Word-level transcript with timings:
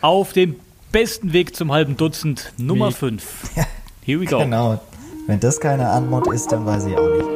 Auf 0.00 0.32
dem 0.32 0.54
besten 0.92 1.32
Weg 1.32 1.56
zum 1.56 1.72
halben 1.72 1.96
Dutzend, 1.96 2.52
Nummer 2.56 2.92
5. 2.92 3.50
Here 4.04 4.20
we 4.20 4.26
go. 4.26 4.38
Genau. 4.38 4.80
Wenn 5.26 5.40
das 5.40 5.58
keine 5.58 5.88
Anmut 5.88 6.32
ist, 6.32 6.52
dann 6.52 6.64
weiß 6.64 6.86
ich 6.86 6.96
auch 6.96 7.08
nicht. 7.08 7.28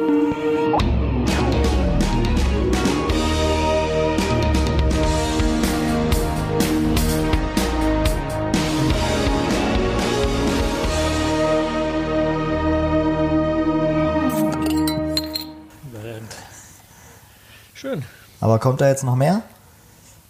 Schön. 17.73 18.03
Aber 18.39 18.57
kommt 18.59 18.79
da 18.79 18.87
jetzt 18.87 19.03
noch 19.03 19.17
mehr? 19.17 19.41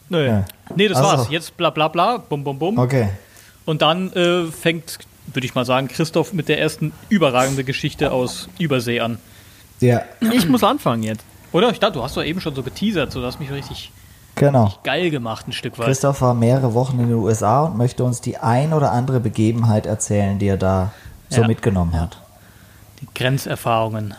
Nö. 0.09 0.25
Ja. 0.27 0.45
Nee, 0.75 0.87
das 0.87 0.97
Ach 0.97 1.03
so. 1.03 1.17
war's. 1.17 1.29
Jetzt 1.29 1.55
bla 1.57 1.69
bla 1.69 1.87
bla, 1.87 2.17
bum 2.17 2.43
bum 2.43 2.59
bum. 2.59 2.77
Okay. 2.77 3.09
Und 3.65 3.81
dann 3.81 4.11
äh, 4.13 4.45
fängt, 4.45 4.99
würde 5.27 5.45
ich 5.45 5.55
mal 5.55 5.65
sagen, 5.65 5.87
Christoph 5.87 6.33
mit 6.33 6.49
der 6.49 6.59
ersten 6.59 6.91
überragenden 7.09 7.65
Geschichte 7.65 8.11
aus 8.11 8.49
Übersee 8.59 8.99
an. 8.99 9.17
Ja, 9.79 10.01
Ich 10.33 10.47
muss 10.47 10.63
anfangen 10.63 11.03
jetzt. 11.03 11.23
Oder? 11.51 11.69
Ich 11.71 11.79
dachte, 11.79 11.93
du 11.93 12.03
hast 12.03 12.15
doch 12.17 12.23
eben 12.23 12.41
schon 12.41 12.55
so 12.55 12.63
geteasert, 12.63 13.11
so 13.11 13.19
du 13.21 13.25
hast 13.27 13.39
mich 13.39 13.51
richtig 13.51 13.91
genau. 14.35 14.73
geil 14.83 15.09
gemacht, 15.11 15.47
ein 15.47 15.51
Stück 15.51 15.77
weit. 15.77 15.85
Christoph 15.87 16.21
war 16.21 16.33
mehrere 16.33 16.73
Wochen 16.73 16.99
in 16.99 17.07
den 17.09 17.17
USA 17.17 17.63
und 17.65 17.77
möchte 17.77 18.03
uns 18.03 18.21
die 18.21 18.37
ein 18.37 18.73
oder 18.73 18.91
andere 18.91 19.19
Begebenheit 19.19 19.85
erzählen, 19.85 20.39
die 20.39 20.47
er 20.47 20.57
da 20.57 20.91
so 21.29 21.41
Ja. 21.41 21.47
mitgenommen 21.47 21.99
hat. 21.99 22.17
Die 23.01 23.07
Grenzerfahrungen. 23.13 24.13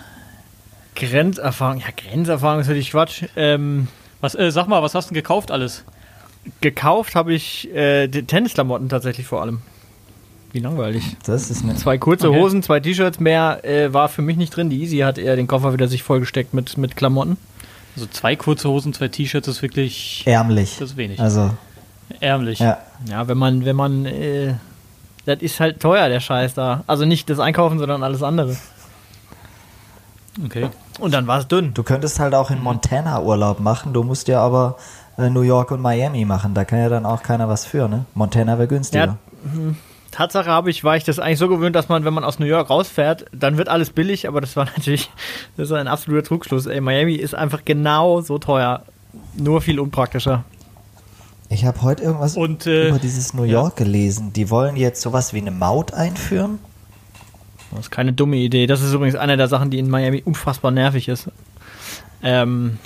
Grenzerfahrung. 0.97 1.79
Ja, 1.81 1.87
Grenzerfahrung 1.97 2.61
ist 2.61 2.69
natürlich 2.69 2.91
Quatsch. 2.93 3.25
Ähm, 3.37 3.89
Was, 4.25 4.35
äh, 4.35 4.51
sag 4.51 4.69
mal, 4.69 4.83
was 4.83 4.95
hast 4.95 5.11
du 5.11 5.15
denn 5.15 5.23
gekauft 5.23 5.51
alles? 5.51 5.85
gekauft 6.63 7.15
habe 7.15 7.35
ich 7.35 7.71
äh, 7.75 8.09
die 8.09 8.23
Tennisklamotten 8.23 8.89
tatsächlich 8.89 9.27
vor 9.27 9.43
allem. 9.43 9.61
Wie 10.53 10.61
langweilig. 10.61 11.05
Das 11.27 11.51
ist 11.51 11.63
eine 11.63 11.75
Zwei 11.75 11.99
kurze 11.99 12.31
Okay. 12.31 12.41
Hosen, 12.41 12.63
zwei 12.63 12.81
T-Shirts, 12.81 13.21
mehr 13.21 13.63
äh, 13.65 13.93
war 13.93 14.09
für 14.09 14.23
mich 14.23 14.39
nicht 14.39 14.57
drin. 14.57 14.71
Die 14.71 14.81
Easy 14.81 14.99
hat 15.01 15.19
eher 15.19 15.37
den 15.37 15.47
Koffer 15.47 15.75
wieder 15.75 15.89
sich 15.89 16.03
vollgesteckt 16.03 16.55
mit, 16.55 16.79
mit 16.79 16.97
Klamotten. 16.97 17.37
Also 17.97 18.07
zwei 18.07 18.35
kurze 18.35 18.71
Hosen, 18.71 18.95
zwei 18.95 19.09
T-Shirts 19.09 19.47
ist 19.47 19.61
wirklich 19.61 20.23
ärmlich. 20.25 20.79
das 20.79 20.93
ist 20.93 20.97
wenig. 20.97 21.21
Also, 21.21 21.51
ärmlich. 22.21 22.61
ja. 22.61 22.79
Ja, 23.07 23.29
wenn 23.29 23.37
man, 23.37 23.67
wenn 23.67 23.77
man, 23.77 24.07
äh, 24.07 24.55
das 25.27 25.43
ist 25.43 25.61
halt 25.61 25.81
teuer, 25.81 26.09
der 26.09 26.21
Scheiß 26.21 26.55
da. 26.55 26.83
Also 26.87 27.05
nicht 27.05 27.29
das 27.29 27.41
Einkaufen, 27.41 27.79
sondern 27.79 28.03
alles 28.03 28.23
andere. 28.23 28.57
Okay. 30.43 30.71
Und 30.99 31.13
dann 31.13 31.27
war 31.27 31.41
es 31.41 31.49
dünn. 31.49 31.75
Du 31.75 31.83
könntest 31.83 32.21
halt 32.21 32.35
auch 32.35 32.51
in 32.51 32.63
Montana 32.63 33.21
Urlaub 33.21 33.61
machen, 33.61 33.93
du 33.93 34.03
musst 34.03 34.29
ja 34.29 34.41
aber 34.41 34.77
äh, 35.19 35.29
New 35.31 35.43
York 35.43 35.71
und 35.71 35.81
Miami 35.81 36.25
machen. 36.25 36.55
Da 36.55 36.65
kann 36.65 36.79
ja 36.79 36.89
dann 36.89 37.07
auch 37.07 37.23
keiner 37.23 37.49
was 37.49 37.67
für, 37.67 37.89
ne? 37.89 38.05
Montana 38.15 38.59
wäre 38.59 38.69
günstiger. 38.69 39.05
Ja, 39.05 39.17
Tatsache 40.15 40.49
habe 40.49 40.71
ich, 40.71 40.85
war 40.85 40.97
ich 40.97 41.03
das 41.03 41.19
eigentlich 41.19 41.41
so 41.41 41.49
gewöhnt, 41.49 41.75
dass 41.75 41.89
man, 41.89 42.05
wenn 42.05 42.15
man 42.15 42.23
aus 42.23 42.39
New 42.39 42.47
York 42.47 42.71
rausfährt, 42.71 43.25
dann 43.33 43.57
wird 43.59 43.69
alles 43.69 43.91
billig, 43.91 44.29
aber 44.29 44.41
das 44.41 44.55
war 44.55 44.65
natürlich, 44.77 45.11
das 45.57 45.69
ist 45.69 45.73
ein 45.73 45.89
absoluter 45.89 46.23
Trugschluss. 46.23 46.67
Ey, 46.67 46.81
Miami 46.81 47.15
ist 47.15 47.35
einfach 47.35 47.65
genau 47.65 48.21
so 48.21 48.39
teuer. 48.39 48.83
Nur 49.37 49.61
viel 49.61 49.81
unpraktischer. 49.81 50.45
Ich 51.49 51.65
habe 51.65 51.83
heute 51.83 52.05
irgendwas 52.05 52.37
Und, 52.37 52.67
äh, 52.67 52.89
über 52.89 52.99
dieses 52.99 53.35
New 53.35 53.43
York 53.45 53.77
gelesen. 53.77 54.33
Die 54.33 54.51
wollen 54.51 54.77
jetzt 54.77 55.03
sowas 55.03 55.35
wie 55.35 55.41
eine 55.41 55.51
Maut 55.51 55.93
einführen. 55.93 56.59
Das 57.75 57.87
ist 57.87 57.91
keine 57.91 58.13
dumme 58.13 58.37
Idee. 58.37 58.67
Das 58.67 58.81
ist 58.83 58.93
übrigens 58.93 59.17
eine 59.17 59.37
der 59.37 59.49
Sachen, 59.49 59.71
die 59.71 59.79
in 59.79 59.91
Miami 59.91 60.23
unfassbar 60.25 60.71
nervig 60.71 61.09
ist. 61.09 61.29
Ähm, 62.23 62.79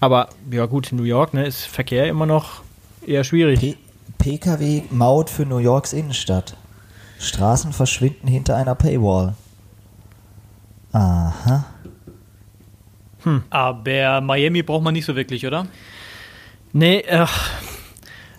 aber 0.00 0.30
ja 0.50 0.66
gut, 0.66 0.88
New 0.92 1.04
York 1.04 1.34
ne, 1.34 1.46
ist 1.46 1.64
Verkehr 1.64 2.08
immer 2.08 2.26
noch 2.26 2.62
eher 3.06 3.22
schwierig. 3.24 3.60
P 3.60 3.76
PKW-Maut 4.18 5.30
für 5.30 5.46
New 5.46 5.58
Yorks 5.58 5.92
Innenstadt. 5.92 6.56
Straßen 7.18 7.72
verschwinden 7.72 8.26
hinter 8.26 8.56
einer 8.56 8.74
Paywall. 8.74 9.34
Aha. 10.92 11.64
Aber 13.50 14.20
Miami 14.20 14.62
braucht 14.62 14.82
man 14.82 14.94
nicht 14.94 15.04
so 15.04 15.14
wirklich, 15.14 15.46
oder? 15.46 15.66
Nee, 16.72 17.04
ach, 17.10 17.50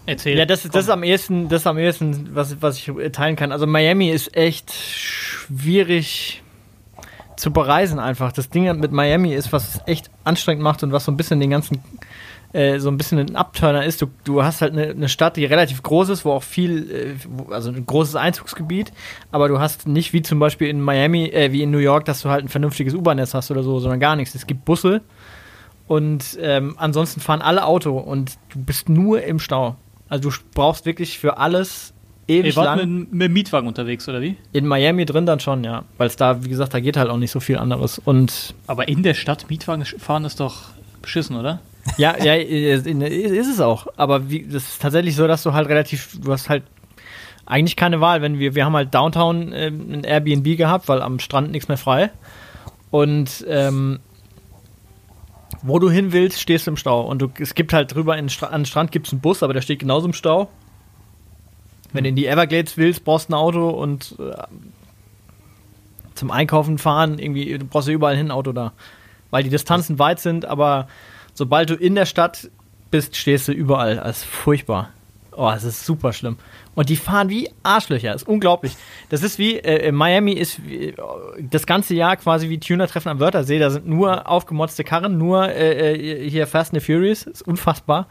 Erzähl. 0.06 0.38
Ja, 0.38 0.46
das, 0.46 0.66
ist- 0.66 0.74
das 0.76 0.86
ist 0.86 0.90
am 0.90 1.04
ehesten, 1.04 1.48
das 1.48 1.68
am 1.68 1.78
ehesten, 1.78 2.30
was, 2.34 2.62
was 2.62 2.78
ich 2.78 2.92
teilen 3.12 3.36
kann. 3.36 3.52
Also 3.52 3.68
Miami 3.68 4.10
ist 4.10 4.36
echt 4.36 4.72
schwierig 4.72 6.42
zu 7.38 7.52
bereisen 7.52 8.00
einfach. 8.00 8.32
Das 8.32 8.50
Ding 8.50 8.64
mit 8.80 8.92
Miami 8.92 9.34
ist, 9.34 9.52
was 9.54 9.76
es 9.76 9.82
echt 9.88 10.10
anstrengend 10.24 10.64
macht 10.64 10.84
und 10.84 10.92
was 10.92 11.06
so 11.06 11.12
ein 11.12 11.18
bisschen 11.18 11.40
den 11.40 11.50
ganzen, 11.50 11.80
äh, 12.54 12.80
so 12.80 12.90
ein 12.90 12.98
bisschen 12.98 13.20
ein 13.20 13.36
Abturner 13.36 13.84
ist. 13.86 14.02
Du, 14.02 14.08
du 14.24 14.44
hast 14.44 14.62
halt 14.62 14.74
eine, 14.74 14.88
eine 14.90 15.10
Stadt, 15.10 15.38
die 15.38 15.46
relativ 15.46 15.82
groß 15.82 16.10
ist, 16.10 16.26
wo 16.26 16.32
auch 16.34 16.44
viel, 16.44 17.18
äh, 17.50 17.54
also 17.54 17.72
ein 17.72 17.86
großes 17.86 18.16
Einzugsgebiet, 18.16 18.92
aber 19.32 19.48
du 19.48 19.60
hast 19.60 19.88
nicht 19.88 20.14
wie 20.14 20.22
zum 20.22 20.40
Beispiel 20.40 20.68
in 20.68 20.82
Miami, 20.82 21.26
äh, 21.30 21.52
wie 21.52 21.64
in 21.64 21.72
New 21.72 21.78
York, 21.80 22.06
dass 22.06 22.22
du 22.22 22.30
halt 22.30 22.44
ein 22.46 22.50
vernünftiges 22.50 22.94
U-Bahn-Netz 22.94 23.34
hast 23.34 23.50
oder 23.52 23.64
so, 23.64 23.80
sondern 23.80 24.00
gar 24.00 24.16
nichts. 24.16 24.36
Es 24.36 24.46
gibt 24.46 24.66
Busse 24.66 25.02
und 25.88 26.38
ähm, 26.42 26.76
ansonsten 26.78 27.22
fahren 27.22 27.42
alle 27.42 27.66
Auto 27.66 27.98
und 27.98 28.34
du 28.50 28.60
bist 28.64 28.88
nur 28.90 29.24
im 29.24 29.40
Stau. 29.40 29.78
Also 30.12 30.30
du 30.30 30.36
brauchst 30.54 30.86
wirklich 30.86 31.18
für 31.18 31.38
alles 31.38 31.94
ewig 32.28 32.48
Ihr 32.48 32.56
wart 32.58 32.80
lang. 32.80 33.00
mit, 33.00 33.14
mit 33.14 33.32
Mietwagen 33.32 33.66
unterwegs, 33.66 34.10
oder 34.10 34.22
wie? 34.22 34.36
In 34.52 34.68
Miami 34.68 35.06
drin 35.06 35.26
dann 35.26 35.40
schon, 35.40 35.64
ja. 35.64 35.86
Weil 35.98 36.08
es 36.08 36.18
da, 36.18 36.44
wie 36.44 36.50
gesagt, 36.50 36.74
da 36.74 36.82
geht 36.82 36.98
halt 36.98 37.10
auch 37.10 37.16
nicht 37.16 37.32
so 37.32 37.40
viel 37.40 37.58
anderes. 37.58 37.98
Und 37.98 38.54
Aber 38.68 38.90
in 38.90 39.04
der 39.04 39.14
Stadt 39.14 39.50
Mietwagen 39.50 39.86
fahren 39.86 40.26
ist 40.26 40.42
doch 40.42 40.64
beschissen, 41.02 41.38
oder? 41.38 41.62
ja, 41.98 42.22
ja, 42.22 42.36
ist 42.36 43.48
es 43.48 43.62
auch. 43.62 43.88
Aber 43.96 44.30
wie, 44.30 44.46
das 44.46 44.64
ist 44.64 44.82
tatsächlich 44.82 45.16
so, 45.16 45.28
dass 45.28 45.44
du 45.44 45.54
halt 45.54 45.70
relativ, 45.70 46.18
du 46.22 46.34
hast 46.34 46.50
halt 46.50 46.64
eigentlich 47.46 47.78
keine 47.78 48.02
Wahl. 48.02 48.22
Wenn 48.22 48.38
wir, 48.38 48.54
wir 48.54 48.66
haben 48.66 48.76
halt 48.76 48.94
Downtown 48.94 49.54
ähm, 49.54 49.94
ein 49.94 50.04
Airbnb 50.04 50.58
gehabt, 50.58 50.90
weil 50.90 51.02
am 51.02 51.20
Strand 51.20 51.52
nichts 51.52 51.70
mehr 51.70 51.78
frei. 51.78 52.12
Und 52.90 53.46
ähm, 53.48 54.00
wo 55.62 55.80
du 55.80 55.90
hin 55.90 56.12
willst, 56.12 56.40
stehst 56.40 56.68
du 56.68 56.72
im 56.72 56.78
Stau. 56.78 57.02
Und 57.02 57.22
du, 57.22 57.32
es 57.40 57.56
gibt 57.56 57.74
halt 57.74 57.94
drüber 57.94 58.18
in, 58.18 58.30
an 58.42 58.62
den 58.62 58.66
Strand 58.66 58.92
gibt 58.92 59.08
es 59.08 59.14
einen 59.14 59.22
Bus, 59.22 59.44
aber 59.44 59.54
der 59.54 59.62
steht 59.62 59.80
genauso 59.80 60.08
im 60.08 60.14
Stau. 60.14 60.50
Wenn 61.94 62.04
du 62.04 62.10
in 62.10 62.16
die 62.16 62.26
Everglades 62.26 62.78
willst, 62.78 63.04
brauchst 63.04 63.30
du 63.30 63.34
ein 63.34 63.38
Auto 63.38 63.70
und 63.70 64.16
äh, 64.20 64.34
zum 66.16 66.32
Einkaufen 66.32 66.78
fahren, 66.78 67.20
irgendwie, 67.20 67.58
du 67.58 67.66
brauchst 67.66 67.88
ja 67.88 67.94
überall 67.94 68.16
hin 68.16 68.28
ein 68.28 68.32
Auto 68.32 68.54
da. 68.54 68.74
Weil 69.30 69.44
die 69.44 69.50
Distanzen 69.50 70.00
weit 70.00 70.20
sind, 70.20 70.46
aber 70.46 70.88
sobald 71.34 71.70
du 71.70 71.76
in 71.76 71.96
der 71.96 72.06
Stadt 72.06 72.50
bist, 72.92 73.16
stehst 73.16 73.48
du 73.48 73.52
überall. 73.52 73.96
Das 73.96 74.20
ist 74.20 74.26
furchtbar. 74.26 74.90
Oh, 75.32 75.50
es 75.50 75.64
ist 75.64 75.86
super 75.86 76.12
schlimm. 76.12 76.38
Und 76.74 76.88
die 76.90 76.96
fahren 76.96 77.30
wie 77.30 77.50
Arschlöcher. 77.64 78.14
Das 78.14 78.22
ist 78.22 78.28
unglaublich. 78.30 78.78
Das 79.09 79.24
ist 79.24 79.38
wie, 79.38 79.58
äh, 79.58 79.90
in 79.90 79.96
Miami 79.96 80.32
ist 80.34 80.66
wie, 80.66 80.94
das 81.40 81.66
ganze 81.66 81.94
Jahr 81.96 82.16
quasi 82.16 82.48
wie 82.50 82.59
Tuner-Treffen 82.59 83.09
am 83.09 83.20
Wörthersee. 83.20 83.59
Da 83.59 83.70
sind 83.70 83.88
nur 83.88 84.30
aufgemotzte 84.30 84.84
Karren, 84.86 85.18
nur 85.18 85.50
äh, 85.50 85.96
äh, 85.96 86.30
hier 86.30 86.48
Fast 86.48 86.74
and 86.74 86.82
the 86.82 86.86
Furious. 86.94 87.26
Das 87.26 87.34
ist 87.34 87.42
unfassbar. 87.48 88.08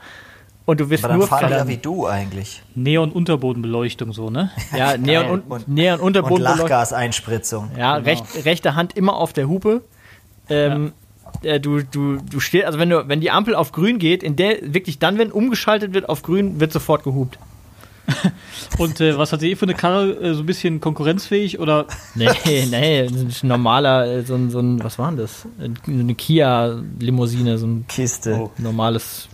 Und 0.67 0.79
du 0.79 0.91
wirst 0.91 1.09
nur 1.09 1.27
fahren 1.27 1.51
ja 1.51 1.67
wie 1.67 1.79
du 1.79 2.07
eigentlich. 2.07 2.63
Neon-Unterbodenbeleuchtung, 2.75 4.13
so, 4.13 4.29
ne? 4.31 4.51
Ja, 4.77 4.97
Neon 4.97 5.25
Geil. 5.25 5.43
und, 5.49 5.69
Neon 5.69 5.99
Und 5.99 6.07
Unterbodenbeleuchtung. 6.07 6.69
Lachgaseinspritzung. 6.69 7.71
Ja, 7.79 7.99
Genau. 7.99 8.09
recht, 8.11 8.45
rechte 8.45 8.75
Hand 8.75 8.97
immer 8.97 9.17
auf 9.17 9.33
der 9.33 9.49
Hupe. 9.49 9.83
Ähm, 10.51 10.93
äh, 11.43 11.59
du, 11.61 11.83
du, 11.83 12.19
du 12.19 12.41
stehst, 12.41 12.67
also 12.67 12.79
wenn 12.79 12.91
du, 12.91 13.09
wenn 13.09 13.21
die 13.21 13.31
Ampel 13.31 13.55
auf 13.55 13.73
grün 13.73 13.99
geht, 13.99 14.23
in 14.23 14.37
der 14.37 14.59
wirklich 14.75 14.99
dann, 14.99 15.17
wenn 15.19 15.33
umgeschaltet 15.33 15.95
wird 15.95 16.09
auf 16.09 16.23
grün, 16.23 16.61
wird 16.61 16.73
sofort 16.73 17.05
gehupt. 17.05 17.39
Und 18.79 19.01
äh, 19.01 19.17
was 19.17 19.33
hat 19.33 19.41
sie 19.41 19.57
für 19.57 19.65
eine 19.67 19.75
Karre? 19.75 20.11
Äh, 20.13 20.35
so 20.35 20.41
ein 20.41 20.47
bisschen 20.47 20.81
konkurrenzfähig 20.81 21.59
oder? 21.59 21.87
Nee, 22.15 22.67
nee, 22.71 23.01
ein 23.03 23.33
normaler, 23.43 24.07
äh, 24.07 24.23
so 24.23 24.35
ein, 24.35 24.51
so 24.51 24.61
ein, 24.61 24.83
was 24.83 24.99
war 24.99 25.09
denn 25.11 25.19
das? 25.19 25.47
Eine 25.87 26.15
Kia-Limousine, 26.15 27.59
so 27.59 27.67
ein 27.67 27.85
Kiste. 27.89 28.37
Oh. 28.41 28.51
normales. 28.59 29.29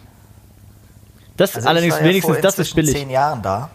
Das 1.36 1.54
Also 1.54 1.68
allerdings 1.68 1.94
ich 1.94 2.00
ja 2.00 2.06
wenigstens, 2.06 2.40
das 2.40 2.58
ist 2.58 2.74
billig. 2.74 2.94
zehn 2.94 3.10
Jahren 3.10 3.42
da. 3.42 3.70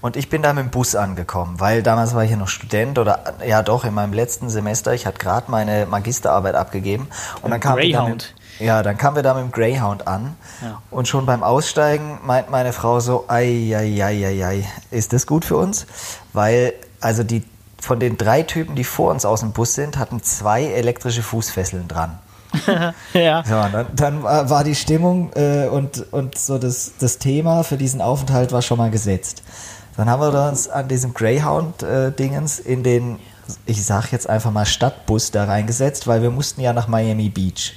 Und 0.00 0.16
ich 0.16 0.30
bin 0.30 0.42
da 0.42 0.52
mit 0.54 0.64
dem 0.64 0.70
Bus 0.70 0.94
angekommen, 0.94 1.60
weil 1.60 1.82
damals 1.82 2.14
war 2.14 2.24
ich 2.24 2.30
ja 2.30 2.36
noch 2.36 2.48
Student 2.48 2.98
oder 2.98 3.34
ja 3.46 3.62
doch 3.62 3.84
in 3.84 3.92
meinem 3.92 4.14
letzten 4.14 4.48
Semester. 4.48 4.94
Ich 4.94 5.04
hatte 5.04 5.18
gerade 5.18 5.50
meine 5.50 5.86
Magisterarbeit 5.86 6.54
abgegeben 6.54 7.08
und 7.42 7.50
dann 7.50 7.60
kam 7.60 7.76
Greyhound. 7.76 8.34
Ja, 8.60 8.82
dann 8.82 8.96
kamen 8.96 9.16
wir 9.16 9.22
da 9.22 9.34
mit 9.34 9.42
dem 9.42 9.52
Greyhound 9.52 10.06
an 10.06 10.36
Ja. 10.62 10.80
und 10.90 11.08
schon 11.08 11.26
beim 11.26 11.42
Aussteigen 11.42 12.18
meint 12.24 12.50
meine 12.50 12.72
Frau 12.72 13.00
so, 13.00 13.24
ei, 13.28 13.72
ei, 13.74 14.02
ei, 14.04 14.26
ei, 14.26 14.46
ei, 14.46 14.64
ist 14.90 15.12
das 15.12 15.26
gut 15.26 15.44
für 15.44 15.56
uns? 15.56 15.86
Weil 16.32 16.74
also 17.00 17.22
die 17.22 17.42
von 17.80 17.98
den 17.98 18.18
drei 18.18 18.42
Typen, 18.42 18.74
die 18.74 18.84
vor 18.84 19.10
uns 19.10 19.24
aus 19.24 19.40
dem 19.40 19.52
Bus 19.52 19.74
sind, 19.74 19.96
hatten 19.98 20.22
zwei 20.22 20.64
elektrische 20.64 21.22
Fußfesseln 21.22 21.88
dran. 21.88 22.18
ja. 23.14 23.38
Und 23.38 23.72
dann, 23.72 23.86
dann 23.94 24.22
war 24.22 24.64
die 24.64 24.74
Stimmung 24.74 25.32
äh, 25.34 25.66
und, 25.66 26.12
und 26.12 26.36
so 26.36 26.58
das, 26.58 26.92
das 26.98 27.18
Thema 27.18 27.62
für 27.62 27.76
diesen 27.76 28.02
Aufenthalt 28.02 28.52
war 28.52 28.60
schon 28.60 28.78
mal 28.78 28.90
gesetzt. 28.90 29.42
Dann 29.96 30.10
haben 30.10 30.20
wir 30.20 30.48
uns 30.48 30.68
an 30.68 30.88
diesem 30.88 31.14
Greyhound-Dingens 31.14 32.58
in 32.58 32.82
den, 32.82 33.18
ich 33.66 33.84
sag 33.84 34.12
jetzt 34.12 34.28
einfach 34.28 34.50
mal 34.50 34.66
Stadtbus 34.66 35.30
da 35.30 35.44
reingesetzt, 35.44 36.06
weil 36.06 36.22
wir 36.22 36.30
mussten 36.30 36.60
ja 36.60 36.72
nach 36.72 36.88
Miami 36.88 37.28
Beach. 37.28 37.74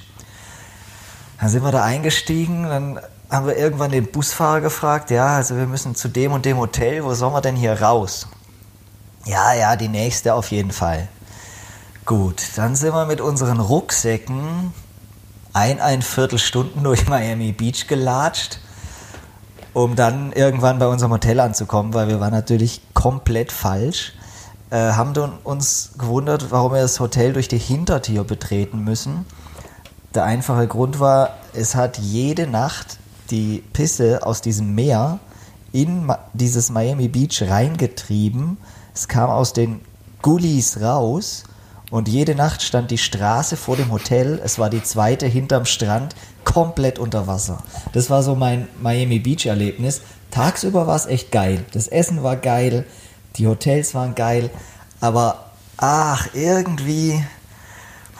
Dann 1.40 1.48
sind 1.48 1.62
wir 1.62 1.72
da 1.72 1.82
eingestiegen, 1.82 2.64
dann 2.64 3.00
haben 3.30 3.46
wir 3.46 3.56
irgendwann 3.56 3.90
den 3.90 4.10
Busfahrer 4.10 4.60
gefragt, 4.60 5.10
ja, 5.10 5.36
also 5.36 5.56
wir 5.56 5.66
müssen 5.66 5.94
zu 5.94 6.08
dem 6.08 6.32
und 6.32 6.44
dem 6.44 6.58
Hotel, 6.58 7.04
wo 7.04 7.14
sollen 7.14 7.34
wir 7.34 7.40
denn 7.40 7.56
hier 7.56 7.80
raus? 7.80 8.28
Ja, 9.24 9.54
ja, 9.54 9.76
die 9.76 9.88
nächste 9.88 10.34
auf 10.34 10.50
jeden 10.50 10.70
Fall. 10.70 11.08
Gut, 12.04 12.42
dann 12.56 12.76
sind 12.76 12.92
wir 12.92 13.06
mit 13.06 13.20
unseren 13.20 13.60
Rucksäcken 13.60 14.74
ein, 15.54 15.80
ein 15.80 16.02
Viertelstunden 16.02 16.84
durch 16.84 17.08
Miami 17.08 17.52
Beach 17.52 17.86
gelatscht, 17.86 18.58
um 19.72 19.96
dann 19.96 20.32
irgendwann 20.32 20.78
bei 20.78 20.86
unserem 20.86 21.12
Hotel 21.12 21.40
anzukommen, 21.40 21.94
weil 21.94 22.08
wir 22.08 22.20
waren 22.20 22.32
natürlich 22.32 22.82
komplett 22.92 23.50
falsch. 23.50 24.12
Äh, 24.70 24.92
haben 24.92 25.14
uns 25.44 25.92
gewundert, 25.98 26.50
warum 26.50 26.72
wir 26.72 26.82
das 26.82 27.00
Hotel 27.00 27.32
durch 27.32 27.48
die 27.48 27.58
Hintertür 27.58 28.24
betreten 28.24 28.84
müssen. 28.84 29.24
Der 30.14 30.24
einfache 30.24 30.68
Grund 30.68 31.00
war, 31.00 31.30
es 31.54 31.74
hat 31.74 31.98
jede 31.98 32.46
Nacht 32.46 32.98
die 33.30 33.64
Pisse 33.72 34.24
aus 34.24 34.42
diesem 34.42 34.74
Meer 34.74 35.18
in 35.72 36.12
dieses 36.34 36.70
Miami 36.70 37.08
Beach 37.08 37.42
reingetrieben. 37.42 38.58
Es 38.94 39.08
kam 39.08 39.28
aus 39.28 39.52
den 39.52 39.80
Gullis 40.22 40.80
raus 40.80 41.44
und 41.90 42.08
jede 42.08 42.36
Nacht 42.36 42.62
stand 42.62 42.92
die 42.92 42.98
Straße 42.98 43.56
vor 43.56 43.76
dem 43.76 43.90
Hotel, 43.90 44.40
es 44.44 44.58
war 44.58 44.70
die 44.70 44.84
zweite 44.84 45.26
hinterm 45.26 45.64
Strand, 45.64 46.14
komplett 46.44 47.00
unter 47.00 47.26
Wasser. 47.26 47.58
Das 47.92 48.08
war 48.08 48.22
so 48.22 48.36
mein 48.36 48.68
Miami 48.80 49.18
Beach 49.18 49.46
Erlebnis. 49.46 50.02
Tagsüber 50.30 50.86
war 50.86 50.96
es 50.96 51.06
echt 51.06 51.32
geil. 51.32 51.64
Das 51.72 51.88
Essen 51.88 52.22
war 52.22 52.36
geil, 52.36 52.86
die 53.36 53.48
Hotels 53.48 53.94
waren 53.94 54.14
geil, 54.14 54.50
aber 55.00 55.46
ach, 55.76 56.28
irgendwie 56.34 57.20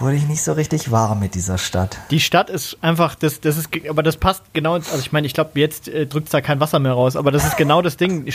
wurde 0.01 0.17
ich 0.17 0.27
nicht 0.27 0.43
so 0.43 0.53
richtig 0.53 0.91
warm 0.91 1.21
mit 1.21 1.35
dieser 1.35 1.59
Stadt. 1.59 1.99
Die 2.11 2.21
Stadt 2.21 2.51
ist 2.51 2.79
einfach, 2.81 3.15
das, 3.15 3.41
das 3.41 3.57
ist, 3.57 3.69
aber 3.89 4.03
das 4.03 4.17
passt 4.17 4.43
genau, 4.53 4.75
also 4.75 4.99
ich 4.99 5.13
meine, 5.13 5.27
ich 5.27 5.35
glaube, 5.35 5.59
jetzt 5.61 5.89
äh, 5.89 6.07
drückt 6.07 6.33
da 6.33 6.41
kein 6.41 6.61
Wasser 6.61 6.79
mehr 6.79 6.93
raus, 6.93 7.17
aber 7.17 7.31
das 7.31 7.47
ist 7.47 7.57
genau 7.57 7.83
das 7.83 7.97
Ding. 7.97 8.27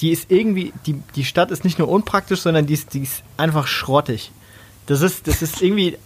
Die 0.00 0.10
ist 0.10 0.30
irgendwie, 0.30 0.72
die, 0.86 0.94
die 1.14 1.24
Stadt 1.24 1.50
ist 1.50 1.64
nicht 1.64 1.78
nur 1.78 1.88
unpraktisch, 1.88 2.40
sondern 2.40 2.66
die 2.66 2.74
ist, 2.74 2.94
die 2.94 3.02
ist 3.02 3.22
einfach 3.36 3.66
schrottig. 3.66 4.30
Das 4.86 5.00
ist, 5.00 5.26
das 5.26 5.42
ist 5.42 5.62
irgendwie, 5.62 5.98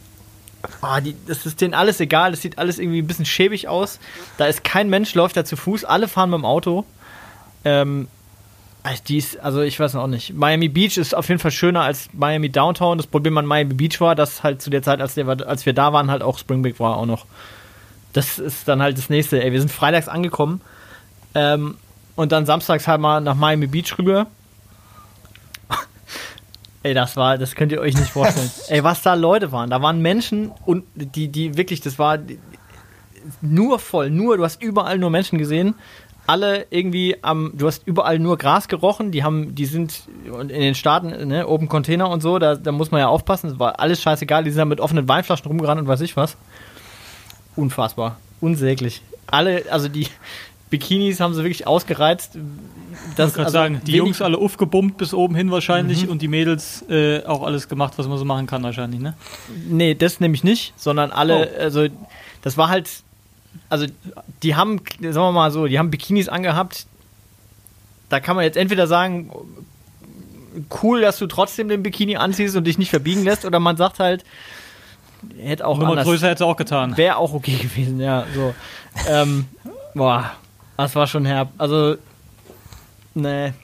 oh, 0.82 1.00
die, 1.00 1.14
das 1.26 1.46
ist 1.46 1.60
denen 1.60 1.74
alles 1.74 2.00
egal, 2.00 2.32
das 2.32 2.42
sieht 2.42 2.58
alles 2.58 2.78
irgendwie 2.78 3.00
ein 3.00 3.06
bisschen 3.06 3.26
schäbig 3.26 3.68
aus. 3.68 3.98
Da 4.36 4.46
ist 4.46 4.64
kein 4.64 4.88
Mensch, 4.88 5.14
läuft 5.14 5.36
da 5.36 5.44
zu 5.44 5.56
Fuß, 5.56 5.84
alle 5.84 6.08
fahren 6.08 6.30
mit 6.30 6.38
dem 6.38 6.44
Auto. 6.44 6.84
Ähm, 7.64 8.08
die 9.06 9.18
ist, 9.18 9.38
also 9.40 9.60
ich 9.60 9.78
weiß 9.78 9.94
noch 9.94 10.06
nicht. 10.06 10.34
Miami 10.34 10.68
Beach 10.68 10.96
ist 10.96 11.14
auf 11.14 11.28
jeden 11.28 11.40
Fall 11.40 11.50
schöner 11.50 11.82
als 11.82 12.08
Miami 12.12 12.48
Downtown. 12.48 12.96
Das 12.98 13.06
Problem 13.06 13.36
an 13.36 13.44
Miami 13.44 13.74
Beach 13.74 14.00
war, 14.00 14.14
dass 14.14 14.42
halt 14.42 14.62
zu 14.62 14.70
der 14.70 14.82
Zeit, 14.82 15.00
als, 15.00 15.14
der, 15.14 15.28
als 15.28 15.66
wir 15.66 15.72
da 15.72 15.92
waren, 15.92 16.10
halt 16.10 16.22
auch 16.22 16.38
Spring 16.38 16.62
Break 16.62 16.80
war 16.80 16.96
auch 16.96 17.06
noch. 17.06 17.26
Das 18.12 18.38
ist 18.38 18.66
dann 18.66 18.80
halt 18.80 18.96
das 18.96 19.10
nächste. 19.10 19.42
Ey, 19.42 19.52
wir 19.52 19.60
sind 19.60 19.70
freitags 19.70 20.08
angekommen 20.08 20.60
ähm, 21.34 21.76
und 22.16 22.32
dann 22.32 22.46
samstags 22.46 22.88
halt 22.88 23.00
mal 23.00 23.20
nach 23.20 23.34
Miami 23.34 23.66
Beach 23.66 23.98
rüber. 23.98 24.26
Ey, 26.82 26.94
das 26.94 27.16
war, 27.16 27.36
das 27.36 27.54
könnt 27.54 27.72
ihr 27.72 27.80
euch 27.80 27.96
nicht 27.96 28.10
vorstellen. 28.10 28.50
Ey, 28.68 28.84
was 28.84 29.02
da 29.02 29.14
Leute 29.14 29.52
waren. 29.52 29.68
Da 29.68 29.82
waren 29.82 30.00
Menschen 30.00 30.50
und 30.64 30.84
die, 30.94 31.28
die 31.28 31.56
wirklich, 31.56 31.80
das 31.80 31.98
war 31.98 32.18
nur 33.42 33.78
voll, 33.78 34.10
nur, 34.10 34.38
du 34.38 34.44
hast 34.44 34.62
überall 34.62 34.98
nur 34.98 35.10
Menschen 35.10 35.38
gesehen 35.38 35.74
alle 36.28 36.66
irgendwie 36.68 37.16
am, 37.22 37.52
du 37.54 37.66
hast 37.66 37.86
überall 37.86 38.18
nur 38.18 38.36
Gras 38.36 38.68
gerochen, 38.68 39.12
die 39.12 39.24
haben, 39.24 39.54
die 39.54 39.64
sind 39.64 40.02
in 40.26 40.48
den 40.48 40.74
Staaten, 40.74 41.26
ne, 41.26 41.48
Open 41.48 41.68
Container 41.68 42.10
und 42.10 42.20
so, 42.20 42.38
da, 42.38 42.54
da 42.54 42.70
muss 42.70 42.90
man 42.90 43.00
ja 43.00 43.08
aufpassen, 43.08 43.52
es 43.52 43.58
war 43.58 43.80
alles 43.80 44.02
scheißegal, 44.02 44.44
die 44.44 44.50
sind 44.50 44.58
da 44.58 44.66
mit 44.66 44.78
offenen 44.78 45.08
Weinflaschen 45.08 45.46
rumgerannt 45.46 45.80
und 45.80 45.88
weiß 45.88 46.02
ich 46.02 46.18
was. 46.18 46.36
Unfassbar, 47.56 48.18
unsäglich. 48.42 49.00
Alle, 49.26 49.64
also 49.70 49.88
die 49.88 50.06
Bikinis 50.68 51.18
haben 51.20 51.32
sie 51.32 51.42
wirklich 51.42 51.66
ausgereizt. 51.66 52.38
Das, 53.16 53.30
ich 53.30 53.34
kann 53.34 53.44
also 53.46 53.52
sagen, 53.52 53.80
die 53.86 53.92
Jungs 53.92 54.20
alle 54.20 54.36
aufgebummt 54.36 54.98
bis 54.98 55.14
oben 55.14 55.34
hin 55.34 55.50
wahrscheinlich 55.50 56.04
mhm. 56.04 56.10
und 56.10 56.20
die 56.20 56.28
Mädels 56.28 56.84
äh, 56.90 57.24
auch 57.24 57.42
alles 57.42 57.70
gemacht, 57.70 57.94
was 57.96 58.06
man 58.06 58.18
so 58.18 58.26
machen 58.26 58.46
kann 58.46 58.62
wahrscheinlich, 58.62 59.00
ne? 59.00 59.14
Nee, 59.66 59.94
das 59.94 60.20
nämlich 60.20 60.44
nicht, 60.44 60.74
sondern 60.76 61.10
alle, 61.10 61.50
oh. 61.56 61.62
also 61.62 61.86
das 62.42 62.58
war 62.58 62.68
halt 62.68 62.90
also 63.68 63.86
die 64.42 64.56
haben, 64.56 64.80
sagen 65.00 65.14
wir 65.14 65.32
mal 65.32 65.50
so, 65.50 65.66
die 65.66 65.78
haben 65.78 65.90
Bikinis 65.90 66.28
angehabt. 66.28 66.86
Da 68.08 68.20
kann 68.20 68.36
man 68.36 68.44
jetzt 68.44 68.56
entweder 68.56 68.86
sagen, 68.86 69.30
cool, 70.82 71.00
dass 71.00 71.18
du 71.18 71.26
trotzdem 71.26 71.68
den 71.68 71.82
Bikini 71.82 72.16
anziehst 72.16 72.56
und 72.56 72.64
dich 72.64 72.78
nicht 72.78 72.90
verbiegen 72.90 73.24
lässt, 73.24 73.44
oder 73.44 73.60
man 73.60 73.76
sagt 73.76 73.98
halt, 73.98 74.24
hätte 75.38 75.66
auch 75.66 75.78
Nummer 75.78 75.90
anders. 75.90 76.06
größer 76.06 76.28
hätte 76.28 76.46
auch 76.46 76.56
getan. 76.56 76.96
Wäre 76.96 77.16
auch 77.16 77.32
okay 77.32 77.56
gewesen, 77.62 78.00
ja. 78.00 78.24
So. 78.34 78.54
ähm, 79.08 79.46
boah, 79.94 80.30
das 80.76 80.94
war 80.94 81.06
schon 81.06 81.24
herb. 81.24 81.50
Also, 81.58 81.96
ne. 83.14 83.54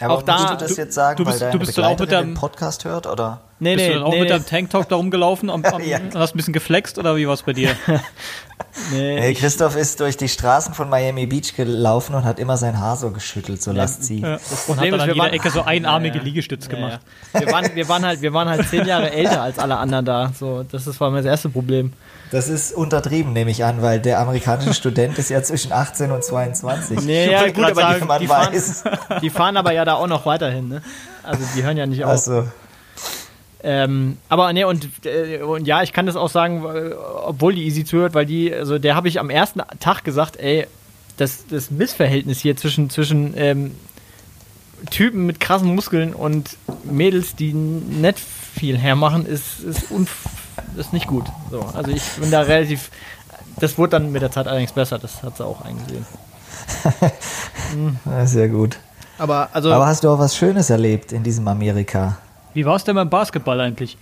Aber 0.00 0.14
auch 0.14 0.22
da, 0.22 0.54
du 0.54 0.56
das 0.56 0.76
jetzt 0.76 0.94
sagen, 0.94 1.16
du 1.16 1.24
bist, 1.24 1.40
weil 1.40 1.52
du 1.52 1.58
bist 1.58 1.78
auch 1.78 1.98
mit 1.98 2.10
dem 2.10 2.34
Podcast 2.34 2.84
hört, 2.84 3.06
oder? 3.06 3.40
Nee, 3.60 3.76
Bist 3.76 3.86
nee, 3.86 3.92
du 3.92 3.98
dann 3.98 4.06
auch 4.06 4.12
nee, 4.12 4.20
mit 4.20 4.30
deinem 4.30 4.46
Tanktop 4.46 4.88
da 4.88 4.96
rumgelaufen 4.96 5.48
und, 5.48 5.72
und 5.72 5.86
ja. 5.86 5.98
hast 6.14 6.34
ein 6.34 6.36
bisschen 6.36 6.52
geflext 6.52 6.98
oder 6.98 7.16
wie 7.16 7.26
war 7.26 7.34
es 7.34 7.42
bei 7.42 7.52
dir? 7.52 7.70
nee, 8.90 9.20
hey, 9.20 9.34
Christoph 9.34 9.76
ist 9.76 10.00
durch 10.00 10.16
die 10.16 10.28
Straßen 10.28 10.74
von 10.74 10.90
Miami 10.90 11.26
Beach 11.26 11.54
gelaufen 11.54 12.14
und 12.14 12.24
hat 12.24 12.38
immer 12.38 12.56
sein 12.56 12.80
Haar 12.80 12.96
so 12.96 13.10
geschüttelt, 13.10 13.62
so 13.62 13.70
ja. 13.70 13.78
lasziv. 13.78 14.22
Ja. 14.22 14.32
Das 14.32 14.68
und 14.68 14.80
hat 14.80 14.86
dann 14.86 14.94
ist, 14.94 15.00
an 15.02 15.14
jeder 15.14 15.32
Ecke 15.32 15.50
so 15.50 15.62
einarmige 15.62 16.18
ja, 16.18 16.24
Liegestütz 16.24 16.68
gemacht. 16.68 17.00
Wir, 17.32 17.50
waren, 17.52 17.74
wir, 17.74 17.88
waren 17.88 18.04
halt, 18.04 18.22
wir 18.22 18.32
waren 18.32 18.48
halt 18.48 18.68
zehn 18.68 18.86
Jahre 18.86 19.12
älter 19.12 19.42
als 19.42 19.58
alle 19.58 19.76
anderen 19.76 20.04
da. 20.04 20.32
So, 20.38 20.64
das 20.64 21.00
war 21.00 21.10
mein 21.10 21.24
erstes 21.24 21.52
Problem. 21.52 21.92
Das 22.30 22.48
ist 22.48 22.72
untertrieben, 22.72 23.32
nehme 23.32 23.52
ich 23.52 23.64
an, 23.64 23.80
weil 23.82 24.00
der 24.00 24.18
amerikanische 24.18 24.74
Student 24.74 25.18
ist 25.18 25.30
ja 25.30 25.40
zwischen 25.42 25.70
18 25.70 26.10
und 26.10 26.24
22. 26.24 27.02
Nee, 27.02 27.30
ja, 27.30 27.46
gut, 27.48 27.64
aber 27.64 27.74
sagen, 27.74 28.08
die, 28.08 28.18
die, 28.18 28.26
fahren, 28.26 28.52
die, 29.22 29.30
fahren, 29.30 29.56
aber 29.56 29.72
ja 29.72 29.84
da 29.84 29.94
auch 29.94 30.08
noch 30.08 30.26
weiterhin, 30.26 30.68
ne? 30.68 30.82
Also 31.22 31.44
die 31.54 31.62
hören 31.62 31.76
ja 31.76 31.86
nicht 31.86 32.04
auf. 32.04 32.10
Also. 32.10 32.48
Ähm, 33.66 34.18
aber 34.28 34.52
ne, 34.52 34.66
und, 34.66 35.06
äh, 35.06 35.40
und 35.40 35.66
ja, 35.66 35.82
ich 35.82 35.94
kann 35.94 36.04
das 36.04 36.16
auch 36.16 36.28
sagen, 36.28 36.62
obwohl 37.24 37.54
die 37.54 37.64
Easy 37.64 37.84
zuhört, 37.84 38.12
weil 38.12 38.26
die, 38.26 38.52
also 38.52 38.78
der 38.78 38.94
habe 38.94 39.08
ich 39.08 39.18
am 39.18 39.30
ersten 39.30 39.62
Tag 39.80 40.04
gesagt, 40.04 40.36
ey, 40.36 40.66
das, 41.16 41.46
das 41.46 41.70
Missverhältnis 41.70 42.40
hier 42.40 42.56
zwischen, 42.56 42.90
zwischen 42.90 43.32
ähm, 43.38 43.74
Typen 44.90 45.24
mit 45.24 45.40
krassen 45.40 45.74
Muskeln 45.74 46.12
und 46.12 46.58
Mädels, 46.84 47.36
die 47.36 47.54
nicht 47.54 48.18
viel 48.18 48.76
hermachen, 48.76 49.24
ist, 49.24 49.60
ist, 49.60 49.84
ist 50.76 50.92
nicht 50.92 51.06
gut. 51.06 51.24
So, 51.50 51.62
also 51.62 51.90
ich 51.90 52.02
bin 52.20 52.30
da 52.30 52.42
relativ. 52.42 52.90
Das 53.60 53.78
wurde 53.78 53.90
dann 53.92 54.12
mit 54.12 54.20
der 54.20 54.30
Zeit 54.30 54.46
allerdings 54.46 54.72
besser, 54.72 54.98
das 54.98 55.22
hat 55.22 55.38
sie 55.38 55.46
auch 55.46 55.62
eingesehen. 55.62 56.04
mhm. 57.74 58.26
Sehr 58.26 58.48
gut. 58.48 58.78
Aber, 59.16 59.48
also, 59.52 59.72
Aber 59.72 59.86
hast 59.86 60.04
du 60.04 60.10
auch 60.10 60.18
was 60.18 60.36
Schönes 60.36 60.70
erlebt 60.70 61.12
in 61.12 61.22
diesem 61.22 61.46
Amerika? 61.48 62.18
Wie 62.54 62.64
war 62.64 62.76
es 62.76 62.84
denn 62.84 62.94
beim 62.94 63.10
Basketball 63.10 63.60
eigentlich? 63.60 63.96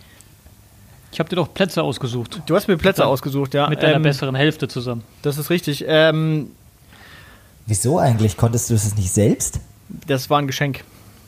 Ich 1.13 1.19
habe 1.19 1.29
dir 1.29 1.37
doch 1.37 1.53
Plätze 1.53 1.83
ausgesucht. 1.83 2.41
Du 2.47 2.57
hast 2.57 2.69
mir 2.69 2.79
Plätze 2.79 3.05
ausgesucht, 3.07 3.53
ja. 3.55 3.69
Mit 3.69 3.83
deiner 3.83 3.97
ähm, 3.97 4.03
besseren 4.03 4.35
Hälfte 4.35 4.69
zusammen. 4.69 5.03
Das 5.21 5.37
ist 5.37 5.51
richtig. 5.51 5.85
Ähm, 5.87 6.53
Wieso 7.67 7.99
eigentlich? 7.99 8.37
Konntest 8.37 8.71
du 8.71 8.75
es 8.75 8.97
nicht 8.97 9.11
selbst? 9.11 9.61
Das 10.07 10.31
war 10.31 10.39
ein 10.39 10.47
Geschenk. 10.47 10.85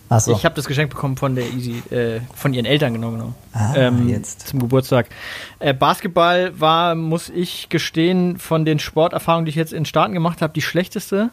Ach 0.09 0.21
so. 0.21 0.33
Ich 0.33 0.45
habe 0.45 0.54
das 0.54 0.66
Geschenk 0.66 0.90
bekommen 0.90 1.16
von 1.16 1.35
der 1.35 1.47
Easy, 1.47 1.83
äh, 1.90 2.21
von 2.35 2.54
ihren 2.54 2.66
Eltern 2.66 2.93
genau 2.93 3.11
genommen. 3.11 3.35
Ah, 3.52 3.75
ähm, 3.75 4.09
jetzt. 4.09 4.49
Zum 4.49 4.61
Geburtstag. 4.61 5.07
Äh, 5.59 5.75
Basketball 5.75 6.59
war, 6.59 6.95
muss 6.95 7.28
ich 7.31 7.69
gestehen, 7.69 8.38
von 8.38 8.64
den 8.64 8.78
Sporterfahrungen, 8.78 9.47
die 9.47 9.50
ich 9.50 9.57
jetzt 9.57 9.73
in 9.73 9.85
Staaten 9.85 10.12
gemacht 10.12 10.43
habe, 10.43 10.52
die 10.52 10.62
schlechteste. 10.62 11.31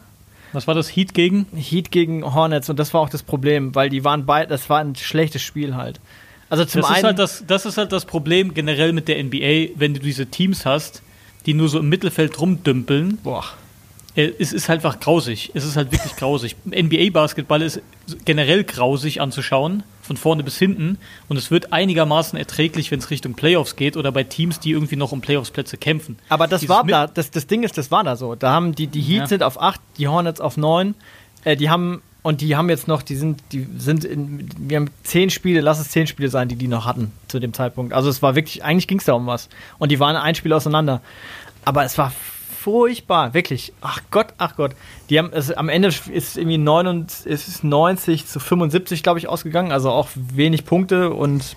Was 0.52 0.66
war 0.66 0.74
das? 0.74 0.88
Heat 0.88 1.14
gegen? 1.14 1.46
Heat 1.54 1.90
gegen 1.90 2.34
Hornets 2.34 2.68
und 2.68 2.78
das 2.78 2.92
war 2.94 3.00
auch 3.00 3.08
das 3.08 3.22
Problem, 3.22 3.74
weil 3.74 3.88
die 3.88 4.04
waren 4.04 4.26
beide, 4.26 4.48
das 4.48 4.68
war 4.68 4.80
ein 4.80 4.94
schlechtes 4.96 5.42
Spiel 5.42 5.74
halt. 5.76 6.00
Also 6.48 6.64
zum 6.66 6.82
das 6.82 6.90
einen. 6.90 6.98
Ist 6.98 7.04
halt 7.04 7.18
das, 7.18 7.44
das 7.46 7.66
ist 7.66 7.78
halt 7.78 7.92
das 7.92 8.04
Problem 8.04 8.52
generell 8.52 8.92
mit 8.92 9.08
der 9.08 9.22
NBA, 9.22 9.74
wenn 9.76 9.94
du 9.94 10.00
diese 10.00 10.26
Teams 10.26 10.66
hast, 10.66 11.02
die 11.46 11.54
nur 11.54 11.68
so 11.68 11.78
im 11.78 11.88
Mittelfeld 11.88 12.38
rumdümpeln. 12.40 13.18
Boah. 13.22 13.44
Äh, 14.14 14.32
es 14.38 14.52
ist 14.52 14.68
halt 14.68 14.84
einfach 14.84 15.00
grausig. 15.00 15.50
Es 15.54 15.64
ist 15.64 15.76
halt 15.76 15.92
wirklich 15.92 16.14
grausig. 16.16 16.56
NBA-Basketball 16.66 17.62
ist 17.62 17.80
generell 18.24 18.64
grausig 18.64 19.20
anzuschauen, 19.20 19.82
von 20.12 20.16
vorne 20.16 20.42
bis 20.42 20.58
hinten. 20.58 20.98
Und 21.28 21.36
es 21.36 21.50
wird 21.50 21.72
einigermaßen 21.72 22.38
erträglich, 22.38 22.90
wenn 22.90 22.98
es 22.98 23.10
Richtung 23.10 23.34
Playoffs 23.34 23.76
geht 23.76 23.96
oder 23.96 24.12
bei 24.12 24.24
Teams, 24.24 24.60
die 24.60 24.72
irgendwie 24.72 24.96
noch 24.96 25.12
um 25.12 25.20
Playoffs-Plätze 25.20 25.76
kämpfen. 25.76 26.18
Aber 26.28 26.46
das 26.46 26.60
Dieses 26.60 26.74
war 26.74 26.84
da, 26.84 27.06
das, 27.06 27.30
das 27.30 27.46
Ding 27.46 27.62
ist, 27.62 27.78
das 27.78 27.90
war 27.90 28.04
da 28.04 28.16
so. 28.16 28.34
Da 28.34 28.52
haben 28.52 28.74
die, 28.74 28.86
die 28.86 29.00
Heat 29.00 29.20
ja. 29.20 29.26
sind 29.26 29.42
auf 29.42 29.60
8, 29.60 29.80
die 29.98 30.08
Hornets 30.08 30.40
auf 30.40 30.56
9. 30.56 30.94
Äh, 31.44 31.56
die 31.56 31.70
haben, 31.70 32.02
und 32.22 32.40
die 32.40 32.56
haben 32.56 32.68
jetzt 32.68 32.88
noch, 32.88 33.02
die 33.02 33.16
sind, 33.16 33.42
die 33.52 33.66
sind 33.78 34.04
in, 34.04 34.48
wir 34.58 34.76
haben 34.76 34.90
10 35.04 35.30
Spiele, 35.30 35.60
lass 35.60 35.80
es 35.80 35.88
10 35.90 36.06
Spiele 36.06 36.28
sein, 36.28 36.48
die 36.48 36.56
die 36.56 36.68
noch 36.68 36.84
hatten 36.84 37.12
zu 37.28 37.40
dem 37.40 37.54
Zeitpunkt. 37.54 37.94
Also 37.94 38.10
es 38.10 38.22
war 38.22 38.34
wirklich, 38.34 38.62
eigentlich 38.62 38.88
ging 38.88 38.98
es 38.98 39.06
da 39.06 39.14
um 39.14 39.26
was. 39.26 39.48
Und 39.78 39.90
die 39.90 39.98
waren 39.98 40.16
ein 40.16 40.34
Spiel 40.34 40.52
auseinander. 40.52 41.00
Aber 41.64 41.84
es 41.84 41.96
war 41.96 42.12
furchtbar, 42.62 43.34
wirklich. 43.34 43.72
Ach 43.80 44.00
Gott, 44.10 44.28
ach 44.38 44.56
Gott. 44.56 44.72
Die 45.10 45.18
haben 45.18 45.30
es 45.32 45.50
am 45.52 45.68
Ende 45.68 45.88
ist 46.12 46.36
irgendwie 46.36 46.58
99, 46.58 47.26
ist 47.30 47.64
90 47.64 48.26
zu 48.26 48.40
75, 48.40 49.02
glaube 49.02 49.18
ich, 49.18 49.28
ausgegangen, 49.28 49.72
also 49.72 49.90
auch 49.90 50.08
wenig 50.14 50.64
Punkte 50.64 51.10
und 51.10 51.56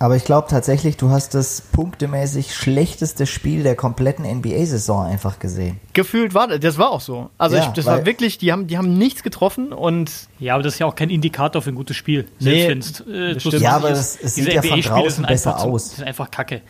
Aber 0.00 0.14
ich 0.14 0.24
glaube 0.24 0.46
tatsächlich, 0.48 0.96
du 0.96 1.10
hast 1.10 1.34
das 1.34 1.60
punktemäßig 1.72 2.54
schlechteste 2.54 3.26
Spiel 3.26 3.64
der 3.64 3.74
kompletten 3.74 4.24
NBA-Saison 4.24 5.04
einfach 5.06 5.40
gesehen. 5.40 5.80
Gefühlt 5.92 6.34
war 6.34 6.46
das, 6.46 6.60
das 6.60 6.78
war 6.78 6.90
auch 6.90 7.00
so. 7.00 7.30
Also 7.36 7.56
Ja, 7.56 7.62
ich, 7.64 7.68
das 7.70 7.84
war 7.86 8.06
wirklich, 8.06 8.38
die 8.38 8.52
haben, 8.52 8.68
die 8.68 8.78
haben 8.78 8.96
nichts 8.96 9.24
getroffen 9.24 9.72
und 9.72 10.10
Ja, 10.38 10.54
aber 10.54 10.62
das 10.62 10.74
ist 10.74 10.78
ja 10.78 10.86
auch 10.86 10.94
kein 10.94 11.10
Indikator 11.10 11.62
für 11.62 11.70
ein 11.70 11.74
gutes 11.74 11.96
Spiel. 11.96 12.26
Nee, 12.38 12.66
Selbst 12.68 13.04
wenn 13.06 13.14
es 13.16 13.30
äh, 13.30 13.34
das. 13.34 13.44
Ja, 13.44 13.50
20 13.50 13.68
aber 13.70 13.90
ist. 13.90 14.18
es- 14.22 14.34
sieht 14.36 14.52
ja 14.52 14.62
von 14.62 14.80
draußen 14.80 15.26
besser 15.26 15.58
aus. 15.64 15.96
sind 15.96 16.06
einfach 16.06 16.30
kacke. 16.30 16.60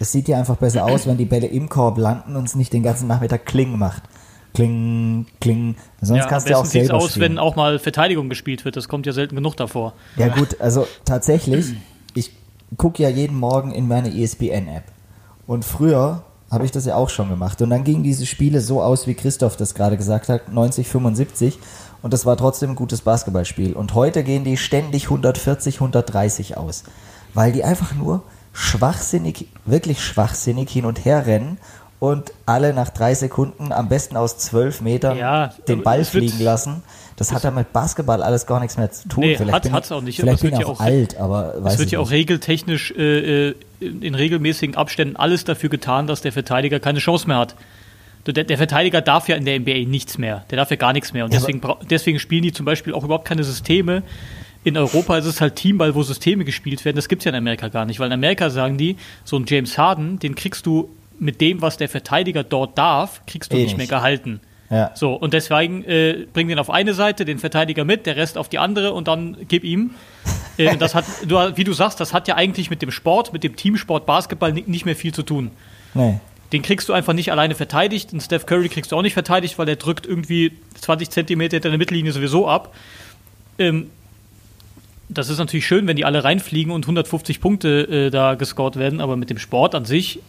Es 0.00 0.12
sieht 0.12 0.28
ja 0.28 0.38
einfach 0.38 0.56
besser 0.56 0.84
aus, 0.84 1.06
wenn 1.06 1.16
die 1.16 1.24
Bälle 1.24 1.46
im 1.46 1.68
Korb 1.68 1.98
landen 1.98 2.36
und 2.36 2.44
es 2.44 2.54
nicht 2.54 2.72
den 2.72 2.82
ganzen 2.82 3.06
Nachmittag 3.06 3.46
Kling 3.46 3.78
macht. 3.78 4.02
Kling, 4.54 5.26
Kling. 5.40 5.74
Sonst 6.00 6.20
Ja, 6.20 6.26
kannst 6.26 6.46
du 6.46 6.52
ja 6.52 6.58
auch 6.58 6.64
selber 6.64 6.94
aus, 6.94 7.10
spielen. 7.10 7.32
wenn 7.32 7.38
auch 7.38 7.56
mal 7.56 7.78
Verteidigung 7.78 8.28
gespielt 8.28 8.64
wird. 8.64 8.76
Das 8.76 8.88
kommt 8.88 9.04
ja 9.06 9.12
selten 9.12 9.34
genug 9.34 9.56
davor. 9.56 9.94
Ja 10.16 10.28
gut, 10.28 10.60
also 10.60 10.86
tatsächlich, 11.04 11.74
ich 12.14 12.30
gucke 12.76 13.02
ja 13.02 13.08
jeden 13.08 13.36
Morgen 13.38 13.72
in 13.72 13.88
meine 13.88 14.16
ESPN-App. 14.16 14.84
Und 15.46 15.64
früher 15.64 16.22
habe 16.50 16.64
ich 16.64 16.70
das 16.70 16.86
ja 16.86 16.94
auch 16.94 17.10
schon 17.10 17.28
gemacht. 17.30 17.60
Und 17.62 17.70
dann 17.70 17.82
gingen 17.82 18.04
diese 18.04 18.26
Spiele 18.26 18.60
so 18.60 18.80
aus, 18.80 19.06
wie 19.08 19.14
Christoph 19.14 19.56
das 19.56 19.74
gerade 19.74 19.96
gesagt 19.96 20.28
hat, 20.28 20.52
90, 20.52 20.86
75. 20.88 21.58
Und 22.02 22.12
das 22.12 22.24
war 22.24 22.36
trotzdem 22.36 22.70
ein 22.70 22.76
gutes 22.76 23.00
Basketballspiel. 23.00 23.72
Und 23.72 23.94
heute 23.94 24.22
gehen 24.22 24.44
die 24.44 24.56
ständig 24.56 25.04
140, 25.04 25.76
130 25.76 26.56
aus. 26.56 26.84
Weil 27.32 27.50
die 27.50 27.64
einfach 27.64 27.94
nur 27.94 28.22
schwachsinnig, 28.54 29.46
wirklich 29.66 30.02
schwachsinnig 30.02 30.70
hin 30.70 30.86
und 30.86 31.04
her 31.04 31.26
rennen 31.26 31.58
und 31.98 32.32
alle 32.46 32.72
nach 32.72 32.88
drei 32.90 33.14
Sekunden 33.14 33.72
am 33.72 33.88
besten 33.88 34.16
aus 34.16 34.38
zwölf 34.38 34.80
Metern 34.80 35.18
Ja, 35.18 35.52
den 35.68 35.82
Ball 35.82 36.04
fliegen 36.04 36.40
lassen. 36.40 36.82
Das 37.16 37.32
hat 37.32 37.44
ja 37.44 37.50
mit 37.50 37.72
Basketball 37.72 38.22
alles 38.22 38.46
gar 38.46 38.58
nichts 38.60 38.76
mehr 38.76 38.90
zu 38.90 39.08
tun. 39.08 39.24
Nee, 39.24 39.36
vielleicht 39.36 39.54
hat- 39.54 39.62
bin 39.62 39.72
hat's 39.72 39.92
auch 39.92 40.00
nicht, 40.00 40.18
Vielleicht 40.18 40.42
bin 40.42 40.54
ich 40.54 40.60
ja 40.60 40.66
auch 40.66 40.80
alt, 40.80 41.16
aber 41.16 41.54
weiß 41.62 41.74
Es 41.74 41.78
wird 41.78 41.90
ja 41.92 41.98
auch 42.00 42.10
regeltechnisch 42.10 42.92
äh, 42.92 43.48
äh, 43.50 43.54
in 43.80 44.14
regelmäßigen 44.14 44.76
Abständen 44.76 45.16
alles 45.16 45.44
dafür 45.44 45.68
getan, 45.68 46.06
dass 46.06 46.22
der 46.22 46.32
Verteidiger 46.32 46.80
keine 46.80 46.98
Chance 46.98 47.28
mehr 47.28 47.38
hat. 47.38 47.54
Der, 48.26 48.44
der 48.44 48.56
Verteidiger 48.56 49.00
darf 49.02 49.28
ja 49.28 49.36
in 49.36 49.44
der 49.44 49.58
NBA 49.60 49.86
nichts 49.86 50.16
mehr. 50.18 50.44
Der 50.50 50.56
darf 50.56 50.70
ja 50.70 50.76
gar 50.76 50.92
nichts 50.92 51.12
mehr. 51.12 51.24
Und 51.24 51.34
deswegen, 51.34 51.60
deswegen 51.88 52.18
spielen 52.18 52.42
die 52.42 52.52
zum 52.52 52.64
Beispiel 52.64 52.94
auch 52.94 53.04
überhaupt 53.04 53.26
keine 53.26 53.44
Systeme. 53.44 54.02
In 54.64 54.76
Europa 54.76 55.16
ist 55.18 55.26
es 55.26 55.40
halt 55.40 55.56
Teamball, 55.56 55.94
wo 55.94 56.02
Systeme 56.02 56.44
gespielt 56.44 56.84
werden. 56.84 56.96
Das 56.96 57.08
gibt 57.08 57.20
es 57.20 57.24
ja 57.24 57.30
in 57.30 57.36
Amerika 57.36 57.68
gar 57.68 57.84
nicht. 57.84 58.00
Weil 58.00 58.06
in 58.06 58.14
Amerika 58.14 58.48
sagen 58.50 58.78
die, 58.78 58.96
so 59.24 59.36
ein 59.36 59.44
James 59.46 59.76
Harden, 59.78 60.18
den 60.18 60.34
kriegst 60.34 60.64
du 60.66 60.88
mit 61.18 61.40
dem, 61.40 61.60
was 61.62 61.76
der 61.76 61.88
Verteidiger 61.88 62.42
dort 62.42 62.76
darf, 62.76 63.22
kriegst 63.26 63.52
du 63.52 63.56
Eh 63.56 63.64
nicht 63.64 63.76
mehr 63.76 63.86
gehalten. 63.86 64.40
Ja. 64.70 64.90
So, 64.94 65.12
und 65.14 65.34
deswegen 65.34 65.84
äh, 65.84 66.26
bring 66.32 66.48
den 66.48 66.58
auf 66.58 66.70
eine 66.70 66.94
Seite, 66.94 67.24
den 67.24 67.38
Verteidiger 67.38 67.84
mit, 67.84 68.06
der 68.06 68.16
Rest 68.16 68.38
auf 68.38 68.48
die 68.48 68.58
andere 68.58 68.94
und 68.94 69.06
dann 69.06 69.36
gib 69.46 69.62
ihm. 69.62 69.90
Äh, 70.56 70.76
das 70.78 70.94
hat, 70.94 71.04
du, 71.26 71.36
wie 71.56 71.64
du 71.64 71.72
sagst, 71.74 72.00
das 72.00 72.12
hat 72.14 72.26
ja 72.26 72.34
eigentlich 72.36 72.70
mit 72.70 72.80
dem 72.80 72.90
Sport, 72.90 73.32
mit 73.32 73.44
dem 73.44 73.56
Teamsport 73.56 74.06
Basketball 74.06 74.52
ni- 74.52 74.64
nicht 74.66 74.86
mehr 74.86 74.96
viel 74.96 75.12
zu 75.12 75.22
tun. 75.22 75.50
Nee. 75.92 76.18
Den 76.52 76.62
kriegst 76.62 76.88
du 76.88 76.92
einfach 76.92 77.12
nicht 77.12 77.30
alleine 77.30 77.54
verteidigt. 77.54 78.12
Und 78.12 78.20
Steph 78.22 78.46
Curry 78.46 78.68
kriegst 78.68 78.90
du 78.92 78.96
auch 78.96 79.02
nicht 79.02 79.14
verteidigt, 79.14 79.58
weil 79.58 79.66
der 79.66 79.76
drückt 79.76 80.06
irgendwie 80.06 80.52
20 80.80 81.10
Zentimeter 81.10 81.56
hinter 81.56 81.68
der 81.68 81.78
Mittellinie 81.78 82.12
sowieso 82.12 82.48
ab. 82.48 82.74
Ähm, 83.58 83.90
das 85.08 85.28
ist 85.28 85.38
natürlich 85.38 85.66
schön, 85.66 85.86
wenn 85.86 85.96
die 85.96 86.04
alle 86.04 86.24
reinfliegen 86.24 86.72
und 86.72 86.84
150 86.84 87.40
Punkte 87.40 88.06
äh, 88.06 88.10
da 88.10 88.34
gescored 88.34 88.76
werden, 88.76 89.00
aber 89.00 89.16
mit 89.16 89.30
dem 89.30 89.38
Sport 89.38 89.74
an 89.74 89.84
sich 89.84 90.20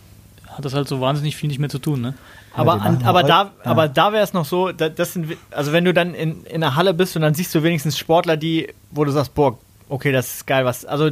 hat 0.49 0.63
das 0.65 0.73
halt 0.73 0.87
so 0.87 1.01
wahnsinnig 1.01 1.35
viel 1.35 1.47
nicht 1.49 1.59
mehr 1.59 1.69
zu 1.69 1.79
tun. 1.79 2.01
Ne? 2.01 2.13
Aber, 2.53 2.75
die 2.75 2.81
an, 2.81 3.03
aber 3.03 3.19
heute- 3.19 3.27
da, 3.27 3.43
ja. 3.43 3.51
aber 3.71 3.87
da 3.89 4.13
wäre 4.13 4.23
es 4.23 4.33
noch 4.33 4.45
so, 4.45 4.71
da, 4.71 4.87
das 4.89 5.13
sind, 5.13 5.35
also 5.51 5.71
wenn 5.73 5.83
du 5.85 5.93
dann 5.93 6.13
in, 6.13 6.45
in 6.45 6.61
der 6.61 6.75
Halle 6.75 6.93
bist 6.93 7.15
und 7.15 7.21
dann 7.21 7.33
siehst 7.33 7.53
du 7.53 7.63
wenigstens 7.63 7.97
Sportler, 7.97 8.37
die, 8.37 8.73
wo 8.91 9.03
du 9.03 9.11
sagst, 9.11 9.33
boah, 9.33 9.57
okay, 9.89 10.11
das 10.11 10.35
ist 10.35 10.47
geil, 10.47 10.63
was, 10.65 10.85
also 10.85 11.09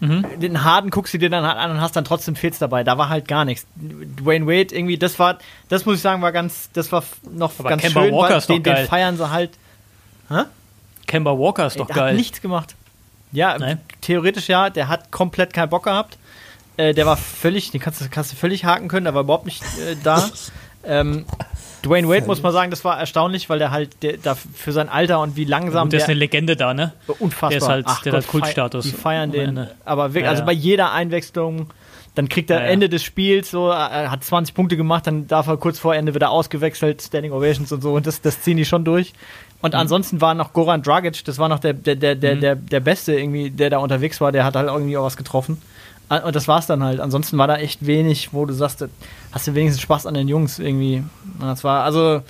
den 0.00 0.62
Harden 0.64 0.90
guckst 0.90 1.12
du 1.14 1.18
dir 1.18 1.28
dann 1.30 1.44
halt 1.44 1.58
an 1.58 1.70
und 1.72 1.80
hast 1.80 1.96
dann 1.96 2.04
trotzdem 2.04 2.34
Fehls 2.36 2.58
dabei. 2.58 2.84
Da 2.84 2.96
war 2.98 3.08
halt 3.08 3.26
gar 3.28 3.44
nichts. 3.44 3.66
Dwayne 3.76 4.46
Wade 4.46 4.74
irgendwie, 4.74 4.96
das 4.98 5.18
war, 5.18 5.38
das 5.68 5.84
muss 5.84 5.96
ich 5.96 6.00
sagen, 6.02 6.22
war 6.22 6.32
ganz, 6.32 6.70
das 6.72 6.92
war 6.92 7.02
noch 7.30 7.52
Aber 7.58 7.68
ganz 7.70 7.82
Kemba 7.82 8.02
schön, 8.04 8.12
Walker 8.14 8.30
weil 8.30 8.38
ist 8.38 8.48
doch 8.50 8.54
den, 8.54 8.62
den 8.62 8.74
geil. 8.74 8.86
feiern 8.86 9.16
sie 9.16 9.30
halt. 9.30 9.50
Kemba 11.06 11.38
Walker 11.38 11.66
ist 11.66 11.78
doch 11.78 11.86
der 11.86 11.96
geil. 11.96 12.08
hat 12.10 12.16
nichts 12.16 12.40
gemacht. 12.40 12.74
Ja, 13.36 13.56
Nein? 13.58 13.80
theoretisch 14.00 14.48
ja, 14.48 14.70
der 14.70 14.88
hat 14.88 15.10
komplett 15.12 15.52
keinen 15.52 15.68
Bock 15.68 15.84
gehabt. 15.84 16.16
Äh, 16.78 16.94
der 16.94 17.06
war 17.06 17.16
völlig, 17.16 17.70
den 17.70 17.80
kannst 17.80 18.00
du, 18.00 18.06
kannst 18.10 18.32
du 18.32 18.36
völlig 18.36 18.64
haken 18.64 18.88
können, 18.88 19.04
der 19.04 19.14
war 19.14 19.22
überhaupt 19.22 19.44
nicht 19.44 19.62
äh, 19.62 19.94
da. 20.02 20.28
ähm, 20.84 21.26
Dwayne 21.84 22.08
Wade 22.08 22.26
muss 22.26 22.42
man 22.42 22.52
sagen, 22.52 22.70
das 22.70 22.84
war 22.84 22.98
erstaunlich, 22.98 23.48
weil 23.48 23.58
der 23.58 23.70
halt 23.70 24.02
der, 24.02 24.16
da 24.16 24.34
für 24.34 24.72
sein 24.72 24.88
Alter 24.88 25.20
und 25.20 25.36
wie 25.36 25.44
langsam 25.44 25.84
Und 25.84 25.92
der 25.92 25.98
ist 26.00 26.06
der 26.06 26.12
eine 26.14 26.18
Legende 26.18 26.56
da, 26.56 26.74
ne? 26.74 26.92
unfassbar. 27.18 27.50
der 27.50 27.58
ist 27.58 27.68
halt- 27.68 27.84
Ach 27.88 28.02
der 28.02 28.12
hat 28.14 28.22
Gott, 28.22 28.30
Kultstatus. 28.30 28.84
Die 28.86 28.92
feiern 28.92 29.30
den, 29.30 29.68
aber 29.84 30.08
wirklich, 30.14 30.24
Ja, 30.24 30.30
also 30.30 30.44
bei 30.44 30.52
jeder 30.52 30.92
Einwechslung, 30.92 31.68
dann 32.14 32.28
kriegt 32.28 32.50
er 32.50 32.60
Ja. 32.62 32.66
Ende 32.66 32.88
des 32.88 33.04
Spiels 33.04 33.50
so, 33.50 33.68
er 33.68 34.10
hat 34.10 34.24
20 34.24 34.54
Punkte 34.54 34.76
gemacht, 34.76 35.06
dann 35.06 35.28
darf 35.28 35.46
er 35.46 35.58
kurz 35.58 35.78
vor 35.78 35.94
Ende 35.94 36.14
wieder 36.14 36.30
ausgewechselt, 36.30 37.02
Standing 37.02 37.32
Ovations 37.32 37.70
und 37.70 37.82
so 37.82 37.92
und 37.92 38.06
das, 38.06 38.20
das 38.22 38.40
ziehen 38.40 38.56
die 38.56 38.64
schon 38.64 38.84
durch. 38.84 39.12
Und 39.66 39.74
Mhm. 39.74 39.80
ansonsten 39.80 40.20
war 40.20 40.34
noch 40.34 40.52
Goran 40.52 40.82
Dragic, 40.82 41.24
das 41.24 41.38
war 41.38 41.48
noch 41.48 41.58
der, 41.58 41.72
der, 41.74 41.96
der, 41.96 42.14
der, 42.14 42.36
der, 42.36 42.54
der 42.56 42.80
Beste 42.80 43.14
irgendwie, 43.18 43.50
der 43.50 43.70
da 43.70 43.78
unterwegs 43.78 44.20
war, 44.20 44.32
der 44.32 44.44
hat 44.44 44.54
halt 44.56 44.68
irgendwie 44.68 44.96
auch 44.96 45.04
was 45.04 45.16
getroffen. 45.16 45.60
Ah, 46.08 46.18
Und 46.18 46.36
das 46.36 46.46
war's 46.46 46.66
dann 46.66 46.84
halt. 46.84 47.00
Ansonsten 47.00 47.36
war 47.36 47.48
da 47.48 47.56
echt 47.56 47.84
wenig, 47.84 48.32
wo 48.32 48.44
du 48.46 48.54
sagst, 48.54 48.84
hast 49.32 49.46
du 49.46 49.54
wenigstens 49.54 49.82
Spaß 49.82 50.06
an 50.06 50.14
den 50.14 50.28
Jungs 50.28 50.58
irgendwie. 50.60 51.02
Das 51.40 51.64
war, 51.64 51.82
also, 51.84 52.22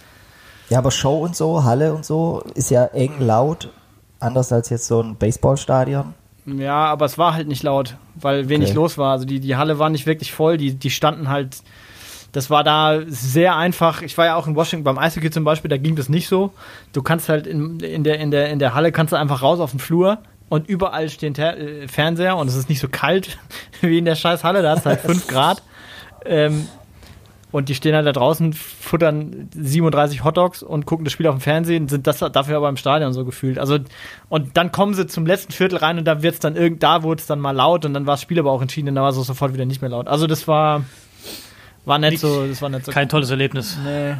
Ja, 0.70 0.78
aber 0.78 0.90
Show 0.90 1.18
und 1.18 1.36
so, 1.36 1.62
Halle 1.64 1.92
und 1.94 2.04
so, 2.04 2.42
ist 2.54 2.70
ja 2.70 2.84
eng 2.86 3.20
laut. 3.20 3.70
Anders 4.18 4.50
als 4.52 4.70
jetzt 4.70 4.86
so 4.86 5.02
ein 5.02 5.16
Baseballstadion. 5.16 6.14
Ja, 6.46 6.86
aber 6.86 7.04
es 7.04 7.18
war 7.18 7.34
halt 7.34 7.48
nicht 7.48 7.62
laut, 7.64 7.96
weil 8.14 8.48
wenig 8.48 8.68
Okay. 8.70 8.76
los 8.76 8.96
war. 8.98 9.12
Also 9.12 9.26
die, 9.26 9.40
die 9.40 9.56
Halle 9.56 9.78
war 9.78 9.90
nicht 9.90 10.06
wirklich 10.06 10.32
voll, 10.32 10.56
die, 10.56 10.72
die 10.74 10.90
standen 10.90 11.28
halt. 11.28 11.58
Das 12.36 12.50
war 12.50 12.62
da 12.62 13.00
sehr 13.06 13.56
einfach. 13.56 14.02
Ich 14.02 14.18
war 14.18 14.26
ja 14.26 14.34
auch 14.34 14.46
in 14.46 14.54
Washington 14.54 14.84
beim 14.84 14.98
Eishockey 14.98 15.30
zum 15.30 15.42
Beispiel, 15.42 15.70
da 15.70 15.78
ging 15.78 15.96
das 15.96 16.10
nicht 16.10 16.28
so. 16.28 16.52
Du 16.92 17.00
kannst 17.00 17.30
halt 17.30 17.46
in, 17.46 17.80
in, 17.80 18.04
der, 18.04 18.18
in, 18.18 18.30
der, 18.30 18.50
in 18.50 18.58
der 18.58 18.74
Halle 18.74 18.92
kannst 18.92 19.14
du 19.14 19.16
einfach 19.16 19.40
raus 19.40 19.58
auf 19.58 19.70
den 19.70 19.80
Flur 19.80 20.18
und 20.50 20.68
überall 20.68 21.08
stehen 21.08 21.32
Ter 21.32 21.56
äh, 21.56 21.88
Fernseher 21.88 22.36
und 22.36 22.46
es 22.48 22.54
ist 22.54 22.68
nicht 22.68 22.80
so 22.80 22.88
kalt 22.88 23.38
wie 23.80 23.96
in 23.96 24.04
der 24.04 24.16
scheiß 24.16 24.44
Halle, 24.44 24.60
da 24.60 24.72
hast 24.72 24.84
du 24.84 24.90
halt 24.90 25.00
5 25.00 25.26
Grad. 25.28 25.62
Ähm, 26.26 26.68
und 27.52 27.70
die 27.70 27.74
stehen 27.74 27.94
halt 27.94 28.06
da 28.06 28.12
draußen, 28.12 28.52
futtern 28.52 29.48
37 29.54 30.22
Hotdogs 30.22 30.62
und 30.62 30.84
gucken 30.84 31.06
das 31.06 31.14
Spiel 31.14 31.28
auf 31.28 31.36
dem 31.36 31.40
Fernsehen, 31.40 31.88
sind 31.88 32.06
das 32.06 32.18
dafür 32.18 32.58
aber 32.58 32.68
im 32.68 32.76
Stadion 32.76 33.14
so 33.14 33.24
gefühlt. 33.24 33.58
Also, 33.58 33.78
und 34.28 34.58
dann 34.58 34.72
kommen 34.72 34.92
sie 34.92 35.06
zum 35.06 35.24
letzten 35.24 35.52
Viertel 35.52 35.78
rein 35.78 35.96
und 35.96 36.04
da 36.04 36.22
wird's 36.22 36.40
dann 36.40 36.54
irgend, 36.54 36.82
da 36.82 37.02
wurde 37.02 37.20
es 37.20 37.26
dann 37.26 37.40
mal 37.40 37.52
laut 37.52 37.86
und 37.86 37.94
dann 37.94 38.04
war 38.04 38.12
das 38.12 38.20
Spiel 38.20 38.38
aber 38.38 38.50
auch 38.50 38.60
entschieden 38.60 38.90
und 38.90 38.96
da 38.96 39.00
war 39.00 39.08
es 39.08 39.16
sofort 39.16 39.54
wieder 39.54 39.64
nicht 39.64 39.80
mehr 39.80 39.88
laut. 39.88 40.06
Also 40.06 40.26
das 40.26 40.46
war, 40.46 40.84
war 41.86 41.98
nicht 41.98 42.10
Nicht- 42.12 42.20
so, 42.20 42.46
das 42.46 42.60
war 42.60 42.68
nicht 42.68 42.84
so. 42.84 42.92
Kein 42.92 43.08
tolles 43.08 43.30
Erlebnis. 43.30 43.78
nee. 43.82 44.14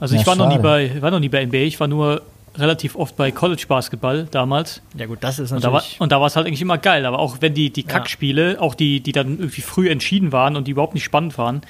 Also 0.00 0.14
Ja, 0.16 0.20
ich 0.20 0.26
war 0.26 0.34
noch, 0.34 0.48
nie 0.48 0.58
bei, 0.58 1.00
war 1.00 1.10
noch 1.12 1.20
nie 1.20 1.28
bei 1.28 1.42
NBA, 1.46 1.58
ich 1.58 1.78
war 1.78 1.86
nur 1.86 2.22
relativ 2.56 2.96
oft 2.96 3.16
bei 3.16 3.30
College 3.30 3.64
Basketball 3.68 4.26
damals. 4.30 4.82
Ja 4.98 5.06
gut, 5.06 5.18
das 5.22 5.38
ist 5.38 5.52
Und 5.52 5.62
da 5.64 5.68
war 5.68 5.74
natürlich. 5.80 6.00
und 6.00 6.10
da 6.12 6.20
war 6.20 6.26
es 6.26 6.34
halt 6.36 6.46
eigentlich 6.46 6.60
immer 6.60 6.76
geil. 6.76 7.06
Aber 7.06 7.18
auch 7.20 7.36
wenn 7.40 7.54
die, 7.54 7.70
die 7.70 7.82
Ja. 7.82 7.86
Kackspiele, 7.88 8.60
auch 8.60 8.74
die, 8.74 9.00
die 9.00 9.12
dann 9.12 9.38
irgendwie 9.38 9.60
früh 9.62 9.88
entschieden 9.88 10.32
waren 10.32 10.56
und 10.56 10.66
die 10.66 10.72
überhaupt 10.72 10.94
nicht 10.94 11.04
spannend 11.04 11.38
waren, 11.38 11.62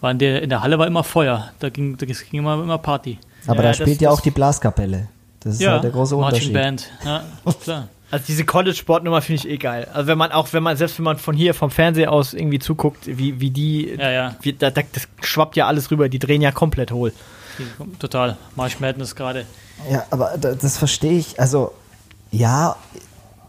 war 0.00 0.10
in 0.10 0.18
der, 0.18 0.42
in 0.42 0.50
der 0.50 0.62
Halle 0.62 0.78
war 0.78 0.86
immer 0.86 1.02
Feuer. 1.02 1.50
Da 1.60 1.70
ging, 1.70 1.96
da 1.96 2.04
ging 2.06 2.16
immer, 2.32 2.54
immer 2.62 2.78
Party. 2.78 3.18
Aber 3.46 3.56
Ja, 3.56 3.62
da 3.62 3.68
das- 3.68 3.76
spielt 3.78 4.00
ja 4.02 4.10
das- 4.10 4.18
auch 4.18 4.22
die 4.22 4.30
Blaskapelle. 4.30 5.08
Das 5.40 5.54
ist 5.58 5.66
halt 5.66 5.82
der 5.84 5.90
große 5.90 6.14
Marching 6.16 6.48
Unterschied. 6.48 6.52
Band. 6.52 6.90
Ja, 7.04 7.22
klar. 7.64 7.88
Also 8.10 8.24
diese 8.26 8.44
College-Sportnummer 8.44 9.20
finde 9.20 9.42
ich 9.42 9.48
eh 9.50 9.58
geil. 9.58 9.86
Also 9.92 10.06
wenn 10.06 10.16
man 10.18 10.32
auch, 10.32 10.52
wenn 10.52 10.62
man, 10.62 10.76
selbst 10.76 10.98
wenn 10.98 11.04
man 11.04 11.18
von 11.18 11.36
hier 11.36 11.52
vom 11.52 11.70
Fernseher 11.70 12.10
aus 12.10 12.32
irgendwie 12.32 12.58
zuguckt, 12.58 13.06
wie, 13.06 13.38
wie 13.40 13.50
die, 13.50 13.94
Ja, 13.98 14.10
ja. 14.10 14.36
Wie, 14.40 14.52
da, 14.54 14.70
da, 14.70 14.80
das 14.92 15.06
schwappt 15.20 15.56
ja 15.56 15.66
alles 15.66 15.90
rüber, 15.90 16.08
die 16.08 16.18
drehen 16.18 16.40
ja 16.40 16.50
komplett 16.50 16.90
hohl. 16.90 17.12
Total. 17.98 18.36
March 18.56 18.80
Madness 18.80 19.14
gerade. 19.14 19.44
Ja, 19.90 20.04
aber 20.10 20.34
da- 20.40 20.54
das 20.54 20.78
verstehe 20.78 21.18
ich. 21.18 21.38
Also, 21.40 21.72
ja, 22.30 22.76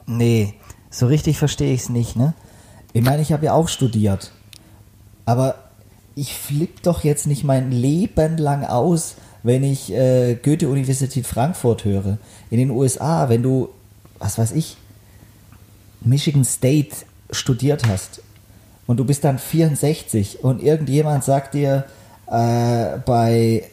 nee, 0.08 0.56
so 0.90 1.08
richtig 1.08 1.38
verstehe 1.38 1.74
ich 1.74 1.82
es 1.82 1.90
nicht, 1.90 2.16
ne? 2.16 2.34
Ich 2.94 3.04
meine, 3.04 3.22
ich 3.22 3.32
habe 3.32 3.46
ja 3.46 3.54
auch 3.54 3.70
studiert. 3.70 4.32
Aber 5.26 5.56
ich 6.16 6.34
flipp 6.34 6.82
doch 6.82 7.04
jetzt 7.04 7.28
nicht 7.28 7.44
mein 7.44 7.72
Leben 7.72 8.38
lang 8.38 8.66
aus, 8.66 9.16
wenn 9.44 9.64
ich 9.64 9.94
äh, 9.94 10.36
Goethe-Universität 10.36 11.26
Frankfurt 11.28 11.86
höre. 11.86 12.18
In 12.50 12.58
den 12.58 12.72
USA, 12.72 13.30
wenn 13.30 13.44
du, 13.44 13.70
was 14.20 14.38
weiß 14.38 14.52
ich, 14.52 14.78
Michigan 16.02 16.46
State 16.46 16.96
studiert 17.32 17.88
hast 17.88 18.22
und 18.88 18.98
du 18.98 19.06
bist 19.06 19.24
dann 19.24 19.38
64 19.40 20.44
und 20.44 20.62
irgendjemand 20.64 21.24
sagt 21.24 21.54
dir 21.54 21.86
äh, 22.28 22.98
bei 23.06 23.64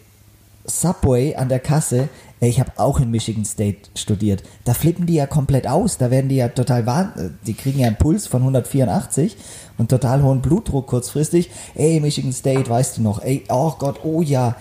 Subway 0.64 1.36
an 1.36 1.48
der 1.48 1.60
Kasse, 1.60 2.08
ey, 2.40 2.48
ich 2.50 2.58
habe 2.58 2.72
auch 2.76 2.98
in 2.98 3.10
Michigan 3.10 3.44
State 3.44 3.88
studiert. 3.94 4.42
Da 4.64 4.74
flippen 4.74 5.06
die 5.06 5.14
ja 5.14 5.26
komplett 5.26 5.68
aus. 5.68 5.96
Da 5.96 6.10
werden 6.10 6.28
die 6.28 6.36
ja 6.36 6.48
total 6.48 6.84
wahnsinnig. 6.86 7.32
Die 7.46 7.54
kriegen 7.54 7.78
ja 7.78 7.86
einen 7.86 7.96
Puls 7.96 8.26
von 8.26 8.40
184 8.42 9.36
und 9.78 9.88
total 9.90 10.22
hohen 10.24 10.42
Blutdruck 10.42 10.88
kurzfristig. 10.88 11.50
Ey, 11.76 12.00
Michigan 12.00 12.32
State, 12.32 12.68
weißt 12.68 12.98
du 12.98 13.02
noch? 13.02 13.22
Ey, 13.22 13.44
oh 13.48 13.74
Gott, 13.78 14.00
oh 14.04 14.22
ja. 14.22 14.56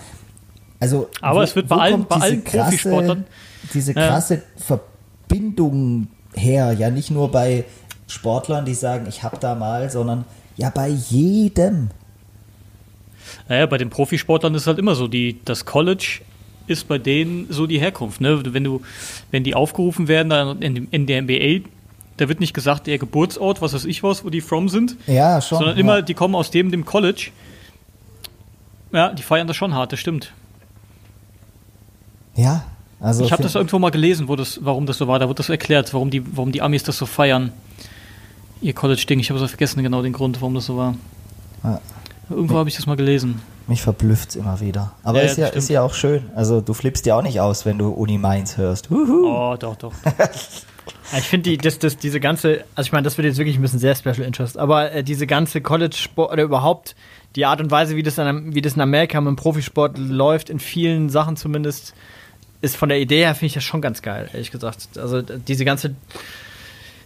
Also, 0.78 1.08
Aber 1.20 1.42
es 1.42 1.56
wird 1.56 1.66
bei 1.68 1.76
allen- 1.76 2.06
bei 2.06 2.14
diese 2.16 2.24
allen 2.26 2.44
Profisportlern- 2.44 3.24
Diese 3.74 3.92
Ja. 3.92 4.06
krasse 4.08 4.42
Verbindung 5.28 6.08
her. 6.34 6.72
Ja, 6.72 6.90
nicht 6.90 7.10
nur 7.10 7.30
bei 7.30 7.64
Sportlern, 8.08 8.64
die 8.64 8.74
sagen, 8.74 9.06
ich 9.08 9.22
habe 9.22 9.36
da 9.38 9.54
mal, 9.54 9.90
sondern 9.90 10.24
ja 10.56 10.70
bei 10.70 10.88
jedem. 10.88 11.88
Naja, 13.48 13.66
bei 13.66 13.78
den 13.78 13.90
Profisportlern 13.90 14.54
ist 14.54 14.62
es 14.62 14.66
halt 14.66 14.78
immer 14.78 14.94
so, 14.94 15.08
die, 15.08 15.40
das 15.44 15.64
College 15.64 16.20
ist 16.68 16.88
bei 16.88 16.98
denen 16.98 17.46
so 17.50 17.66
die 17.66 17.78
Herkunft. 17.78 18.20
Ne? 18.20 18.42
Wenn 18.52 18.64
du, 18.64 18.82
wenn 19.30 19.44
die 19.44 19.54
aufgerufen 19.54 20.08
werden 20.08 20.30
dann 20.30 20.62
in, 20.62 20.88
in 20.90 21.06
der 21.06 21.22
NBA, 21.22 21.68
da 22.16 22.28
wird 22.28 22.40
nicht 22.40 22.54
gesagt, 22.54 22.88
ihr 22.88 22.98
Geburtsort, 22.98 23.60
was 23.62 23.74
weiß 23.74 23.84
ich 23.84 24.02
was, 24.02 24.24
wo 24.24 24.30
die 24.30 24.40
from 24.40 24.68
sind, 24.68 24.96
Ja, 25.06 25.40
schon. 25.40 25.58
sondern 25.58 25.76
ja. 25.76 25.80
immer, 25.80 26.02
die 26.02 26.14
kommen 26.14 26.34
aus 26.34 26.50
dem, 26.50 26.70
dem 26.70 26.84
College. 26.84 27.30
Ja, 28.92 29.12
die 29.12 29.22
feiern 29.22 29.46
das 29.46 29.56
schon 29.56 29.74
hart, 29.74 29.92
das 29.92 30.00
stimmt. 30.00 30.32
Ja, 32.34 32.64
also. 33.00 33.24
ich 33.24 33.32
habe 33.32 33.42
das 33.42 33.54
irgendwo 33.54 33.78
mal 33.78 33.90
gelesen, 33.90 34.28
wo 34.28 34.36
das, 34.36 34.60
warum 34.62 34.86
das 34.86 34.98
so 34.98 35.08
war. 35.08 35.18
Da 35.18 35.28
wird 35.28 35.38
das 35.38 35.48
erklärt, 35.48 35.92
warum 35.94 36.10
die, 36.10 36.36
warum 36.36 36.52
die 36.52 36.62
Amis 36.62 36.82
das 36.82 36.98
so 36.98 37.06
feiern. 37.06 37.52
Ihr 38.62 38.72
College-Ding. 38.72 39.20
Ich 39.20 39.30
habe 39.30 39.42
es 39.42 39.50
vergessen, 39.50 39.82
genau 39.82 40.02
den 40.02 40.12
Grund, 40.12 40.40
warum 40.40 40.54
das 40.54 40.66
so 40.66 40.76
war. 40.76 40.94
Ja. 41.62 41.80
Irgendwo 42.30 42.56
habe 42.56 42.68
ich 42.68 42.76
das 42.76 42.86
mal 42.86 42.96
gelesen. 42.96 43.40
Mich 43.68 43.82
verblüfft 43.82 44.36
immer 44.36 44.60
wieder. 44.60 44.92
Aber 45.02 45.18
Ja, 45.18 45.24
ist, 45.24 45.38
ja, 45.38 45.46
ist 45.48 45.68
ja 45.68 45.82
auch 45.82 45.94
schön. 45.94 46.30
Also 46.34 46.60
du 46.60 46.72
flippst 46.72 47.04
ja 47.06 47.16
auch 47.16 47.22
nicht 47.22 47.40
aus, 47.40 47.66
wenn 47.66 47.78
du 47.78 47.90
Uni 47.90 48.18
Mainz 48.18 48.56
hörst. 48.56 48.90
Huhu. 48.90 49.28
Oh, 49.28 49.56
doch, 49.58 49.76
doch. 49.76 49.92
Ich 51.16 51.24
finde, 51.24 51.50
die, 51.50 51.58
das, 51.58 51.78
das, 51.78 51.96
diese 51.96 52.20
ganze, 52.20 52.64
also 52.74 52.88
ich 52.88 52.92
meine, 52.92 53.04
das 53.04 53.16
wird 53.16 53.26
jetzt 53.26 53.38
wirklich 53.38 53.56
ein 53.56 53.62
bisschen 53.62 53.78
sehr 53.78 53.94
Special 53.94 54.22
Interest, 54.22 54.58
aber 54.58 54.92
äh, 54.92 55.04
diese 55.04 55.26
ganze 55.26 55.60
College-Sport 55.60 56.32
oder 56.32 56.42
überhaupt 56.42 56.96
die 57.36 57.44
Art 57.44 57.60
und 57.60 57.70
Weise, 57.70 57.96
wie 57.96 58.02
das, 58.02 58.18
in, 58.18 58.54
wie 58.54 58.62
das 58.62 58.74
in 58.74 58.80
Amerika 58.80 59.20
mit 59.20 59.28
dem 59.28 59.36
Profisport 59.36 59.98
läuft, 59.98 60.50
in 60.50 60.58
vielen 60.58 61.08
Sachen 61.08 61.36
zumindest, 61.36 61.94
ist 62.60 62.76
von 62.76 62.88
der 62.88 63.00
Idee 63.00 63.18
her, 63.18 63.34
finde 63.34 63.46
ich 63.46 63.54
das 63.54 63.64
schon 63.64 63.80
ganz 63.80 64.02
geil, 64.02 64.28
ehrlich 64.32 64.50
gesagt. 64.50 64.88
Also 64.98 65.22
diese 65.22 65.64
ganze, 65.64 65.94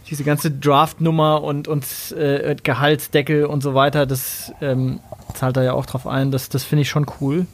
diese 0.08 0.24
ganze 0.24 0.50
Draft-Nummer 0.50 1.42
und, 1.42 1.68
und 1.68 1.84
äh, 2.16 2.56
Gehaltsdeckel 2.62 3.44
und 3.44 3.62
so 3.62 3.74
weiter, 3.74 4.06
das 4.06 4.52
ähm, 4.60 5.00
zahlt 5.34 5.56
da 5.56 5.62
ja 5.62 5.72
auch 5.72 5.86
drauf 5.86 6.06
ein, 6.06 6.30
das, 6.30 6.48
das 6.48 6.64
finde 6.64 6.82
ich 6.82 6.88
schon 6.90 7.06
cool. 7.20 7.46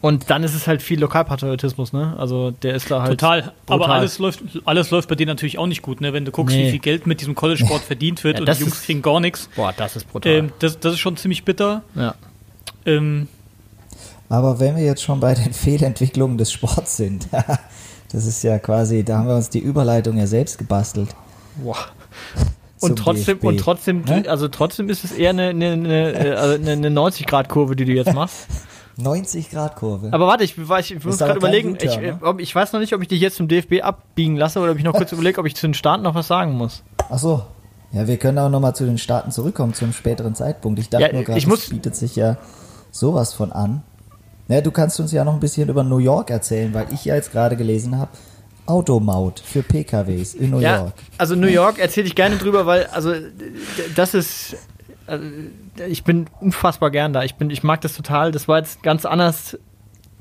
Und 0.00 0.30
dann 0.30 0.42
ist 0.42 0.54
es 0.54 0.66
halt 0.66 0.82
viel 0.82 0.98
Lokalpatriotismus, 0.98 1.92
ne? 1.92 2.16
Also 2.18 2.50
der 2.50 2.74
ist 2.74 2.90
da 2.90 3.02
halt. 3.02 3.12
Total. 3.20 3.52
Aber 3.68 3.78
brutal. 3.84 3.98
alles 4.00 4.18
läuft, 4.18 4.42
alles 4.64 4.90
läuft 4.90 5.08
bei 5.08 5.14
denen 5.14 5.28
natürlich 5.28 5.58
auch 5.58 5.68
nicht 5.68 5.80
gut, 5.82 6.00
ne? 6.00 6.12
Wenn 6.12 6.24
du 6.24 6.32
guckst, 6.32 6.56
Nee. 6.56 6.66
wie 6.66 6.70
viel 6.72 6.80
Geld 6.80 7.06
mit 7.06 7.20
diesem 7.20 7.36
College-Sport 7.36 7.82
verdient 7.86 8.24
wird 8.24 8.34
Ja, 8.34 8.40
und 8.40 8.48
die 8.48 8.60
Jungs 8.62 8.74
ist- 8.78 8.84
kriegen 8.84 9.00
gar 9.00 9.20
nichts. 9.20 9.48
Boah, 9.54 9.72
das 9.76 9.94
ist 9.94 10.10
brutal. 10.10 10.32
Ähm, 10.32 10.52
das, 10.58 10.80
das 10.80 10.94
ist 10.94 10.98
schon 10.98 11.16
ziemlich 11.16 11.44
bitter. 11.44 11.82
ja. 11.94 12.14
Ähm, 12.84 13.28
Aber 14.32 14.60
wenn 14.60 14.76
wir 14.76 14.82
jetzt 14.82 15.02
schon 15.02 15.20
bei 15.20 15.34
den 15.34 15.52
Fehlentwicklungen 15.52 16.38
des 16.38 16.50
Sports 16.50 16.96
sind, 16.96 17.28
das 18.12 18.24
ist 18.24 18.42
ja 18.42 18.58
quasi, 18.58 19.04
da 19.04 19.18
haben 19.18 19.28
wir 19.28 19.36
uns 19.36 19.50
die 19.50 19.58
Überleitung 19.58 20.16
ja 20.16 20.26
selbst 20.26 20.56
gebastelt. 20.56 21.10
Boah. 21.62 21.76
Und 22.80 22.98
trotzdem, 22.98 23.36
DFB. 23.36 23.44
und 23.44 23.60
trotzdem, 23.60 24.00
Ne? 24.00 24.24
also 24.26 24.48
trotzdem 24.48 24.88
ist 24.88 25.04
es 25.04 25.12
eher 25.12 25.30
eine, 25.30 25.48
eine, 25.50 25.72
eine, 25.72 26.12
äh, 26.14 26.30
also 26.30 26.54
eine, 26.54 26.72
eine 26.72 26.88
90-Grad-Kurve, 26.88 27.76
die 27.76 27.84
du 27.84 27.92
jetzt 27.92 28.14
machst. 28.14 28.46
90 28.96 29.50
Grad 29.50 29.76
Kurve. 29.76 30.08
Aber 30.12 30.26
warte, 30.26 30.44
ich, 30.44 30.56
ich, 30.56 30.94
ich 30.96 31.04
muss 31.04 31.18
gerade 31.18 31.36
überlegen, 31.38 31.76
ich, 31.80 31.90
U-Turn, 31.90 32.02
äh, 32.04 32.12
ne? 32.12 32.18
ob, 32.22 32.40
ich 32.40 32.54
weiß 32.54 32.72
noch 32.72 32.80
nicht, 32.80 32.94
ob 32.94 33.02
ich 33.02 33.08
dich 33.08 33.20
jetzt 33.20 33.36
zum 33.36 33.48
DFB 33.48 33.82
abbiegen 33.82 34.36
lasse 34.36 34.60
oder 34.60 34.72
ob 34.72 34.78
ich 34.78 34.84
noch 34.84 34.94
kurz 34.94 35.12
überlege, 35.12 35.40
ob 35.40 35.46
ich 35.46 35.56
zu 35.56 35.66
den 35.66 35.74
Staaten 35.74 36.02
noch 36.02 36.14
was 36.14 36.26
sagen 36.26 36.52
muss. 36.52 36.82
Ach 37.10 37.18
so. 37.18 37.42
Ja, 37.92 38.06
wir 38.06 38.16
können 38.16 38.38
auch 38.38 38.48
nochmal 38.50 38.74
zu 38.74 38.84
den 38.86 38.96
Staaten 38.98 39.30
zurückkommen, 39.30 39.74
zum 39.74 39.92
späteren 39.92 40.34
Zeitpunkt. 40.34 40.78
Ich 40.78 40.88
dachte 40.88 41.04
Ja, 41.04 41.12
nur 41.12 41.22
gerade, 41.24 41.38
ich 41.38 41.46
muss- 41.46 41.68
bietet 41.68 41.96
sich 41.96 42.16
ja 42.16 42.38
sowas 42.90 43.34
von 43.34 43.52
an. 43.52 43.82
Ja, 44.52 44.60
du 44.60 44.70
kannst 44.70 45.00
uns 45.00 45.12
ja 45.12 45.24
noch 45.24 45.34
ein 45.34 45.40
bisschen 45.40 45.68
über 45.68 45.82
New 45.82 45.98
York 45.98 46.30
erzählen, 46.30 46.72
weil 46.74 46.86
ich 46.92 47.04
ja 47.04 47.14
jetzt 47.14 47.32
gerade 47.32 47.56
gelesen 47.56 47.96
habe, 47.98 48.10
Automaut 48.66 49.40
für 49.40 49.62
PKWs 49.62 50.34
in 50.34 50.50
New 50.50 50.60
Ja, 50.60 50.76
York. 50.78 50.94
also 51.18 51.34
New 51.34 51.48
York 51.48 51.78
erzähle 51.78 52.06
ich 52.06 52.14
gerne 52.14 52.36
drüber, 52.36 52.64
weil, 52.66 52.86
also, 52.86 53.12
das 53.96 54.14
ist, 54.14 54.56
also, 55.06 55.24
ich 55.88 56.04
bin 56.04 56.26
unfassbar 56.40 56.90
gern 56.90 57.12
da. 57.12 57.24
Ich 57.24 57.34
bin, 57.34 57.50
ich 57.50 57.62
mag 57.64 57.80
das 57.80 57.96
total. 57.96 58.30
Das 58.30 58.46
war 58.46 58.58
jetzt 58.58 58.82
ganz 58.82 59.04
anders 59.04 59.58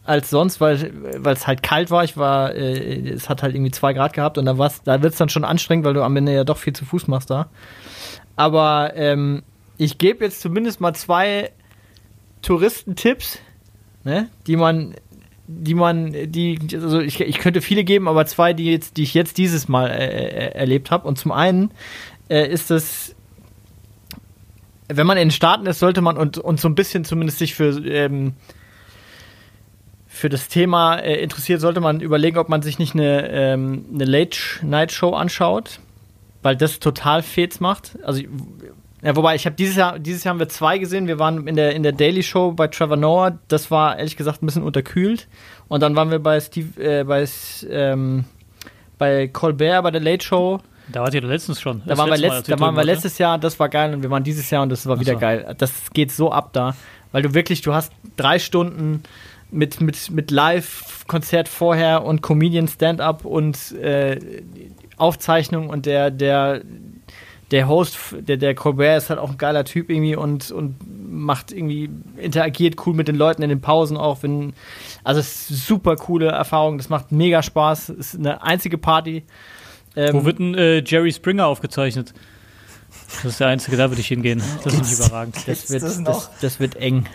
als 0.03 0.31
sonst, 0.31 0.59
weil 0.59 0.91
weil 1.17 1.35
es 1.35 1.45
halt 1.45 1.61
kalt 1.61 1.91
war. 1.91 2.03
Ich 2.03 2.17
war, 2.17 2.55
äh, 2.55 3.09
es 3.11 3.29
hat 3.29 3.43
halt 3.43 3.53
irgendwie 3.53 3.71
zwei 3.71 3.93
Grad 3.93 4.13
gehabt 4.13 4.39
und 4.39 4.45
da 4.45 4.57
war's, 4.57 4.81
da 4.83 5.03
wird 5.03 5.13
es 5.13 5.19
dann 5.19 5.29
schon 5.29 5.43
anstrengend, 5.45 5.85
weil 5.85 5.93
du 5.93 6.01
am 6.03 6.15
Ende 6.17 6.33
ja 6.33 6.43
doch 6.43 6.57
viel 6.57 6.73
zu 6.73 6.83
Fuß 6.85 7.07
machst 7.07 7.29
da. 7.29 7.47
Aber 8.35 8.93
ähm, 8.95 9.43
ich 9.77 9.99
gebe 9.99 10.25
jetzt 10.25 10.41
zumindest 10.41 10.81
mal 10.81 10.95
zwei 10.95 11.51
Touristentipps, 12.41 13.37
ne, 14.03 14.29
die 14.47 14.55
man, 14.55 14.95
die 15.47 15.73
man, 15.73 16.13
die, 16.31 16.59
also 16.73 16.99
ich, 16.99 17.19
ich 17.19 17.37
könnte 17.39 17.61
viele 17.61 17.83
geben, 17.83 18.07
aber 18.07 18.25
zwei, 18.25 18.53
die 18.53 18.65
jetzt, 18.65 18.97
die 18.97 19.03
ich 19.03 19.13
jetzt 19.13 19.37
dieses 19.37 19.67
Mal 19.67 19.89
äh, 19.89 20.05
äh, 20.05 20.55
erlebt 20.55 20.91
habe. 20.91 21.07
Und 21.07 21.17
zum 21.17 21.31
einen 21.31 21.71
äh, 22.29 22.47
ist 22.47 22.71
es, 22.71 23.15
wenn 24.87 25.07
man 25.07 25.17
in 25.17 25.27
den 25.27 25.31
Staaten 25.31 25.65
ist, 25.65 25.79
sollte 25.79 26.01
man 26.01 26.17
und, 26.17 26.37
und 26.37 26.59
so 26.59 26.67
ein 26.67 26.75
bisschen 26.75 27.05
zumindest 27.05 27.39
sich 27.39 27.55
für 27.55 27.69
ähm, 27.85 28.33
für 30.21 30.27
das 30.29 30.49
Thema 30.49 30.97
äh, 30.97 31.15
interessiert, 31.23 31.61
sollte 31.61 31.79
man 31.79 32.01
überlegen, 32.01 32.37
ob 32.37 32.49
man 32.49 32.61
sich 32.61 32.77
nicht 32.77 32.93
eine, 32.93 33.29
ähm, 33.29 33.85
eine 33.93 34.03
Late-Night-Show 34.03 35.13
anschaut, 35.13 35.79
weil 36.43 36.57
das 36.57 36.79
total 36.79 37.23
Fets 37.23 37.61
macht. 37.61 37.97
Also, 38.03 38.21
ja, 39.03 39.15
wobei, 39.15 39.35
ich 39.35 39.45
habe 39.45 39.55
dieses 39.55 39.75
Jahr, 39.75 39.97
dieses 39.97 40.23
Jahr 40.23 40.33
haben 40.33 40.39
wir 40.39 40.49
zwei 40.49 40.77
gesehen. 40.77 41.07
Wir 41.07 41.17
waren 41.17 41.47
in 41.47 41.55
der, 41.55 41.73
in 41.75 41.81
der 41.81 41.91
Daily 41.91 42.21
Show 42.21 42.51
bei 42.51 42.67
Trevor 42.67 42.97
Noah. 42.97 43.39
Das 43.47 43.71
war 43.71 43.97
ehrlich 43.97 44.15
gesagt 44.15 44.43
ein 44.43 44.45
bisschen 44.45 44.61
unterkühlt. 44.61 45.27
Und 45.67 45.81
dann 45.81 45.95
waren 45.95 46.11
wir 46.11 46.19
bei 46.19 46.39
Steve, 46.39 46.79
äh, 46.81 47.03
bei, 47.03 47.25
ähm, 47.69 48.25
bei 48.99 49.27
Colbert 49.27 49.83
bei 49.83 49.91
der 49.91 50.01
Late 50.01 50.23
Show. 50.23 50.59
da 50.91 51.01
wart 51.01 51.15
ihr 51.15 51.21
letztens 51.21 51.59
schon. 51.59 51.81
Da 51.87 51.97
waren, 51.97 52.11
wir, 52.11 52.17
letzt, 52.17 52.47
da 52.47 52.59
waren 52.59 52.73
wir 52.73 52.77
waren, 52.77 52.85
letztes 52.85 53.17
Jahr, 53.17 53.39
das 53.39 53.59
war 53.59 53.69
geil 53.69 53.93
und 53.93 54.03
wir 54.03 54.11
waren 54.11 54.23
dieses 54.23 54.49
Jahr 54.51 54.61
und 54.61 54.69
das 54.69 54.85
war 54.85 54.99
wieder 54.99 55.13
so. 55.13 55.19
geil. 55.19 55.55
Das 55.57 55.91
geht 55.93 56.11
so 56.11 56.31
ab 56.31 56.53
da, 56.53 56.75
weil 57.11 57.23
du 57.23 57.33
wirklich, 57.33 57.61
du 57.61 57.73
hast 57.73 57.91
drei 58.17 58.37
Stunden 58.37 59.01
mit, 59.49 59.81
mit, 59.81 60.11
mit 60.11 60.29
Live-Konzert 60.29 61.47
vorher 61.47 62.03
und 62.03 62.21
Comedian 62.21 62.67
Stand-up 62.67 63.25
und 63.25 63.71
äh, 63.73 64.19
Aufzeichnung 64.97 65.69
und 65.69 65.87
der, 65.87 66.11
der, 66.11 66.61
der 67.51 67.67
Host, 67.67 67.97
der, 68.13 68.37
der 68.37 68.55
Colbert 68.55 68.97
ist 68.97 69.09
halt 69.09 69.19
auch 69.19 69.31
ein 69.31 69.37
geiler 69.37 69.65
Typ 69.65 69.89
irgendwie 69.89 70.15
und, 70.15 70.51
und 70.51 70.75
macht 71.11 71.51
irgendwie, 71.51 71.89
interagiert 72.17 72.75
cool 72.85 72.93
mit 72.93 73.09
den 73.09 73.15
Leuten 73.15 73.43
in 73.43 73.49
den 73.49 73.61
Pausen 73.61 73.97
auch, 73.97 74.23
wenn, 74.23 74.53
also 75.03 75.19
es 75.19 75.51
ist 75.51 75.67
super 75.67 75.97
coole 75.97 76.27
Erfahrung, 76.27 76.77
das 76.77 76.89
macht 76.89 77.11
mega 77.11 77.43
Spaß, 77.43 77.89
es 77.89 78.13
ist 78.13 78.15
eine 78.15 78.41
einzige 78.41 78.77
Party. 78.77 79.23
Ähm, 79.97 80.13
Wo 80.13 80.25
wird 80.25 80.39
denn 80.39 80.55
äh, 80.55 80.81
Jerry 80.85 81.11
Springer 81.11 81.45
aufgezeichnet? 81.47 82.13
Das 83.15 83.25
ist 83.25 83.39
der 83.41 83.47
einzige, 83.47 83.75
da 83.75 83.89
würde 83.89 83.99
ich 83.99 84.07
hingehen. 84.07 84.41
Das 84.63 84.73
ist 84.73 84.81
nicht 84.81 84.99
überragend. 84.99 85.35
das 85.45 85.69
wird, 85.69 85.83
das 85.83 85.97
das, 85.97 85.99
noch? 85.99 86.29
das 86.41 86.59
wird 86.61 86.77
eng. 86.77 87.05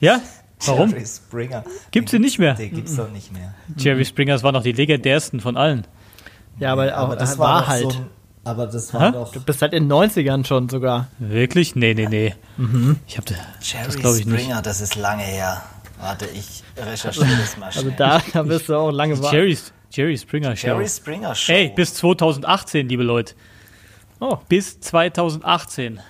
Ja? 0.00 0.20
Warum? 0.64 0.90
Jerry 0.90 1.04
Springer. 1.06 1.64
Gibt's 1.90 2.14
ihn 2.14 2.22
nicht 2.22 2.38
mehr? 2.38 2.54
Den 2.54 2.74
gibt's 2.74 2.96
doch 2.96 3.10
nicht 3.10 3.32
mehr. 3.32 3.54
Jerry 3.76 4.06
Springer, 4.06 4.32
das 4.32 4.42
waren 4.42 4.54
noch 4.54 4.62
die 4.62 4.72
legendärsten 4.72 5.40
von 5.40 5.58
allen. 5.58 5.86
Ja, 6.58 6.72
aber, 6.72 6.86
auch, 6.96 7.04
Aber 7.04 7.16
das 7.16 7.38
war, 7.38 7.60
war, 7.60 7.66
halt. 7.66 7.82
So 7.82 7.88
ein, 7.90 8.06
aber 8.46 8.66
das 8.66 8.94
war 8.94 9.08
Hä? 9.08 9.12
doch. 9.12 9.32
du 9.32 9.40
bist 9.40 9.60
halt 9.62 9.72
in 9.72 9.88
den 9.88 9.92
90ern 9.92 10.46
schon 10.46 10.68
sogar. 10.68 11.08
Wirklich? 11.18 11.74
Nee, 11.76 11.94
nee, 11.94 12.06
nee. 12.08 12.34
Ich 13.06 13.18
hab, 13.18 13.26
das 13.26 13.36
Jerry 13.62 14.00
glaube 14.00 14.18
ich 14.18 14.26
nicht. 14.26 14.40
Springer, 14.40 14.62
das 14.62 14.80
ist 14.80 14.94
lange 14.96 15.22
her. 15.24 15.62
Warte, 16.00 16.26
ich 16.26 16.62
recherchiere 16.76 17.26
das 17.40 17.56
mal 17.56 17.66
Also 17.66 17.80
schnell. 17.80 17.94
da, 17.96 18.20
da 18.32 18.46
wirst 18.48 18.68
du 18.68 18.76
auch 18.76 18.90
lange 18.90 19.20
warten. 19.22 19.34
Jerry, 19.36 19.58
Jerry 19.90 20.16
Springer 20.18 20.54
Show. 20.56 20.66
Jerry 20.68 20.88
Springer 20.88 21.34
Show. 21.34 21.52
Ey, 21.52 21.72
bis 21.74 21.94
2018, 21.94 22.88
liebe 22.88 23.02
Leute. 23.02 23.34
Oh, 24.20 24.38
Bis 24.48 24.80
2018. 24.80 26.00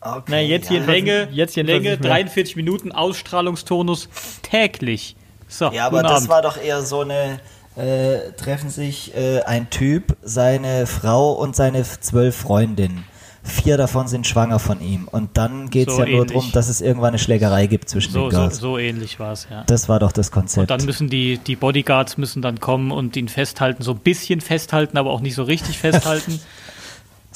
okay, 0.00 0.22
na, 0.28 0.40
jetzt 0.40 0.68
hier- 0.68 0.80
Länge, 0.80 1.28
jetzt 1.32 1.56
jedenfalls 1.56 1.82
Länge 1.82 1.90
nicht 1.96 2.02
mehr. 2.02 2.10
43 2.12 2.56
Minuten, 2.56 2.92
Ausstrahlungstonus 2.92 4.08
täglich. 4.42 5.16
So, 5.48 5.70
Ja, 5.72 5.86
aber 5.86 5.98
guten 5.98 6.08
das 6.08 6.16
Abend. 6.18 6.28
war 6.28 6.42
doch 6.42 6.56
eher 6.56 6.82
so 6.82 7.00
eine, 7.00 7.38
äh, 7.76 8.32
treffen 8.36 8.70
sich 8.70 9.14
äh, 9.14 9.42
ein 9.42 9.70
Typ, 9.70 10.16
seine 10.22 10.86
Frau 10.86 11.32
und 11.32 11.54
seine 11.56 11.82
zwölf 11.84 12.36
Freundinnen. 12.36 13.04
Vier 13.42 13.76
davon 13.76 14.08
sind 14.08 14.26
schwanger 14.26 14.58
von 14.58 14.80
ihm. 14.80 15.06
Und 15.06 15.36
dann 15.38 15.70
geht 15.70 15.86
es 15.88 15.94
So 15.94 16.00
ja 16.02 16.06
nur 16.08 16.16
ähnlich. 16.22 16.32
darum, 16.32 16.52
dass 16.52 16.68
es 16.68 16.80
irgendwann 16.80 17.10
eine 17.10 17.18
Schlägerei 17.20 17.66
gibt 17.68 17.88
zwischen 17.88 18.12
so, 18.12 18.24
den 18.28 18.30
so, 18.32 18.36
Girls. 18.38 18.56
so 18.58 18.76
ähnlich 18.78 19.20
war 19.20 19.32
es, 19.32 19.46
ja. 19.48 19.62
Das 19.68 19.88
war 19.88 20.00
doch 20.00 20.10
das 20.10 20.28
Und 20.28 20.32
Konzept. 20.34 20.68
dann 20.70 20.84
müssen 20.84 21.08
die, 21.08 21.38
die 21.38 21.54
Bodyguards 21.54 22.18
müssen 22.18 22.42
dann 22.42 22.58
kommen 22.58 22.90
und 22.90 23.16
ihn 23.16 23.28
festhalten, 23.28 23.84
so 23.84 23.92
ein 23.92 23.98
bisschen 23.98 24.40
festhalten, 24.40 24.98
aber 24.98 25.10
auch 25.10 25.20
nicht 25.20 25.36
so 25.36 25.44
richtig 25.44 25.78
festhalten, 25.78 26.40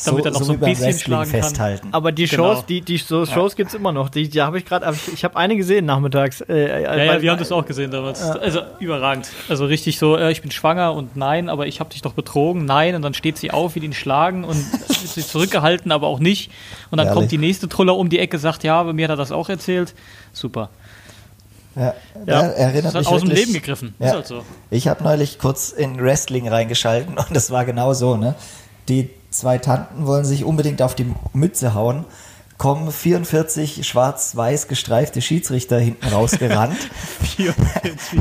damit 0.04 0.24
er 0.24 0.30
noch 0.32 0.42
so 0.42 0.48
wie 0.48 0.52
ein 0.54 0.60
bisschen 0.60 0.86
Wrestling 0.86 0.98
schlagen 1.04 1.30
kann. 1.30 1.40
festhalten. 1.42 1.88
aber 1.92 2.12
die 2.12 2.26
Genau. 2.26 2.54
Shows, 2.54 2.66
die, 2.66 2.80
die 2.80 2.96
so 2.98 3.26
Shows 3.26 3.56
gibt's 3.56 3.74
immer 3.74 3.92
noch. 3.92 4.08
Die, 4.08 4.28
die 4.28 4.40
habe 4.42 4.58
ich 4.58 4.64
gerade, 4.64 4.90
ich, 4.92 5.12
ich 5.14 5.24
habe 5.24 5.36
eine 5.36 5.56
gesehen 5.56 5.84
nachmittags. 5.86 6.40
Äh, 6.42 6.82
Ja, 6.82 6.96
ja, 6.96 7.22
wir 7.22 7.30
haben 7.30 7.38
das 7.38 7.52
auch 7.52 7.64
gesehen 7.66 7.90
damals. 7.90 8.22
Also 8.22 8.60
überragend. 8.78 9.28
Also 9.48 9.64
richtig 9.66 9.98
so, 9.98 10.16
äh, 10.16 10.30
ich 10.32 10.42
bin 10.42 10.50
schwanger 10.50 10.94
und 10.94 11.16
nein, 11.16 11.48
aber 11.48 11.66
ich 11.66 11.80
habe 11.80 11.90
dich 11.90 12.02
doch 12.02 12.12
betrogen, 12.12 12.64
nein. 12.64 12.94
Und 12.94 13.02
dann 13.02 13.14
steht 13.14 13.36
sie 13.38 13.50
auf, 13.50 13.74
will 13.74 13.84
ihn 13.84 13.92
schlagen 13.92 14.44
und 14.44 14.56
wird 14.72 14.98
sie 14.98 15.26
zurückgehalten, 15.26 15.92
aber 15.92 16.06
auch 16.06 16.18
nicht. 16.20 16.50
Und 16.90 16.98
dann 16.98 17.06
Herrlich. 17.06 17.20
kommt 17.20 17.32
die 17.32 17.38
nächste 17.38 17.68
Truller 17.68 17.96
um 17.96 18.08
die 18.08 18.18
Ecke, 18.18 18.38
sagt, 18.38 18.64
ja, 18.64 18.82
bei 18.82 18.92
mir 18.92 19.04
hat 19.04 19.10
er 19.10 19.16
das 19.16 19.32
auch 19.32 19.48
erzählt. 19.48 19.94
Super. 20.32 20.70
Ja, 21.76 21.94
Ja, 22.26 22.42
ja, 22.42 22.48
erinnert 22.48 22.86
das 22.86 22.94
hat 22.94 23.00
mich 23.02 23.08
aus 23.08 23.20
dem 23.20 23.30
Leben 23.30 23.52
gegriffen. 23.52 23.94
Ja. 24.00 24.06
Ist 24.08 24.14
halt 24.14 24.26
so. 24.26 24.42
Ich 24.70 24.88
habe 24.88 25.04
neulich 25.04 25.38
kurz 25.38 25.70
in 25.70 26.00
Wrestling 26.02 26.48
reingeschalten 26.48 27.16
und 27.18 27.28
das 27.34 27.50
war 27.50 27.64
genau 27.64 27.92
so, 27.94 28.16
ne? 28.16 28.34
Die, 28.88 29.08
zwei 29.30 29.58
Tanten 29.58 30.06
wollen 30.06 30.24
sich 30.24 30.44
unbedingt 30.44 30.82
auf 30.82 30.94
die 30.94 31.12
Mütze 31.32 31.74
hauen, 31.74 32.04
kommen 32.58 32.92
44 32.92 33.86
schwarz-weiß 33.86 34.68
gestreifte 34.68 35.22
Schiedsrichter 35.22 35.78
hinten 35.78 36.06
rausgerannt. 36.08 36.76
44. 37.36 38.20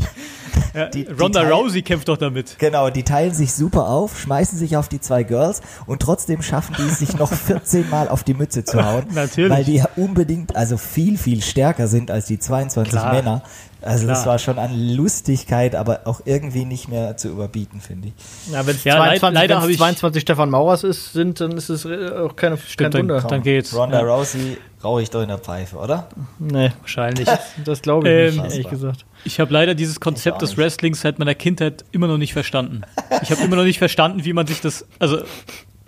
Ja, 0.74 0.86
Die- 0.86 1.04
die 1.04 1.12
Ronda 1.12 1.42
Teil- 1.42 1.52
Rousey 1.52 1.82
kämpft 1.82 2.08
doch 2.08 2.16
damit. 2.16 2.58
Genau, 2.58 2.90
die 2.90 3.02
teilen 3.02 3.34
sich 3.34 3.52
super 3.52 3.88
auf, 3.88 4.18
schmeißen 4.20 4.56
sich 4.58 4.76
auf 4.76 4.88
die 4.88 5.00
zwei 5.00 5.22
Girls 5.24 5.60
und 5.86 6.00
trotzdem 6.02 6.42
schaffen 6.42 6.74
die 6.78 6.82
es, 6.90 6.98
sich 6.98 7.16
noch 7.18 7.32
14 7.32 7.88
Mal 7.90 8.08
auf 8.08 8.22
die 8.24 8.34
Mütze 8.34 8.64
zu 8.64 8.84
hauen. 8.84 9.04
Natürlich. 9.12 9.50
Weil 9.50 9.64
die 9.64 9.76
ja 9.76 9.88
unbedingt, 9.96 10.54
also 10.56 10.76
viel, 10.76 11.18
viel 11.18 11.42
stärker 11.42 11.88
sind 11.88 12.10
als 12.10 12.26
die 12.26 12.38
22 12.38 12.92
Klar. 12.92 13.12
Männer. 13.14 13.42
Also 13.82 14.06
das 14.06 14.22
Klar. 14.22 14.32
war 14.32 14.38
schon 14.38 14.58
an 14.58 14.78
Lustigkeit, 14.78 15.74
aber 15.74 16.00
auch 16.04 16.20
irgendwie 16.26 16.66
nicht 16.66 16.88
mehr 16.88 17.16
zu 17.16 17.28
überbieten, 17.28 17.80
finde 17.80 18.08
ich. 18.08 18.52
Ja, 18.52 18.66
wenn 18.66 18.76
es 18.76 18.84
Ja, 18.84 18.98
leid- 18.98 19.20
22, 19.20 19.34
leider 19.34 19.54
wenn's 19.54 19.62
hab 19.64 19.70
ich- 19.70 19.78
22 19.78 20.22
Stefan 20.22 20.50
Maurers 20.50 20.84
ist, 20.84 21.12
sind, 21.14 21.40
dann 21.40 21.52
ist 21.52 21.70
es 21.70 21.86
äh, 21.86 22.10
auch 22.10 22.36
keine, 22.36 22.58
kein 22.76 22.90
dann- 22.90 23.00
Wunder. 23.02 23.20
Dann 23.22 23.42
geht's. 23.42 23.74
Ronda 23.74 24.02
Ja. 24.02 24.14
Rousey 24.14 24.58
rauche 24.84 25.00
ich 25.02 25.08
doch 25.10 25.22
in 25.22 25.28
der 25.28 25.38
Pfeife, 25.38 25.76
oder? 25.78 26.08
Nee, 26.38 26.72
Wahrscheinlich. 26.80 27.26
das 27.64 27.80
glaube 27.80 28.06
ich 28.08 28.34
Ähm, 28.36 28.42
nicht, 28.42 28.52
ehrlich 28.52 28.68
gesagt. 28.68 29.06
Ich 29.24 29.40
habe 29.40 29.52
leider 29.52 29.74
dieses 29.74 30.00
Konzept 30.00 30.42
des. 30.42 30.56
Wrestlings 30.56 31.00
seit 31.00 31.18
meiner 31.18 31.34
Kindheit 31.34 31.84
immer 31.92 32.06
noch 32.06 32.18
nicht 32.18 32.32
verstanden. 32.32 32.82
Ich 33.22 33.30
habe 33.30 33.42
immer 33.42 33.56
noch 33.56 33.64
nicht 33.64 33.78
verstanden, 33.78 34.24
wie 34.24 34.32
man 34.32 34.46
sich 34.46 34.60
das, 34.60 34.86
also, 34.98 35.18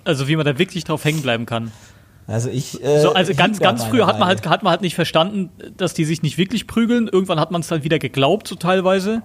also 0.04 0.28
wie 0.28 0.36
man 0.36 0.44
da 0.44 0.58
wirklich 0.58 0.84
drauf 0.84 1.04
hängen 1.04 1.22
bleiben 1.22 1.46
kann. 1.46 1.72
Also 2.26 2.48
ich. 2.50 2.82
Äh, 2.82 3.00
So, 3.00 3.14
also 3.14 3.34
ganz, 3.34 3.58
ganz 3.58 3.84
früher 3.84 4.06
hat 4.06 4.18
man 4.18 4.28
halt, 4.28 4.46
hat 4.46 4.62
man 4.62 4.70
halt 4.70 4.82
nicht 4.82 4.94
verstanden, 4.94 5.50
dass 5.76 5.94
die 5.94 6.04
sich 6.04 6.22
nicht 6.22 6.38
wirklich 6.38 6.66
prügeln. 6.66 7.08
Irgendwann 7.08 7.40
hat 7.40 7.50
man 7.50 7.60
es 7.60 7.70
halt 7.70 7.84
wieder 7.84 7.98
geglaubt, 7.98 8.48
so 8.48 8.54
teilweise. 8.54 9.22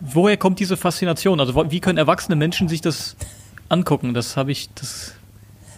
Woher 0.00 0.36
kommt 0.36 0.60
diese 0.60 0.76
Faszination? 0.76 1.40
Also 1.40 1.70
wie 1.70 1.80
können 1.80 1.98
erwachsene 1.98 2.36
Menschen 2.36 2.68
sich 2.68 2.80
das 2.80 3.16
angucken? 3.68 4.14
Das 4.14 4.36
habe 4.36 4.52
ich, 4.52 4.70
das. 4.74 5.14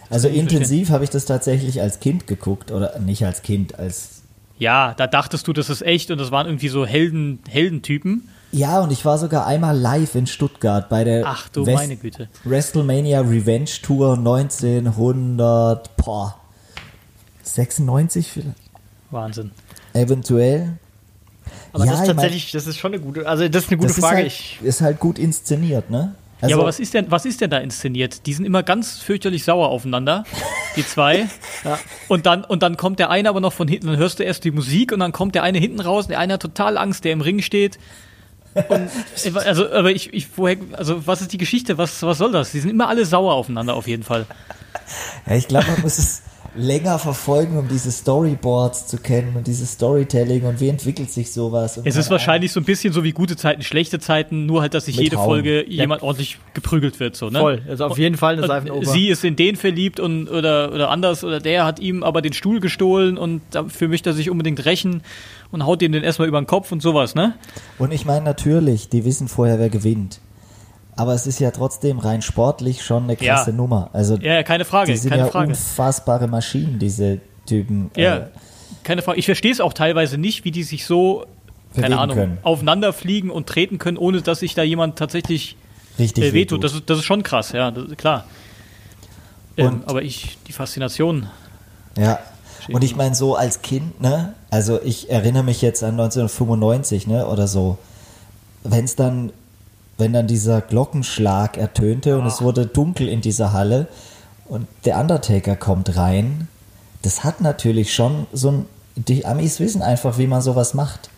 Also 0.09 0.27
kann 0.27 0.35
ich 0.35 0.41
intensiv 0.41 0.89
habe 0.89 1.03
ich 1.03 1.09
das 1.09 1.25
tatsächlich 1.25 1.81
als 1.81 1.99
Kind 1.99 2.27
geguckt 2.27 2.71
oder 2.71 2.99
nicht 2.99 3.25
als 3.25 3.41
Kind, 3.41 3.79
als 3.79 4.20
Ja, 4.61 4.93
da 4.95 5.07
dachtest 5.07 5.47
du, 5.47 5.53
das 5.53 5.71
ist 5.71 5.81
echt 5.81 6.11
und 6.11 6.19
das 6.19 6.29
waren 6.29 6.45
irgendwie 6.45 6.67
so 6.67 6.85
Helden, 6.85 7.39
Heldentypen. 7.49 8.29
ja 8.51 8.79
und 8.81 8.91
ich 8.91 9.03
war 9.05 9.17
sogar 9.17 9.47
einmal 9.47 9.75
live 9.75 10.13
in 10.13 10.27
Stuttgart 10.27 10.87
bei 10.87 11.03
der 11.03 11.23
Ach 11.25 11.49
du 11.49 11.65
West- 11.65 11.75
meine 11.77 11.95
Güte. 11.97 12.29
WrestleMania 12.43 13.21
Revenge 13.21 13.71
Tour 13.81 14.17
1900 14.17 15.95
boah, 15.97 16.35
96 17.43 18.31
vielleicht 18.31 18.55
Wahnsinn. 19.09 19.49
eventuell. 19.93 20.77
Aber 21.73 21.85
Ja, 21.85 21.91
das 21.93 22.01
ist 22.01 22.07
ich 22.07 22.07
mein- 22.09 22.15
tatsächlich, 22.17 22.51
das 22.51 22.67
ist 22.67 22.77
schon 22.77 22.93
eine 22.93 23.01
gute, 23.01 23.27
also 23.27 23.47
das 23.47 23.63
ist 23.63 23.69
eine 23.69 23.77
gute 23.77 23.87
das 23.87 23.97
ist 23.97 24.03
Frage. 24.03 24.17
halt, 24.17 24.27
ich, 24.27 24.59
ist 24.61 24.81
halt 24.81 24.99
gut 24.99 25.17
inszeniert, 25.17 25.89
ne? 25.89 26.13
Ja, 26.49 26.55
aber 26.55 26.65
was 26.65 26.79
ist 26.79 26.93
denn, 26.93 27.11
was 27.11 27.25
ist 27.25 27.41
denn 27.41 27.49
da 27.49 27.57
inszeniert? 27.57 28.25
Die 28.25 28.33
sind 28.33 28.45
immer 28.45 28.63
ganz 28.63 28.99
fürchterlich 28.99 29.43
sauer 29.43 29.69
aufeinander, 29.69 30.23
die 30.75 30.85
zwei. 30.85 31.27
Ja. 31.63 31.77
Und 32.07 32.25
dann, 32.25 32.43
und 32.43 32.63
dann 32.63 32.75
kommt 32.75 32.97
der 32.97 33.11
eine 33.11 33.29
aber 33.29 33.39
noch 33.39 33.53
von 33.53 33.67
hinten, 33.67 33.85
dann 33.85 33.97
hörst 33.97 34.17
du 34.17 34.23
erst 34.23 34.43
die 34.45 34.49
Musik 34.51 34.91
und 34.91 34.99
dann 34.99 35.11
kommt 35.11 35.35
der 35.35 35.43
eine 35.43 35.59
hinten 35.59 35.79
raus, 35.79 36.07
der 36.07 36.17
eine 36.17 36.33
hat 36.33 36.41
total 36.41 36.75
Angst, 36.75 37.03
der 37.03 37.11
im 37.11 37.21
Ring 37.21 37.43
steht. 37.43 37.77
Und, 38.67 38.89
also, 39.35 39.71
aber 39.71 39.91
ich, 39.91 40.11
ich, 40.11 40.27
woher, 40.37 40.57
also, 40.73 41.05
was 41.05 41.21
ist 41.21 41.33
die 41.33 41.37
Geschichte? 41.37 41.77
Was, 41.77 42.01
was 42.01 42.17
soll 42.17 42.31
das? 42.31 42.51
Die 42.51 42.59
sind 42.59 42.71
immer 42.71 42.87
alle 42.87 43.05
sauer 43.05 43.35
aufeinander, 43.35 43.75
auf 43.75 43.87
jeden 43.87 44.01
Fall. 44.01 44.25
Ja, 45.27 45.35
ich 45.35 45.47
glaube, 45.47 45.67
man 45.69 45.81
muss 45.81 45.99
es 45.99 46.23
länger 46.55 46.99
verfolgen, 46.99 47.57
um 47.57 47.67
diese 47.69 47.91
Storyboards 47.91 48.87
zu 48.87 48.97
kennen 48.97 49.35
und 49.37 49.47
dieses 49.47 49.73
Storytelling 49.73 50.43
und 50.43 50.59
wie 50.59 50.67
entwickelt 50.67 51.09
sich 51.09 51.31
sowas. 51.31 51.79
Es 51.83 51.95
ist 51.95 52.09
wahrscheinlich 52.09 52.51
so 52.51 52.59
ein 52.59 52.65
bisschen 52.65 52.91
so 52.91 53.03
wie 53.03 53.13
gute 53.13 53.37
Zeiten, 53.37 53.61
schlechte 53.61 53.99
Zeiten, 53.99 54.45
nur 54.45 54.61
halt, 54.61 54.73
dass 54.73 54.85
sich 54.85 54.97
jede 54.97 55.17
Hauen. 55.17 55.25
Folge 55.25 55.65
jemand 55.69 56.03
ordentlich 56.03 56.39
geprügelt 56.53 56.99
wird, 56.99 57.15
so, 57.15 57.29
ne? 57.29 57.39
voll, 57.39 57.61
also 57.69 57.85
auf 57.85 57.97
jeden 57.97 58.17
Fall 58.17 58.37
eine 58.37 58.47
Seifenoper. 58.47 58.85
Sie 58.85 59.07
ist 59.07 59.23
in 59.23 59.37
den 59.37 59.55
verliebt 59.55 60.01
und 60.01 60.27
oder, 60.27 60.73
oder 60.73 60.89
anders 60.89 61.23
oder 61.23 61.39
der 61.39 61.65
hat 61.65 61.79
ihm 61.79 62.03
aber 62.03 62.21
den 62.21 62.33
Stuhl 62.33 62.59
gestohlen 62.59 63.17
und 63.17 63.41
dafür 63.51 63.87
möchte 63.87 64.09
er 64.09 64.13
sich 64.13 64.29
unbedingt 64.29 64.65
rächen 64.65 65.03
und 65.51 65.65
haut 65.65 65.81
ihm 65.81 65.93
den 65.93 66.03
erstmal 66.03 66.27
über 66.27 66.41
den 66.41 66.47
Kopf 66.47 66.71
und 66.71 66.81
sowas, 66.81 67.15
ne? 67.15 67.35
Und 67.77 67.93
ich 67.93 68.05
meine 68.05 68.25
natürlich, 68.25 68.89
die 68.89 69.05
wissen 69.05 69.27
vorher, 69.29 69.57
wer 69.59 69.69
gewinnt. 69.69 70.19
Aber 70.95 71.13
es 71.13 71.25
ist 71.25 71.39
ja 71.39 71.51
trotzdem 71.51 71.99
rein 71.99 72.21
sportlich 72.21 72.83
schon 72.83 73.03
eine 73.03 73.15
krasse 73.15 73.51
Ja. 73.51 73.55
Nummer. 73.55 73.89
Also 73.93 74.15
Ja, 74.17 74.43
keine 74.43 74.65
Frage, 74.65 74.91
die 74.91 74.97
sind 74.97 75.09
keine 75.11 75.23
ja 75.23 75.29
Frage. 75.29 75.49
unfassbare 75.49 76.27
Maschinen, 76.27 76.79
diese 76.79 77.19
Typen. 77.45 77.89
Ja, 77.95 78.17
äh, 78.17 78.27
keine 78.83 79.01
Frage. 79.01 79.17
Ich 79.19 79.25
verstehe 79.25 79.51
es 79.51 79.61
auch 79.61 79.73
teilweise 79.73 80.17
nicht, 80.17 80.43
wie 80.45 80.51
die 80.51 80.63
sich 80.63 80.85
so, 80.85 81.25
keine 81.75 81.97
Ahnung, 81.97 82.15
können. 82.17 82.37
aufeinander 82.43 82.91
fliegen 82.93 83.29
und 83.29 83.47
treten 83.47 83.77
können, 83.77 83.97
ohne 83.97 84.21
dass 84.21 84.39
sich 84.41 84.53
da 84.53 84.63
jemand 84.63 84.97
tatsächlich 84.97 85.55
richtig 85.97 86.25
äh, 86.25 86.33
wehtut. 86.33 86.63
Das, 86.63 86.73
ist- 86.73 86.89
das 86.89 86.99
ist 86.99 87.05
schon 87.05 87.23
krass, 87.23 87.51
ja, 87.53 87.71
das 87.71 87.95
klar. 87.97 88.25
Ähm, 89.57 89.83
aber 89.85 90.01
ich, 90.01 90.37
die 90.47 90.53
Faszination. 90.53 91.27
Ja. 91.97 92.19
Und 92.71 92.83
ich 92.83 92.95
meine, 92.95 93.15
so 93.15 93.35
als 93.35 93.61
Kind, 93.61 93.99
ne? 94.01 94.33
Also 94.49 94.79
ich 94.83 95.09
erinnere 95.09 95.43
mich 95.43 95.61
jetzt 95.61 95.83
an 95.83 95.91
1995, 95.91 97.07
ne? 97.07 97.25
Oder 97.27 97.47
so. 97.47 97.77
Wenn 98.63 98.85
es 98.85 98.95
dann, 98.95 99.31
wenn 100.01 100.11
dann 100.11 100.27
dieser 100.27 100.59
Glockenschlag 100.59 101.57
ertönte 101.57 102.17
und 102.17 102.25
es 102.25 102.41
wurde 102.41 102.65
dunkel 102.65 103.07
in 103.07 103.21
dieser 103.21 103.53
Halle 103.53 103.87
und 104.49 104.67
der 104.83 104.99
Undertaker 104.99 105.55
kommt 105.55 105.95
rein, 105.95 106.49
das 107.03 107.23
hat 107.23 107.39
natürlich 107.39 107.93
schon 107.93 108.27
so 108.33 108.51
ein. 108.51 108.65
Die 108.95 109.25
Amis 109.25 109.61
wissen 109.61 109.81
einfach, 109.81 110.17
wie 110.17 110.27
man 110.27 110.41
sowas 110.41 110.73
macht. 110.73 111.09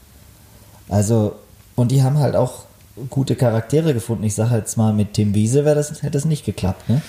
Also, 0.89 1.33
und 1.75 1.91
die 1.91 2.03
haben 2.03 2.19
halt 2.19 2.35
auch 2.35 2.65
gute 3.09 3.35
Charaktere 3.35 3.95
gefunden. 3.95 4.23
Ich 4.23 4.35
sage 4.35 4.55
jetzt 4.55 4.77
mal, 4.77 4.93
mit 4.93 5.13
Tim 5.13 5.33
Wiese 5.33 5.65
wäre 5.65 5.75
das, 5.75 5.89
hätte 6.03 6.11
das 6.11 6.25
nicht 6.25 6.45
geklappt, 6.45 6.87
ne? 6.87 7.01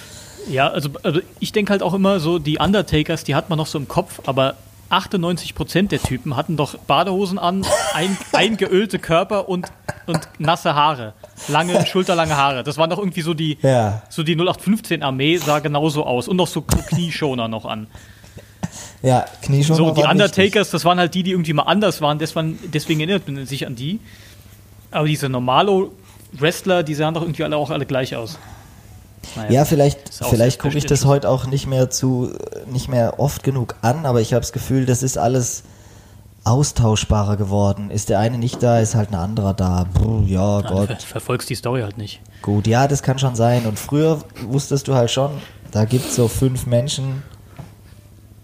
Ja, 0.49 0.69
also, 0.69 0.89
also 1.03 1.21
ich 1.39 1.53
denke 1.53 1.71
halt 1.71 1.83
auch 1.83 1.93
immer 1.93 2.19
so, 2.21 2.39
die 2.39 2.59
Undertakers, 2.59 3.25
die 3.25 3.35
hat 3.35 3.51
man 3.51 3.59
noch 3.59 3.67
so 3.67 3.79
im 3.79 3.89
Kopf, 3.89 4.23
aber 4.27 4.55
98% 4.95 5.89
der 5.89 6.01
Typen 6.01 6.37
hatten 6.37 6.57
doch 6.57 6.77
Badehosen 6.79 7.39
an, 7.39 7.67
ein, 7.95 8.17
eingeölte 8.33 8.99
Körper 8.99 9.49
und, 9.49 9.67
und 10.07 10.21
nasse 10.39 10.75
Haare. 10.75 11.15
Lange, 11.49 11.85
schulterlange 11.87 12.37
Haare. 12.37 12.63
Das 12.63 12.79
waren 12.79 12.91
doch 12.91 12.99
irgendwie 12.99 13.23
so 13.23 13.35
die, 13.35 13.59
Ja. 13.63 14.03
so 14.09 14.23
die 14.23 14.37
0815-Armee 14.37 15.37
sah 15.39 15.59
genauso 15.59 16.05
aus. 16.07 16.29
Und 16.29 16.37
noch 16.37 16.47
so 16.47 16.63
Knieschoner 16.63 17.49
noch 17.49 17.65
an. 17.65 17.87
Ja, 19.03 19.27
Knieschoner 19.43 19.77
So, 19.77 19.91
die. 19.91 20.03
Undertakers, 20.03 20.71
das 20.71 20.85
waren 20.85 20.99
halt 20.99 21.15
die, 21.15 21.23
die 21.23 21.33
irgendwie 21.33 21.53
mal 21.53 21.65
anders 21.65 22.01
waren. 22.01 22.19
Deswegen, 22.19 22.59
deswegen 22.73 23.01
erinnert 23.01 23.29
man 23.29 23.45
sich 23.47 23.67
an 23.67 23.75
die. 23.77 24.01
Aber 24.91 25.07
diese 25.07 25.29
normalo 25.29 25.93
Wrestler, 26.33 26.83
die 26.83 26.95
sahen 26.95 27.15
doch 27.15 27.23
irgendwie 27.23 27.45
alle 27.45 27.57
auch 27.57 27.71
alle 27.71 27.87
gleich 27.87 28.17
aus. 28.17 28.39
Naja. 29.37 29.51
Ja, 29.51 29.65
vielleicht, 29.65 30.15
vielleicht 30.15 30.59
gucke 30.59 30.79
ich 30.79 30.87
das 30.87 31.05
heute 31.05 31.29
auch 31.29 31.47
nicht 31.47 31.67
mehr 31.67 31.91
zu, 31.91 32.33
nicht 32.71 32.89
mehr 32.89 33.19
oft 33.19 33.43
genug 33.43 33.77
an, 33.83 34.07
aber 34.07 34.21
ich 34.21 34.33
habe 34.33 34.41
das 34.41 34.53
Gefühl, 34.53 34.87
das 34.87 35.03
ist 35.03 35.19
alles 35.19 35.65
austauschbarer 36.45 37.37
geworden. 37.37 37.91
Ist 37.91 38.11
der 38.11 38.21
eine 38.21 38.39
nicht 38.39 38.63
da, 38.63 38.79
ist 38.79 38.95
halt 38.95 39.11
ein 39.11 39.15
anderer 39.15 39.55
da. 39.55 39.87
Puh, 39.95 40.23
ja, 40.27 40.63
du 40.63 40.75
Gott, 40.75 40.89
ver 40.89 40.97
verfolgst 40.99 41.49
die 41.51 41.55
Story 41.55 41.81
halt 41.81 41.99
nicht. 41.99 42.21
gut, 42.43 42.67
ja, 42.67 42.87
das 42.87 43.03
kann 43.03 43.19
schon 43.19 43.35
sein. 43.35 43.67
Und 43.67 43.79
früher 43.79 44.21
wusstest 44.47 44.87
du 44.89 44.95
halt 44.95 45.11
schon, 45.11 45.31
da 45.71 45.85
gibt 45.85 46.07
es 46.07 46.17
so 46.17 46.29
fünf 46.29 46.67
Menschen, 46.67 47.23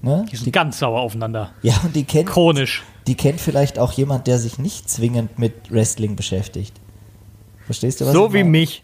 ne? 0.02 0.24
Die 0.32 0.36
sind 0.36 0.52
ganz 0.52 0.78
sauer 0.78 1.00
aufeinander. 1.00 1.50
Ja, 1.62 1.74
und 1.84 1.94
die 1.94 2.04
kennt, 2.04 2.30
Chronisch. 2.30 2.82
die 3.06 3.14
kennt 3.14 3.40
vielleicht 3.40 3.78
auch 3.78 3.92
jemand, 3.92 4.26
der 4.26 4.38
sich 4.38 4.58
nicht 4.58 4.88
zwingend 4.88 5.38
mit 5.38 5.70
Wrestling 5.70 6.16
beschäftigt. 6.16 6.74
Verstehst 7.66 8.00
du 8.00 8.06
was? 8.06 8.12
so 8.14 8.32
wie 8.32 8.38
meine? 8.38 8.50
mich. 8.50 8.82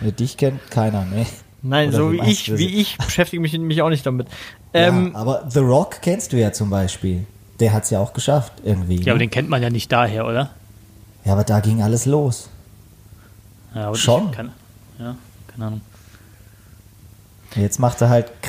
Ja, 0.00 0.10
dich 0.10 0.36
kennt 0.36 0.70
keiner, 0.70 1.04
ne? 1.04 1.26
Nein, 1.62 1.88
Oder 1.88 1.96
so 1.96 2.12
wie 2.12 2.20
ich, 2.30 2.56
wie 2.56 2.80
ich 2.80 2.98
beschäftige 2.98 3.40
mich, 3.40 3.58
mich 3.58 3.82
auch 3.82 3.88
nicht 3.88 4.06
damit. 4.06 4.28
Ähm, 4.72 5.10
ja, 5.12 5.18
aber 5.18 5.44
The 5.48 5.58
Rock 5.58 6.02
kennst 6.02 6.32
du 6.32 6.36
ja 6.36 6.52
zum 6.52 6.70
Beispiel. 6.70 7.26
Der 7.58 7.72
hat 7.72 7.84
es 7.84 7.90
ja 7.90 7.98
auch 7.98 8.12
geschafft, 8.12 8.52
irgendwie. 8.62 9.00
Ja, 9.02 9.12
aber 9.12 9.18
ne? 9.18 9.24
den 9.24 9.30
kennt 9.30 9.48
man 9.48 9.62
ja 9.62 9.70
nicht 9.70 9.90
daher, 9.90 10.26
oder? 10.26 10.50
ja, 11.24 11.32
aber 11.32 11.44
da 11.44 11.60
ging 11.60 11.82
alles 11.82 12.06
los. 12.06 12.48
Ja, 13.74 13.88
aber 13.88 13.96
Schon. 13.96 14.30
Kann, 14.30 14.52
ja, 14.98 15.16
keine 15.48 15.66
Ahnung. 15.66 15.80
Jetzt 17.54 17.78
macht 17.80 18.00
er 18.00 18.08
halt 18.08 18.42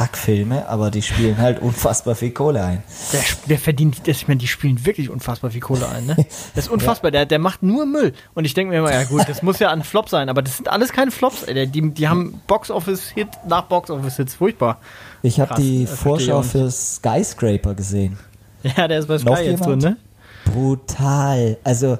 Granaten-Kackfilme, 0.00 0.68
aber 0.68 0.90
die 0.90 1.02
spielen 1.02 1.38
halt 1.38 1.60
unfassbar 1.60 2.14
viel 2.14 2.30
Kohle 2.30 2.62
ein. 2.64 2.82
der, 3.12 3.20
der 3.48 3.58
verdient, 3.58 4.06
das, 4.06 4.16
ich 4.18 4.28
meine, 4.28 4.38
die 4.38 4.46
spielen 4.46 4.84
wirklich 4.84 5.10
unfassbar 5.10 5.50
viel 5.50 5.60
Kohle 5.60 5.88
ein, 5.88 6.06
ne? 6.06 6.16
Das 6.54 6.66
ist 6.66 6.70
unfassbar, 6.70 7.10
der, 7.10 7.26
der 7.26 7.38
macht 7.38 7.62
nur 7.62 7.86
Müll. 7.86 8.12
Und 8.34 8.44
ich 8.44 8.54
denke 8.54 8.72
mir 8.72 8.78
immer, 8.78 8.92
ja 8.92 9.04
gut, 9.04 9.28
das 9.28 9.42
muss 9.42 9.58
ja 9.58 9.70
ein 9.70 9.82
Flop 9.82 10.08
sein, 10.08 10.28
aber 10.28 10.42
das 10.42 10.56
sind 10.56 10.68
alles 10.68 10.92
keine 10.92 11.10
Flops, 11.10 11.42
ey. 11.44 11.66
Die, 11.66 11.90
die 11.90 12.08
haben 12.08 12.40
Box-Office-Hit 12.46 13.28
nach 13.46 13.62
Box-Office-Hits, 13.62 14.34
furchtbar. 14.34 14.78
Ich 15.22 15.40
habe 15.40 15.54
die 15.54 15.86
Vorschau 15.86 16.42
für 16.42 16.70
Skyscraper 16.70 17.74
gesehen. 17.74 18.18
Ja, 18.62 18.88
der 18.88 18.98
ist 18.98 19.08
bei 19.08 19.16
Noch 19.18 19.36
Sky 19.36 19.44
jetzt 19.44 19.64
drin, 19.64 19.78
ne? 19.78 19.96
Brutal. 20.44 21.58
Also 21.64 21.98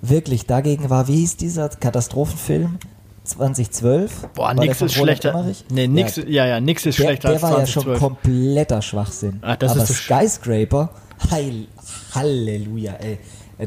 wirklich, 0.00 0.46
dagegen 0.46 0.90
war, 0.90 1.08
wie 1.08 1.16
hieß 1.16 1.36
dieser 1.36 1.68
Katastrophenfilm? 1.68 2.78
2012? 3.26 4.28
Boah, 4.34 4.46
War 4.46 4.54
nix 4.54 4.80
ist 4.80 4.94
schlechter. 4.94 5.44
Nee, 5.70 5.86
nix, 5.88 6.16
Ja, 6.16 6.24
ja, 6.26 6.46
ja, 6.46 6.60
nix 6.60 6.86
ist 6.86 6.98
der, 6.98 7.04
schlechter 7.04 7.30
der 7.32 7.42
war 7.42 7.58
als 7.58 7.68
ja 7.68 7.72
schon 7.74 7.82
2012. 7.84 7.98
kompletter 8.00 8.82
Schwachsinn. 8.82 9.38
Ah, 9.42 9.56
das 9.56 9.72
Aber 9.72 9.82
ist 9.82 9.88
so 9.88 9.94
Skyscraper, 9.94 10.90
heil, 11.30 11.66
Halleluja, 12.14 12.92
ey. 12.94 13.18
Äh, 13.58 13.66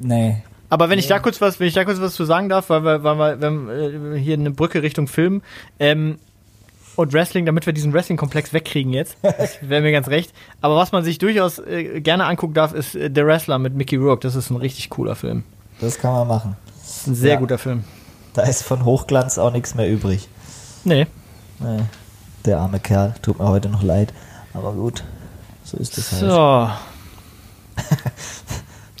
Nee, 0.00 0.42
Aber 0.70 0.90
wenn 0.90 0.98
ich 0.98 1.06
da 1.08 1.18
kurz 1.18 1.40
was, 1.40 1.58
wenn 1.60 1.66
ich 1.66 1.74
da 1.74 1.84
kurz 1.84 2.00
was 2.00 2.14
zu 2.14 2.24
sagen 2.24 2.48
darf, 2.48 2.70
weil 2.70 2.84
wir, 2.84 3.02
weil 3.02 3.18
wir, 3.18 3.40
wir 3.40 4.12
äh, 4.14 4.18
hier 4.18 4.34
eine 4.34 4.50
Brücke 4.52 4.82
Richtung 4.82 5.08
Film 5.08 5.42
ähm, 5.80 6.18
und 6.94 7.12
Wrestling, 7.12 7.46
damit 7.46 7.66
wir 7.66 7.72
diesen 7.72 7.92
Wrestling-Komplex 7.92 8.52
wegkriegen 8.52 8.92
jetzt, 8.92 9.16
wäre 9.60 9.82
mir 9.82 9.92
ganz 9.92 10.08
recht. 10.08 10.32
Aber 10.60 10.76
was 10.76 10.92
man 10.92 11.02
sich 11.04 11.18
durchaus 11.18 11.58
äh, 11.58 12.00
gerne 12.00 12.26
angucken 12.26 12.54
darf, 12.54 12.74
ist 12.74 12.94
äh, 12.94 13.10
The 13.12 13.24
Wrestler 13.24 13.58
mit 13.58 13.74
Mickey 13.74 13.96
Rourke. 13.96 14.20
Das 14.20 14.34
ist 14.36 14.50
ein 14.50 14.56
richtig 14.56 14.90
cooler 14.90 15.16
Film. 15.16 15.42
Das 15.80 15.98
kann 15.98 16.12
man 16.12 16.28
machen. 16.28 16.56
Das 16.80 16.98
ist 16.98 17.06
ein 17.08 17.14
sehr 17.14 17.34
Ja. 17.34 17.40
guter 17.40 17.58
Film. 17.58 17.84
Da 18.34 18.42
ist 18.42 18.62
von 18.62 18.84
Hochglanz 18.84 19.38
auch 19.38 19.52
nichts 19.52 19.74
mehr 19.74 19.90
übrig. 19.90 20.28
Nee. 20.84 21.06
Nee, 21.58 21.80
der 22.44 22.60
arme 22.60 22.80
Kerl. 22.80 23.14
Tut 23.20 23.38
mir 23.38 23.48
heute 23.48 23.68
noch 23.68 23.82
leid. 23.82 24.12
Aber 24.54 24.72
gut, 24.72 25.04
so 25.64 25.76
ist 25.76 25.98
es 25.98 26.12
halt. 26.12 26.20
So. 26.22 26.70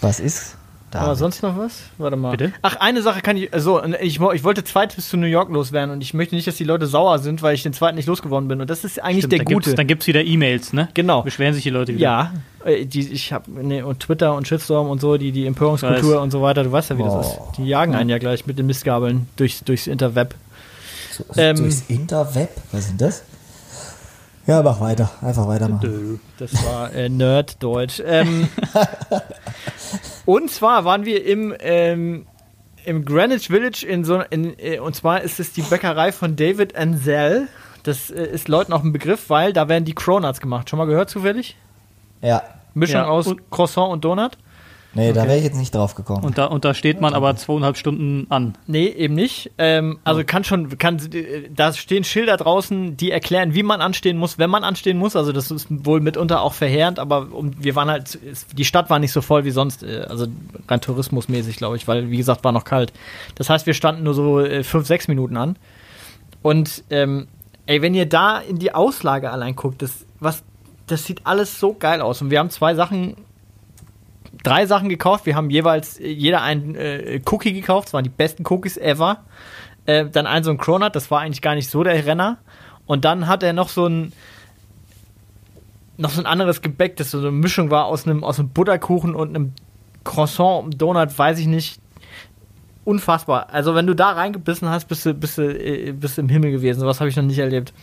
Was 0.00 0.20
ist? 0.20 0.57
Da. 0.90 1.00
Aber 1.00 1.16
sonst 1.16 1.42
noch 1.42 1.58
was? 1.58 1.80
Warte 1.98 2.16
mal. 2.16 2.30
Bitte? 2.30 2.52
Ach, 2.62 2.76
eine 2.76 3.02
Sache 3.02 3.20
kann 3.20 3.36
ich. 3.36 3.52
Also, 3.52 3.82
ich, 4.00 4.20
ich 4.20 4.44
wollte 4.44 4.64
zwei 4.64 4.86
Tipps 4.86 5.10
zu 5.10 5.18
New 5.18 5.26
York 5.26 5.50
loswerden 5.50 5.90
und 5.90 6.00
ich 6.00 6.14
möchte 6.14 6.34
nicht, 6.34 6.46
dass 6.46 6.56
die 6.56 6.64
Leute 6.64 6.86
sauer 6.86 7.18
sind, 7.18 7.42
weil 7.42 7.54
ich 7.54 7.62
den 7.62 7.74
zweiten 7.74 7.96
nicht 7.96 8.06
losgeworden 8.06 8.48
bin. 8.48 8.60
Und 8.62 8.70
das 8.70 8.84
ist 8.84 8.98
eigentlich 9.02 9.18
Stimmt, 9.18 9.32
der 9.32 9.38
dann 9.40 9.44
gute. 9.54 9.64
Gibt's, 9.66 9.76
dann 9.76 9.86
gibt 9.86 10.02
es 10.02 10.06
wieder 10.08 10.24
E-Mails, 10.24 10.72
ne? 10.72 10.88
Genau. 10.94 11.22
Beschweren 11.22 11.52
sich 11.52 11.62
die 11.62 11.70
Leute 11.70 11.92
wieder. 11.92 12.02
Ja, 12.02 12.32
äh, 12.64 12.86
die, 12.86 13.00
ich 13.12 13.32
habe 13.34 13.50
ne, 13.50 13.84
und 13.84 14.00
Twitter 14.00 14.34
und 14.34 14.48
Shitstorm 14.48 14.88
und 14.88 15.00
so, 15.00 15.18
die, 15.18 15.30
die 15.30 15.46
Empörungskultur 15.46 16.22
und 16.22 16.30
so 16.30 16.40
weiter, 16.40 16.64
du 16.64 16.72
weißt 16.72 16.88
ja, 16.90 16.98
wie 16.98 17.02
das 17.02 17.12
Oh. 17.14 17.20
ist. 17.20 17.58
Die 17.58 17.66
jagen 17.66 17.94
einen 17.94 18.08
ja 18.08 18.16
gleich 18.18 18.46
mit 18.46 18.58
den 18.58 18.64
Mistgabeln 18.66 19.28
durchs, 19.36 19.62
durchs 19.64 19.86
Interweb. 19.88 20.34
so, 21.12 21.24
ähm, 21.36 21.56
durchs 21.56 21.82
Interweb? 21.88 22.48
Was 22.72 22.80
ist 22.80 22.90
denn 22.92 22.98
das? 22.98 23.22
Ja, 24.46 24.62
mach 24.62 24.80
weiter. 24.80 25.10
Einfach 25.20 25.46
weitermachen. 25.46 26.20
Das 26.38 26.54
war 26.64 26.90
äh, 26.94 27.10
Nerd-Deutsch. 27.10 28.00
Ähm, 28.02 28.48
und 30.28 30.50
zwar 30.50 30.84
waren 30.84 31.06
wir 31.06 31.24
im, 31.24 31.54
ähm, 31.60 32.26
im 32.84 33.04
Greenwich 33.06 33.48
Village 33.48 33.86
in 33.86 34.04
so 34.04 34.20
in, 34.28 34.58
äh, 34.58 34.78
und 34.78 34.94
zwar 34.94 35.22
ist 35.22 35.40
es 35.40 35.52
die 35.54 35.62
Bäckerei 35.62 36.12
von 36.12 36.36
David 36.36 36.76
Ansel. 36.76 37.48
Das 37.82 38.10
äh, 38.10 38.24
ist 38.26 38.48
Leuten 38.48 38.74
auch 38.74 38.84
ein 38.84 38.92
Begriff, 38.92 39.30
weil 39.30 39.54
da 39.54 39.68
werden 39.70 39.86
die 39.86 39.94
Cronuts 39.94 40.40
gemacht. 40.40 40.68
Schon 40.68 40.78
mal 40.78 40.84
gehört 40.86 41.08
zufällig? 41.08 41.56
Ja. 42.20 42.42
Mischung 42.74 42.96
Ja, 43.00 43.06
aus 43.06 43.26
und- 43.26 43.50
Croissant 43.50 43.90
und 43.90 44.04
Donut? 44.04 44.36
Nee, 44.94 45.12
da 45.12 45.20
Okay. 45.20 45.28
wäre 45.28 45.38
ich 45.38 45.44
jetzt 45.44 45.58
nicht 45.58 45.74
drauf 45.74 45.94
gekommen. 45.94 46.24
Und 46.24 46.38
da, 46.38 46.46
und 46.46 46.64
da 46.64 46.72
steht 46.72 47.00
man 47.00 47.12
aber 47.12 47.36
zweieinhalb 47.36 47.76
Stunden 47.76 48.26
an. 48.30 48.56
Nee, 48.66 48.86
eben 48.86 49.14
nicht. 49.14 49.50
Ähm, 49.58 49.98
also 50.02 50.24
kann 50.24 50.44
schon, 50.44 50.78
kann, 50.78 50.98
da 51.54 51.72
stehen 51.74 52.04
Schilder 52.04 52.38
draußen, 52.38 52.96
die 52.96 53.10
erklären, 53.10 53.54
wie 53.54 53.62
man 53.62 53.82
anstehen 53.82 54.16
muss, 54.16 54.38
wenn 54.38 54.48
man 54.48 54.64
anstehen 54.64 54.96
muss. 54.96 55.14
Also 55.14 55.32
das 55.32 55.50
ist 55.50 55.66
wohl 55.70 56.00
mitunter 56.00 56.40
auch 56.40 56.54
verheerend, 56.54 56.98
aber 56.98 57.28
wir 57.58 57.74
waren 57.76 57.90
halt, 57.90 58.18
die 58.56 58.64
Stadt 58.64 58.88
war 58.88 58.98
nicht 58.98 59.12
so 59.12 59.20
voll 59.20 59.44
wie 59.44 59.50
sonst, 59.50 59.82
äh, 59.82 60.06
also 60.08 60.26
rein 60.66 60.80
tourismusmäßig, 60.80 61.56
glaube 61.58 61.76
ich, 61.76 61.86
weil, 61.86 62.10
wie 62.10 62.16
gesagt, 62.16 62.42
war 62.42 62.52
noch 62.52 62.64
kalt. 62.64 62.92
Das 63.34 63.50
heißt, 63.50 63.66
wir 63.66 63.74
standen 63.74 64.04
nur 64.04 64.14
so 64.14 64.40
äh, 64.40 64.64
fünf, 64.64 64.86
sechs 64.86 65.06
Minuten 65.06 65.36
an. 65.36 65.56
Und 66.40 66.82
ähm, 66.88 67.28
ey, 67.66 67.82
wenn 67.82 67.94
ihr 67.94 68.06
da 68.06 68.38
in 68.38 68.58
die 68.58 68.72
Auslage 68.74 69.30
allein 69.30 69.54
guckt, 69.54 69.82
das, 69.82 70.06
was, 70.18 70.42
das 70.86 71.04
sieht 71.04 71.20
alles 71.24 71.60
so 71.60 71.74
geil 71.74 72.00
aus. 72.00 72.22
Und 72.22 72.30
wir 72.30 72.38
haben 72.38 72.48
zwei 72.50 72.74
Sachen 72.74 73.16
drei 74.42 74.66
Sachen 74.66 74.88
gekauft. 74.88 75.26
Wir 75.26 75.36
haben 75.36 75.50
jeweils 75.50 75.98
äh, 75.98 76.08
jeder 76.08 76.42
einen 76.42 76.74
äh, 76.74 77.20
Cookie 77.26 77.52
gekauft. 77.52 77.88
Das 77.88 77.94
waren 77.94 78.04
die 78.04 78.10
besten 78.10 78.44
Cookies 78.46 78.76
ever. 78.76 79.24
Äh, 79.86 80.06
dann 80.06 80.26
ein 80.26 80.44
so 80.44 80.50
ein 80.50 80.58
Cronut, 80.58 80.94
das 80.94 81.10
war 81.10 81.20
eigentlich 81.20 81.42
gar 81.42 81.54
nicht 81.54 81.70
so 81.70 81.82
der 81.82 82.06
Renner. 82.06 82.38
Und 82.86 83.04
dann 83.04 83.26
hat 83.26 83.42
er 83.42 83.52
noch 83.52 83.68
so 83.68 83.86
ein 83.86 84.12
noch 85.98 86.10
so 86.10 86.22
ein 86.22 86.26
anderes 86.26 86.62
Gebäck, 86.62 86.96
das 86.96 87.10
so 87.10 87.18
eine 87.18 87.32
Mischung 87.32 87.70
war 87.70 87.86
aus 87.86 88.06
einem, 88.06 88.22
aus 88.22 88.38
einem 88.38 88.50
Butterkuchen 88.50 89.14
und 89.14 89.30
einem 89.30 89.52
Croissant, 90.04 90.62
einem 90.62 90.78
Donut, 90.78 91.18
weiß 91.18 91.40
ich 91.40 91.48
nicht. 91.48 91.80
Unfassbar. 92.84 93.48
Also 93.52 93.74
wenn 93.74 93.86
du 93.86 93.94
da 93.94 94.12
reingebissen 94.12 94.68
hast, 94.68 94.86
bist 94.86 95.04
du, 95.04 95.12
bist 95.12 95.36
du, 95.36 95.42
äh, 95.42 95.92
bist 95.92 96.16
du 96.16 96.22
im 96.22 96.28
Himmel 96.28 96.52
gewesen. 96.52 96.80
Sowas 96.80 97.00
habe 97.00 97.10
ich 97.10 97.16
noch 97.16 97.24
nicht 97.24 97.38
erlebt. 97.38 97.74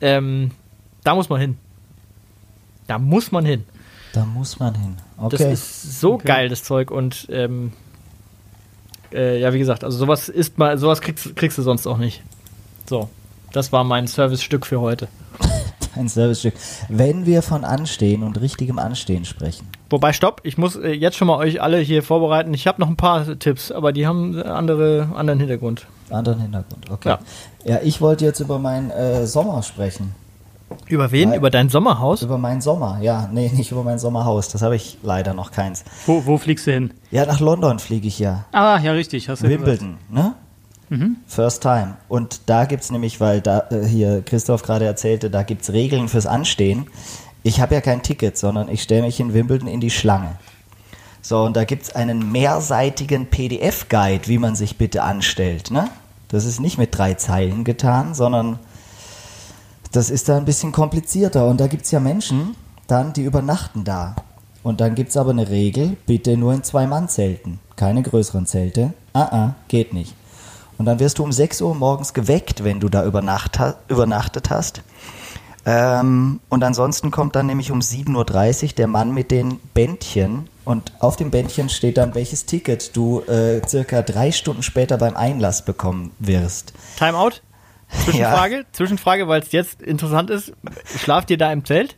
Ähm, 0.00 0.50
da 1.04 1.14
muss 1.14 1.28
man 1.28 1.40
hin. 1.40 1.58
Da 2.88 2.98
muss 2.98 3.30
man 3.30 3.44
hin. 3.44 3.64
Da 4.12 4.24
muss 4.24 4.58
man 4.58 4.74
hin. 4.74 4.96
Das 5.30 5.40
Okay. 5.40 5.52
ist 5.52 6.00
so 6.00 6.14
Okay. 6.14 6.26
geil, 6.28 6.48
das 6.48 6.62
Zeug. 6.64 6.90
Und 6.90 7.28
ähm, 7.30 7.72
äh, 9.12 9.40
ja, 9.40 9.52
wie 9.52 9.58
gesagt, 9.58 9.84
also 9.84 9.96
sowas 9.98 10.28
ist 10.28 10.58
mal, 10.58 10.76
sowas 10.78 11.00
kriegst, 11.00 11.34
kriegst 11.36 11.56
du 11.58 11.62
sonst 11.62 11.86
auch 11.86 11.98
nicht. 11.98 12.22
So, 12.88 13.08
das 13.52 13.72
war 13.72 13.84
mein 13.84 14.06
Service-Stück 14.08 14.66
für 14.66 14.80
heute. 14.80 15.08
Ein 15.94 16.08
Servicestück. 16.08 16.54
Wenn 16.88 17.26
wir 17.26 17.42
von 17.42 17.64
Anstehen 17.64 18.22
und 18.22 18.40
richtigem 18.40 18.78
Anstehen 18.78 19.26
sprechen. 19.26 19.68
Wobei, 19.90 20.14
stopp, 20.14 20.40
ich 20.42 20.56
muss 20.56 20.74
äh, 20.76 20.88
jetzt 20.92 21.18
schon 21.18 21.28
mal 21.28 21.36
euch 21.36 21.60
alle 21.60 21.78
hier 21.80 22.02
vorbereiten. 22.02 22.54
Ich 22.54 22.66
habe 22.66 22.80
noch 22.80 22.88
ein 22.88 22.96
paar 22.96 23.38
Tipps, 23.38 23.70
aber 23.70 23.92
die 23.92 24.06
haben 24.06 24.42
andere, 24.42 25.10
anderen 25.14 25.38
Hintergrund. 25.38 25.86
Anderen 26.08 26.40
Hintergrund. 26.40 26.90
Okay. 26.90 27.08
Ja. 27.10 27.18
Ja, 27.64 27.80
ich 27.82 28.00
wollte 28.00 28.24
jetzt 28.24 28.40
über 28.40 28.58
meinen 28.58 28.90
äh, 28.90 29.26
Sommer 29.26 29.62
sprechen. 29.62 30.14
Über 30.88 31.10
wen? 31.12 31.30
Weil- 31.30 31.38
Über 31.38 31.50
dein 31.50 31.68
Sommerhaus? 31.68 32.22
Über 32.22 32.38
meinen 32.38 32.60
Sommer. 32.60 32.98
Ja, 33.00 33.28
nee, 33.32 33.50
nicht 33.54 33.70
über 33.72 33.82
mein 33.82 33.98
Sommerhaus. 33.98 34.48
Das 34.48 34.62
habe 34.62 34.76
ich 34.76 34.98
leider 35.02 35.34
noch 35.34 35.50
keins. 35.52 35.84
Wo, 36.06 36.26
wo 36.26 36.38
fliegst 36.38 36.66
du 36.66 36.72
hin? 36.72 36.92
Ja, 37.10 37.26
nach 37.26 37.40
London 37.40 37.78
fliege 37.78 38.06
ich 38.08 38.18
ja. 38.18 38.44
Ah, 38.52 38.78
ja, 38.78 38.92
richtig. 38.92 39.28
Hast 39.28 39.42
du. 39.42 39.48
Wimbledon, 39.48 39.96
ne? 40.10 40.34
First 41.26 41.62
time. 41.62 41.94
Und 42.10 42.42
da 42.50 42.66
gibt 42.66 42.82
es 42.82 42.90
nämlich, 42.90 43.18
weil 43.18 43.40
da 43.40 43.64
äh, 43.70 43.82
hier 43.86 44.20
Christoph 44.20 44.62
gerade 44.62 44.84
erzählte, 44.84 45.30
da 45.30 45.42
gibt 45.42 45.62
es 45.62 45.72
Regeln 45.72 46.06
fürs 46.08 46.26
Anstehen. 46.26 46.86
Ich 47.42 47.62
habe 47.62 47.74
ja 47.74 47.80
kein 47.80 48.02
Ticket, 48.02 48.36
sondern 48.36 48.68
ich 48.68 48.82
stelle 48.82 49.00
mich 49.02 49.18
in 49.18 49.32
Wimbledon 49.32 49.68
in 49.68 49.80
die 49.80 49.88
Schlange. 49.90 50.32
So, 51.22 51.44
und 51.44 51.56
da 51.56 51.64
gibt 51.64 51.84
es 51.84 51.94
einen 51.94 52.30
mehrseitigen 52.30 53.24
PDF-Guide, 53.26 54.28
wie 54.28 54.36
man 54.36 54.54
sich 54.54 54.76
bitte 54.76 55.02
anstellt. 55.02 55.70
Ne? 55.70 55.88
Das 56.28 56.44
ist 56.44 56.60
nicht 56.60 56.76
mit 56.76 56.96
drei 56.98 57.14
Zeilen 57.14 57.64
getan, 57.64 58.12
sondern 58.12 58.58
das 59.92 60.10
ist 60.10 60.28
da 60.28 60.36
ein 60.36 60.44
bisschen 60.44 60.72
komplizierter. 60.72 61.46
Und 61.46 61.60
da 61.60 61.66
gibt 61.66 61.84
es 61.84 61.90
ja 61.90 62.00
Menschen 62.00 62.56
dann, 62.86 63.12
die 63.12 63.22
übernachten 63.22 63.84
da. 63.84 64.16
Und 64.62 64.80
dann 64.80 64.94
gibt 64.94 65.10
es 65.10 65.16
aber 65.16 65.30
eine 65.30 65.48
Regel, 65.48 65.96
bitte 66.06 66.36
nur 66.36 66.54
in 66.54 66.62
Zwei-Mann-Zelten. 66.62 67.58
Keine 67.76 68.02
größeren 68.02 68.46
Zelte. 68.46 68.92
Ah, 69.12 69.22
ah, 69.22 69.54
geht 69.68 69.92
nicht. 69.92 70.14
Und 70.78 70.86
dann 70.86 71.00
wirst 71.00 71.18
du 71.18 71.24
um 71.24 71.32
6 71.32 71.60
Uhr 71.62 71.74
morgens 71.74 72.14
geweckt, 72.14 72.64
wenn 72.64 72.80
du 72.80 72.88
da 72.88 73.04
übernachtet 73.04 74.50
hast. 74.50 74.82
Ähm, 75.64 76.40
und 76.48 76.64
ansonsten 76.64 77.10
kommt 77.10 77.36
dann 77.36 77.46
nämlich 77.46 77.70
um 77.70 77.80
7.30 77.80 78.64
Uhr 78.64 78.68
der 78.74 78.86
Mann 78.88 79.12
mit 79.12 79.30
den 79.30 79.60
Bändchen. 79.74 80.48
Und 80.64 80.92
auf 81.00 81.16
dem 81.16 81.30
Bändchen 81.30 81.68
steht 81.68 81.98
dann, 81.98 82.14
welches 82.14 82.46
Ticket 82.46 82.96
du 82.96 83.20
äh, 83.22 83.60
circa 83.66 84.02
drei 84.02 84.32
Stunden 84.32 84.62
später 84.62 84.96
beim 84.96 85.16
Einlass 85.16 85.64
bekommen 85.64 86.12
wirst. 86.18 86.72
Timeout? 86.98 87.42
Zwischenfrage? 88.04 88.64
Zwischenfrage, 88.72 89.28
weil 89.28 89.42
es 89.42 89.52
jetzt 89.52 89.82
interessant 89.82 90.30
ist. 90.30 90.52
Schlaft 90.98 91.30
ihr 91.30 91.38
da 91.38 91.52
im 91.52 91.64
Zelt? 91.64 91.96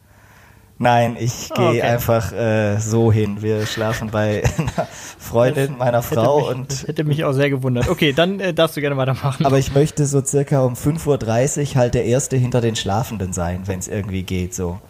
Nein, 0.77 1.17
ich 1.19 1.51
gehe 1.55 1.69
Okay. 1.69 1.83
einfach 1.83 2.33
äh, 2.33 2.79
so 2.81 3.13
hin. 3.13 3.41
Wir 3.43 3.65
schlafen 3.65 4.11
bei 4.11 4.43
einer 4.59 4.89
Freundin 5.19 5.79
meiner 5.79 6.03
Frau 6.03 6.41
mich, 6.41 6.49
und 6.49 6.71
das 6.73 6.89
hätte 6.89 7.05
mich 7.05 7.25
auch 7.25 7.33
sehr 7.33 7.49
gewundert. 7.49 7.89
Okay, 7.89 8.13
dann 8.13 8.41
äh, 8.41 8.53
darfst 8.53 8.77
du 8.77 8.81
gerne 8.81 8.97
weitermachen. 8.97 9.47
Aber 9.47 9.59
ich 9.59 9.73
möchte 9.73 10.05
so 10.05 10.23
circa 10.25 10.63
um 10.63 10.75
5.30 10.75 11.71
Uhr 11.71 11.75
halt 11.77 11.95
der 11.95 12.05
Erste 12.07 12.37
hinter 12.37 12.61
den 12.61 12.75
Schlafenden 12.75 13.33
sein, 13.33 13.63
wenn 13.67 13.79
es 13.79 13.87
irgendwie 13.87 14.25
geht 14.25 14.55
so. 14.55 14.81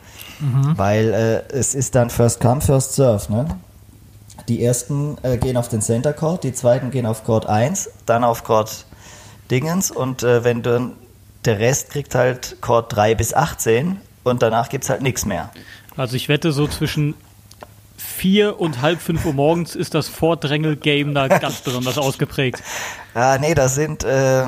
Weil 0.77 1.45
äh, 1.51 1.55
es 1.55 1.75
ist 1.75 1.95
dann 1.95 2.11
First 2.11 2.41
Come, 2.41 2.61
First 2.61 2.95
Serve, 2.95 3.31
ne? 3.33 3.47
Die 4.49 4.65
Ersten 4.65 5.17
äh, 5.23 5.37
gehen 5.39 5.57
auf 5.57 5.69
den 5.69 5.81
Center 5.81 6.13
Court, 6.13 6.45
die 6.45 6.53
Zweiten 6.53 6.91
gehen 6.91 7.07
auf 7.07 7.25
Court 7.25 7.47
1, 7.47 7.89
dann 8.05 8.25
auf 8.25 8.43
Court 8.45 8.85
Dingens 9.55 9.91
und 9.93 10.23
äh, 10.25 10.43
wenn 10.43 10.63
dann 10.63 10.93
der 11.45 11.61
Rest 11.61 11.91
kriegt 11.91 12.15
halt 12.17 12.57
Court 12.61 12.93
3 12.95 13.15
bis 13.15 13.33
18 13.35 14.01
und 14.25 14.43
danach 14.43 14.69
gibt's 14.69 14.91
halt 14.91 15.01
nichts 15.03 15.25
mehr. 15.27 15.51
Also 15.97 16.17
ich 16.17 16.29
wette, 16.29 16.51
so 16.51 16.67
zwischen 16.67 17.15
vier 17.97 18.59
und 18.61 18.83
halb 18.83 19.01
fünf 19.01 19.25
Uhr 19.25 19.33
morgens 19.33 19.77
ist 19.77 19.95
das 19.95 20.09
Vordrängel-Game 20.09 21.15
da 21.15 21.29
ganz 21.29 21.61
besonders 21.61 21.99
ausgeprägt. 21.99 22.63
Ah, 23.17 23.39
nee, 23.41 23.55
das 23.55 23.77
sind 23.77 24.03
äh, 24.03 24.45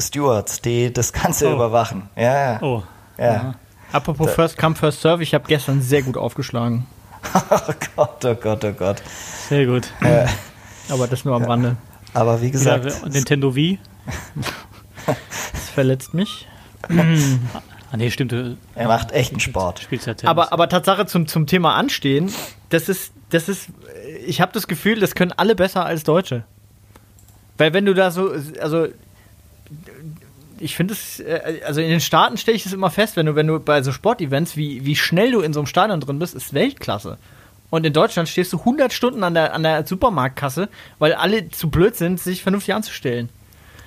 Stewards, 0.00 0.60
die 0.60 0.92
das 0.92 1.12
Ganze 1.12 1.48
Oh. 1.48 1.54
überwachen. 1.54 2.08
Ja, 2.16 2.52
ja. 2.54 2.62
Oh. 2.62 2.82
ja. 3.16 3.54
Apropos 3.92 4.32
First 4.32 4.58
Come, 4.58 4.74
First 4.74 5.02
Serve, 5.02 5.22
ich 5.22 5.34
habe 5.34 5.44
gestern 5.46 5.80
sehr 5.82 6.02
gut 6.02 6.16
aufgeschlagen. 6.16 6.84
Oh 7.50 7.72
Gott, 7.94 8.24
oh 8.24 8.34
Gott, 8.34 8.64
oh 8.64 8.72
Gott. 8.72 9.02
Sehr 9.48 9.66
gut. 9.66 9.88
Aber 10.88 11.06
das 11.06 11.24
nur 11.24 11.36
am 11.36 11.44
Rande. 11.44 11.76
Aber 12.12 12.40
wie 12.40 12.46
Ja, 12.46 12.50
gesagt, 12.50 13.06
Nintendo 13.08 13.54
Wii. 13.54 13.78
Das 15.06 15.70
verletzt 15.70 16.14
mich. 16.14 16.46
Ah 17.90 17.96
nee, 17.96 18.10
stimmt. 18.10 18.32
Du 18.32 18.56
er 18.74 18.88
macht 18.88 19.12
echten 19.12 19.40
Sport. 19.40 19.80
spielst 19.80 20.06
ja 20.06 20.14
Tennis. 20.14 20.28
Aber, 20.28 20.52
aber 20.52 20.68
Tatsache 20.68 21.06
zum, 21.06 21.26
zum 21.26 21.46
Thema 21.46 21.74
Anstehen, 21.74 22.30
das 22.68 22.88
ist, 22.88 23.12
das 23.30 23.48
ist, 23.48 23.68
ich 24.26 24.40
habe 24.40 24.52
das 24.52 24.68
Gefühl, 24.68 25.00
das 25.00 25.14
können 25.14 25.32
alle 25.32 25.54
besser 25.54 25.86
als 25.86 26.04
Deutsche. 26.04 26.44
Weil 27.56 27.72
wenn 27.72 27.86
du 27.86 27.94
da 27.94 28.10
so, 28.10 28.32
also 28.60 28.88
ich 30.60 30.76
finde 30.76 30.94
es, 30.94 31.20
äh, 31.20 31.60
also 31.66 31.80
in 31.80 31.88
den 31.88 32.00
Staaten 32.00 32.36
stelle 32.36 32.56
ich 32.56 32.66
es 32.66 32.72
immer 32.72 32.90
fest, 32.90 33.16
wenn 33.16 33.26
du, 33.26 33.34
wenn 33.34 33.46
du 33.46 33.58
bei 33.58 33.82
so 33.82 33.92
Sportevents, 33.92 34.56
wie, 34.56 34.84
wie 34.84 34.96
schnell 34.96 35.32
du 35.32 35.40
in 35.40 35.52
so 35.52 35.60
einem 35.60 35.66
Stadion 35.66 36.00
drin 36.00 36.18
bist, 36.18 36.34
ist 36.34 36.54
Weltklasse. 36.54 37.18
Und 37.70 37.84
in 37.84 37.92
Deutschland 37.92 38.28
stehst 38.28 38.52
du 38.52 38.58
100 38.58 38.92
Stunden 38.92 39.22
an 39.22 39.34
der, 39.34 39.52
an 39.54 39.62
der 39.62 39.86
Supermarktkasse, 39.86 40.68
weil 40.98 41.12
alle 41.14 41.50
zu 41.50 41.70
blöd 41.70 41.96
sind, 41.96 42.18
sich 42.18 42.42
vernünftig 42.42 42.74
anzustellen. 42.74 43.28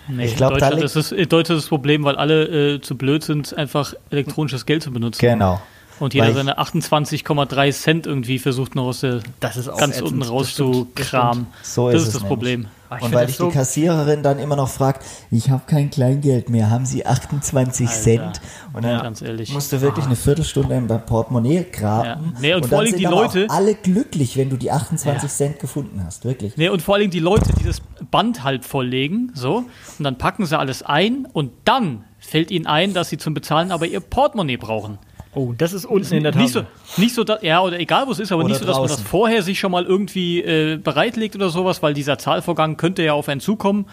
Nee, 0.07 0.25
Ich 0.25 0.35
glaub, 0.35 0.53
in 0.53 0.59
da 0.59 0.69
Deutschland, 0.71 0.83
liegt- 0.83 0.95
ist 0.95 1.11
es, 1.11 1.27
Deutschland 1.29 1.57
ist 1.57 1.65
das 1.65 1.69
Problem, 1.69 2.03
weil 2.03 2.15
alle 2.15 2.75
äh, 2.75 2.81
zu 2.81 2.97
blöd 2.97 3.23
sind, 3.23 3.57
einfach 3.57 3.93
elektronisches 4.09 4.65
Geld 4.65 4.83
zu 4.83 4.91
benutzen. 4.91 5.19
Genau. 5.21 5.61
Und 6.01 6.13
jeder 6.13 6.33
seine 6.33 6.57
28,3 6.59 7.71
Cent 7.71 8.07
irgendwie 8.07 8.39
versucht 8.39 8.75
noch 8.75 8.85
aus 8.85 9.01
der 9.01 9.21
Das 9.39 9.55
ist 9.55 9.69
auch 9.69 9.77
ganz 9.77 9.93
ätzend. 9.95 10.07
unten 10.09 10.19
Das 10.21 10.29
raus 10.31 10.49
stimmt, 10.51 10.73
zu 10.75 10.87
das 10.95 11.07
kramen. 11.07 11.47
So 11.63 11.89
das 11.91 12.01
ist 12.01 12.07
ist 12.07 12.15
das 12.15 12.21
nämlich. 12.23 12.27
Problem. 12.27 12.67
Ah, 12.89 12.97
ich 12.97 13.03
Und 13.03 13.13
weil 13.13 13.29
ich 13.29 13.37
so- 13.37 13.47
die 13.47 13.53
Kassiererin 13.53 14.21
dann 14.21 14.37
immer 14.39 14.57
noch 14.57 14.67
fragt, 14.67 15.05
ich 15.29 15.49
habe 15.49 15.61
kein 15.65 15.89
Kleingeld 15.91 16.49
mehr, 16.49 16.69
haben 16.69 16.85
Sie 16.85 17.05
28 17.05 17.87
Alter. 17.87 18.01
Cent? 18.01 18.41
Und 18.73 18.83
dann 18.83 19.01
Ganz 19.01 19.21
ehrlich. 19.21 19.53
musst 19.53 19.71
du 19.71 19.79
wirklich 19.79 20.05
eine 20.05 20.17
Viertelstunde 20.17 20.75
im 20.75 20.87
Portemonnaie 20.87 21.65
graben. 21.71 22.05
Ja. 22.05 22.19
Nee, 22.41 22.53
und 22.55 22.61
vor 22.63 22.69
dann 22.71 22.79
allem 22.79 22.89
sind 22.89 22.99
die 22.99 23.05
Leute- 23.05 23.47
Auch 23.49 23.53
alle 23.55 23.75
glücklich, 23.75 24.35
wenn 24.35 24.49
du 24.49 24.57
die 24.57 24.71
28 24.71 25.29
Ja. 25.29 25.35
Cent 25.35 25.59
gefunden 25.59 26.03
hast, 26.05 26.25
wirklich. 26.25 26.57
Nee, 26.57 26.67
und 26.69 26.81
vor 26.81 26.95
allem 26.95 27.09
die 27.11 27.19
Leute, 27.19 27.53
die 27.57 27.63
das 27.63 27.81
Band 28.09 28.43
halt 28.43 28.65
volllegen, 28.65 29.31
so, 29.35 29.57
und 29.99 30.03
dann 30.03 30.17
packen 30.17 30.45
sie 30.45 30.57
alles 30.59 30.83
ein 30.83 31.27
und 31.31 31.51
dann 31.63 32.03
fällt 32.19 32.51
ihnen 32.51 32.67
ein, 32.67 32.93
dass 32.93 33.09
sie 33.09 33.17
zum 33.17 33.33
Bezahlen 33.33 33.71
aber 33.71 33.85
ihr 33.85 33.99
Portemonnaie 34.01 34.57
brauchen. 34.57 34.97
Oh, 35.33 35.53
das 35.57 35.71
ist 35.71 35.85
unten 35.85 36.13
in 36.13 36.23
der 36.23 36.35
Nicht 36.35 36.51
so, 36.51 36.63
nicht 36.97 37.15
so, 37.15 37.23
da, 37.23 37.39
ja, 37.41 37.61
oder 37.61 37.79
egal 37.79 38.05
wo 38.05 38.11
es 38.11 38.19
ist, 38.19 38.31
aber 38.33 38.41
Oder 38.43 38.49
nicht 38.49 38.59
so, 38.59 38.65
dass 38.65 38.75
man 38.75 38.83
das 38.83 38.97
draußen. 38.97 39.05
vorher 39.07 39.43
sich 39.43 39.59
schon 39.59 39.71
mal 39.71 39.85
irgendwie 39.85 40.41
äh, 40.41 40.75
bereitlegt 40.77 41.35
oder 41.35 41.49
sowas, 41.49 41.81
weil 41.81 41.93
dieser 41.93 42.17
Zahlvorgang 42.17 42.75
könnte 42.75 43.01
ja 43.01 43.13
auf 43.13 43.29
einen 43.29 43.39
zukommen. 43.39 43.85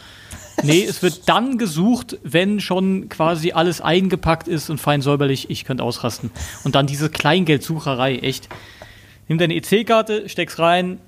Nee, 0.64 0.84
es 0.84 1.00
wird 1.02 1.28
dann 1.28 1.56
gesucht, 1.56 2.18
wenn 2.24 2.58
schon 2.58 3.08
quasi 3.08 3.52
alles 3.52 3.80
eingepackt 3.80 4.48
ist 4.48 4.68
und 4.70 4.78
fein 4.80 5.00
säuberlich, 5.00 5.48
ich 5.50 5.64
könnte 5.64 5.84
ausrasten. 5.84 6.32
Und 6.64 6.74
dann 6.74 6.88
diese 6.88 7.08
Kleingeldsucherei, 7.08 8.16
echt. 8.16 8.48
Nimm 9.28 9.38
deine 9.38 9.54
EC-Karte, 9.54 10.28
steck's 10.28 10.58
rein 10.58 10.98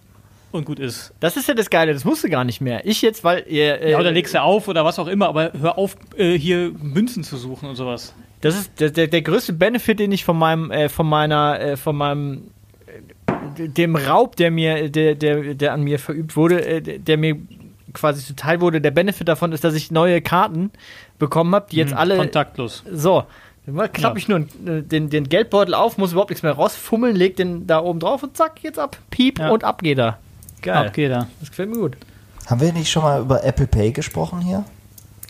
und 0.53 0.65
gut 0.67 0.79
ist. 0.79 1.13
Das 1.19 1.37
ist 1.37 1.49
ja 1.49 1.55
das 1.55 1.71
Geile, 1.71 1.93
das 1.93 2.05
musst 2.05 2.23
du 2.23 2.29
gar 2.29 2.45
nicht 2.45 2.61
mehr. 2.61 2.87
Ich 2.87 3.03
jetzt, 3.03 3.25
weil 3.25 3.45
ihr. 3.49 3.81
Äh, 3.81 3.91
Ja, 3.93 3.99
oder 3.99 4.13
legst 4.13 4.35
du 4.35 4.41
auf 4.43 4.69
oder 4.69 4.85
was 4.85 5.01
auch 5.01 5.09
immer, 5.09 5.27
aber 5.29 5.51
hör 5.61 5.77
auf, 5.77 5.97
äh, 6.17 6.39
hier 6.39 6.71
Münzen 6.81 7.25
zu 7.25 7.37
suchen 7.37 7.69
und 7.69 7.75
sowas. 7.75 8.15
Das 8.41 8.57
ist 8.57 8.81
der, 8.81 8.91
der, 8.91 9.07
der 9.07 9.23
größte 9.23 9.53
Benefit, 9.53 9.99
den 10.01 10.13
ich 10.13 10.25
von 10.25 10.39
meinem, 10.39 10.71
äh, 10.71 10.89
von 10.89 11.07
meiner, 11.07 11.61
äh, 11.61 11.77
von 11.77 11.97
meinem, 11.97 12.51
äh, 13.59 13.69
dem 13.69 13.97
Raub, 13.97 14.37
der 14.37 14.51
mir, 14.51 14.89
der, 14.89 15.15
der, 15.15 15.55
der 15.55 15.73
an 15.73 15.83
mir 15.83 15.99
verübt 15.99 16.37
wurde, 16.37 16.65
äh, 16.65 16.99
der 16.99 17.17
mir 17.19 17.37
quasi 17.93 18.25
zuteil 18.25 18.61
wurde, 18.61 18.81
der 18.81 18.93
Benefit 18.93 19.29
davon 19.29 19.53
ist, 19.53 19.65
dass 19.65 19.75
ich 19.75 19.91
neue 19.91 20.23
Karten 20.23 20.71
bekommen 21.19 21.55
habe, 21.55 21.67
die 21.71 21.77
jetzt 21.77 21.93
alle. 21.93 22.17
Kontaktlos. 22.17 22.85
So. 22.91 23.25
Dann 23.67 23.93
klappe 23.93 24.19
ich 24.19 24.27
nur 24.27 24.41
äh, 24.41 24.83
den, 24.83 25.11
den 25.11 25.29
Geldbeutel 25.29 25.75
auf, 25.75 25.99
muss 25.99 26.13
überhaupt 26.13 26.31
nichts 26.31 26.43
mehr 26.43 26.53
rausfummeln, 26.53 27.15
leg 27.15 27.37
den 27.37 27.67
da 27.67 27.81
oben 27.81 28.01
drauf 28.01 28.23
und 28.23 28.37
zack, 28.37 28.63
jetzt 28.63 28.79
ab. 28.79 28.97
Piep 29.11 29.39
Ja. 29.39 29.51
und 29.51 29.65
ab 29.65 29.83
geht 29.83 29.99
er. 29.99 30.19
Geil. 30.63 30.87
Ab 30.87 30.93
geht 30.95 31.11
er. 31.11 31.29
Das 31.41 31.51
gefällt 31.51 31.71
mir 31.71 31.77
gut. 31.79 31.97
Haben 32.47 32.61
wir 32.61 32.73
nicht 32.73 32.91
schon 32.91 33.03
mal 33.03 33.21
über 33.21 33.45
Apple 33.45 33.67
Pay 33.67 33.93
gesprochen 33.93 34.41
hier? 34.41 34.65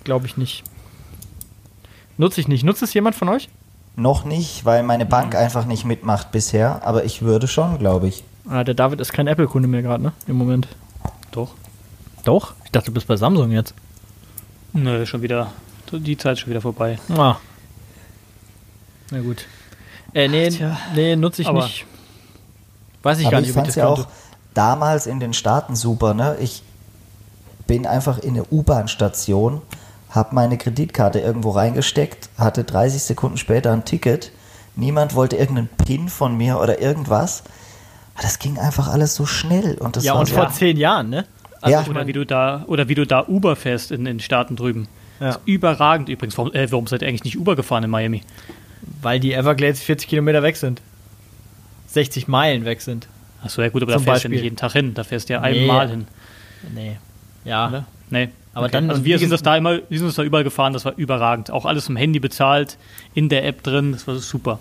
Glaube 0.04 0.26
ich 0.26 0.36
nicht. 0.36 0.64
Nutze 2.20 2.38
ich 2.42 2.48
nicht. 2.48 2.64
Nutzt 2.64 2.82
es 2.82 2.92
jemand 2.92 3.16
von 3.16 3.30
euch? 3.30 3.48
Noch 3.96 4.26
nicht, 4.26 4.66
weil 4.66 4.82
meine 4.82 5.06
Bank 5.06 5.34
einfach 5.34 5.64
nicht 5.64 5.86
mitmacht 5.86 6.30
bisher, 6.32 6.82
aber 6.86 7.04
ich 7.04 7.22
würde 7.22 7.48
schon, 7.48 7.78
glaube 7.78 8.08
ich. 8.08 8.24
Ah, 8.46 8.62
der 8.62 8.74
David 8.74 9.00
ist 9.00 9.14
kein 9.14 9.26
Apple-Kunde 9.26 9.66
mehr 9.66 9.80
gerade, 9.80 10.02
ne? 10.02 10.12
Im 10.26 10.36
Moment. 10.36 10.68
Doch. 11.30 11.52
Doch? 12.24 12.52
Ich 12.66 12.72
dachte, 12.72 12.88
du 12.90 12.92
bist 12.92 13.06
bei 13.06 13.16
Samsung 13.16 13.50
jetzt. 13.52 13.72
Nö, 14.74 15.06
schon 15.06 15.22
wieder. 15.22 15.50
Die 15.92 16.18
Zeit 16.18 16.34
ist 16.34 16.40
schon 16.40 16.50
wieder 16.50 16.60
vorbei. 16.60 16.98
Ah. 17.08 17.36
Na 19.10 19.20
gut. 19.20 19.46
Äh, 20.12 20.28
nee, 20.28 20.50
Tja. 20.50 20.76
nee, 20.94 21.16
nutze 21.16 21.40
ich 21.40 21.48
Aber- 21.48 21.64
nicht. 21.64 21.86
Weiß 23.02 23.18
ich 23.18 23.24
aber 23.28 23.32
gar 23.32 23.40
ich 23.40 23.46
nicht, 23.46 23.56
ob 23.56 23.60
fand 23.60 23.66
ich 23.68 23.70
es 23.70 23.76
ja 23.76 23.86
auch 23.86 24.06
damals 24.52 25.06
in 25.06 25.20
den 25.20 25.32
Staaten 25.32 25.74
super. 25.74 26.12
Ne? 26.12 26.36
Ich 26.38 26.62
bin 27.66 27.86
einfach 27.86 28.18
in 28.18 28.34
eine 28.34 28.44
U-Bahn-Station, 28.44 29.62
habe 30.10 30.34
meine 30.34 30.58
Kreditkarte 30.58 31.20
irgendwo 31.20 31.50
reingesteckt, 31.50 32.28
hatte 32.38 32.64
30 32.64 33.02
Sekunden 33.02 33.36
später 33.36 33.72
ein 33.72 33.84
Ticket. 33.84 34.32
Niemand 34.76 35.14
wollte 35.14 35.36
irgendeinen 35.36 35.68
PIN 35.84 36.08
von 36.08 36.36
mir 36.36 36.58
oder 36.60 36.80
irgendwas. 36.80 37.42
Aber 38.14 38.22
Das 38.22 38.38
ging 38.38 38.58
einfach 38.58 38.88
alles 38.88 39.14
so 39.14 39.26
schnell. 39.26 39.76
Und 39.78 39.96
das 39.96 40.04
Ja, 40.04 40.12
war 40.14 40.20
und 40.20 40.26
so, 40.26 40.34
vor 40.34 40.50
zehn 40.50 40.76
Jahren, 40.76 41.10
ne? 41.10 41.26
Also 41.60 41.72
Ja. 41.74 41.82
ich 41.82 41.88
Oder 41.88 42.06
wie 42.06 42.12
du 42.12 42.24
da, 42.26 42.64
oder 42.66 42.88
wie 42.88 42.94
du 42.94 43.06
da 43.06 43.24
Uber 43.26 43.54
fährst 43.56 43.90
in 43.92 44.04
den 44.04 44.20
Staaten 44.20 44.56
drüben. 44.56 44.88
Ja. 45.20 45.26
Das 45.28 45.36
ist 45.36 45.42
überragend 45.46 46.08
übrigens. 46.08 46.36
Warum, 46.38 46.52
äh, 46.54 46.70
warum 46.72 46.86
seid 46.86 47.02
ihr 47.02 47.08
eigentlich 47.08 47.24
nicht 47.24 47.38
Uber 47.38 47.56
gefahren 47.56 47.84
in 47.84 47.90
Miami? 47.90 48.22
weil 49.02 49.20
die 49.20 49.34
Everglades 49.34 49.80
40 49.82 50.08
Kilometer 50.08 50.42
weg 50.42 50.56
sind. 50.56 50.80
60 51.88 52.28
Meilen 52.28 52.64
weg 52.64 52.80
sind. 52.80 53.08
Achso, 53.42 53.60
ja 53.62 53.68
gut, 53.68 53.82
aber 53.82 53.92
Zum 53.92 54.04
da 54.04 54.12
fährst 54.12 54.24
du 54.24 54.28
ja 54.28 54.30
Beispiel. 54.30 54.30
nicht 54.30 54.42
jeden 54.44 54.56
Tag 54.56 54.72
hin. 54.72 54.94
Da 54.94 55.04
fährst 55.04 55.28
du 55.28 55.34
ja 55.34 55.40
Nee. 55.40 55.60
einmal 55.62 55.88
hin. 55.88 56.06
Nee. 56.74 56.96
Ja. 57.44 57.68
Oder? 57.68 57.84
Nee. 58.10 58.28
Aber 58.52 58.66
okay. 58.66 58.72
dann- 58.72 58.90
also 58.90 59.04
wir 59.04 59.18
sind 59.18 59.30
das 59.30 59.42
da 59.42 59.56
immer, 59.56 59.78
wir 59.88 59.98
sind 59.98 60.08
das 60.08 60.16
da 60.16 60.22
überall 60.24 60.44
gefahren, 60.44 60.72
das 60.72 60.84
war 60.84 60.94
überragend. 60.96 61.50
Auch 61.50 61.66
alles 61.66 61.88
im 61.88 61.96
Handy 61.96 62.18
bezahlt, 62.20 62.78
in 63.14 63.28
der 63.28 63.44
App 63.46 63.62
drin, 63.62 63.92
das 63.92 64.06
war 64.06 64.16
super. 64.16 64.58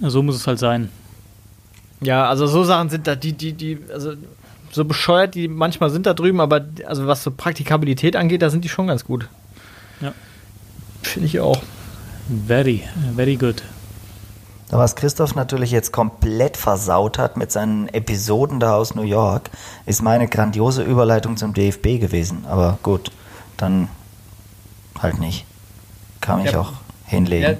So 0.00 0.22
muss 0.22 0.36
es 0.36 0.46
halt 0.46 0.58
sein. 0.58 0.88
Ja, 2.00 2.28
also 2.28 2.46
so 2.46 2.64
Sachen 2.64 2.88
sind 2.88 3.06
da, 3.06 3.14
die, 3.14 3.32
die, 3.32 3.52
die, 3.52 3.78
also 3.92 4.12
so 4.72 4.84
bescheuert 4.84 5.34
die 5.34 5.48
manchmal 5.48 5.90
sind 5.90 6.06
da 6.06 6.14
drüben, 6.14 6.40
aber 6.40 6.64
also 6.86 7.06
was 7.06 7.24
so 7.24 7.30
Praktikabilität 7.32 8.14
angeht, 8.16 8.40
da 8.40 8.50
sind 8.50 8.64
die 8.64 8.68
schon 8.68 8.86
ganz 8.86 9.04
gut. 9.04 9.28
Ja. 10.00 10.14
Finde 11.02 11.26
ich 11.26 11.40
auch. 11.40 11.60
Very, 12.46 12.84
very 13.16 13.36
good. 13.36 13.62
Was 14.70 14.94
Christoph 14.94 15.34
natürlich 15.34 15.70
jetzt 15.72 15.92
komplett 15.92 16.56
versaut 16.56 17.18
hat 17.18 17.36
mit 17.36 17.50
seinen 17.50 17.88
Episoden 17.88 18.60
da 18.60 18.76
aus 18.76 18.94
New 18.94 19.02
York, 19.02 19.50
ist 19.86 20.02
meine 20.02 20.28
grandiose 20.28 20.82
Überleitung 20.82 21.36
zum 21.36 21.54
DFB 21.54 21.98
gewesen. 22.00 22.44
Aber 22.48 22.78
gut, 22.82 23.10
dann 23.56 23.88
halt 25.00 25.18
nicht. 25.18 25.44
Kann 26.20 26.44
ich 26.44 26.52
Ja. 26.52 26.60
auch 26.60 26.72
hinlegen. 27.06 27.58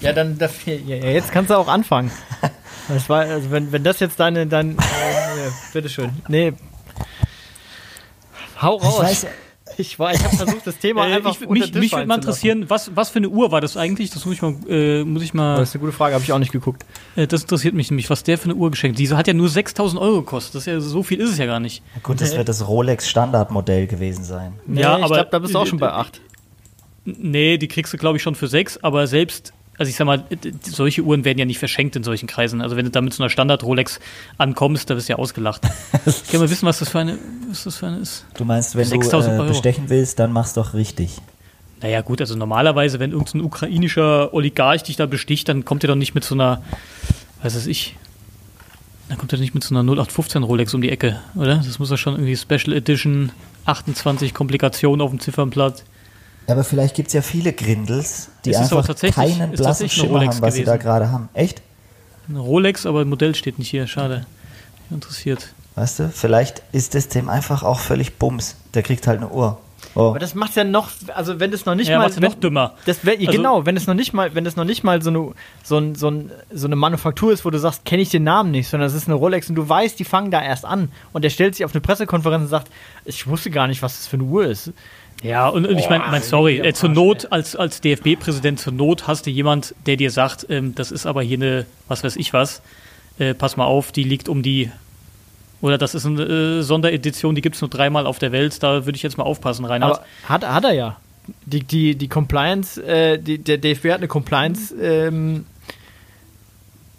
Ja, 0.00 0.08
ja 0.08 0.12
dann 0.12 0.36
dafür, 0.38 0.74
ja, 0.74 0.96
jetzt 0.96 1.32
kannst 1.32 1.50
du 1.50 1.54
auch 1.56 1.68
anfangen. 1.68 2.10
Das 2.88 3.08
war, 3.08 3.22
also 3.22 3.50
wenn, 3.50 3.72
wenn 3.72 3.82
das 3.82 3.98
jetzt 3.98 4.20
deine, 4.20 4.46
dein, 4.46 4.78
äh, 4.78 4.82
bitteschön. 5.72 6.22
Nee. 6.28 6.52
Hau 8.62 8.76
raus. 8.76 8.94
Ich 8.94 9.02
weiß, 9.24 9.26
Ich 9.78 9.98
war, 9.98 10.12
ich 10.14 10.24
habe 10.24 10.34
versucht, 10.36 10.66
das 10.66 10.78
Thema 10.78 11.06
Äh, 11.06 11.14
einfach 11.14 11.32
ich, 11.40 11.46
unter 11.46 11.66
mich 11.66 11.74
mich 11.74 11.92
würde 11.92 12.06
mal 12.06 12.14
interessieren, 12.16 12.64
was, 12.68 12.90
was 12.96 13.10
für 13.10 13.18
eine 13.18 13.28
Uhr 13.28 13.50
war 13.52 13.60
das 13.60 13.76
eigentlich? 13.76 14.10
Das 14.10 14.24
muss 14.24 14.34
ich 14.36 14.42
mal, 14.42 14.54
äh, 14.68 15.04
muss 15.04 15.22
ich 15.22 15.34
mal 15.34 15.56
Das 15.58 15.68
ist 15.68 15.74
eine 15.74 15.80
gute 15.80 15.92
Frage, 15.92 16.14
habe 16.14 16.24
ich 16.24 16.32
auch 16.32 16.38
nicht 16.38 16.52
geguckt. 16.52 16.84
äh, 17.16 17.26
das 17.26 17.42
interessiert 17.42 17.74
mich 17.74 17.90
nämlich, 17.90 18.08
was 18.08 18.22
der 18.22 18.38
für 18.38 18.44
eine 18.46 18.54
Uhr 18.54 18.70
geschenkt. 18.70 18.98
Diese 18.98 19.16
hat 19.16 19.26
ja 19.26 19.34
nur 19.34 19.48
6000 19.48 20.00
Euro 20.00 20.20
gekostet. 20.20 20.54
Das 20.54 20.62
ist 20.62 20.66
ja, 20.66 20.80
so 20.80 21.02
viel 21.02 21.20
ist 21.20 21.30
es 21.30 21.38
ja 21.38 21.46
gar 21.46 21.60
nicht. 21.60 21.82
gut, 22.02 22.20
das 22.20 22.36
wird 22.36 22.48
das 22.48 22.66
Rolex 22.66 23.08
Standardmodell 23.08 23.86
gewesen 23.86 24.24
sein. 24.24 24.54
Nee, 24.66 24.80
Ja, 24.80 24.96
ich 24.98 25.04
aber- 25.04 25.14
glaube, 25.16 25.28
da 25.30 25.38
bist 25.40 25.54
du 25.54 25.58
auch 25.58 25.66
schon 25.66 25.78
bei 25.78 25.92
8. 25.92 26.20
Nee, 27.04 27.56
die 27.58 27.68
kriegst 27.68 27.92
du, 27.92 27.98
glaube 27.98 28.16
ich, 28.16 28.22
schon 28.22 28.34
für 28.34 28.48
sechs, 28.48 28.78
aber 28.78 29.06
selbst, 29.06 29.52
also 29.78 29.90
ich 29.90 29.96
sag 29.96 30.06
mal, 30.06 30.24
solche 30.62 31.02
Uhren 31.02 31.24
werden 31.24 31.38
ja 31.38 31.44
nicht 31.44 31.58
verschenkt 31.58 31.96
in 31.96 32.02
solchen 32.02 32.26
Kreisen. 32.26 32.60
Also 32.60 32.76
wenn 32.76 32.84
du 32.84 32.90
da 32.90 33.00
mit 33.00 33.12
so 33.12 33.22
einer 33.22 33.30
Standard-Rolex 33.30 34.00
ankommst, 34.38 34.88
da 34.88 34.96
wirst 34.96 35.08
du 35.08 35.12
ja 35.12 35.18
ausgelacht. 35.18 35.62
ich 36.06 36.30
kann 36.30 36.40
mal 36.40 36.50
wissen, 36.50 36.66
was 36.66 36.78
das 36.78 36.88
für 36.88 37.00
eine, 37.00 37.18
was 37.48 37.64
das 37.64 37.76
für 37.76 37.86
eine 37.86 37.98
ist. 37.98 38.24
Du 38.34 38.44
meinst, 38.44 38.74
wenn 38.74 38.84
du 38.84 38.90
6000 38.90 39.40
äh, 39.40 39.48
bestechen 39.48 39.84
willst, 39.88 40.18
dann 40.18 40.32
mach's 40.32 40.54
doch 40.54 40.74
richtig. 40.74 41.10
Naja, 41.82 42.00
gut, 42.00 42.20
also 42.20 42.36
normalerweise, 42.36 42.98
wenn 43.00 43.12
irgendein 43.12 43.42
ukrainischer 43.42 44.32
Oligarch 44.32 44.82
dich 44.82 44.96
da 44.96 45.06
besticht, 45.06 45.48
dann 45.48 45.64
kommt 45.64 45.84
er 45.84 45.88
doch 45.88 45.94
nicht 45.94 46.14
mit 46.14 46.24
so 46.24 46.34
einer, 46.34 46.62
was 47.42 47.54
weiß 47.54 47.66
ich, 47.66 47.96
dann 49.08 49.18
kommt 49.18 49.32
er 49.32 49.38
nicht 49.38 49.54
mit 49.54 49.62
so 49.62 49.74
einer 49.74 49.82
0815 49.82 50.42
Rolex 50.42 50.74
um 50.74 50.80
die 50.80 50.90
Ecke, 50.90 51.20
oder? 51.34 51.56
Das 51.56 51.78
muss 51.78 51.90
ja 51.90 51.96
schon 51.96 52.14
irgendwie 52.14 52.36
Special 52.36 52.72
Edition 52.74 53.30
28 53.66 54.32
Komplikationen 54.32 55.00
auf 55.02 55.10
dem 55.10 55.20
Ziffernblatt. 55.20 55.84
Ja, 56.46 56.54
aber 56.54 56.64
vielleicht 56.64 56.94
gibt 56.94 57.08
es 57.08 57.14
ja 57.14 57.22
viele 57.22 57.52
Grindels, 57.52 58.28
die 58.44 58.50
ist 58.50 58.58
einfach 58.58 58.86
keinen 59.12 59.52
ist 59.52 59.60
blassen 59.62 59.88
Schimmer 59.88 60.10
Rolex 60.10 60.36
haben, 60.36 60.42
was 60.42 60.54
sie 60.54 60.64
da 60.64 60.72
gewesen. 60.76 60.84
gerade 60.86 61.10
haben. 61.10 61.28
Echt? 61.34 61.62
Eine 62.28 62.38
Rolex, 62.38 62.86
aber 62.86 63.04
Modell 63.04 63.34
steht 63.34 63.58
nicht 63.58 63.70
hier, 63.70 63.86
schade. 63.86 64.26
Mich 64.88 64.96
Interessiert. 64.96 65.48
Weißt 65.74 65.98
du, 65.98 66.08
vielleicht 66.08 66.62
ist 66.72 66.94
es 66.94 67.08
dem 67.08 67.28
einfach 67.28 67.62
auch 67.62 67.80
völlig 67.80 68.16
Bums. 68.18 68.56
Der 68.74 68.82
kriegt 68.82 69.06
halt 69.06 69.18
eine 69.18 69.28
Uhr. 69.28 69.58
Oh. 69.94 70.08
Aber 70.10 70.18
das 70.18 70.34
macht's 70.34 70.54
ja 70.56 70.64
noch, 70.64 70.90
also 71.14 71.38
wenn 71.38 71.50
das 71.50 71.64
noch 71.66 71.74
nicht 71.74 71.88
Ja, 71.88 71.98
mal, 71.98 72.14
wenn, 72.14 72.22
noch 72.22 72.34
dümmer. 72.34 72.74
Das 72.86 73.04
wär, 73.04 73.14
ja, 73.20 73.28
Also- 73.28 73.38
genau, 73.38 73.66
wenn 73.66 73.76
es 73.76 73.86
noch 73.86 73.94
nicht 73.94 74.12
mal, 74.12 74.34
wenn 74.34 74.46
es 74.46 74.56
noch 74.56 74.64
nicht 74.64 74.84
mal 74.84 75.02
so 75.02 75.10
eine, 75.10 75.32
so, 75.62 75.78
ein, 75.78 75.94
so, 75.94 76.10
ein, 76.10 76.30
so 76.52 76.66
eine 76.66 76.76
Manufaktur 76.76 77.32
ist, 77.32 77.44
wo 77.44 77.50
du 77.50 77.58
sagst, 77.58 77.84
kenne 77.84 78.02
ich 78.02 78.08
den 78.08 78.24
Namen 78.24 78.50
nicht, 78.50 78.68
sondern 78.68 78.88
es 78.88 78.94
ist 78.94 79.06
eine 79.06 79.14
Rolex 79.14 79.48
und 79.48 79.54
du 79.54 79.68
weißt, 79.68 79.98
die 79.98 80.04
fangen 80.04 80.30
da 80.30 80.42
erst 80.42 80.64
an 80.64 80.90
und 81.12 81.22
der 81.22 81.30
stellt 81.30 81.54
sich 81.54 81.64
auf 81.64 81.72
eine 81.74 81.80
Pressekonferenz 81.80 82.42
und 82.44 82.48
sagt, 82.48 82.68
ich 83.04 83.26
wusste 83.26 83.50
gar 83.50 83.66
nicht, 83.68 83.82
was 83.82 83.96
das 83.98 84.06
für 84.06 84.16
eine 84.16 84.24
Uhr 84.24 84.46
ist. 84.46 84.72
Ja, 85.22 85.48
und, 85.48 85.66
und 85.66 85.78
ich 85.78 85.88
meine, 85.88 86.04
mein, 86.10 86.22
sorry, 86.22 86.58
äh, 86.58 86.74
zur 86.74 86.90
Not, 86.90 87.32
als, 87.32 87.56
als 87.56 87.80
DFB-Präsident, 87.80 88.60
zur 88.60 88.72
Not 88.72 89.06
hast 89.06 89.26
du 89.26 89.30
jemand, 89.30 89.74
der 89.86 89.96
dir 89.96 90.10
sagt, 90.10 90.46
ähm, 90.50 90.74
das 90.74 90.92
ist 90.92 91.06
aber 91.06 91.22
hier 91.22 91.38
eine, 91.38 91.66
was 91.88 92.04
weiß 92.04 92.16
ich 92.16 92.32
was, 92.32 92.62
äh, 93.18 93.34
pass 93.34 93.56
mal 93.56 93.64
auf, 93.64 93.92
die 93.92 94.04
liegt 94.04 94.28
um 94.28 94.42
die, 94.42 94.70
oder 95.62 95.78
das 95.78 95.94
ist 95.94 96.04
eine 96.04 96.22
äh, 96.22 96.62
Sonderedition, 96.62 97.34
die 97.34 97.40
gibt 97.40 97.56
es 97.56 97.62
nur 97.62 97.70
dreimal 97.70 98.06
auf 98.06 98.18
der 98.18 98.30
Welt, 98.32 98.62
da 98.62 98.84
würde 98.84 98.96
ich 98.96 99.02
jetzt 99.02 99.16
mal 99.16 99.24
aufpassen, 99.24 99.64
Reinhard. 99.64 99.98
Aber 99.98 100.06
hat, 100.28 100.46
hat 100.46 100.64
er 100.64 100.72
ja. 100.72 100.96
Die, 101.44 101.64
die, 101.64 101.96
die 101.96 102.08
Compliance, 102.08 102.80
äh, 102.84 103.18
die, 103.18 103.38
der 103.38 103.58
DFB 103.58 103.86
hat 103.86 103.96
eine 103.96 104.08
Compliance, 104.08 104.74
ähm, 104.80 105.46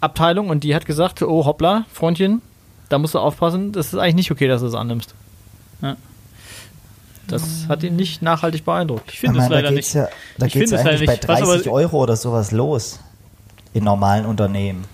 Abteilung 0.00 0.50
und 0.50 0.64
die 0.64 0.74
hat 0.74 0.86
gesagt, 0.86 1.22
oh 1.22 1.44
hoppla, 1.44 1.86
Freundchen, 1.92 2.42
da 2.88 2.98
musst 2.98 3.14
du 3.14 3.18
aufpassen, 3.18 3.72
das 3.72 3.92
ist 3.92 3.98
eigentlich 3.98 4.14
nicht 4.16 4.30
okay, 4.30 4.48
dass 4.48 4.60
du 4.60 4.66
es 4.66 4.74
annimmst. 4.74 5.14
Ja. 5.82 5.96
Das 7.28 7.66
hat 7.68 7.82
ihn 7.82 7.94
nicht 7.96 8.22
nachhaltig 8.22 8.64
beeindruckt. 8.64 9.12
Ich 9.12 9.20
finde 9.20 9.40
es 9.40 9.48
leider 9.48 9.68
da 9.68 9.70
nicht. 9.70 9.92
ja, 9.94 10.08
da 10.38 10.46
geht 10.46 10.64
es 10.64 10.70
leider 10.70 10.90
eigentlich 10.90 11.06
bei 11.06 11.12
nicht. 11.14 11.28
Was 11.28 11.40
30 11.40 11.66
aber- 11.68 11.76
Euro 11.76 12.02
oder 12.02 12.16
sowas 12.16 12.50
los. 12.52 12.98
In 13.74 13.84
normalen 13.84 14.24
Unternehmen. 14.26 14.84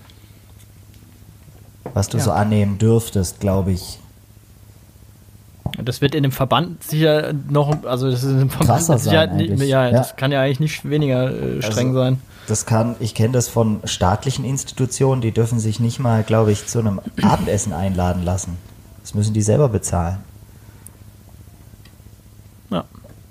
Was 1.93 2.09
du 2.09 2.17
Ja. 2.17 2.23
so 2.25 2.31
annehmen 2.31 2.77
dürftest, 2.77 3.39
glaube 3.39 3.71
ich. 3.71 3.99
Das 5.81 6.01
wird 6.01 6.13
in 6.15 6.23
dem 6.23 6.31
Verband 6.31 6.83
sicher 6.83 7.33
noch, 7.49 7.83
also 7.85 8.09
das 8.09 8.23
ist 8.23 8.31
im 8.31 8.49
Verband 8.49 8.69
Krasser 8.69 8.97
sein 8.97 9.35
nicht, 9.37 9.51
eigentlich. 9.51 9.69
ja, 9.69 9.85
Ja. 9.85 9.91
das 9.91 10.15
kann 10.15 10.31
ja 10.31 10.41
eigentlich 10.41 10.59
nicht 10.59 10.89
weniger 10.89 11.31
äh, 11.31 11.61
streng 11.61 11.87
Also- 11.89 11.99
sein. 11.99 12.21
Das 12.47 12.65
kann, 12.67 12.95
ich 12.99 13.15
kenne 13.15 13.33
das 13.33 13.47
von 13.47 13.79
staatlichen 13.85 14.45
Institutionen, 14.45 15.19
die 15.21 15.31
dürfen 15.31 15.57
sich 15.59 15.79
nicht 15.79 15.99
mal, 15.99 16.21
glaube 16.23 16.51
ich, 16.51 16.67
zu 16.67 16.77
einem 16.79 17.01
Abendessen 17.23 17.73
einladen 17.73 18.23
lassen. 18.23 18.57
Das 19.01 19.15
müssen 19.15 19.33
die 19.33 19.41
selber 19.41 19.67
bezahlen. 19.67 20.17
Ja. 22.69 22.85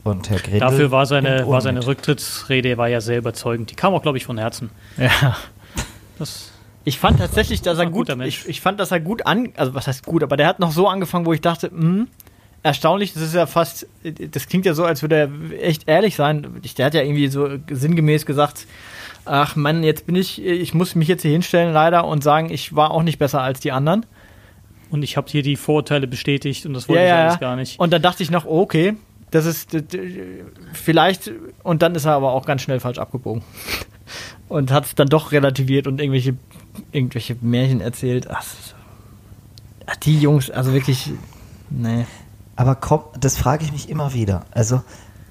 Und 0.05 0.29
Herr 0.29 0.39
Grindel 0.39 0.61
Dafür 0.61 0.91
war 0.91 1.07
seine, 1.07 1.47
war 1.47 1.61
seine. 1.61 1.87
Rücktrittsrede 1.87 2.77
war 2.77 2.89
ja 2.89 3.01
sehr 3.01 3.19
überzeugend. 3.19 3.71
Die 3.71 3.75
kam 3.75 3.95
auch, 3.95 4.03
glaube 4.03 4.19
ich, 4.19 4.25
von 4.27 4.37
Herzen. 4.39 4.71
Ja. 4.99 5.37
Das, 6.19 6.53
Ich 6.85 6.99
fand 6.99 7.19
tatsächlich, 7.19 7.63
dass 7.63 7.79
war 7.79 7.85
er 7.87 7.91
gut, 7.91 8.09
ich, 8.27 8.47
ich 8.47 8.61
fand, 8.61 8.79
dass 8.79 8.91
er 8.93 9.01
gut 9.01 9.27
an, 9.27 9.49
also 9.57 9.75
was 9.75 9.87
heißt 9.87 10.05
gut, 10.05 10.23
aber 10.23 10.37
der 10.37 10.47
hat 10.47 10.61
noch 10.61 10.71
so 10.73 10.87
angefangen, 10.89 11.25
wo 11.25 11.33
ich 11.33 11.41
dachte, 11.41 11.71
hm, 11.71 12.09
erstaunlich, 12.63 13.15
das 13.15 13.23
ist 13.23 13.35
ja 13.35 13.47
fast, 13.47 13.87
das 14.03 14.47
klingt 14.47 14.67
ja 14.67 14.75
so, 14.75 14.85
als 14.85 15.01
würde 15.03 15.17
er 15.17 15.63
echt 15.63 15.89
ehrlich 15.89 16.15
sein. 16.17 16.47
Der 16.77 16.87
hat 16.87 16.95
ja 16.95 17.03
irgendwie 17.03 17.29
so 17.29 17.49
sinngemäß 17.71 18.27
gesagt, 18.27 18.67
ach 19.25 19.57
Mann, 19.57 19.83
jetzt 19.83 20.07
bin 20.07 20.17
ich, 20.17 20.45
ich 20.45 20.75
muss 20.75 20.95
mich 20.95 21.09
jetzt 21.09 21.23
hier 21.23 21.33
hinstellen 21.33 21.73
leider 21.73 22.05
und 22.07 22.23
sagen, 22.23 22.51
ich 22.51 22.77
war 22.77 22.91
auch 22.91 23.03
nicht 23.03 23.19
besser 23.19 23.41
als 23.41 23.61
die 23.61 23.73
anderen. 23.73 24.05
und 24.91 25.03
ich 25.03 25.17
habe 25.17 25.27
hier 25.31 25.43
die 25.43 25.57
Vorurteile 25.57 26.07
bestätigt 26.07 26.67
und 26.67 26.75
das 26.75 26.89
wollte 26.89 27.05
ich 27.05 27.13
alles 27.13 27.41
gar 27.41 27.57
nicht. 27.57 27.81
Und 27.81 27.93
dann 27.93 28.03
dachte 28.03 28.23
ich 28.23 28.31
noch, 28.31 28.45
okay, 28.45 28.95
das 29.35 29.47
ist 29.47 29.77
vielleicht, 30.73 31.33
und 31.65 31.83
dann 31.83 31.97
ist 31.97 32.05
er 32.05 32.13
aber 32.13 32.33
auch 32.33 32.47
ganz 32.47 32.63
schnell 32.63 32.79
falsch 32.79 32.99
abgebogen. 32.99 33.43
Und 34.49 34.71
hat 34.71 34.85
es 34.85 34.95
dann 34.95 35.09
doch 35.09 35.33
relativiert 35.33 35.89
und 35.89 36.01
irgendwelche, 36.01 36.37
irgendwelche 36.93 37.37
Märchen 37.41 37.81
erzählt. 37.81 38.29
Ach, 38.31 38.45
die 40.05 40.21
Jungs, 40.21 40.51
also 40.51 40.73
wirklich, 40.73 41.11
nee. 41.71 42.07
Aber 42.55 42.77
kommt, 42.77 43.07
das 43.19 43.37
frage 43.37 43.65
ich 43.65 43.73
mich 43.73 43.89
immer 43.89 44.15
wieder. 44.15 44.45
Also 44.53 44.83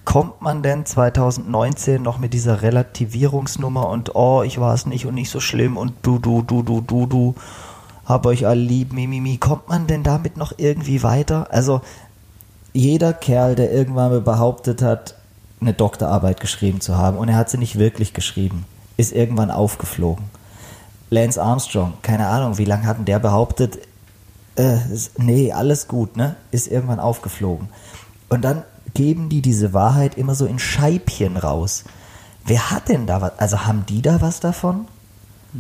kommt 0.03 0.41
man 0.41 0.63
denn 0.63 0.85
2019 0.85 2.01
noch 2.01 2.19
mit 2.19 2.33
dieser 2.33 2.61
Relativierungsnummer 2.61 3.87
und 3.87 4.15
oh, 4.15 4.43
ich 4.43 4.59
war 4.59 4.73
es 4.73 4.85
nicht 4.85 5.05
und 5.05 5.13
nicht 5.15 5.29
so 5.29 5.39
schlimm 5.39 5.77
und 5.77 5.93
du, 6.01 6.19
du, 6.19 6.41
du, 6.41 6.61
du, 6.61 6.81
du, 6.81 7.05
du, 7.05 7.35
hab 8.05 8.25
euch 8.25 8.45
alle 8.45 8.59
lieb, 8.59 8.91
mimimi. 8.91 9.37
Kommt 9.37 9.69
man 9.69 9.87
denn 9.87 10.03
damit 10.03 10.35
noch 10.35 10.51
irgendwie 10.57 11.03
weiter? 11.03 11.47
Also 11.51 11.81
jeder 12.73 13.13
Kerl, 13.13 13.55
der 13.55 13.71
irgendwann 13.71 14.11
mal 14.11 14.21
behauptet 14.21 14.81
hat, 14.81 15.15
eine 15.61 15.73
Doktorarbeit 15.73 16.41
geschrieben 16.41 16.81
zu 16.81 16.97
haben 16.97 17.17
und 17.17 17.29
er 17.29 17.35
hat 17.35 17.49
sie 17.49 17.57
nicht 17.57 17.79
wirklich 17.79 18.13
geschrieben, 18.13 18.65
ist 18.97 19.13
irgendwann 19.13 19.51
aufgeflogen. 19.51 20.25
Lance 21.09 21.41
Armstrong, 21.41 21.93
keine 22.01 22.27
Ahnung, 22.27 22.57
wie 22.57 22.65
lange 22.65 22.85
hat 22.85 22.97
denn 22.97 23.05
der 23.05 23.19
behauptet, 23.19 23.79
äh, 24.55 24.77
nee, 25.17 25.51
alles 25.51 25.87
gut, 25.87 26.17
ne? 26.17 26.35
Ist 26.51 26.67
irgendwann 26.67 26.99
aufgeflogen. 26.99 27.69
Und 28.29 28.43
dann 28.43 28.63
geben 28.93 29.29
die 29.29 29.41
diese 29.41 29.73
Wahrheit 29.73 30.17
immer 30.17 30.35
so 30.35 30.45
in 30.45 30.59
Scheibchen 30.59 31.37
raus. 31.37 31.83
Wer 32.45 32.71
hat 32.71 32.89
denn 32.89 33.07
da 33.07 33.21
was? 33.21 33.39
Also 33.39 33.65
haben 33.65 33.85
die 33.87 34.01
da 34.01 34.21
was 34.21 34.39
davon? 34.39 34.87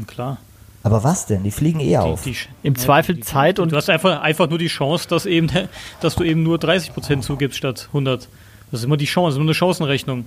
Klar. 0.07 0.37
Aber 0.83 1.03
was 1.03 1.25
denn? 1.25 1.43
Die 1.43 1.51
fliegen 1.51 1.79
eh 1.79 1.97
auf. 1.97 2.23
Die, 2.23 2.31
die, 2.31 2.37
Im 2.61 2.75
Zweifel 2.75 3.19
Zeit 3.21 3.59
und 3.59 3.71
du 3.71 3.77
hast 3.77 3.89
einfach, 3.89 4.21
einfach 4.21 4.49
nur 4.49 4.59
die 4.59 4.67
Chance, 4.67 5.07
dass, 5.07 5.25
eben, 5.25 5.49
dass 6.01 6.15
du 6.15 6.23
eben 6.23 6.43
nur 6.43 6.57
30% 6.57 7.21
zugibst 7.21 7.57
statt 7.57 7.87
100. 7.87 8.27
Das 8.69 8.81
ist 8.81 8.85
immer 8.85 8.97
die 8.97 9.05
Chance, 9.05 9.37
nur 9.37 9.45
eine 9.45 9.53
Chancenrechnung. 9.53 10.25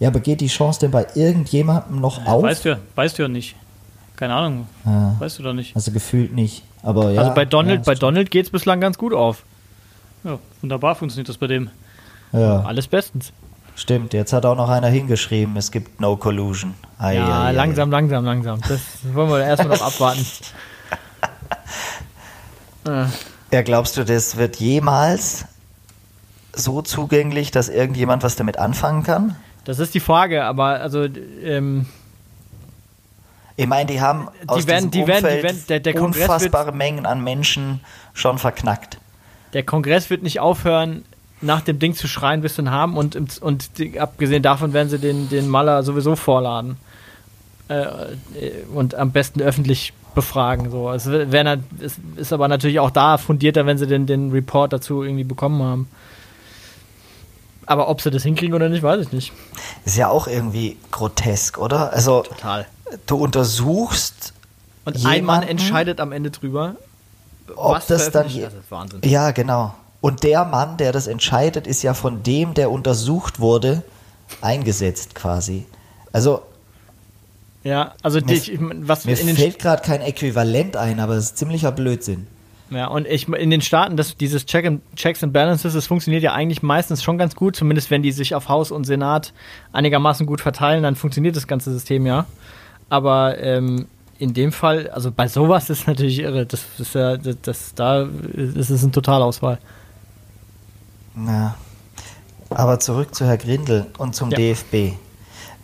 Ja, 0.00 0.08
aber 0.08 0.20
geht 0.20 0.40
die 0.40 0.46
Chance 0.46 0.80
denn 0.80 0.90
bei 0.90 1.06
irgendjemandem 1.14 2.00
noch 2.00 2.24
auf? 2.24 2.42
Weißt 2.42 2.64
du, 2.64 2.70
ja, 2.70 2.78
weißt 2.94 3.18
du 3.18 3.22
ja 3.22 3.28
nicht. 3.28 3.56
Keine 4.16 4.34
Ahnung. 4.34 4.66
Ja, 4.84 5.14
Weißt 5.20 5.38
du 5.38 5.44
doch 5.44 5.52
nicht. 5.52 5.76
also 5.76 5.92
gefühlt 5.92 6.32
nicht. 6.32 6.64
Aber 6.82 7.10
ja. 7.12 7.20
also 7.20 7.34
bei 7.34 7.44
Donald, 7.44 7.86
ja, 7.86 7.92
bei 7.92 7.94
Donald 7.94 8.30
geht 8.30 8.46
es 8.46 8.50
bislang 8.50 8.80
ganz 8.80 8.98
gut 8.98 9.12
auf. 9.12 9.44
Ja, 10.24 10.38
wunderbar 10.60 10.96
funktioniert 10.96 11.28
das 11.28 11.36
bei 11.36 11.46
dem. 11.46 11.70
Ja, 12.32 12.62
Alles 12.62 12.88
bestens. 12.88 13.32
Stimmt. 13.80 14.12
Jetzt 14.14 14.32
hat 14.32 14.44
auch 14.46 14.56
noch 14.56 14.68
einer 14.68 14.88
hingeschrieben, 14.88 15.56
es 15.56 15.70
gibt 15.70 16.00
no 16.00 16.16
collusion. 16.16 16.74
Ei, 16.98 17.16
Ja, 17.16 17.44
ei. 17.44 17.52
langsam, 17.52 17.90
langsam, 17.90 18.24
langsam. 18.24 18.60
Das 18.68 18.80
wollen 19.14 19.30
wir 19.30 19.44
erstmal 19.44 19.76
noch 19.78 19.86
abwarten. 19.86 20.24
Ja, 23.50 23.62
glaubst 23.62 23.96
du, 23.96 24.04
das 24.04 24.36
wird 24.36 24.56
jemals 24.56 25.44
so 26.54 26.80
zugänglich, 26.82 27.50
dass 27.50 27.68
irgendjemand 27.68 28.22
was 28.22 28.36
damit 28.36 28.58
anfangen 28.58 29.02
kann? 29.02 29.36
Das 29.64 29.78
ist 29.78 29.94
die 29.94 30.00
Frage, 30.00 30.44
aber 30.44 30.80
also 30.80 31.04
ähm, 31.42 31.86
Ich 33.56 33.66
meine, 33.66 33.86
die 33.86 34.00
haben 34.00 34.28
aus 34.46 34.66
werden- 34.66 34.90
diesem 34.90 35.06
die 35.06 35.06
werden- 35.12 35.24
die 35.24 35.26
Umfeld 35.28 35.42
werden- 35.44 35.64
der- 35.68 35.80
der 35.80 35.94
Kongress 35.94 36.20
wird- 36.22 36.30
unfassbare 36.30 36.72
Mengen 36.72 37.04
an 37.06 37.22
Menschen 37.22 37.80
schon 38.14 38.38
verknackt. 38.38 38.98
der 39.52 39.62
Kongress 39.64 40.08
wird 40.10 40.22
nicht 40.22 40.40
aufhören, 40.40 41.04
nach 41.40 41.60
dem 41.60 41.78
Ding 41.78 41.94
zu 41.94 42.08
schreien, 42.08 42.40
bis 42.40 42.56
sie 42.56 42.62
ihn 42.62 42.70
haben 42.70 42.96
und, 42.96 43.16
und 43.40 43.70
abgesehen 43.98 44.42
davon 44.42 44.72
werden 44.72 44.88
sie 44.88 44.98
den, 44.98 45.28
den 45.28 45.48
Maler 45.48 45.82
sowieso 45.82 46.16
vorladen. 46.16 46.76
Äh, 47.68 47.82
äh, 47.82 48.64
und 48.74 48.94
am 48.94 49.12
besten 49.12 49.40
öffentlich 49.42 49.92
befragen. 50.14 50.70
So. 50.70 50.90
Es, 50.90 51.06
wär, 51.08 51.44
nat- 51.44 51.60
es 51.80 51.96
ist 52.16 52.32
aber 52.32 52.48
natürlich 52.48 52.80
auch 52.80 52.90
da 52.90 53.18
fundierter, 53.18 53.66
wenn 53.66 53.76
sie 53.78 53.86
den, 53.86 54.06
den 54.06 54.30
Report 54.32 54.72
dazu 54.72 55.02
irgendwie 55.02 55.24
bekommen 55.24 55.62
haben. 55.62 55.88
Aber 57.66 57.88
ob 57.90 58.00
sie 58.00 58.10
das 58.10 58.22
hinkriegen 58.22 58.54
oder 58.54 58.68
nicht, 58.70 58.82
weiß 58.82 59.02
ich 59.02 59.12
nicht. 59.12 59.32
Ist 59.84 59.96
ja 59.98 60.08
auch 60.08 60.26
irgendwie 60.26 60.78
grotesk, 60.90 61.58
oder? 61.58 61.92
Also, 61.92 62.22
Total. 62.22 62.66
du 63.06 63.16
untersuchst, 63.16 64.32
Und 64.86 64.96
ein 64.96 65.02
Mann 65.02 65.14
Jemanden? 65.14 65.48
entscheidet 65.48 66.00
am 66.00 66.12
Ende 66.12 66.30
drüber, 66.30 66.76
ob 67.54 67.86
das 67.86 68.10
dann. 68.10 68.26
ist 68.26 68.40
Wahnsinn. 68.70 69.00
ja, 69.04 69.30
genau. 69.32 69.74
Und 70.00 70.22
der 70.22 70.44
Mann, 70.44 70.76
der 70.76 70.92
das 70.92 71.06
entscheidet, 71.06 71.66
ist 71.66 71.82
ja 71.82 71.92
von 71.94 72.22
dem, 72.22 72.54
der 72.54 72.70
untersucht 72.70 73.40
wurde, 73.40 73.82
eingesetzt 74.40 75.14
quasi. 75.14 75.66
Also, 76.12 76.42
Ja, 77.64 77.94
also 78.02 78.20
Mir- 78.20 78.34
ich, 78.34 78.56
was 78.60 79.04
mir 79.04 79.18
in 79.18 79.26
den 79.26 79.36
fällt 79.36 79.58
gerade 79.58 79.82
kein 79.82 80.00
Äquivalent 80.00 80.76
ein, 80.76 81.00
aber 81.00 81.14
es 81.14 81.26
ist 81.26 81.38
ziemlicher 81.38 81.72
Blödsinn. 81.72 82.26
Ja, 82.70 82.86
und 82.88 83.06
ich, 83.06 83.28
in 83.28 83.50
den 83.50 83.62
Staaten, 83.62 83.96
das, 83.96 84.16
dieses 84.16 84.44
Check 84.46 84.66
and, 84.66 84.82
Checks 84.94 85.24
and 85.24 85.32
Balances, 85.32 85.72
das 85.72 85.86
funktioniert 85.86 86.22
ja 86.22 86.32
eigentlich 86.34 86.62
meistens 86.62 87.02
schon 87.02 87.16
ganz 87.18 87.34
gut, 87.34 87.56
zumindest 87.56 87.90
wenn 87.90 88.02
die 88.02 88.12
sich 88.12 88.34
auf 88.34 88.48
Haus 88.48 88.70
und 88.70 88.84
Senat 88.84 89.32
einigermaßen 89.72 90.26
gut 90.26 90.40
verteilen, 90.42 90.82
dann 90.82 90.94
funktioniert 90.94 91.34
das 91.34 91.46
ganze 91.46 91.72
System 91.72 92.06
ja. 92.06 92.26
Aber 92.90 93.38
ähm, 93.38 93.86
in 94.18 94.34
dem 94.34 94.52
Fall, 94.52 94.90
also 94.90 95.10
bei 95.10 95.28
sowas 95.28 95.70
ist 95.70 95.86
natürlich 95.88 96.18
irre, 96.20 96.44
das 96.46 96.64
ist 96.78 96.94
ja, 96.94 97.16
das, 97.16 97.36
das 97.42 97.74
da 97.74 98.02
ist 98.34 98.70
es 98.70 98.82
eine 98.82 98.92
Totalauswahl. 98.92 99.58
Ja. 101.26 101.54
Aber 102.50 102.80
zurück 102.80 103.14
zu 103.14 103.26
Herr 103.26 103.36
Grindel 103.38 103.86
und 103.98 104.14
zum 104.14 104.30
Ja. 104.30 104.36
DFB. 104.38 104.94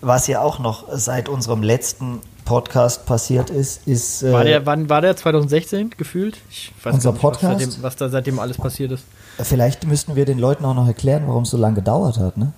Was 0.00 0.26
ja 0.26 0.40
auch 0.42 0.59
noch 0.59 0.84
seit 0.92 1.28
unserem 1.28 1.62
letzten 1.62 2.20
Podcast 2.44 3.07
passiert 3.07 3.48
ist, 3.48 3.86
ist. 3.88 4.22
äh, 4.22 4.32
War 4.32 4.44
der, 4.44 4.66
wann 4.66 4.90
war 4.90 5.00
der 5.00 5.16
2016 5.16 5.90
gefühlt? 5.96 6.36
Ich 6.50 6.72
weiß 6.82 6.94
Unser 6.94 7.12
nicht, 7.12 7.22
was, 7.22 7.30
Podcast? 7.32 7.61
seitdem, 7.61 7.82
was 7.82 7.96
da 7.96 8.09
seitdem 8.11 8.38
alles 8.38 8.59
passiert 8.59 8.92
ist. 8.92 9.05
Vielleicht 9.40 9.86
müssten 9.86 10.14
wir 10.14 10.26
den 10.26 10.38
Leuten 10.38 10.64
auch 10.66 10.74
noch 10.74 10.86
erklären, 10.86 11.24
warum 11.26 11.44
es 11.44 11.50
so 11.50 11.57
lange 11.57 11.76
gedauert 11.76 12.18
hat. 12.18 12.36
Ne? 12.36 12.52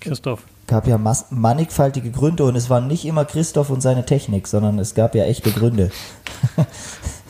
Christoph. 0.00 0.42
gab 0.66 0.86
ja 0.86 0.98
mannigfaltige 1.30 2.10
Gründe 2.10 2.44
und 2.44 2.54
es 2.54 2.68
waren 2.68 2.86
nicht 2.86 3.04
immer 3.06 3.24
Christoph 3.24 3.70
und 3.70 3.80
seine 3.80 4.04
Technik, 4.04 4.46
sondern 4.46 4.78
es 4.78 4.94
gab 4.94 5.14
ja 5.14 5.24
echte 5.24 5.50
Gründe. 5.52 5.90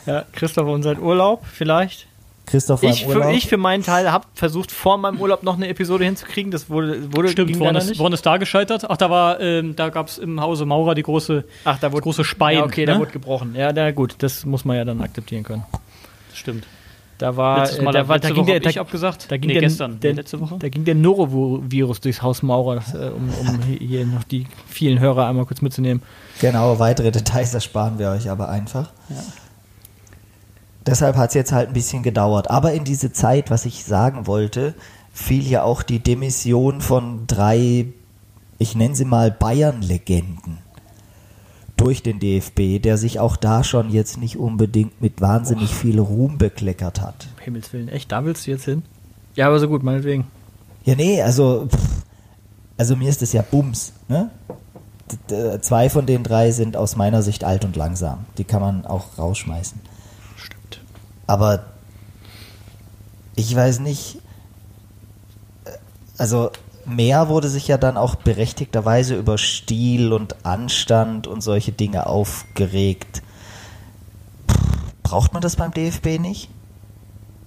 Ja, 0.04 0.24
Christoph 0.32 0.66
und 0.68 0.82
sein 0.82 1.00
Urlaub 1.00 1.44
vielleicht. 1.50 2.06
Christoph 2.46 2.82
war 2.82 2.90
Ich 2.90 3.02
im 3.02 3.10
für, 3.10 3.18
Urlaub. 3.18 3.34
ich 3.34 3.46
für 3.48 3.56
meinen 3.56 3.82
Teil 3.82 4.10
habe 4.10 4.26
versucht, 4.34 4.70
vor 4.70 4.98
meinem 4.98 5.20
Urlaub 5.20 5.42
noch 5.42 5.56
eine 5.56 5.68
Episode 5.68 6.04
hinzukriegen. 6.04 6.52
Das 6.52 6.70
wurde, 6.70 7.12
wurde 7.12 7.28
Stimmt, 7.28 7.50
ging 7.50 7.60
woran 7.60 7.76
ist, 7.76 7.88
nicht. 7.88 7.98
woran 7.98 8.12
ist 8.12 8.24
da 8.24 8.36
gescheitert? 8.36 8.88
Ach, 8.88 8.96
da 8.96 9.10
war, 9.10 9.40
ähm, 9.40 9.74
da 9.76 9.88
gab 9.88 10.08
es 10.08 10.18
im 10.18 10.40
Hause 10.40 10.64
Maurer 10.64 10.94
die 10.94 11.02
große, 11.02 11.44
Ach, 11.64 11.78
da 11.78 11.88
das 11.88 11.92
wurde 11.92 12.02
große 12.02 12.24
Spein. 12.24 12.58
Ja, 12.58 12.64
okay, 12.64 12.86
ne? 12.86 12.92
da 12.92 12.98
wurde 12.98 13.10
gebrochen. 13.10 13.54
Ja, 13.56 13.72
na 13.72 13.90
gut, 13.90 14.14
das 14.18 14.46
muss 14.46 14.64
man 14.64 14.76
ja 14.76 14.84
dann 14.84 15.00
akzeptieren 15.00 15.42
können. 15.42 15.64
Stimmt. 16.32 16.64
Da 17.18 17.34
war, 17.36 17.60
Letztes 17.60 17.80
Mal, 17.80 17.90
äh, 17.90 17.92
da 17.94 18.08
war, 18.08 18.18
da 18.18 18.28
ging 18.28 18.36
Woche 18.46 18.60
der, 18.60 18.70
ich 18.70 18.78
abgesagt. 18.78 19.30
da 19.30 19.38
ging 19.38 19.48
nee, 19.48 19.54
der, 19.54 19.62
gestern. 19.62 19.98
der, 20.00 20.12
letzte 20.14 20.38
Woche. 20.38 20.56
Da 20.58 20.68
ging 20.68 20.84
der 20.84 20.94
Norovirus 20.94 22.00
durchs 22.00 22.20
Haus 22.20 22.42
Maurer, 22.42 22.76
das, 22.76 22.94
äh, 22.94 23.08
um, 23.08 23.30
um 23.30 23.62
hier 23.78 24.04
noch 24.04 24.24
die 24.24 24.46
vielen 24.66 25.00
Hörer 25.00 25.26
einmal 25.26 25.46
kurz 25.46 25.62
mitzunehmen. 25.62 26.02
Genau, 26.40 26.78
weitere 26.78 27.10
Details 27.10 27.54
ersparen 27.54 27.98
wir 27.98 28.10
euch 28.10 28.28
aber 28.28 28.50
einfach. 28.50 28.90
Deshalb 30.86 31.16
hat 31.16 31.30
es 31.30 31.34
jetzt 31.34 31.52
halt 31.52 31.68
ein 31.68 31.74
bisschen 31.74 32.02
gedauert. 32.02 32.50
Aber 32.50 32.72
in 32.72 32.84
diese 32.84 33.12
Zeit, 33.12 33.50
was 33.50 33.64
ich 33.66 33.84
sagen 33.84 34.26
wollte, 34.26 34.74
fiel 35.12 35.46
ja 35.46 35.62
auch 35.64 35.82
die 35.82 35.98
Demission 35.98 36.80
von 36.80 37.26
drei, 37.26 37.86
ich 38.58 38.74
nenne 38.76 38.94
sie 38.94 39.04
mal 39.04 39.30
Bayern-Legenden. 39.30 40.58
durch 41.76 42.02
den 42.02 42.18
DFB, 42.20 42.80
der 42.82 42.96
sich 42.96 43.20
auch 43.20 43.36
da 43.36 43.62
schon 43.62 43.90
jetzt 43.90 44.16
nicht 44.16 44.38
unbedingt 44.38 45.02
mit 45.02 45.20
wahnsinnig 45.20 45.74
viel 45.74 45.98
Ruhm 46.00 46.38
bekleckert 46.38 47.02
hat. 47.02 47.26
Um 47.36 47.42
Himmels 47.44 47.72
Willen, 47.72 47.88
echt, 47.88 48.10
da 48.12 48.24
willst 48.24 48.46
du 48.46 48.50
jetzt 48.52 48.64
hin? 48.64 48.82
Ja, 49.34 49.46
aber 49.48 49.58
so 49.58 49.68
gut, 49.68 49.82
meinetwegen. 49.82 50.26
Ja, 50.84 50.94
nee, 50.94 51.20
also, 51.20 51.66
pff, 51.68 52.04
also 52.78 52.96
mir 52.96 53.10
ist 53.10 53.20
es 53.20 53.32
ja 53.34 53.42
Bums. 53.42 53.92
Ne? 54.08 54.30
D 55.30 55.60
zwei 55.60 55.90
von 55.90 56.06
den 56.06 56.22
drei 56.22 56.50
sind 56.50 56.76
aus 56.76 56.96
meiner 56.96 57.22
Sicht 57.22 57.44
alt 57.44 57.64
und 57.64 57.76
langsam. 57.76 58.24
Die 58.38 58.44
kann 58.44 58.62
man 58.62 58.86
auch 58.86 59.18
rausschmeißen. 59.18 59.78
Aber 61.26 61.64
ich 63.34 63.54
weiß 63.54 63.80
nicht, 63.80 64.18
äh, 65.64 65.70
also 66.18 66.50
mehr 66.86 67.28
wurde 67.28 67.48
sich 67.48 67.68
ja 67.68 67.78
dann 67.78 67.96
auch 67.96 68.14
berechtigterweise 68.14 69.16
über 69.16 69.38
Stil 69.38 70.12
und 70.12 70.46
Anstand 70.46 71.26
und 71.26 71.42
solche 71.42 71.72
Dinge 71.72 72.06
aufgeregt. 72.06 73.22
Braucht 75.02 75.32
man 75.32 75.42
das 75.42 75.56
beim 75.56 75.72
DFB 75.72 76.18
nicht? 76.18 76.48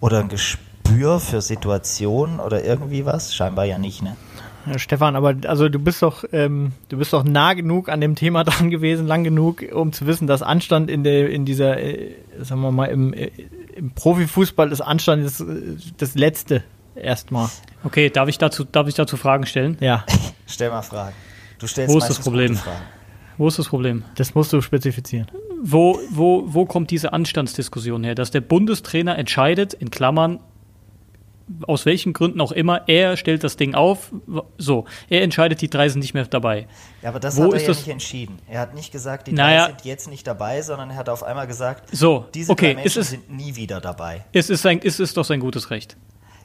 Oder 0.02 0.20
ein 0.20 0.30
Gespür 0.30 1.20
für 1.20 1.42
Situationen 1.42 2.40
oder 2.40 2.64
irgendwie 2.64 3.06
was? 3.06 3.34
Scheinbar 3.36 3.66
ja 3.66 3.78
nicht, 3.78 4.02
ne? 4.02 4.16
Ja, 4.66 4.78
Stefan, 4.78 5.16
aber 5.16 5.36
also 5.48 5.70
du 5.70 5.80
bist 5.80 6.02
doch, 6.02 6.26
ähm, 6.32 6.74
du 6.90 6.98
bist 6.98 7.14
doch 7.14 7.24
nah 7.24 7.54
genug 7.54 7.90
an 7.90 8.02
dem 8.02 8.16
Thema 8.16 8.44
dran 8.46 8.70
gewesen, 8.70 9.08
lang 9.08 9.24
genug, 9.24 9.64
um 9.74 9.94
zu 9.94 10.06
wissen, 10.06 10.28
dass 10.28 10.42
Anstand 10.42 10.90
in 10.90 11.04
der, 11.04 11.30
in 11.30 11.46
dieser, 11.46 11.80
äh, 11.80 12.16
sagen 12.40 12.62
wir 12.62 12.72
mal, 12.72 12.86
im, 12.86 13.14
äh, 13.14 13.32
im 13.80 13.92
Profifußball 13.92 14.72
ist 14.72 14.82
Anstand 14.82 15.26
das, 15.26 15.44
das 15.98 16.16
Letzte 16.16 16.64
erstmal. 16.96 17.50
Okay, 17.84 18.10
darf 18.10 18.28
ich 18.28 18.38
dazu, 18.38 18.66
darf 18.66 18.88
ich 18.88 18.96
dazu 18.96 19.16
Fragen 19.16 19.46
stellen? 19.46 19.78
Ja, 19.80 20.06
Stell 20.48 20.70
mal 20.70 20.82
Fragen. 20.82 21.16
Du 21.60 21.68
stellst 21.68 21.94
Wo 21.94 21.98
ist 21.98 22.10
das 22.10 22.20
Problem? 22.20 22.56
Fragen. 22.56 22.82
Wo 23.38 23.48
ist 23.48 23.58
das 23.58 23.70
Problem? 23.70 24.04
das 24.16 24.36
musst 24.36 24.52
du 24.52 24.62
spezifizieren. 24.62 25.28
Wo, 25.62 26.00
wo, 26.10 26.44
wo 26.48 26.66
kommt 26.66 26.92
diese 26.92 27.14
Anstandsdiskussion 27.14 28.04
her? 28.04 28.16
Dass 28.16 28.32
der 28.32 28.42
Bundestrainer 28.42 29.18
entscheidet, 29.18 29.74
in 29.74 29.92
Klammern, 29.92 30.40
aus 31.68 31.86
welchen 31.86 32.14
Gründen 32.14 32.41
auch 32.41 32.52
immer, 32.52 32.82
er 32.88 33.18
stellt 33.18 33.43
das 33.43 33.58
Ding 33.58 33.74
auf, 33.76 34.12
so, 34.58 34.86
er 35.10 35.24
entscheidet, 35.24 35.62
die 35.62 35.70
drei 35.70 35.89
sind 35.89 36.00
nicht 36.02 36.14
mehr 36.14 36.26
dabei. 36.26 36.68
Ja, 37.02 37.10
aber 37.10 37.20
das 37.20 37.38
Wo 37.38 37.43
hat 37.45 37.52
er 37.52 37.56
ist 37.58 37.62
ja 37.64 37.68
das- 37.70 37.78
nicht 37.80 37.88
entschieden. 37.89 38.39
Er 38.47 38.60
hat 38.62 38.76
nicht 38.76 38.91
gesagt, 38.91 39.28
die 39.28 39.32
Naja. 39.34 39.66
drei 39.66 39.68
sind 39.70 39.86
jetzt 39.86 40.10
nicht 40.10 40.28
dabei, 40.28 40.62
sondern 40.62 40.89
er 40.91 40.95
hat 40.97 41.10
auf 41.10 41.24
einmal 41.24 41.47
gesagt, 41.47 41.89
So, 41.95 42.26
diese 42.34 42.52
okay, 42.52 42.74
drei 42.74 42.82
Menschen 42.82 43.02
ist- 43.02 43.10
sind 43.10 43.32
nie 43.32 43.56
wieder 43.56 43.82
dabei. 43.82 44.26
Es 44.32 44.50
ist, 44.50 44.62
sein, 44.62 44.80
es 44.84 45.00
ist 45.00 45.18
doch 45.18 45.26
sein 45.26 45.39
gutes 45.39 45.70
Recht. 45.72 45.97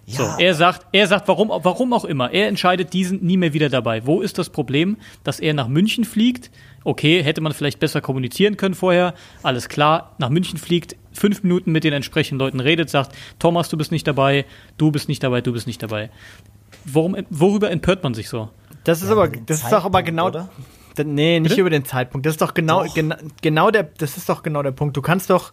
So, 0.07 0.23
Ja, 0.23 0.37
er 0.39 0.55
sagt, 0.55 0.87
er 0.93 1.07
sagt, 1.07 1.29
warum, 1.29 1.49
warum 1.49 1.95
auch 1.95 2.05
immer, 2.05 2.31
er 2.31 2.49
entscheidet, 2.49 2.93
die 2.93 3.05
sind 3.05 3.23
nie 3.23 3.39
mehr 3.39 3.55
wieder 3.55 3.71
dabei. 3.71 4.05
Wo 4.05 4.21
ist 4.21 4.37
das 4.37 4.51
Problem, 4.51 4.99
dass 5.23 5.41
er 5.41 5.55
nach 5.55 5.67
München 5.67 6.05
fliegt? 6.05 6.51
Okay, 6.85 7.23
hätte 7.23 7.41
man 7.41 7.55
vielleicht 7.55 7.81
besser 7.81 8.03
kommunizieren 8.03 8.59
können 8.59 8.75
vorher. 8.75 9.15
Alles 9.43 9.71
klar, 9.71 10.15
nach 10.19 10.29
München 10.29 10.59
fliegt, 10.59 10.95
fünf 11.15 11.43
Minuten 11.43 11.73
mit 11.73 11.85
den 11.85 11.93
entsprechenden 11.93 12.39
Leuten 12.39 12.61
redet, 12.61 12.91
sagt, 12.91 13.15
Thomas, 13.39 13.69
du 13.69 13.77
bist 13.77 13.93
nicht 13.93 14.07
dabei, 14.07 14.45
du 14.77 14.91
bist 14.91 15.09
nicht 15.09 15.23
dabei, 15.23 15.41
du 15.41 15.53
bist 15.53 15.67
nicht 15.67 15.83
dabei. 15.83 16.11
Worum, 16.85 17.17
worüber 17.31 17.71
empört 17.71 18.03
man 18.03 18.15
sich 18.15 18.29
so? 18.29 18.51
Das 18.85 19.01
ist 19.01 19.09
Ja, 19.09 19.13
aber, 19.15 19.29
das 19.29 19.63
ist 19.63 19.73
doch 19.73 19.85
aber 19.85 20.03
genau, 20.03 20.27
oder? 20.27 20.49
Nee, 21.03 21.41
nicht 21.41 21.51
Bitte? 21.51 21.61
über 21.63 21.71
den 21.71 21.85
Zeitpunkt. 21.85 22.25
Das 22.27 22.35
ist 22.35 22.41
doch 22.41 22.55
genau, 22.55 22.85
Doch. 22.85 22.95
gena, 22.95 23.17
genau 23.43 23.71
der, 23.71 23.83
das 23.85 24.17
ist 24.17 24.29
doch 24.29 24.43
genau 24.43 24.63
der 24.63 24.71
Punkt. 24.71 24.97
Du 24.97 25.03
kannst 25.03 25.31
doch, 25.31 25.51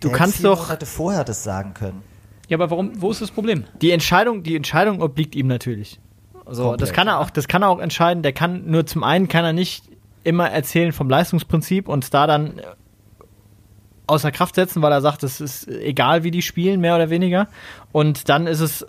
du 0.00 0.08
Er 0.08 0.10
hätte 0.10 0.18
kannst 0.18 0.44
doch, 0.44 0.62
Monate 0.66 0.84
vorher 0.86 1.24
das 1.24 1.42
sagen 1.44 1.72
können. 1.72 2.02
Ja, 2.48 2.58
aber 2.58 2.70
warum, 2.70 3.00
wo 3.00 3.10
ist 3.10 3.22
das 3.22 3.30
Problem? 3.30 3.64
die 3.80 3.92
Entscheidung, 3.92 4.42
die 4.42 4.56
Entscheidung 4.56 5.00
obliegt 5.00 5.34
ihm 5.34 5.46
natürlich. 5.46 6.00
So, 6.50 6.64
Komplett, 6.64 6.82
das 6.82 6.92
kann 6.92 7.08
er 7.08 7.20
auch, 7.20 7.30
das 7.30 7.48
kann 7.48 7.62
er 7.62 7.70
auch 7.70 7.78
entscheiden. 7.78 8.22
Der 8.22 8.34
kann 8.34 8.70
nur 8.70 8.84
zum 8.84 9.02
einen 9.02 9.28
kann 9.28 9.44
er 9.46 9.54
nicht 9.54 9.84
immer 10.24 10.50
erzählen 10.50 10.92
vom 10.92 11.08
Leistungsprinzip 11.08 11.88
und 11.88 12.04
es 12.04 12.10
da 12.10 12.26
dann 12.26 12.60
außer 14.06 14.30
Kraft 14.32 14.54
setzen, 14.54 14.82
weil 14.82 14.92
er 14.92 15.00
sagt, 15.00 15.22
es 15.22 15.40
ist 15.40 15.68
egal, 15.68 16.24
wie 16.24 16.30
die 16.30 16.42
spielen, 16.42 16.80
mehr 16.80 16.94
oder 16.94 17.10
weniger. 17.10 17.48
Und 17.92 18.28
dann 18.28 18.46
ist 18.46 18.60
es, 18.60 18.86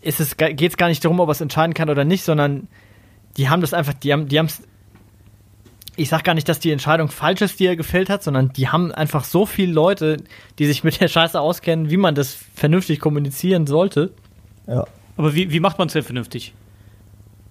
ist 0.00 0.20
es, 0.20 0.36
geht 0.36 0.62
es 0.62 0.76
gar 0.76 0.88
nicht 0.88 1.04
darum, 1.04 1.20
ob 1.20 1.28
er 1.28 1.32
es 1.32 1.40
entscheiden 1.40 1.74
kann 1.74 1.90
oder 1.90 2.04
nicht, 2.04 2.24
sondern 2.24 2.68
die 3.36 3.48
haben 3.48 3.60
das 3.60 3.74
einfach, 3.74 3.94
die 3.94 4.12
haben, 4.12 4.28
die 4.28 4.38
haben 4.38 4.46
es. 4.46 4.62
Ich 5.98 6.10
sag 6.10 6.24
gar 6.24 6.34
nicht, 6.34 6.46
dass 6.46 6.60
die 6.60 6.72
Entscheidung 6.72 7.08
falsch 7.08 7.40
ist, 7.40 7.58
die 7.58 7.64
er 7.64 7.74
gefällt 7.74 8.10
hat, 8.10 8.22
sondern 8.22 8.52
die 8.52 8.68
haben 8.68 8.92
einfach 8.92 9.24
so 9.24 9.46
viele 9.46 9.72
Leute, 9.72 10.18
die 10.58 10.66
sich 10.66 10.84
mit 10.84 11.00
der 11.00 11.08
Scheiße 11.08 11.40
auskennen, 11.40 11.88
wie 11.90 11.96
man 11.96 12.14
das 12.14 12.36
vernünftig 12.54 13.00
kommunizieren 13.00 13.66
sollte. 13.66 14.12
Ja. 14.66 14.84
Aber 15.16 15.34
wie, 15.34 15.50
wie 15.50 15.60
macht 15.60 15.78
man 15.78 15.86
es 15.86 15.94
denn 15.94 16.02
vernünftig? 16.02 16.52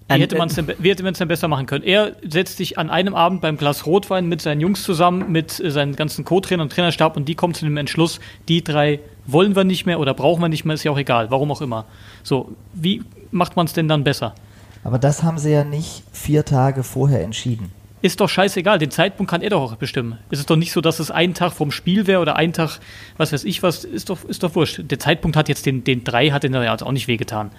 Wie 0.08 0.22
hätte 0.22 0.38
man 0.38 0.50
es 0.50 0.56
denn, 0.56 0.72
wie 0.78 0.92
hätte 0.92 1.08
es 1.08 1.18
denn 1.18 1.28
besser 1.28 1.48
machen 1.48 1.66
können? 1.66 1.84
Er 1.84 2.16
setzt 2.28 2.58
sich 2.58 2.78
an 2.78 2.92
einem 2.92 3.16
Abend 3.16 3.42
beim 3.42 3.58
Glas 3.58 3.88
Rotwein 3.88 4.28
mit 4.28 4.40
seinen 4.40 4.62
Jungs 4.62 4.84
zusammen, 4.84 5.32
mit 5.32 5.60
äh, 5.60 5.72
seinen 5.72 5.96
ganzen 5.96 6.26
Co-Trainern 6.26 6.66
und 6.66 6.72
Trainerstab 6.72 7.18
und 7.18 7.28
die 7.28 7.34
kommen 7.34 7.56
zu 7.56 7.66
dem 7.66 7.76
Entschluss, 7.78 8.20
die 8.48 8.64
drei 8.64 9.00
wollen 9.26 9.56
wir 9.56 9.64
nicht 9.64 9.88
mehr 9.88 10.00
oder 10.00 10.14
brauchen 10.14 10.42
wir 10.42 10.50
nicht 10.50 10.64
mehr, 10.64 10.76
ist 10.76 10.84
ja 10.84 10.92
auch 10.92 11.00
egal, 11.00 11.32
warum 11.32 11.52
auch 11.52 11.62
immer. 11.62 11.86
So, 12.22 12.56
wie 12.74 13.04
macht 13.32 13.56
man 13.56 13.66
es 13.66 13.74
denn 13.74 13.88
dann 13.88 14.04
besser? 14.04 14.36
Aber 14.84 15.00
das 15.00 15.24
haben 15.24 15.40
sie 15.40 15.52
ja 15.52 15.64
nicht 15.64 16.04
vier 16.12 16.46
Tage 16.46 16.84
vorher 16.84 17.24
entschieden. 17.24 17.72
Ist 18.04 18.20
doch 18.20 18.30
scheißegal, 18.30 18.78
den 18.78 18.92
Zeitpunkt 18.92 19.32
kann 19.32 19.42
er 19.42 19.50
doch 19.50 19.64
auch 19.64 19.76
bestimmen. 19.78 20.20
Es 20.30 20.38
ist 20.38 20.48
doch 20.52 20.56
nicht 20.56 20.72
so, 20.72 20.82
dass 20.82 21.00
es 21.00 21.10
einen 21.10 21.34
Tag 21.34 21.54
vom 21.54 21.72
Spiel 21.72 22.06
wäre 22.06 22.22
oder 22.22 22.36
einen 22.36 22.54
Tag, 22.54 22.80
was 23.18 23.34
weiß 23.34 23.44
ich 23.46 23.64
was, 23.64 23.84
ist 23.84 24.12
doch, 24.12 24.24
ist 24.26 24.44
doch 24.44 24.54
wurscht. 24.54 24.82
Der 24.84 25.00
Zeitpunkt 25.00 25.36
hat 25.36 25.50
jetzt 25.50 25.66
den, 25.66 25.84
den 25.84 26.04
drei, 26.04 26.30
hat 26.30 26.44
den 26.44 26.54
ja 26.54 26.72
jetzt 26.72 26.84
auch 26.84 26.92
nicht 26.92 27.08
wehgetan. 27.08 27.50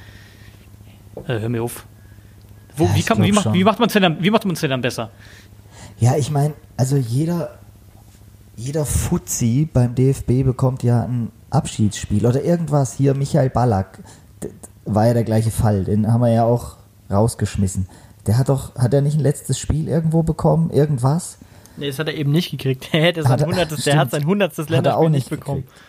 Äh, 1.26 1.40
hör 1.40 1.49
mir 1.49 1.64
auf. 1.64 1.84
Wo, 2.77 2.85
Ja, 2.85 2.95
wie, 2.95 3.03
kann, 3.03 3.22
wie, 3.22 3.33
macht, 3.33 3.53
wie 3.53 3.64
macht 3.64 3.79
man 3.79 3.87
es 3.89 3.93
denn, 3.95 4.03
dann- 4.03 4.22
wie 4.22 4.31
macht 4.31 4.45
man's 4.45 4.61
denn 4.61 4.70
dann 4.70 4.81
besser? 4.83 5.11
Ja, 5.99 6.16
ich 6.16 6.31
meine, 6.31 6.55
also 6.77 6.97
jeder, 6.97 7.59
jeder 8.57 8.85
Fuzzi 8.85 9.68
beim 9.72 9.95
DFB 9.95 10.43
bekommt 10.45 10.83
ja 10.83 11.03
ein 11.05 11.31
Abschiedsspiel 11.51 12.27
oder 12.27 12.43
irgendwas. 12.43 12.95
Hier 12.95 13.14
Michael 13.14 13.51
Ballack 13.51 14.01
war 14.85 15.07
ja 15.07 15.14
der 15.14 15.24
gleiche 15.24 15.51
Fall. 15.51 15.85
Den 15.85 16.12
haben 16.12 16.20
wir 16.20 16.31
ja 16.33 16.45
auch 16.45 16.77
rausgeschmissen. 17.11 17.89
Der 18.27 18.39
hat 18.39 18.49
doch, 18.49 18.74
hat 18.77 18.93
er 18.93 19.01
nicht 19.03 19.14
ein 19.16 19.20
letztes 19.22 19.59
Spiel 19.59 19.89
irgendwo 19.89 20.22
bekommen? 20.22 20.70
Irgendwas? 20.70 21.39
Nee, 21.77 21.89
das 21.89 21.99
hat 21.99 22.09
er 22.09 22.14
eben 22.14 22.33
nicht 22.33 22.51
gekriegt. 22.51 22.89
Er 22.93 23.03
hätte 23.03 23.22
sein 23.22 23.33
Hat 23.33 23.41
er- 23.43 23.47
hundertstes, 23.47 23.85
der 23.85 23.91
stimmt. 23.93 24.01
hat 24.01 24.11
sein 24.11 24.27
hundertstes 24.27 24.64
Hat 24.66 24.70
er 24.70 24.74
Länderspiel 24.77 25.05
auch 25.07 25.09
nicht 25.11 25.31
nicht 25.31 25.31
bekommen. 25.31 25.61
gekriegt. 25.62 25.81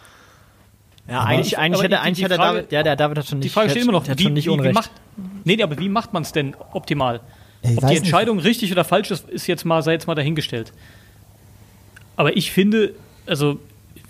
Ja, 1.09 1.19
Aber 1.21 1.27
eigentlich, 1.29 1.47
ich- 1.53 1.57
eigentlich 1.57 1.73
aber 1.75 1.83
hätte, 1.83 1.95
die- 1.95 2.01
eigentlich 2.01 2.17
die 2.17 2.23
hätte 2.25 2.35
Frage- 2.35 2.57
David, 2.57 2.71
ja, 2.71 2.83
der 2.83 2.95
David 2.95 3.17
hat 3.19 3.27
schon 3.27 3.39
nicht, 3.39 3.45
Die 3.45 3.49
Frage 3.53 3.69
steht 3.69 3.83
immer 3.83 3.91
noch, 3.93 4.03
der 4.03 4.11
hat 4.11 4.19
wie, 4.19 4.23
schon 4.23 4.33
nicht 4.33 4.45
wie, 4.45 4.49
wie 4.49 4.53
Unrecht. 4.53 4.73
macht, 4.75 4.91
nee, 5.45 5.61
aber 5.63 5.77
wie 5.79 5.89
macht 5.89 6.11
man 6.13 6.23
es 6.23 6.31
denn 6.33 6.55
optimal? 6.73 7.21
Ich 7.61 7.71
Ob 7.71 7.79
die 7.81 7.85
nicht. 7.87 7.97
Entscheidung 7.99 8.39
richtig 8.39 8.71
oder 8.71 8.83
falsch 8.83 9.09
ist, 9.11 9.27
ist 9.29 9.47
jetzt 9.47 9.65
mal, 9.65 9.81
sei 9.81 9.93
jetzt 9.93 10.05
mal 10.07 10.15
dahingestellt. 10.15 10.73
Aber 12.15 12.35
ich 12.35 12.51
finde, 12.51 12.93
also 13.25 13.59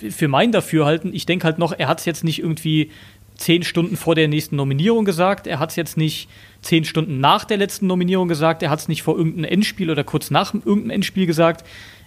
für 0.10 0.28
mein 0.28 0.52
Dafürhalten, 0.52 1.14
ich 1.14 1.26
denke 1.26 1.46
halt 1.46 1.58
noch, 1.60 1.74
er 1.78 1.88
hat 1.88 2.00
es 2.00 2.06
jetzt 2.06 2.24
nicht 2.24 2.40
irgendwie 2.40 2.92
zehn 3.36 3.64
Stunden 3.64 3.98
vor 3.98 4.16
der 4.16 4.28
nächsten 4.28 4.56
Nominierung 4.56 5.06
gesagt, 5.06 5.46
er 5.48 5.60
hat 5.60 5.70
es 5.72 5.76
jetzt 5.76 5.98
nicht 5.98 6.28
zehn 6.62 6.86
Stunden 6.86 7.20
nach 7.20 7.46
der 7.46 7.58
letzten 7.58 7.88
Nominierung 7.88 8.28
gesagt, 8.28 8.64
er 8.64 8.70
hat 8.70 8.80
es 8.80 8.88
nicht 8.88 9.04
vor 9.04 9.16
irgendeinem 9.18 9.46
Endspiel 9.52 9.92
oder 9.92 10.04
kurz 10.04 10.32
nach 10.32 10.54
irgendeinem 10.54 10.90
Endspiel 10.92 11.26
gesagt. 11.26 11.66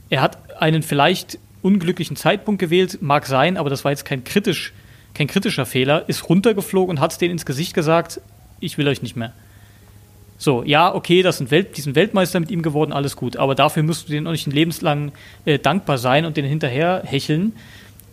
Er 0.08 0.22
hat 0.22 0.38
einen 0.60 0.82
vielleicht 0.82 1.38
unglücklichen 1.62 2.16
Zeitpunkt 2.16 2.58
gewählt, 2.58 2.98
mag 3.02 3.26
sein, 3.26 3.56
aber 3.56 3.70
das 3.70 3.84
war 3.84 3.92
jetzt 3.92 4.04
kein, 4.04 4.24
kritisch, 4.24 4.72
kein 5.14 5.26
kritischer 5.26 5.66
Fehler, 5.66 6.08
ist 6.08 6.28
runtergeflogen 6.28 6.96
und 6.96 7.00
hat 7.00 7.12
es 7.12 7.18
denen 7.18 7.32
ins 7.32 7.46
Gesicht 7.46 7.74
gesagt, 7.74 8.20
ich 8.60 8.78
will 8.78 8.88
euch 8.88 9.02
nicht 9.02 9.16
mehr. 9.16 9.32
So, 10.38 10.62
ja, 10.64 10.94
okay, 10.94 11.22
das 11.22 11.36
sind 11.38 11.50
Welt, 11.50 11.76
die 11.76 11.82
sind 11.82 11.96
Weltmeister 11.96 12.40
mit 12.40 12.50
ihm 12.50 12.62
geworden, 12.62 12.92
alles 12.92 13.14
gut. 13.14 13.36
Aber 13.36 13.54
dafür 13.54 13.82
musst 13.82 14.08
du 14.08 14.12
denen 14.12 14.26
auch 14.26 14.32
nicht 14.32 14.46
ein 14.46 14.52
lebenslang 14.52 15.12
äh, 15.44 15.58
dankbar 15.58 15.98
sein 15.98 16.24
und 16.24 16.38
den 16.38 16.46
hinterher 16.46 17.02
hecheln, 17.04 17.52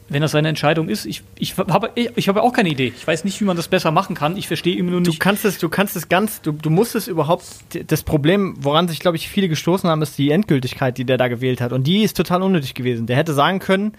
wenn 0.10 0.22
das 0.22 0.32
seine 0.32 0.50
Entscheidung 0.50 0.90
ist. 0.90 1.06
Ich, 1.06 1.22
ich 1.38 1.58
habe 1.58 1.92
ich, 1.96 2.10
ich 2.16 2.28
habe 2.28 2.42
auch 2.42 2.52
keine 2.52 2.68
Idee. 2.68 2.92
Ich 2.98 3.08
weiß 3.08 3.24
nicht, 3.24 3.40
wie 3.40 3.46
man 3.46 3.56
das 3.56 3.70
besser 3.70 3.92
machen 3.92 4.14
kann. 4.14 4.36
Ich 4.36 4.48
verstehe 4.48 4.76
immer 4.76 4.92
nur 4.92 5.02
Du 5.04 5.10
nicht. 5.12 5.22
kannst 5.22 5.46
es, 5.46 5.58
du 5.58 5.70
kannst 5.70 5.96
es 5.96 6.10
ganz, 6.10 6.42
du, 6.42 6.52
du 6.52 6.70
musst 6.70 6.96
es 6.96 7.08
überhaupt, 7.08 7.46
das 7.88 8.04
Problem, 8.04 8.56
woran 8.60 8.90
sich, 8.90 9.00
glaube 9.00 9.16
ich, 9.16 9.30
viele 9.30 9.48
gestoßen 9.48 9.90
haben, 9.90 10.02
ist 10.02 10.18
die 10.18 10.32
Endgültigkeit, 10.32 10.98
die 10.98 11.06
der 11.06 11.18
da 11.18 11.30
gewählt 11.30 11.62
hat. 11.62 11.72
Und 11.72 11.88
die 11.88 12.04
ist 12.04 12.18
total 12.18 12.42
unnötig 12.42 12.74
gewesen. 12.74 13.08
Der 13.08 13.16
hätte 13.16 13.34
sagen 13.34 13.60
können, 13.60 13.94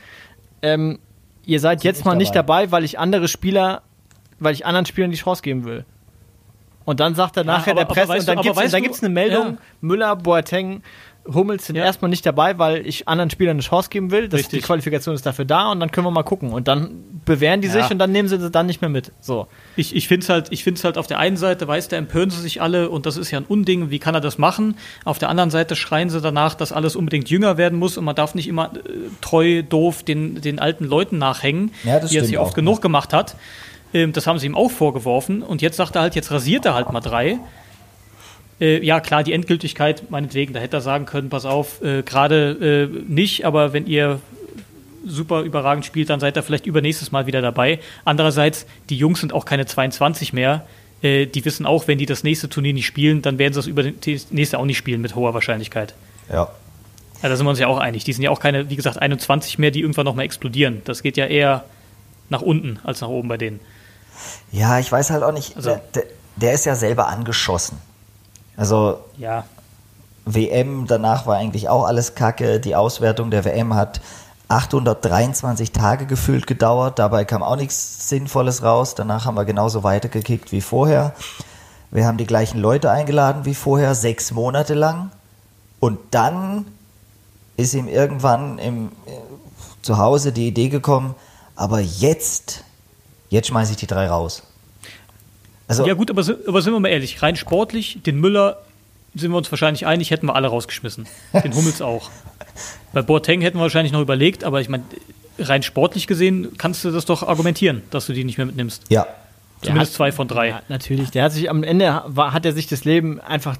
ähm, 0.60 0.98
ihr 1.48 1.58
seid 1.60 1.82
jetzt 1.82 2.04
mal 2.04 2.14
nicht 2.14 2.34
dabei. 2.36 2.62
dabei, 2.66 2.72
weil 2.72 2.84
ich 2.84 2.98
andere 2.98 3.26
Spieler, 3.26 3.82
weil 4.38 4.52
ich 4.54 4.64
anderen 4.66 4.86
Spielern 4.86 5.10
die 5.10 5.16
Chance 5.16 5.42
geben 5.42 5.64
will. 5.64 5.84
Und 6.84 7.00
dann 7.00 7.14
sagt 7.14 7.36
er 7.36 7.44
Ja, 7.44 7.52
nachher 7.52 7.72
aber- 7.72 7.80
der 7.84 7.86
Presse, 7.86 8.12
und 8.12 8.28
dann 8.28 8.82
gibt 8.82 8.94
es 8.94 9.02
eine 9.02 9.12
Meldung, 9.12 9.46
Ja. 9.46 9.56
Müller, 9.80 10.14
Boateng, 10.16 10.82
Hummels 11.32 11.66
sind 11.66 11.76
Ja. 11.76 11.84
erstmal 11.84 12.08
nicht 12.08 12.24
dabei, 12.24 12.58
weil 12.58 12.86
ich 12.86 13.06
anderen 13.08 13.30
Spielern 13.30 13.52
eine 13.56 13.62
Chance 13.62 13.90
geben 13.90 14.10
will. 14.10 14.28
Das 14.28 14.48
die 14.48 14.60
Qualifikation 14.60 15.14
ist 15.14 15.26
dafür 15.26 15.44
da 15.44 15.70
und 15.70 15.80
dann 15.80 15.90
können 15.90 16.06
wir 16.06 16.10
mal 16.10 16.22
gucken. 16.22 16.52
Und 16.52 16.68
dann 16.68 17.04
bewähren 17.24 17.60
die 17.60 17.68
Ja. 17.68 17.74
sich 17.74 17.90
und 17.90 17.98
dann 17.98 18.12
nehmen 18.12 18.28
sie 18.28 18.38
sie 18.40 18.50
dann 18.50 18.66
nicht 18.66 18.80
mehr 18.80 18.88
mit. 18.88 19.12
So. 19.20 19.46
Ich, 19.76 19.94
ich 19.94 20.08
finde 20.08 20.24
es 20.24 20.28
halt, 20.30 20.48
ich 20.50 20.64
find's 20.64 20.84
halt 20.84 20.96
auf 20.98 21.06
der 21.06 21.18
einen 21.18 21.36
Seite, 21.36 21.68
weißt 21.68 21.92
du, 21.92 21.96
empören 21.96 22.30
sie 22.30 22.40
sich 22.40 22.62
alle 22.62 22.88
und 22.90 23.06
das 23.06 23.16
ist 23.16 23.30
ja 23.30 23.38
ein 23.38 23.44
Unding, 23.46 23.90
wie 23.90 23.98
kann 23.98 24.14
er 24.14 24.20
das 24.20 24.38
machen? 24.38 24.76
Auf 25.04 25.18
der 25.18 25.28
anderen 25.28 25.50
Seite 25.50 25.76
schreien 25.76 26.08
sie 26.10 26.20
danach, 26.20 26.54
dass 26.54 26.72
alles 26.72 26.96
unbedingt 26.96 27.28
jünger 27.30 27.56
werden 27.58 27.78
muss 27.78 27.98
und 27.98 28.04
man 28.04 28.16
darf 28.16 28.34
nicht 28.34 28.48
immer 28.48 28.72
äh, 28.74 28.78
treu, 29.20 29.62
doof 29.62 30.02
den, 30.02 30.40
den 30.40 30.58
alten 30.58 30.84
Leuten 30.84 31.18
nachhängen, 31.18 31.72
Ja, 31.84 32.00
das 32.00 32.10
wie 32.12 32.16
er 32.16 32.24
ja 32.24 32.40
oft 32.40 32.54
genug 32.54 32.80
gemacht 32.80 33.12
hat. 33.12 33.36
Ähm, 33.94 34.12
das 34.12 34.26
haben 34.26 34.38
sie 34.38 34.46
ihm 34.46 34.54
auch 34.54 34.70
vorgeworfen 34.70 35.42
und 35.42 35.62
jetzt 35.62 35.76
sagt 35.76 35.94
er 35.96 36.02
halt, 36.02 36.14
jetzt 36.14 36.30
rasiert 36.30 36.64
er 36.66 36.74
halt 36.74 36.92
mal 36.92 37.00
drei. 37.00 37.38
Äh, 38.60 38.84
ja, 38.84 39.00
klar, 39.00 39.22
die 39.22 39.32
Endgültigkeit, 39.32 40.10
meinetwegen, 40.10 40.52
da 40.52 40.60
hätte 40.60 40.78
er 40.78 40.80
sagen 40.80 41.06
können, 41.06 41.28
pass 41.28 41.44
auf, 41.44 41.82
äh, 41.82 42.02
gerade 42.02 42.88
äh, 42.92 43.12
nicht, 43.12 43.44
aber 43.46 43.72
wenn 43.72 43.86
ihr 43.86 44.20
super 45.06 45.42
überragend 45.42 45.84
spielt, 45.84 46.10
dann 46.10 46.20
seid 46.20 46.36
ihr 46.36 46.42
vielleicht 46.42 46.66
übernächstes 46.66 47.12
Mal 47.12 47.26
wieder 47.26 47.40
dabei. 47.40 47.78
Andererseits, 48.04 48.66
die 48.90 48.96
Jungs 48.96 49.20
sind 49.20 49.32
auch 49.32 49.44
keine 49.44 49.66
22 49.66 50.32
mehr. 50.32 50.66
Äh, 51.02 51.26
die 51.26 51.44
wissen 51.44 51.66
auch, 51.66 51.86
wenn 51.86 51.98
die 51.98 52.06
das 52.06 52.24
nächste 52.24 52.48
Turnier 52.48 52.74
nicht 52.74 52.86
spielen, 52.86 53.22
dann 53.22 53.38
werden 53.38 53.52
sie 53.52 53.58
das 53.60 53.66
über 53.66 53.84
das 53.84 54.30
nächste 54.30 54.58
auch 54.58 54.64
nicht 54.64 54.78
spielen 54.78 55.00
mit 55.00 55.14
hoher 55.14 55.34
Wahrscheinlichkeit. 55.34 55.94
Ja. 56.28 56.48
Ja, 57.22 57.28
da 57.28 57.36
sind 57.36 57.46
wir 57.46 57.50
uns 57.50 57.58
ja 57.58 57.66
auch 57.66 57.78
einig. 57.78 58.04
Die 58.04 58.12
sind 58.12 58.22
ja 58.22 58.30
auch 58.30 58.40
keine, 58.40 58.70
wie 58.70 58.76
gesagt, 58.76 58.98
21 58.98 59.58
mehr, 59.58 59.70
die 59.70 59.80
irgendwann 59.80 60.04
nochmal 60.04 60.24
explodieren. 60.24 60.82
Das 60.84 61.02
geht 61.02 61.16
ja 61.16 61.26
eher 61.26 61.64
nach 62.28 62.42
unten 62.42 62.78
als 62.84 63.00
nach 63.00 63.08
oben 63.08 63.28
bei 63.28 63.36
denen. 63.36 63.60
Ja, 64.52 64.78
ich 64.78 64.90
weiß 64.90 65.10
halt 65.10 65.22
auch 65.22 65.32
nicht. 65.32 65.56
Also- 65.56 65.80
der, 65.94 66.04
der 66.36 66.52
ist 66.52 66.64
ja 66.66 66.74
selber 66.74 67.08
angeschossen. 67.08 67.78
Also 68.58 68.98
Ja, 69.16 69.44
WM, 70.26 70.86
danach 70.86 71.26
war 71.26 71.36
eigentlich 71.36 71.70
auch 71.70 71.84
alles 71.84 72.14
Kacke. 72.14 72.60
Die 72.60 72.76
Auswertung 72.76 73.30
der 73.30 73.46
WM 73.46 73.74
hat 73.74 74.00
823 74.48 75.72
Tage 75.72 76.06
gefühlt 76.06 76.46
gedauert. 76.46 76.98
Dabei 76.98 77.24
kam 77.24 77.42
auch 77.42 77.56
nichts 77.56 78.08
Sinnvolles 78.08 78.62
raus. 78.62 78.94
Danach 78.94 79.24
haben 79.24 79.36
wir 79.36 79.46
genauso 79.46 79.84
weitergekickt 79.84 80.52
wie 80.52 80.60
vorher. 80.60 81.14
Wir 81.90 82.06
haben 82.06 82.18
die 82.18 82.26
gleichen 82.26 82.58
Leute 82.58 82.90
eingeladen 82.90 83.46
wie 83.46 83.54
vorher, 83.54 83.94
sechs 83.94 84.32
Monate 84.32 84.74
lang. 84.74 85.10
Und 85.80 85.98
dann 86.10 86.66
ist 87.56 87.74
ihm 87.74 87.88
irgendwann 87.88 88.58
im, 88.58 88.88
äh, 89.06 89.10
zu 89.82 89.98
Hause 89.98 90.32
die 90.32 90.48
Idee 90.48 90.68
gekommen, 90.68 91.14
aber 91.56 91.80
jetzt, 91.80 92.64
jetzt 93.30 93.48
schmeiße 93.48 93.72
ich 93.72 93.78
die 93.78 93.86
drei 93.86 94.08
raus. 94.08 94.42
Also, 95.68 95.86
ja 95.86 95.94
gut, 95.94 96.10
aber, 96.10 96.22
aber 96.46 96.62
sind 96.62 96.72
wir 96.72 96.80
mal 96.80 96.88
ehrlich, 96.88 97.22
rein 97.22 97.36
sportlich, 97.36 97.98
den 98.04 98.18
Müller 98.20 98.58
sind 99.14 99.30
wir 99.30 99.36
uns 99.38 99.50
wahrscheinlich 99.50 99.86
einig, 99.86 100.10
hätten 100.10 100.26
wir 100.26 100.34
alle 100.34 100.48
rausgeschmissen. 100.48 101.06
Den 101.44 101.54
Hummels 101.54 101.80
auch. 101.82 102.10
Bei 102.92 103.02
Boateng 103.02 103.40
hätten 103.42 103.58
wir 103.58 103.62
wahrscheinlich 103.62 103.92
noch 103.92 104.00
überlegt, 104.00 104.44
aber 104.44 104.60
ich 104.60 104.68
meine, 104.68 104.84
rein 105.38 105.62
sportlich 105.62 106.06
gesehen 106.06 106.48
kannst 106.58 106.84
du 106.84 106.90
das 106.90 107.04
doch 107.04 107.22
argumentieren, 107.22 107.82
dass 107.90 108.06
du 108.06 108.12
die 108.12 108.24
nicht 108.24 108.38
mehr 108.38 108.46
mitnimmst. 108.46 108.82
ja, 108.88 109.06
Zumindest 109.62 109.92
hat- 109.92 109.96
zwei 109.96 110.12
von 110.12 110.26
drei. 110.28 110.48
Ja, 110.48 110.62
natürlich. 110.68 111.10
Der 111.10 111.24
hat 111.24 111.32
sich 111.32 111.50
am 111.50 111.62
Ende 111.62 112.02
war, 112.06 112.32
hat 112.32 112.46
er 112.46 112.52
sich 112.52 112.66
das 112.66 112.84
Leben 112.84 113.20
einfach 113.20 113.56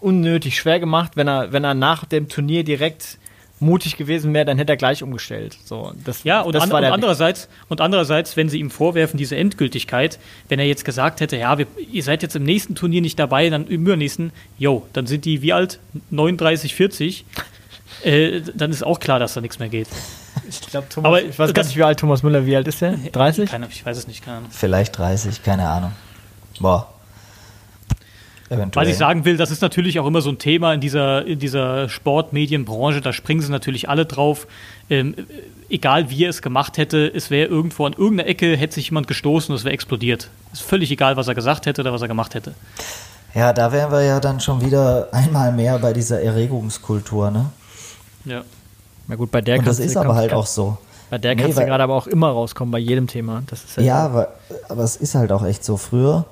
unnötig 0.00 0.56
schwer 0.56 0.80
gemacht. 0.80 1.12
Wenn 1.14 1.28
er, 1.28 1.52
wenn 1.52 1.64
er 1.64 1.74
nach 1.74 2.04
dem 2.04 2.28
Turnier 2.28 2.64
direkt 2.64 3.18
mutig 3.58 3.96
gewesen 3.96 4.34
wäre, 4.34 4.44
dann 4.44 4.58
hätte 4.58 4.72
er 4.72 4.76
gleich 4.76 5.02
umgestellt. 5.02 5.56
So, 5.64 5.92
das, 6.04 6.24
Ja, 6.24 6.42
und, 6.42 6.54
das 6.54 6.64
an, 6.64 6.70
war 6.70 6.76
und, 6.76 6.82
der 6.82 6.92
andererseits, 6.92 7.48
und 7.68 7.80
andererseits, 7.80 8.36
wenn 8.36 8.48
sie 8.48 8.58
ihm 8.58 8.70
vorwerfen, 8.70 9.16
diese 9.16 9.36
Endgültigkeit, 9.36 10.18
wenn 10.48 10.58
er 10.58 10.66
jetzt 10.66 10.84
gesagt 10.84 11.20
hätte, 11.20 11.36
ja, 11.36 11.56
wir, 11.58 11.66
ihr 11.90 12.02
seid 12.02 12.22
jetzt 12.22 12.36
im 12.36 12.42
nächsten 12.42 12.74
Turnier 12.74 13.00
nicht 13.00 13.18
dabei, 13.18 13.48
dann 13.48 13.66
im 13.66 13.82
übernächsten, 13.82 14.32
yo, 14.58 14.86
dann 14.92 15.06
sind 15.06 15.24
die 15.24 15.42
wie 15.42 15.52
alt? 15.52 15.78
39, 16.10 16.74
40. 16.74 17.24
Äh, 18.04 18.42
dann 18.54 18.70
ist 18.70 18.84
auch 18.84 19.00
klar, 19.00 19.18
dass 19.18 19.34
da 19.34 19.40
nichts 19.40 19.58
mehr 19.58 19.68
geht. 19.68 19.88
Ich 20.48 20.60
glaube, 20.60 20.88
Thomas, 20.88 21.06
Aber 21.08 21.22
ich 21.22 21.38
weiß 21.38 21.54
gar 21.54 21.64
nicht, 21.64 21.76
wie 21.76 21.82
alt 21.82 21.98
Thomas 21.98 22.22
Müller, 22.22 22.44
wie 22.44 22.54
alt 22.54 22.68
ist 22.68 22.82
er? 22.82 22.92
30? 22.92 23.50
Keine, 23.50 23.68
ich 23.68 23.84
weiß 23.84 23.96
es 23.96 24.06
nicht, 24.06 24.24
keine 24.24 24.38
Ahnung. 24.38 24.50
vielleicht 24.52 24.98
30, 24.98 25.42
keine 25.42 25.68
Ahnung. 25.68 25.92
Boah. 26.60 26.92
Eventuell. 28.48 28.86
Was 28.86 28.92
ich 28.92 28.98
sagen 28.98 29.24
will, 29.24 29.36
das 29.36 29.50
ist 29.50 29.62
natürlich 29.62 29.98
auch 29.98 30.06
immer 30.06 30.20
so 30.20 30.30
ein 30.30 30.38
Thema 30.38 30.72
in 30.72 30.80
dieser, 30.80 31.26
in 31.26 31.38
dieser 31.38 31.88
Sportmedienbranche, 31.88 33.00
da 33.00 33.12
springen 33.12 33.42
sie 33.42 33.50
natürlich 33.50 33.88
alle 33.88 34.06
drauf. 34.06 34.46
Ähm, 34.88 35.14
äh, 35.16 35.22
egal 35.74 36.10
wie 36.10 36.24
er 36.24 36.30
es 36.30 36.42
gemacht 36.42 36.78
hätte, 36.78 37.10
es 37.12 37.30
wäre 37.30 37.48
irgendwo 37.48 37.86
an 37.86 37.92
irgendeiner 37.92 38.28
Ecke, 38.28 38.56
hätte 38.56 38.74
sich 38.74 38.90
jemand 38.90 39.08
gestoßen 39.08 39.52
und 39.52 39.58
es 39.58 39.64
wäre 39.64 39.74
explodiert. 39.74 40.30
Ist 40.52 40.62
völlig 40.62 40.90
egal, 40.90 41.16
was 41.16 41.26
er 41.26 41.34
gesagt 41.34 41.66
hätte 41.66 41.80
oder 41.80 41.92
was 41.92 42.02
er 42.02 42.08
gemacht 42.08 42.34
hätte. 42.34 42.54
Ja, 43.34 43.52
da 43.52 43.72
wären 43.72 43.90
wir 43.90 44.02
ja 44.02 44.20
dann 44.20 44.40
schon 44.40 44.64
wieder 44.64 45.08
einmal 45.12 45.52
mehr 45.52 45.78
bei 45.78 45.92
dieser 45.92 46.22
Erregungskultur, 46.22 47.30
ne? 47.30 47.46
Ja. 48.24 48.42
Na 49.08 49.16
gut, 49.16 49.30
bei 49.30 49.40
der 49.40 49.58
Und 49.58 49.66
das 49.66 49.78
ist 49.78 49.96
aber 49.96 50.14
halt 50.14 50.32
auch 50.32 50.46
so. 50.46 50.78
Bei 51.10 51.18
der 51.18 51.34
Nee, 51.34 51.42
kannst 51.42 51.58
du 51.58 51.64
gerade 51.64 51.84
aber 51.84 51.94
auch 51.94 52.06
immer 52.06 52.28
rauskommen, 52.30 52.72
bei 52.72 52.78
jedem 52.78 53.06
Thema. 53.06 53.42
Das 53.46 53.62
ist 53.62 53.76
Ja, 53.76 53.98
aber, 54.04 54.28
aber 54.68 54.82
es 54.82 54.96
ist 54.96 55.14
halt 55.14 55.30
auch 55.32 55.44
echt 55.44 55.64
so. 55.64 55.76
Früher, 55.76 56.24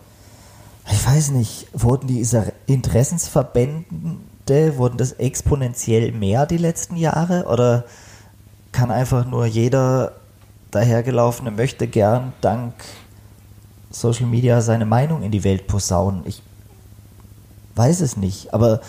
ich 0.91 1.07
weiß 1.07 1.31
nicht, 1.31 1.67
wurden 1.73 2.07
diese 2.07 2.53
Interessensverbände, 2.67 4.77
wurden 4.77 4.99
das 4.99 5.13
exponentiell 5.13 6.13
mehr 6.13 6.47
die 6.47 6.59
letzten 6.59 6.97
Jahre? 6.97 7.47
Oder 7.47 7.85
kann 8.73 8.91
einfach 8.91 9.27
nur 9.27 9.47
jeder 9.47 10.13
dahergelaufene 10.71 11.51
möchte 11.51 11.87
gern 11.87 12.33
dank 12.41 12.75
Social 13.91 14.27
Media 14.27 14.61
seine 14.61 14.85
Meinung 14.85 15.23
in 15.23 15.31
die 15.31 15.45
Welt 15.45 15.67
posaunen? 15.67 16.23
Ich 16.27 16.43
weiß 17.77 18.01
es 18.01 18.17
nicht, 18.17 18.53
aber 18.53 18.81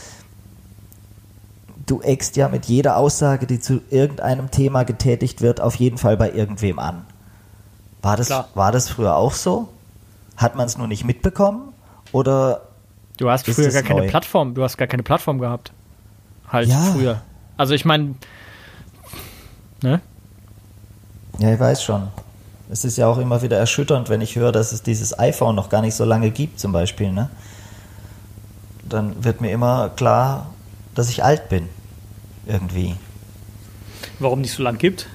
du 1.86 2.02
eckst 2.02 2.36
ja 2.36 2.50
mit 2.50 2.66
jeder 2.66 2.98
Aussage, 2.98 3.48
die 3.48 3.60
zu 3.60 3.82
irgendeinem 3.90 4.52
Thema 4.52 4.84
getätigt 4.84 5.42
wird, 5.42 5.62
auf 5.62 5.76
jeden 5.76 5.98
Fall 5.98 6.18
bei 6.18 6.32
irgendwem 6.32 6.80
an. 6.80 7.06
War 8.02 8.18
das, 8.18 8.28
Klar. 8.28 8.50
war 8.54 8.72
das 8.72 8.90
früher 8.90 9.16
auch 9.16 9.34
so? 9.34 9.70
Hat 10.38 10.56
man 10.56 10.66
es 10.66 10.78
nur 10.78 10.88
nicht 10.88 11.06
mitbekommen? 11.06 11.74
Oder 12.12 12.62
Du 13.18 13.30
hast 13.30 13.48
Ist 13.48 13.56
früher 13.56 13.72
gar 13.72 13.82
keine 13.84 14.02
neu? 14.02 14.08
Plattform, 14.10 14.54
du 14.56 14.64
hast 14.64 14.78
gar 14.78 14.88
keine 14.88 15.04
Plattform 15.04 15.40
gehabt. 15.40 15.72
Halt 16.50 16.68
Ja. 16.68 16.82
früher. 16.94 17.22
Also 17.58 17.74
ich 17.74 17.86
meine, 17.86 18.16
ne? 19.82 20.02
Ja, 21.40 21.54
ich 21.54 21.60
weiß 21.60 21.82
schon. 21.84 22.10
Es 22.70 22.84
ist 22.84 22.98
ja 22.98 23.08
auch 23.08 23.18
immer 23.18 23.42
wieder 23.42 23.58
erschütternd, 23.58 24.10
wenn 24.10 24.20
ich 24.22 24.36
höre, 24.36 24.52
dass 24.52 24.72
es 24.74 24.82
dieses 24.84 25.18
iPhone 25.18 25.56
noch 25.56 25.70
gar 25.70 25.82
nicht 25.82 25.96
so 25.96 26.04
lange 26.04 26.32
gibt, 26.32 26.60
zum 26.60 26.72
Beispiel. 26.72 27.12
Ne? 27.12 27.30
Dann 28.84 29.24
wird 29.24 29.40
mir 29.40 29.52
immer 29.52 29.90
klar, 29.90 30.48
dass 30.94 31.10
ich 31.10 31.24
alt 31.24 31.48
bin. 31.50 31.70
Irgendwie. 32.48 32.96
Warum 34.20 34.42
nicht 34.42 34.52
so 34.54 34.62
lang 34.64 34.78
gibt? 34.78 35.08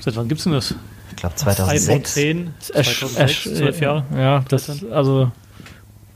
Seit 0.00 0.16
wann 0.16 0.28
gibt 0.28 0.38
es 0.40 0.44
denn 0.44 0.52
das? 0.54 0.74
Ich 1.10 1.16
glaube 1.16 1.34
iPhone 1.36 1.54
2006. 1.54 2.14
10, 2.14 2.54
Ersch- 2.72 2.98
2006, 2.98 3.18
ersch- 3.18 3.54
12 3.56 3.80
Jahre. 3.80 4.04
Ja, 4.16 4.40
das 4.48 4.82
also 4.90 5.30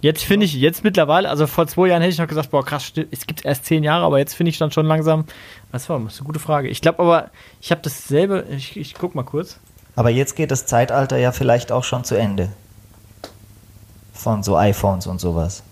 jetzt 0.00 0.24
finde 0.24 0.46
ich 0.46 0.54
jetzt 0.54 0.84
mittlerweile, 0.84 1.28
also 1.28 1.46
vor 1.46 1.66
zwei 1.66 1.88
Jahren 1.88 2.02
hätte 2.02 2.12
ich 2.12 2.18
noch 2.18 2.28
gesagt, 2.28 2.50
boah 2.50 2.64
krass, 2.64 2.92
es 3.10 3.26
gibt 3.26 3.44
erst 3.44 3.64
zehn 3.64 3.82
Jahre, 3.84 4.04
aber 4.04 4.18
jetzt 4.18 4.34
finde 4.34 4.50
ich 4.50 4.58
dann 4.58 4.70
schon 4.70 4.86
langsam. 4.86 5.24
Was 5.72 5.88
war? 5.88 5.98
Das 6.00 6.14
ist 6.14 6.20
eine 6.20 6.26
gute 6.26 6.38
Frage. 6.38 6.68
Ich 6.68 6.80
glaube 6.80 7.00
aber, 7.00 7.30
ich 7.60 7.70
habe 7.70 7.80
dasselbe. 7.82 8.46
Ich, 8.50 8.76
ich 8.76 8.94
guck 8.94 9.14
mal 9.14 9.24
kurz. 9.24 9.58
Aber 9.96 10.10
jetzt 10.10 10.36
geht 10.36 10.50
das 10.50 10.66
Zeitalter 10.66 11.16
ja 11.16 11.32
vielleicht 11.32 11.72
auch 11.72 11.84
schon 11.84 12.04
zu 12.04 12.14
Ende. 12.14 12.50
Von 14.12 14.42
so 14.42 14.56
iPhones 14.56 15.06
und 15.06 15.20
sowas. 15.20 15.62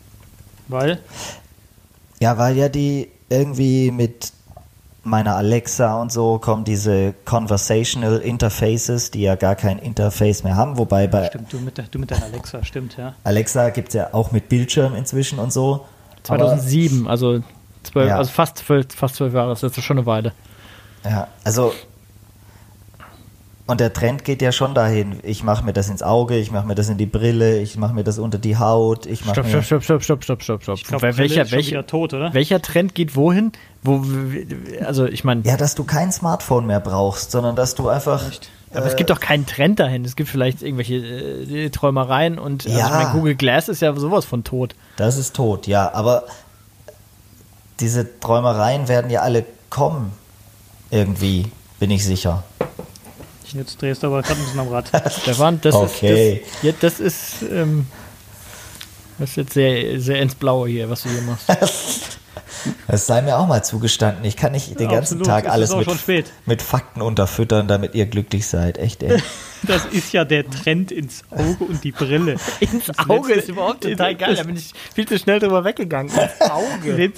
Weil, 0.68 1.01
Ja, 2.20 2.37
weil 2.39 2.57
ja 2.57 2.68
die 2.68 3.11
irgendwie 3.29 3.91
mit 3.91 4.33
meiner 5.07 5.36
Alexa 5.36 6.00
und 6.00 6.12
so 6.12 6.38
kommen 6.38 6.64
diese 6.64 7.14
Conversational 7.24 8.18
Interfaces, 8.18 9.11
die 9.11 9.22
ja 9.22 9.34
gar 9.36 9.54
kein 9.54 9.78
Interface 9.78 10.42
mehr 10.44 10.57
haben. 10.57 10.76
Wobei 10.78 11.07
bei 11.07 11.26
stimmt, 11.26 11.52
du 11.52 11.59
mit, 11.61 11.82
du 11.94 11.98
mit 11.98 12.11
deiner 12.11 12.24
Alexa, 12.26 12.64
stimmt, 12.64 12.96
ja. 12.96 13.14
Alexa 13.24 13.70
gibt 13.70 13.88
es 13.88 13.94
ja 13.94 14.09
auch 14.12 14.32
mit 14.32 14.48
Bildschirm 14.48 14.94
inzwischen 14.94 15.38
und 15.38 15.52
so. 15.52 15.86
Aber- 16.28 16.38
2007, 16.38 17.07
also 17.07 17.40
zwölf, 17.84 18.09
Ja. 18.09 18.18
also 18.18 18.30
fast 18.30 18.59
zwölf, 18.59 18.86
fast 18.94 19.14
zwölf 19.16 19.32
Jahre. 19.32 19.50
Das 19.50 19.62
ist 19.62 19.80
schon 19.82 19.98
eine 19.98 20.07
Weile. 20.07 20.32
Ja, 21.04 21.28
also 21.44 21.72
und 23.67 23.81
der 23.81 23.93
Trend 23.93 24.25
geht 24.25 24.43
ja 24.43 24.53
schon 24.53 24.75
dahin. 24.75 25.19
Ich 25.23 25.43
mache 25.43 25.64
mir 25.64 25.73
das 25.73 25.89
ins 25.89 26.03
Auge, 26.03 26.37
ich 26.39 26.51
mache 26.53 26.67
mir 26.67 26.75
das 26.77 26.89
in 26.89 26.99
die 26.99 27.07
Brille, 27.07 27.59
ich 27.59 27.77
mache 27.77 27.95
mir 27.95 28.05
das 28.05 28.19
unter 28.19 28.39
die 28.39 28.57
Haut, 28.59 29.07
ich 29.07 29.25
mache 29.25 29.35
Stopp, 29.43 29.47
mir 29.47 29.62
stopp, 29.62 29.83
stopp, 29.85 30.03
stopp, 30.05 30.23
stopp, 30.25 30.43
stopp, 30.43 30.62
stopp, 30.62 30.79
Ich 30.79 30.87
stopp. 30.87 31.03
welcher, 31.03 31.51
welcher, 31.51 31.87
tot, 31.87 32.14
oder? 32.14 32.33
welcher 32.33 32.62
Trend 32.62 32.95
geht 32.95 33.17
wohin? 33.17 33.53
Wo, 33.83 34.05
also 34.85 35.07
ich 35.07 35.25
meine, 35.25 35.43
ja, 35.45 35.57
dass 35.57 35.75
du 35.75 35.85
kein 35.85 36.12
Smartphone 36.12 36.67
mehr 36.67 36.81
brauchst, 36.81 37.31
sondern 37.33 37.57
dass 37.57 37.75
du 37.75 37.89
einfach 37.89 38.23
aber 38.75 38.87
es 38.87 38.97
gibt 38.97 39.09
doch 39.11 39.21
keinen 39.21 39.47
Trend 39.47 39.79
dahin. 39.81 40.05
Es 40.05 40.17
gibt 40.17 40.29
vielleicht 40.29 40.61
irgendwelche 40.61 40.97
äh, 40.97 41.71
Träumereien 41.71 42.39
und 42.39 42.67
also 42.67 42.77
Ja. 42.79 42.87
ich 42.87 42.93
meine, 42.93 43.11
Google 43.12 43.35
Glass 43.35 43.69
ist 43.69 43.81
ja 43.81 43.95
sowas 43.95 44.25
von 44.27 44.45
tot. 44.45 44.75
Das 44.97 45.17
ist 45.17 45.35
tot, 45.35 45.67
ja, 45.67 45.95
aber 45.95 46.25
diese 47.81 48.19
Träumereien 48.21 48.89
werden 48.89 49.11
ja 49.11 49.23
alle 49.23 49.45
kommen. 49.71 50.12
Irgendwie, 50.91 51.47
bin 51.81 51.91
ich 51.91 52.05
sicher. 52.05 52.43
Jetzt 53.53 53.80
drehst 53.80 54.03
du 54.03 54.09
aber 54.09 54.22
gerade 54.22 54.40
ein 54.40 54.44
bisschen 54.44 54.61
am 54.61 54.68
Rad. 54.68 54.90
Stefan, 55.22 55.61
das 55.61 55.74
Okay. 55.74 56.34
ist 56.34 56.55
das, 56.55 56.62
ja, 56.62 56.72
das 56.80 57.01
ist 57.01 57.42
ähm, 57.51 57.86
das 59.18 59.30
ist 59.30 59.36
jetzt 59.36 59.53
sehr, 59.55 60.01
sehr 60.01 60.20
ins 60.20 60.34
Blaue 60.34 60.68
hier, 60.68 60.90
was 60.90 61.03
du 61.03 61.09
hier 61.11 61.22
machst. 61.22 61.49
Es 62.88 63.07
sei 63.07 63.22
mir 63.22 63.38
auch 63.38 63.47
mal 63.47 63.62
zugestanden. 63.62 64.24
Ich 64.24 64.36
kann 64.36 64.53
nicht 64.53 64.68
den 64.78 64.88
ganzen 64.88 65.20
Absolut, 65.20 65.26
Tag 65.26 65.49
alles 65.49 65.74
mit, 66.07 66.26
mit 66.47 66.62
Fakten 66.62 67.01
unterfüttern, 67.01 67.68
damit 67.68 67.94
ihr 67.94 68.07
glücklich 68.07 68.47
seid. 68.47 68.78
Echt, 68.78 69.03
ey. 69.03 69.22
Das 69.62 69.84
ist 69.86 70.12
ja 70.12 70.24
der 70.24 70.49
Trend 70.49 70.92
ins 70.92 71.24
Auge 71.30 71.64
und 71.64 71.82
die 71.82 71.90
Brille. 71.92 72.36
Ins 72.61 72.90
Auge 73.09 73.32
ist 73.32 73.49
überhaupt 73.49 73.82
total 73.82 74.14
geil. 74.14 74.36
Da 74.36 74.42
bin 74.42 74.57
ich 74.57 74.72
viel 74.94 75.09
zu 75.09 75.18
schnell 75.18 75.40
drüber 75.40 75.64
weggegangen. 75.64 76.12
Ins 76.12 76.51
Auge. 76.51 77.12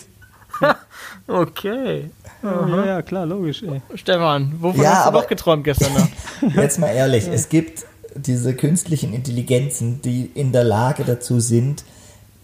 Okay. 1.28 2.10
Ja, 2.42 2.84
ja, 2.86 3.02
klar, 3.02 3.26
logisch. 3.26 3.62
Ey. 3.62 3.82
Stefan, 3.94 4.54
wovon 4.60 4.82
Ja, 4.82 4.90
hast 4.94 5.04
du 5.04 5.08
aber- 5.08 5.20
noch 5.20 5.28
geträumt 5.28 5.64
gestern 5.64 5.92
Nacht? 5.92 6.10
Jetzt 6.56 6.78
mal 6.78 6.88
ehrlich, 6.88 7.28
es 7.28 7.48
gibt 7.48 7.84
diese 8.14 8.54
künstlichen 8.54 9.12
Intelligenzen, 9.12 10.00
die 10.02 10.30
in 10.34 10.52
der 10.52 10.64
Lage 10.64 11.04
dazu 11.04 11.38
sind, 11.40 11.84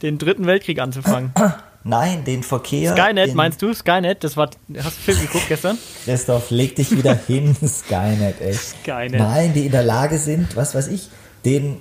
den 0.03 0.19
dritten 0.19 0.47
Weltkrieg 0.47 0.79
anzufangen. 0.81 1.33
Nein, 1.87 2.25
den 2.25 2.43
Verkehr. 2.43 2.93
Skynet, 2.97 3.31
in- 3.31 3.37
meinst 3.37 3.61
du? 3.63 3.73
Skynet, 3.75 4.23
das 4.25 4.37
war. 4.37 4.51
Hast 4.79 4.99
du 4.99 5.13
Film 5.13 5.21
geguckt 5.21 5.49
gestern? 5.49 5.79
Christoph, 6.05 6.51
leg 6.51 6.77
dich 6.77 6.91
wieder 6.91 7.15
hin, 7.27 7.55
Skynet, 7.67 8.41
echt. 8.41 8.61
Skynet. 8.83 9.19
Nein, 9.21 9.53
die 9.55 9.67
in 9.67 9.73
der 9.73 9.83
Lage 9.83 10.19
sind, 10.19 10.57
was 10.57 10.75
weiß 10.75 10.89
ich, 10.89 11.09
den 11.45 11.77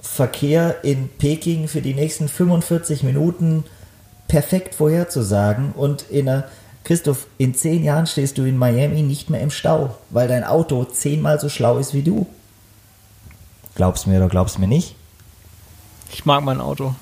Verkehr 0.00 0.76
in 0.84 1.08
Peking 1.18 1.66
für 1.68 1.80
die 1.80 1.94
nächsten 1.94 2.28
45 2.28 3.02
Minuten 3.04 3.64
perfekt 4.28 4.74
vorherzusagen 4.74 5.72
und 5.72 6.02
in 6.10 6.28
einer 6.28 6.44
Christoph, 6.84 7.26
in 7.38 7.54
zehn 7.54 7.82
Jahren 7.82 8.06
stehst 8.06 8.36
du 8.36 8.44
in 8.44 8.58
Miami 8.58 9.02
nicht 9.02 9.30
mehr 9.30 9.40
im 9.40 9.50
Stau, 9.50 9.96
weil 10.10 10.28
dein 10.28 10.44
Auto 10.44 10.84
zehnmal 10.84 11.40
so 11.40 11.48
schlau 11.48 11.78
ist 11.78 11.94
wie 11.94 12.02
du. 12.02 12.26
Glaubst 13.74 14.06
mir 14.06 14.18
oder 14.18 14.28
glaubst 14.28 14.58
mir 14.58 14.68
nicht? 14.68 14.94
Ich 16.12 16.26
mag 16.26 16.44
mein 16.44 16.60
Auto. 16.60 16.94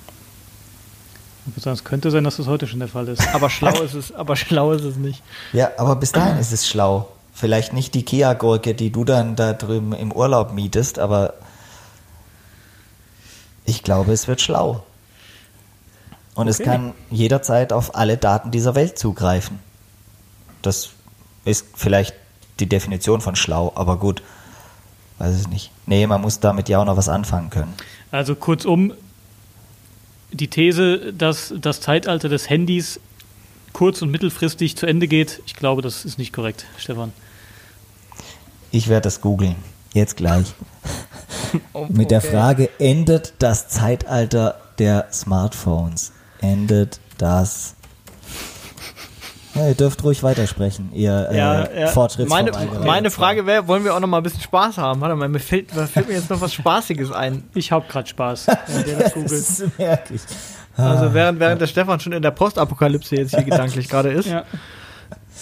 Ich 1.47 1.53
würde 1.53 1.61
sagen, 1.61 1.75
es 1.75 1.85
könnte 1.85 2.12
sein, 2.12 2.23
dass 2.23 2.37
das 2.37 2.47
heute 2.47 2.68
schon 2.68 2.79
der 2.79 2.89
Fall 2.89 3.09
ist. 3.09 3.35
Aber 3.35 3.51
schlau 3.51 3.83
ist 3.83 3.95
es, 3.95 4.14
aber 4.14 4.37
schlau 4.37 4.73
ist 4.73 4.85
es 4.85 4.97
nicht. 4.97 5.23
Ja, 5.53 5.73
aber 5.77 5.97
bis 5.97 6.12
dahin 6.12 6.39
ist 6.39 6.53
es 6.53 6.68
schlau. 6.68 7.09
Vielleicht 7.35 7.73
nicht 7.73 7.95
die 7.95 8.05
Kia-Gurke, 8.05 8.75
die 8.75 8.91
du 8.91 9.05
dann 9.05 9.35
da 9.35 9.53
drüben 9.53 9.93
im 9.93 10.12
Urlaub 10.12 10.53
mietest, 10.53 11.01
aber 11.01 11.35
ich 13.64 13.83
glaube, 13.83 14.12
es 14.12 14.29
wird 14.29 14.41
schlau. 14.41 14.85
Und 16.35 16.49
es 16.49 16.61
Okay. 16.61 16.70
kann 16.70 16.95
jederzeit 17.11 17.72
auf 17.72 17.95
alle 17.95 18.16
Daten 18.16 18.51
dieser 18.51 18.74
Welt 18.74 18.99
zugreifen. 18.99 19.59
Das 20.62 20.91
ist 21.45 21.66
vielleicht 21.74 22.14
die 22.61 22.68
Definition 22.68 23.20
von 23.20 23.37
schlau, 23.37 23.72
aber 23.74 23.99
gut, 23.99 24.22
weiß 25.18 25.41
ich 25.41 25.49
nicht. 25.49 25.70
Nee, 25.87 26.07
man 26.07 26.20
muss 26.20 26.41
damit 26.41 26.68
ja 26.68 26.78
auch 26.80 26.85
noch 26.85 26.97
was 26.97 27.09
anfangen 27.09 27.51
können. 27.51 27.74
Also 28.11 28.35
kurzum, 28.35 28.93
die 30.33 30.49
These, 30.49 31.12
dass 31.12 31.53
das 31.61 31.80
Zeitalter 31.80 32.28
des 32.28 32.49
Handys 32.49 33.01
kurz- 33.72 34.01
und 34.03 34.11
mittelfristig 34.11 34.76
zu 34.76 34.87
Ende 34.87 35.09
geht, 35.09 35.43
ich 35.47 35.55
glaube, 35.55 35.83
das 35.83 36.05
ist 36.05 36.18
nicht 36.18 36.33
korrekt, 36.33 36.64
Stefan. 36.78 37.12
Ich 38.70 38.89
werde 38.89 39.03
das 39.03 39.20
googeln. 39.20 39.57
Jetzt 39.93 40.16
gleich. 40.16 40.55
Oh, 41.74 41.87
Mit 41.89 42.11
der 42.11 42.18
okay. 42.18 42.30
Frage, 42.30 42.70
endet 42.78 43.35
das 43.41 43.68
Zeitalter 43.68 44.59
der 44.78 45.09
Smartphones? 45.12 46.12
Endet 46.43 47.01
das... 47.16 47.74
Ja, 49.55 49.68
ihr 49.68 49.74
dürft 49.74 50.03
ruhig 50.03 50.22
weitersprechen, 50.22 50.90
ihr 50.95 51.28
äh, 51.30 51.36
Ja, 51.36 51.70
ja. 51.70 51.86
Fortschrittsverweigerer. 51.88 52.64
Meine, 52.70 52.86
meine 52.86 53.11
Frage 53.11 53.45
wäre, 53.45 53.68
wollen 53.68 53.84
wir 53.84 53.95
auch 53.95 54.01
noch 54.01 54.09
mal 54.09 54.16
ein 54.16 54.22
bisschen 54.22 54.40
Spaß 54.40 54.78
haben? 54.78 55.03
Warte 55.03 55.14
mal, 55.14 55.28
mir 55.28 55.40
fällt, 55.40 55.74
mir 55.74 55.86
fällt 55.86 56.09
mir 56.09 56.14
jetzt 56.14 56.30
noch 56.30 56.40
was 56.40 56.55
Spaßiges 56.55 57.12
ein. 57.12 57.45
Ich 57.55 57.70
habe 57.70 57.84
gerade 57.86 58.09
Spaß. 58.09 58.47
das 58.47 59.14
ist 59.16 59.78
merklich. 59.78 60.22
Also 60.74 61.12
während, 61.12 61.38
während 61.38 61.61
der 61.61 61.66
Stefan 61.66 62.01
schon 62.01 62.14
in 62.14 62.22
der 62.22 62.30
Postapokalypse 62.30 63.14
jetzt 63.16 63.34
hier 63.34 63.45
gedanklich 63.45 63.90
gerade 63.90 64.11
ist, 64.12 64.26
Ja. 64.28 64.45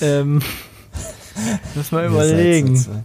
ähm, 0.01 0.43
lass 1.77 1.93
mal 1.93 2.05
überlegen. 2.07 3.05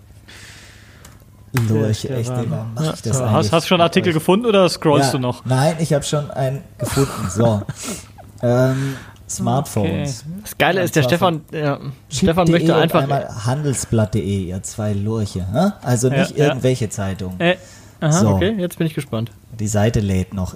Ja, 1.70 1.88
echt, 1.88 2.30
warum 2.30 2.50
mach 2.76 2.94
ich 2.94 3.02
das 3.02 3.22
hast, 3.22 3.52
hast 3.52 3.64
du 3.66 3.68
schon 3.68 3.76
einen 3.82 3.88
Artikel 3.88 4.14
gefunden 4.14 4.46
oder 4.46 4.68
scrollst 4.70 5.08
Ja, 5.08 5.12
du 5.14 5.20
noch? 5.20 5.46
Nein, 5.46 5.76
ich 5.80 5.94
habe 5.94 6.04
schon 6.04 6.30
einen 6.32 6.62
gefunden. 6.78 7.30
So. 7.30 7.62
ähm, 8.42 8.96
Smartphones. 9.30 10.24
Das 10.44 10.58
Geile 10.58 10.82
ist, 10.84 10.96
der 10.96 11.04
Stefan, 11.04 11.42
ja, 11.52 11.80
Stefan 12.10 12.50
möchte 12.50 12.74
und 12.74 12.82
einfach. 12.82 13.04
einmal 13.04 13.28
handelsblatt.de, 13.46 14.22
ihr 14.22 14.64
zwei 14.64 14.94
Lurche. 14.94 15.48
Hä? 15.52 15.72
Also 15.82 16.10
nicht 16.10 16.38
ja. 16.38 16.48
irgendwelche 16.48 16.90
Zeitungen. 16.90 17.40
Äh, 17.40 17.58
aha. 18.02 18.12
So. 18.12 18.30
Okay, 18.30 18.56
jetzt 18.58 18.78
bin 18.78 18.86
ich 18.88 18.94
gespannt. 18.94 19.32
Die 19.60 19.68
Seite 19.68 20.00
lädt 20.00 20.34
noch. 20.34 20.56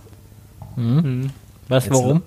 Weißt 0.76 1.88
du 1.88 1.90
Jetzt 1.90 1.90
warum? 1.90 2.22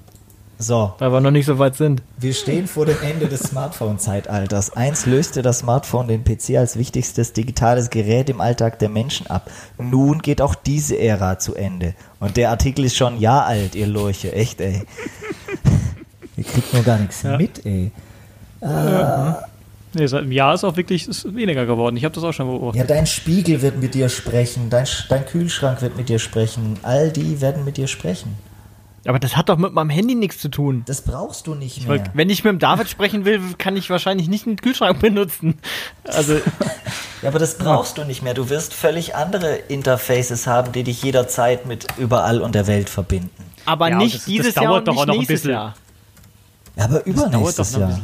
So, 0.59 0.93
Weil 0.99 1.11
wir 1.13 1.21
noch 1.21 1.33
nicht 1.33 1.47
so 1.47 1.59
weit 1.59 1.75
sind. 1.75 2.03
wir 2.19 2.33
stehen 2.33 2.69
vor 2.69 2.87
dem 2.87 2.97
Ende 3.03 3.27
des 3.27 3.41
Smartphone-Zeitalters. 3.41 4.77
Eins 4.77 5.07
löste 5.07 5.43
das 5.43 5.61
Smartphone 5.61 6.07
den 6.07 6.23
PC 6.23 6.57
als 6.57 6.77
wichtigstes 6.79 7.33
digitales 7.33 7.91
Gerät 7.91 8.31
im 8.31 8.41
Alltag 8.41 8.79
der 8.79 8.89
Menschen 8.89 9.27
ab. 9.27 9.51
Nun 9.79 10.21
geht 10.23 10.41
auch 10.41 10.55
diese 10.55 10.97
Ära 10.99 11.39
zu 11.41 11.57
Ende. 11.57 11.95
Und 12.21 12.37
der 12.37 12.51
Artikel 12.51 12.85
ist 12.85 12.97
schon 12.97 13.15
ein 13.15 13.21
Jahr 13.21 13.47
alt, 13.47 13.75
ihr 13.75 13.89
Lurche. 13.89 14.33
Echt, 14.33 14.61
ey. 14.61 14.83
Ihr 16.37 16.45
kriegt 16.45 16.73
nur 16.73 16.83
gar 16.85 16.99
nichts 16.99 17.23
Ja. 17.23 17.37
mit, 17.37 17.67
ey. 17.67 17.91
Nee, 19.95 20.07
seit 20.07 20.23
einem 20.23 20.33
Jahr 20.33 20.55
ist 20.55 20.65
auch 20.65 20.77
wirklich 20.77 21.07
ist 21.09 21.35
weniger 21.35 21.67
geworden. 21.67 21.97
Ich 21.97 22.05
habe 22.05 22.15
das 22.15 22.25
auch 22.25 22.33
schon 22.33 22.47
Ja, 22.47 22.53
beobachtet. 22.53 22.89
dein 22.89 23.07
Spiegel 23.07 23.61
wird 23.61 23.79
mit 23.83 23.95
dir 23.95 24.09
sprechen, 24.09 24.71
dein, 24.71 24.87
dein 25.09 25.27
Kühlschrank 25.27 25.83
wird 25.83 25.97
mit 25.97 26.09
dir 26.09 26.19
sprechen, 26.19 26.79
all 26.83 27.11
die 27.11 27.41
werden 27.43 27.65
mit 27.65 27.77
dir 27.77 27.89
sprechen. 27.89 28.37
Aber 29.05 29.19
das 29.19 29.37
hat 29.37 29.49
doch 29.49 29.59
mit 29.59 29.73
meinem 29.73 29.91
Handy 29.91 30.15
nichts 30.15 30.39
zu 30.39 30.49
tun. 30.49 30.85
Das 30.87 31.03
brauchst 31.03 31.49
du 31.49 31.55
nicht 31.57 31.89
mehr. 31.89 32.05
wenn 32.15 32.31
ich 32.31 32.45
mit 32.45 32.53
dem 32.53 32.59
David 32.61 32.89
sprechen 32.89 33.25
will, 33.25 33.41
kann 33.59 33.77
ich 33.77 33.91
wahrscheinlich 33.91 34.29
nicht 34.29 34.47
einen 34.47 34.57
Kühlschrank 34.57 35.01
benutzen. 35.01 35.59
Also, 36.05 36.35
Ja, 37.21 37.29
aber 37.29 37.41
das 37.41 37.59
brauchst 37.59 37.99
du 37.99 38.05
nicht 38.05 38.23
mehr. 38.23 38.35
Du 38.35 38.49
wirst 38.49 38.75
völlig 38.75 39.17
andere 39.17 39.57
Interfaces 39.57 40.47
haben, 40.47 40.71
die 40.73 40.85
dich 40.85 41.03
jederzeit 41.03 41.67
mit 41.67 41.87
überall 41.99 42.41
und 42.41 42.55
der 42.55 42.67
Welt 42.69 42.89
verbinden. 42.89 43.31
aber 43.65 43.91
Ja, 43.91 43.97
nicht 43.99 44.15
das- 44.15 44.21
das 44.23 44.27
dieses 44.27 44.55
dauert 44.55 44.65
Jahr 44.67 44.75
und 44.79 44.87
doch 44.89 44.93
nicht 44.93 45.03
auch 45.03 45.07
noch 45.07 45.15
ein 45.15 45.19
nächstes 45.19 45.41
bisschen. 45.43 45.51
Jahr. 45.51 45.75
Ja, 46.77 46.85
aber 46.85 47.05
übernächstes 47.07 47.73
doch 47.73 47.79
noch 47.81 47.87
ein 47.87 47.91
Jahr. 47.93 48.01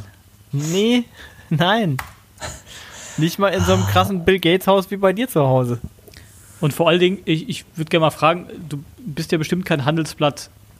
bisschen. 0.52 0.72
Nee, 0.72 1.04
nein. 1.50 1.96
Nicht 3.18 3.38
mal 3.38 3.48
in 3.48 3.64
so 3.64 3.72
einem 3.74 3.86
krassen 3.86 4.24
Bill 4.24 4.38
Gates 4.40 4.66
Haus 4.66 4.90
wie 4.90 4.96
bei 4.96 5.12
dir 5.12 5.28
zu 5.28 5.40
Hause. 5.46 5.78
Und 6.60 6.72
vor 6.72 6.88
allen 6.88 7.00
Dingen, 7.00 7.18
ich, 7.24 7.48
ich 7.48 7.64
würde 7.76 7.88
gerne 7.88 8.06
mal 8.06 8.10
fragen, 8.10 8.46
du 8.68 8.82
bist 8.98 9.30
ja 9.32 9.38
bestimmt 9.38 9.64
kein 9.64 9.84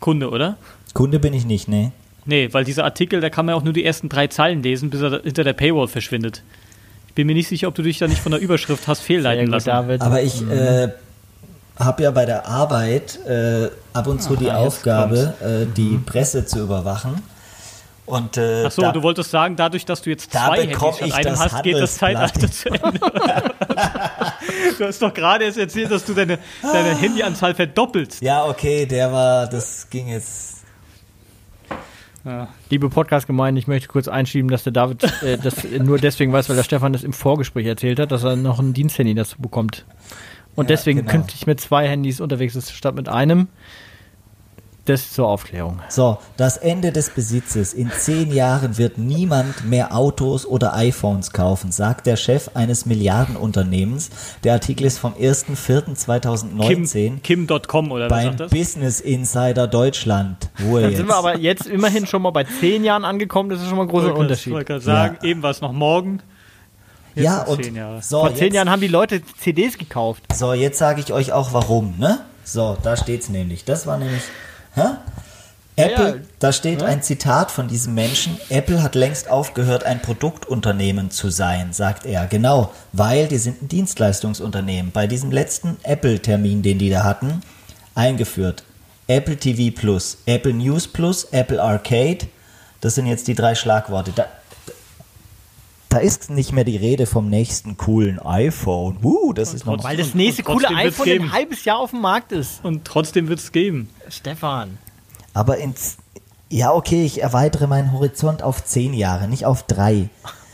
Handelsblatt-Kunde, 0.01 0.31
oder? 0.31 0.57
Kunde 0.95 1.19
bin 1.19 1.35
ich 1.35 1.45
nicht, 1.45 1.69
ne? 1.69 1.93
Nee, 2.25 2.49
weil 2.53 2.65
dieser 2.65 2.85
Artikel, 2.85 3.21
da 3.21 3.31
kann 3.31 3.47
man 3.47 3.55
auch 3.55 3.63
nur 3.63 3.73
die 3.73 3.85
ersten 3.85 4.09
drei 4.09 4.27
Zeilen 4.27 4.63
lesen, 4.63 4.91
bis 4.91 5.01
er 5.01 5.23
hinter 5.23 5.45
der 5.45 5.55
Paywall 5.55 5.89
verschwindet. 5.89 6.43
Ich 7.09 7.15
bin 7.15 7.27
mir 7.27 7.35
nicht 7.35 7.49
sicher, 7.49 7.69
ob 7.69 7.75
du 7.75 7.83
dich 7.83 7.99
da 7.99 8.07
nicht 8.07 8.21
von 8.21 8.33
der 8.33 8.41
Überschrift 8.41 8.87
hast 8.87 9.01
fehlleiten 9.01 9.47
gut, 9.47 9.55
lassen. 9.55 9.69
David. 9.69 10.03
Aber 10.03 10.23
ich 10.23 10.43
äh, 10.49 10.89
habe 11.79 12.03
ja 12.03 12.11
bei 12.11 12.27
der 12.27 12.47
Arbeit 12.47 13.19
äh, 13.27 13.71
ab 13.93 14.07
und 14.07 14.23
zu 14.23 14.37
die 14.37 14.51
Ah, 14.51 14.59
jetzt 14.59 14.67
Aufgabe, 14.67 15.35
äh, 15.41 15.75
die 15.75 15.99
Presse 16.05 16.45
zu 16.45 16.61
überwachen. 16.61 17.23
Und 18.05 18.37
äh, 18.39 18.65
Achso, 18.65 18.83
da, 18.83 18.93
du 18.93 19.03
wolltest 19.03 19.31
sagen, 19.31 19.57
dadurch, 19.57 19.85
dass 19.85 20.03
du 20.03 20.11
jetzt 20.11 20.35
Da 20.35 20.47
zwei 20.47 20.67
bekomm 20.67 20.95
Handys 20.95 21.15
statt 21.15 21.27
einem 21.27 21.39
hast, 21.39 21.63
geht 21.63 21.77
das. 21.77 21.97
Zeitalter 21.97 22.51
zu 22.51 22.69
Ende. 22.71 23.01
du 24.79 24.85
hast 24.87 25.01
doch 25.03 25.13
gerade 25.15 25.45
erst 25.45 25.59
erzählt, 25.59 25.91
dass 25.91 26.05
du 26.05 26.15
deine, 26.15 26.39
deine 26.63 26.97
Handyanzahl 26.97 27.55
verdoppelst. 27.55 28.23
ja, 28.23 28.45
okay, 28.47 28.87
der 28.87 29.13
war, 29.13 29.47
das 29.47 29.89
ging 29.91 30.09
jetzt. 30.09 30.65
Ja. 32.25 32.49
Liebe 32.69 32.91
Podcast-Gemeinde, 32.91 33.59
ich 33.59 33.69
möchte 33.69 33.89
kurz 33.89 34.09
einschieben, 34.09 34.51
dass 34.51 34.65
der 34.65 34.73
David 34.73 35.03
äh, 35.23 35.39
das 35.39 35.65
nur 35.65 35.99
deswegen 35.99 36.33
weiß, 36.33 36.49
weil 36.49 36.57
der 36.57 36.65
Stefan 36.65 36.93
das 36.93 37.05
im 37.05 37.13
Vorgespräch 37.13 37.67
erzählt 37.67 37.99
hat, 38.01 38.13
dass 38.13 38.25
er 38.25 38.37
noch 38.37 38.59
ein 38.59 38.75
Diensthandy 38.75 39.15
dazu 39.15 39.41
bekommt. 39.41 39.87
Und 40.55 40.65
Ja, 40.69 40.77
deswegen 40.77 41.01
genau. 41.01 41.13
künftig 41.13 41.47
mit 41.47 41.61
zwei 41.61 41.89
Handys 41.89 42.21
unterwegs 42.21 42.57
ist, 42.57 42.73
statt 42.73 42.97
mit 42.97 43.09
einem. 43.09 43.49
Das 44.89 45.13
zur 45.13 45.29
Aufklärung. 45.29 45.81
So, 45.91 46.17
das 46.39 46.57
Ende 46.57 46.93
des 46.93 47.11
Besitzes. 47.11 47.75
In 47.75 47.91
zehn 47.91 48.33
Jahren 48.33 48.79
wird 48.79 48.97
niemand 48.97 49.67
mehr 49.69 49.95
Autos 49.95 50.47
oder 50.47 50.75
iPhones 50.75 51.31
kaufen, 51.33 51.73
sagt 51.73 52.07
der 52.07 52.17
Chef 52.17 52.49
eines 52.55 52.87
Milliardenunternehmens. 52.87 54.09
Der 54.45 54.55
Artikel 54.55 54.87
ist 54.87 54.99
vom 54.99 55.13
1.4.2019 55.13 57.21
Kim, 57.21 57.47
Kim.com 57.47 57.93
oder 57.93 58.11
was 58.11 58.25
beim 58.25 58.37
das? 58.37 58.51
Business 58.51 59.01
Insider 59.01 59.67
Deutschland. 59.67 60.51
Wo 60.59 60.77
er 60.77 60.83
Dann 60.83 60.91
jetzt. 60.91 60.99
sind 60.99 61.09
wir 61.09 61.17
aber 61.17 61.37
jetzt 61.39 61.67
immerhin 61.67 62.07
schon 62.07 62.23
mal 62.23 62.31
bei 62.31 62.45
zehn 62.45 62.85
Jahren 62.85 63.05
angekommen, 63.05 63.51
das 63.51 63.61
ist 63.61 63.69
schon 63.69 63.77
mal 63.77 63.83
ein 63.85 63.89
großer 63.89 64.09
Ich 64.09 64.15
Unterschied. 64.15 64.53
wollte 64.55 64.67
gerade 64.73 64.85
sagen, 64.85 65.19
Ja. 65.23 65.29
eben 65.29 65.43
war 65.43 65.51
es 65.51 65.61
noch 65.61 65.73
morgen. 65.73 66.21
Jetzt 67.15 67.25
ja, 67.25 67.43
und 67.43 67.63
zehn 67.63 67.75
Jahre. 67.75 68.01
so, 68.03 68.21
Vor 68.21 68.35
zehn 68.35 68.45
jetzt, 68.47 68.55
Jahren 68.55 68.71
haben 68.71 68.81
die 68.81 68.89
Leute 68.89 69.21
CDs 69.39 69.77
gekauft. 69.77 70.23
so, 70.35 70.53
jetzt 70.55 70.79
sage 70.79 71.01
ich 71.01 71.13
euch 71.13 71.33
auch 71.33 71.53
warum, 71.53 71.95
ne? 71.99 72.21
So, 72.45 72.79
da 72.83 72.97
steht's 72.97 73.29
nämlich. 73.29 73.65
Das 73.67 73.87
war 73.87 73.99
nämlich, 73.99 74.23
hä? 74.79 74.97
Apple, 75.79 76.09
ja. 76.09 76.15
da 76.41 76.53
steht 76.53 76.83
ein 76.83 77.03
Zitat 77.03 77.53
von 77.53 77.69
diesem 77.69 77.95
Menschen. 77.95 78.37
Apple 78.49 78.83
hat 78.83 78.97
längst 78.97 79.31
aufgehört, 79.31 79.85
ein 79.85 80.03
Produktunternehmen 80.03 81.13
zu 81.13 81.31
sein, 81.31 81.73
sagt 81.73 82.05
er. 82.05 82.27
Genau, 82.27 82.73
weil 82.93 83.29
die 83.29 83.39
sind 83.39 83.63
ein 83.63 83.69
Dienstleistungsunternehmen. 83.69 84.91
Bei 84.91 85.07
diesem 85.07 85.31
letzten 85.31 85.77
Apple-Termin, 85.85 86.63
den 86.63 86.79
die 86.79 86.91
da 86.91 87.05
hatten, 87.05 87.43
eingeführt. 87.95 88.65
Apple 89.07 89.37
TV 89.37 89.73
Plus, 89.73 90.19
Apple 90.27 90.53
News 90.53 90.89
Plus, 90.89 91.25
Apple 91.31 91.63
Arcade. 91.63 92.27
Das 92.81 92.97
sind 92.97 93.07
jetzt 93.07 93.29
die 93.29 93.35
drei 93.35 93.55
Schlagworte. 93.55 94.11
Da, 94.17 94.27
da 95.89 95.99
ist 95.99 96.31
nicht 96.31 96.53
mehr 96.53 96.65
die 96.65 96.77
Rede 96.77 97.07
vom 97.07 97.31
nächsten 97.31 97.77
coolen 97.77 98.19
iPhone. 98.19 98.99
Uh, 99.03 99.33
das 99.33 99.55
ist 99.55 99.65
noch 99.65 99.83
Weil 99.83 99.97
das 99.97 100.15
nächste 100.15 100.43
coole 100.43 100.69
iPhone 100.69 101.09
ein 101.09 101.33
halbes 101.33 101.65
Jahr 101.65 101.79
auf 101.79 101.91
dem 101.91 102.01
Markt 102.01 102.33
ist. 102.33 102.63
Und 102.63 102.85
trotzdem 102.85 103.29
wird 103.29 103.39
es 103.39 103.53
geben. 103.53 103.89
Stefan. 104.09 104.79
Aber 105.33 105.59
ins. 105.59 105.97
Ja, 106.51 106.73
okay, 106.73 107.05
ich 107.05 107.23
erweitere 107.23 107.67
meinen 107.67 107.93
Horizont 107.93 108.43
auf 108.43 108.65
zehn 108.65 108.95
Jahre, 108.95 109.29
nicht 109.29 109.45
auf 109.45 109.65
drei. 109.65 110.09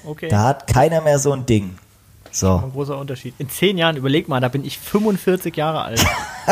Okay. 0.04 0.28
Da 0.28 0.42
hat 0.44 0.66
keiner 0.66 1.00
mehr 1.00 1.18
so 1.18 1.32
ein 1.32 1.46
Ding. 1.46 1.78
So, 2.36 2.56
Ein 2.64 2.72
großer 2.72 2.98
Unterschied. 2.98 3.32
In 3.38 3.48
zehn 3.48 3.78
Jahren, 3.78 3.96
überleg 3.96 4.26
mal, 4.28 4.40
da 4.40 4.48
bin 4.48 4.64
ich 4.64 4.76
45 4.80 5.54
Jahre 5.56 5.82
alt. 5.82 6.04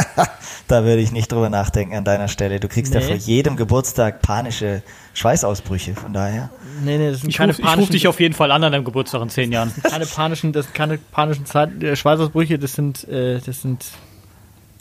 da 0.69 0.85
würde 0.85 1.03
ich 1.03 1.11
nicht 1.11 1.33
drüber 1.33 1.51
nachdenken 1.51 1.97
an 1.97 2.05
deiner 2.05 2.29
Stelle. 2.29 2.61
Du 2.61 2.69
kriegst 2.69 2.95
ja 2.95 3.01
Nee. 3.01 3.07
vor 3.07 3.17
jedem 3.17 3.57
Geburtstag 3.57 4.23
panische 4.23 4.83
Schweißausbrüche, 5.15 5.95
von 5.95 6.13
daher. 6.13 6.51
Nee, 6.85 6.99
nee, 6.99 7.11
das 7.11 7.23
sind 7.23 7.31
Ich 7.31 7.37
keine 7.37 7.51
rufe 7.51 7.63
ruf 7.63 7.71
panischen, 7.73 7.93
dich 7.95 8.07
auf 8.07 8.21
jeden 8.21 8.33
Fall 8.33 8.53
an 8.53 8.63
an 8.63 8.71
deinem 8.71 8.85
Geburtstag 8.85 9.23
in 9.23 9.29
zehn 9.29 9.51
Jahren. 9.51 9.73
keine 9.83 10.07
panischen, 10.07 10.53
das 10.53 10.67
sind 10.67 10.75
keine 10.77 10.99
panischen 10.99 11.47
Zeit, 11.47 11.83
äh, 11.83 11.97
Schweißausbrüche, 11.97 12.61
das 12.61 12.75
sind, 12.75 13.09
äh, 13.09 13.41
das 13.41 13.63
sind 13.63 13.85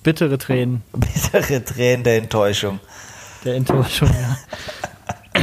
bittere 0.03 0.37
Tränen 0.37 0.83
Bittere 0.93 1.65
Tränen 1.65 2.03
der 2.03 2.17
Enttäuschung. 2.17 2.79
der 3.43 3.55
Enttäuschung, 3.55 4.09
ja. 4.09 5.41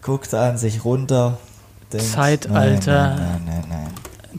Guckt 0.00 0.32
an 0.32 0.56
sich 0.56 0.86
runter. 0.86 1.36
denkt, 1.92 2.06
Zeitalter. 2.06 3.16
Nein, 3.16 3.42
nein, 3.44 3.44
nein, 3.46 3.64
nein. 3.68 3.90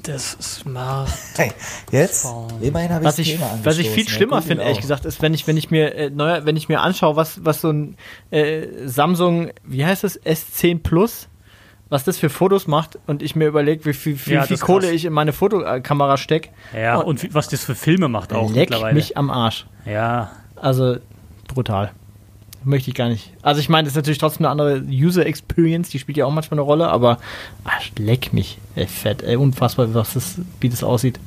Das 0.03 0.37
Smart. 0.41 1.09
Hey, 1.35 1.51
jetzt, 1.91 2.27
immerhin 2.61 2.89
habe 2.91 3.03
ich 3.03 3.07
Was 3.07 3.15
das 3.15 3.27
ich, 3.27 3.39
was 3.63 3.77
ich 3.77 3.89
viel 3.89 4.07
schlimmer 4.07 4.41
finde, 4.41 4.63
ehrlich 4.63 4.79
gesagt, 4.81 5.05
ist, 5.05 5.21
wenn 5.21 5.33
ich, 5.33 5.47
wenn 5.47 5.57
ich 5.57 5.71
mir 5.71 5.95
äh, 5.95 6.09
neuer, 6.09 6.45
wenn 6.45 6.55
ich 6.55 6.69
mir 6.69 6.81
anschaue, 6.81 7.15
was, 7.15 7.43
was 7.45 7.61
so 7.61 7.69
ein 7.71 7.97
äh, 8.31 8.67
Samsung, 8.85 9.51
wie 9.63 9.85
heißt 9.85 10.03
es, 10.03 10.21
S10 10.23 10.81
Plus, 10.83 11.27
was 11.89 12.03
das 12.03 12.17
für 12.17 12.29
Fotos 12.29 12.67
macht 12.67 12.99
und 13.07 13.23
ich 13.23 13.35
mir 13.35 13.47
überlege, 13.47 13.85
wie 13.85 13.93
viel, 13.93 14.19
wie 14.25 14.33
Ja, 14.33 14.43
viel 14.43 14.57
das 14.57 14.65
Kohle 14.65 14.81
krass. 14.87 14.91
ich 14.91 15.05
in 15.05 15.13
meine 15.13 15.31
Fotokamera 15.33 16.17
stecke, 16.17 16.49
Ja, 16.75 16.97
und 16.97 17.23
wie- 17.23 17.33
was 17.33 17.47
das 17.47 17.63
für 17.63 17.75
Filme 17.75 18.07
macht 18.09 18.33
auch 18.33 18.49
leck 18.51 18.69
mittlerweile. 18.69 18.93
mich 18.93 19.15
am 19.17 19.29
Arsch. 19.29 19.65
Ja, 19.85 20.31
Also 20.55 20.97
brutal. 21.47 21.91
Möchte 22.63 22.89
ich 22.89 22.95
gar 22.95 23.09
nicht. 23.09 23.31
Also 23.41 23.61
ich 23.61 23.69
meine, 23.69 23.85
das 23.85 23.93
ist 23.93 23.97
natürlich 23.97 24.17
trotzdem 24.17 24.45
eine 24.45 24.51
andere 24.51 24.81
User 24.87 25.25
Experience, 25.25 25.89
die 25.89 25.99
spielt 25.99 26.17
ja 26.17 26.25
auch 26.25 26.31
manchmal 26.31 26.59
eine 26.59 26.65
Rolle, 26.65 26.89
aber 26.89 27.19
ach, 27.63 27.81
leck 27.97 28.33
mich, 28.33 28.57
ey, 28.75 28.87
fett, 28.87 29.23
ey, 29.23 29.35
unfassbar, 29.35 29.93
was 29.93 30.13
das, 30.13 30.35
wie 30.59 30.69
das 30.69 30.83
aussieht. 30.83 31.19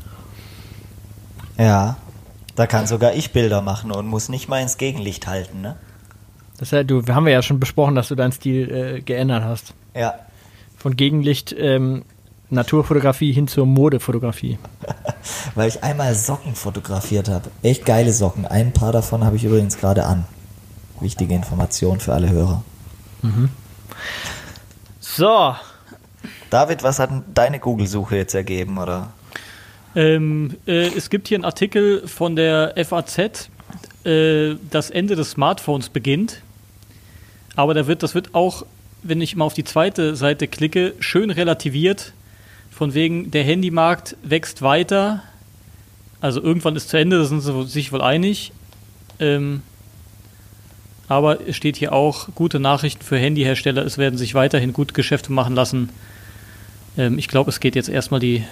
Ja, 1.56 1.96
da 2.56 2.66
kann 2.66 2.86
sogar 2.86 3.14
ich 3.14 3.32
Bilder 3.32 3.62
machen 3.62 3.90
und 3.92 4.06
muss 4.06 4.28
nicht 4.28 4.48
mal 4.48 4.60
ins 4.60 4.76
Gegenlicht 4.76 5.26
halten, 5.26 5.60
ne? 5.60 5.76
Das 6.58 6.68
ist 6.68 6.72
ja, 6.72 6.84
du, 6.84 7.06
wir 7.06 7.14
haben 7.14 7.26
ja 7.26 7.40
schon 7.40 7.58
besprochen, 7.58 7.94
dass 7.94 8.08
du 8.08 8.14
deinen 8.14 8.32
Stil 8.32 8.70
äh, 8.70 9.00
geändert 9.00 9.44
hast. 9.44 9.72
Ja, 9.94 10.14
Von 10.76 10.94
Gegenlicht 10.94 11.54
ähm, 11.58 12.04
Naturfotografie 12.50 13.32
hin 13.32 13.48
zur 13.48 13.64
Modefotografie. 13.64 14.58
weil 15.54 15.68
ich 15.68 15.82
einmal 15.82 16.14
Socken 16.14 16.54
fotografiert 16.54 17.28
habe. 17.28 17.50
Echt 17.62 17.86
geile 17.86 18.12
Socken. 18.12 18.44
Ein 18.46 18.72
paar 18.72 18.92
davon 18.92 19.24
habe 19.24 19.36
ich 19.36 19.44
übrigens 19.44 19.78
gerade 19.78 20.04
an. 20.04 20.24
Wichtige 21.00 21.34
Information 21.34 22.00
für 22.00 22.12
alle 22.12 22.30
Hörer. 22.30 22.62
So, 25.00 25.54
David, 26.50 26.82
was 26.82 26.98
hat 26.98 27.10
deine 27.32 27.60
Google-Suche 27.60 28.16
jetzt 28.16 28.34
ergeben, 28.34 28.78
oder? 28.78 29.12
Ähm, 29.94 30.56
äh, 30.66 30.88
es 30.88 31.10
gibt 31.10 31.28
hier 31.28 31.36
einen 31.36 31.44
Artikel 31.44 32.06
von 32.06 32.36
der 32.36 32.74
FAZ, 32.84 33.50
äh, 34.04 34.56
das 34.70 34.90
Ende 34.90 35.16
des 35.16 35.32
Smartphones 35.32 35.88
beginnt. 35.88 36.42
Aber 37.56 37.74
da 37.74 37.86
wird, 37.86 38.02
das 38.02 38.14
wird 38.14 38.34
auch, 38.34 38.64
wenn 39.02 39.20
ich 39.20 39.36
mal 39.36 39.44
auf 39.44 39.54
die 39.54 39.64
zweite 39.64 40.16
Seite 40.16 40.48
klicke, 40.48 40.94
schön 41.00 41.30
relativiert. 41.30 42.12
Von 42.70 42.94
wegen, 42.94 43.30
der 43.30 43.44
Handymarkt 43.44 44.16
wächst 44.22 44.62
weiter. 44.62 45.22
Also 46.20 46.40
irgendwann 46.42 46.76
ist 46.76 46.88
zu 46.88 46.96
Ende, 46.96 47.18
da 47.18 47.24
sind 47.24 47.40
sie 47.40 47.66
sich 47.66 47.92
wohl 47.92 48.02
einig. 48.02 48.52
Ähm, 49.18 49.62
aber 51.10 51.48
es 51.48 51.56
steht 51.56 51.76
hier 51.76 51.92
auch 51.92 52.28
gute 52.36 52.60
Nachrichten 52.60 53.02
für 53.02 53.18
Handyhersteller. 53.18 53.84
Es 53.84 53.98
werden 53.98 54.16
sich 54.16 54.36
weiterhin 54.36 54.72
gut 54.72 54.94
Geschäfte 54.94 55.32
machen 55.32 55.56
lassen. 55.56 55.88
Ähm, 56.96 57.18
ich 57.18 57.26
glaube, 57.26 57.50
es 57.50 57.58
geht 57.58 57.74
jetzt 57.74 57.88
erstmal 57.88 58.20
die 58.20 58.44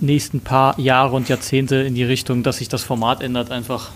nächsten 0.00 0.40
paar 0.40 0.80
Jahre 0.80 1.14
und 1.14 1.28
Jahrzehnte 1.28 1.76
in 1.76 1.94
die 1.94 2.04
Richtung, 2.04 2.42
dass 2.42 2.56
sich 2.56 2.70
das 2.70 2.84
Format 2.84 3.22
ändert 3.22 3.50
einfach. 3.50 3.90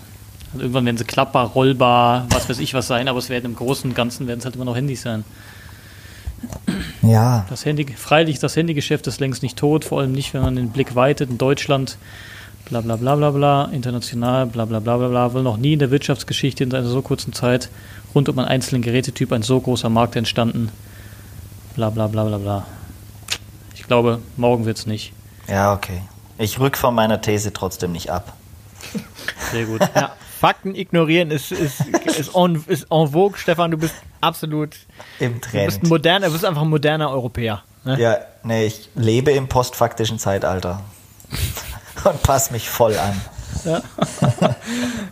Also 0.53 0.61
irgendwann 0.61 0.85
werden 0.85 0.97
sie 0.97 1.03
klappbar, 1.03 1.47
rollbar, 1.47 2.27
was 2.29 2.47
weiß 2.47 2.59
ich 2.59 2.75
was 2.75 2.85
sein, 2.85 3.07
aber 3.07 3.17
es 3.17 3.29
werden 3.29 3.45
im 3.45 3.55
Großen 3.55 3.89
und 3.89 3.95
Ganzen 3.95 4.27
werden 4.27 4.37
es 4.37 4.45
halt 4.45 4.53
immer 4.53 4.65
noch 4.65 4.75
Handys 4.75 5.01
sein. 5.01 5.23
Ja, 7.01 7.47
Das 7.49 7.65
Handy, 7.65 7.87
freilich, 7.87 8.37
das 8.37 8.55
Handygeschäft 8.55 9.07
ist 9.07 9.19
längst 9.19 9.41
nicht 9.41 9.57
tot, 9.57 9.83
vor 9.83 9.99
allem 9.99 10.11
nicht, 10.11 10.35
wenn 10.35 10.43
man 10.43 10.55
den 10.55 10.69
Blick 10.69 10.93
weitet 10.93 11.31
in 11.31 11.39
Deutschland, 11.39 11.97
bla 12.71 12.79
bla 12.79 12.95
bla 12.95 13.15
bla 13.17 13.31
bla, 13.31 13.69
international, 13.73 14.45
bla 14.45 14.65
bla 14.65 14.79
bla 14.79 14.97
bla 14.97 15.09
bla, 15.09 15.33
wohl 15.33 15.43
noch 15.43 15.57
nie 15.57 15.73
in 15.73 15.79
der 15.79 15.91
Wirtschaftsgeschichte 15.91 16.63
in 16.63 16.73
einer 16.73 16.87
so 16.87 17.01
kurzen 17.01 17.33
Zeit 17.33 17.69
rund 18.15 18.29
um 18.29 18.39
einen 18.39 18.47
einzelnen 18.47 18.81
Gerätetyp 18.81 19.33
ein 19.33 19.41
so 19.41 19.59
großer 19.59 19.89
Markt 19.89 20.15
entstanden, 20.15 20.69
bla 21.75 21.89
bla 21.89 22.07
bla 22.07 22.23
bla 22.23 22.37
bla. 22.37 22.65
Ich 23.75 23.83
glaube, 23.83 24.19
morgen 24.37 24.65
wird 24.65 24.77
es 24.77 24.85
nicht. 24.85 25.11
ja, 25.47 25.73
okay. 25.73 26.01
Ich 26.37 26.59
rück 26.59 26.75
von 26.77 26.95
meiner 26.95 27.21
These 27.21 27.53
trotzdem 27.53 27.91
nicht 27.91 28.09
ab. 28.09 28.33
Sehr 29.51 29.65
gut. 29.65 29.81
ja, 29.93 30.13
Fakten 30.39 30.73
ignorieren 30.73 31.29
ist, 31.29 31.51
ist, 31.51 31.81
ist, 32.05 32.33
en, 32.35 32.63
ist 32.67 32.87
en 32.89 33.07
vogue, 33.09 33.37
Stefan, 33.37 33.69
du 33.69 33.77
bist 33.77 33.93
absolut, 34.21 34.75
Im 35.19 35.33
du 35.33 35.39
bist 35.39 35.51
Trend. 35.51 35.89
moderner, 35.89 36.27
du 36.27 36.31
bist 36.31 36.45
einfach 36.45 36.63
ein 36.63 36.69
moderner 36.69 37.11
Europäer. 37.11 37.63
Ne? 37.83 37.99
Ja, 37.99 38.17
nee, 38.43 38.65
ich 38.65 38.89
lebe 38.95 39.31
im 39.31 39.49
postfaktischen 39.49 40.17
Zeitalter. 40.17 40.81
Und 42.03 42.23
pass 42.23 42.51
mich 42.51 42.69
voll 42.69 42.95
an. 42.97 43.21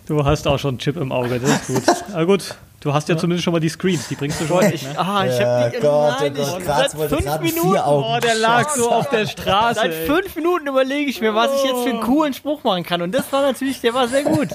Du 0.07 0.23
hast 0.25 0.47
auch 0.47 0.57
schon 0.57 0.69
einen 0.71 0.77
Chip 0.79 0.97
im 0.97 1.11
Auge, 1.11 1.39
das 1.39 1.51
ist 1.51 1.67
gut. 1.67 1.95
Aber 2.13 2.25
gut, 2.25 2.55
du 2.79 2.93
hast 2.93 3.09
ja, 3.09 3.17
zumindest 3.17 3.43
schon 3.43 3.53
mal 3.53 3.59
die 3.59 3.69
Screens, 3.69 4.07
die 4.07 4.15
bringst 4.15 4.41
du 4.41 4.47
schon 4.47 4.63
Ich, 4.71 4.83
ne? 4.83 4.97
ah, 4.97 5.25
ich 5.25 5.37
Ja, 5.37 5.59
hab 5.65 5.71
die, 5.71 5.79
Gott, 5.79 6.15
nein, 6.19 6.33
oh 6.35 6.43
Gott, 6.43 6.59
ich, 6.59 6.65
Graz 6.65 6.77
seit 6.91 6.97
wollte 6.97 7.15
fünf 7.17 7.39
Minuten, 7.41 7.71
vier 7.71 7.85
Augen. 7.87 8.05
Oh, 8.07 8.19
der 8.19 8.35
lag 8.35 8.69
so 8.71 8.91
auf 8.91 9.09
der 9.09 9.27
Straße. 9.27 9.79
seit 9.81 9.91
ey. 9.91 10.05
fünf 10.07 10.35
Minuten 10.35 10.67
überlege 10.67 11.09
ich 11.09 11.21
mir, 11.21 11.35
was 11.35 11.51
ich 11.57 11.63
jetzt 11.69 11.83
für 11.83 11.89
einen 11.89 12.01
coolen 12.01 12.33
Spruch 12.33 12.63
machen 12.63 12.83
kann. 12.83 13.01
Und 13.01 13.13
das 13.13 13.31
war 13.31 13.41
natürlich, 13.43 13.81
der 13.81 13.93
war 13.93 14.07
sehr 14.07 14.23
gut. 14.23 14.47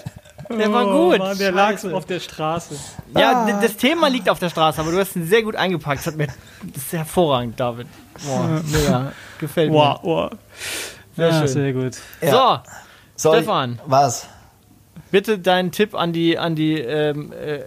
Der 0.51 0.72
war 0.72 0.87
Oh, 0.87 1.09
gut. 1.11 1.18
Mann, 1.18 1.39
der 1.39 1.53
lag 1.53 1.78
so 1.78 1.95
auf 1.97 2.05
der 2.07 2.20
Straße. 2.20 2.74
Ja, 3.16 3.47
d- 3.47 3.55
das 3.62 3.76
Thema 3.76 4.09
liegt 4.09 4.28
auf 4.28 4.39
der 4.39 4.51
Straße, 4.51 4.80
aber 4.80 4.91
du 4.91 4.99
hast 4.99 5.14
ihn 5.16 5.26
sehr 5.26 5.43
gut 5.43 5.57
eingepackt. 5.57 6.01
Das 6.01 6.07
hat 6.09 6.16
mir, 6.16 6.26
das 6.26 6.82
ist 6.82 6.93
hervorragend, 6.93 7.59
David. 7.61 7.87
Boah, 8.26 8.61
mega. 8.70 9.12
Gefällt 9.39 9.70
mir. 9.70 9.76
Wow, 9.78 9.99
wow. 10.03 10.30
Sehr 11.16 11.28
Ja, 11.28 11.38
schön. 11.40 11.48
sehr 11.48 11.72
gut. 11.72 11.96
Ja. 12.20 12.62
So, 13.16 13.30
Soll 13.30 13.36
Stefan. 13.38 13.72
Ich, 13.84 13.90
was? 13.90 14.26
bitte 15.10 15.38
deinen 15.38 15.70
Tipp 15.70 15.94
an 15.94 16.12
die, 16.12 16.38
an 16.38 16.54
die, 16.56 16.78
ähm, 16.78 17.32
äh, 17.32 17.60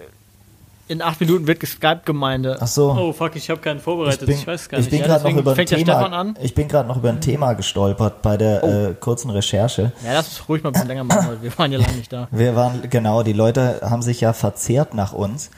in 0.89 1.01
acht 1.01 1.19
Minuten 1.19 1.47
wird 1.47 1.59
geskypt-Gemeinde. 1.59 2.57
Ach 2.61 2.67
so. 2.67 2.91
Oh, 2.91 3.11
fuck, 3.11 3.35
ich 3.35 3.49
habe 3.49 3.59
keinen 3.59 3.81
vorbereitet. 3.81 4.23
Ich, 4.23 4.35
ich 4.35 4.45
bin, 4.45 4.53
weiß 4.53 4.69
gar 4.69 4.79
ich 4.79 4.85
nicht. 4.85 4.91
bin 4.91 4.99
Ja, 5.01 5.05
gerade 5.07 5.19
noch 5.19 5.23
deswegen 5.25 5.39
über 5.39 5.51
ein 5.51 5.55
fängt 5.57 5.71
der 5.71 5.77
Thema. 5.79 5.91
Stefan 5.93 6.13
an. 6.13 6.37
Ich 6.41 6.55
bin 6.55 6.67
gerade 6.69 6.87
noch 6.87 6.95
über 6.97 7.09
ein 7.09 7.19
Thema 7.19 7.53
gestolpert 7.53 8.21
bei 8.21 8.37
der 8.37 8.63
Oh. 8.63 8.67
äh, 8.67 8.93
kurzen 8.97 9.29
Recherche. 9.31 9.91
Ja, 10.05 10.13
lass 10.13 10.27
uns 10.29 10.47
ruhig 10.47 10.63
mal 10.63 10.69
ein 10.69 10.73
bisschen 10.73 10.87
länger 10.87 11.03
machen, 11.03 11.27
weil 11.27 11.41
wir 11.41 11.57
waren 11.57 11.71
ja 11.73 11.79
lange 11.79 11.93
nicht 11.97 12.13
da. 12.13 12.29
Wir 12.31 12.55
waren 12.55 12.89
genau, 12.89 13.21
die 13.23 13.33
Leute 13.33 13.81
haben 13.83 14.01
sich 14.01 14.21
ja 14.21 14.31
verzehrt 14.31 14.93
nach 14.93 15.11
uns. 15.11 15.49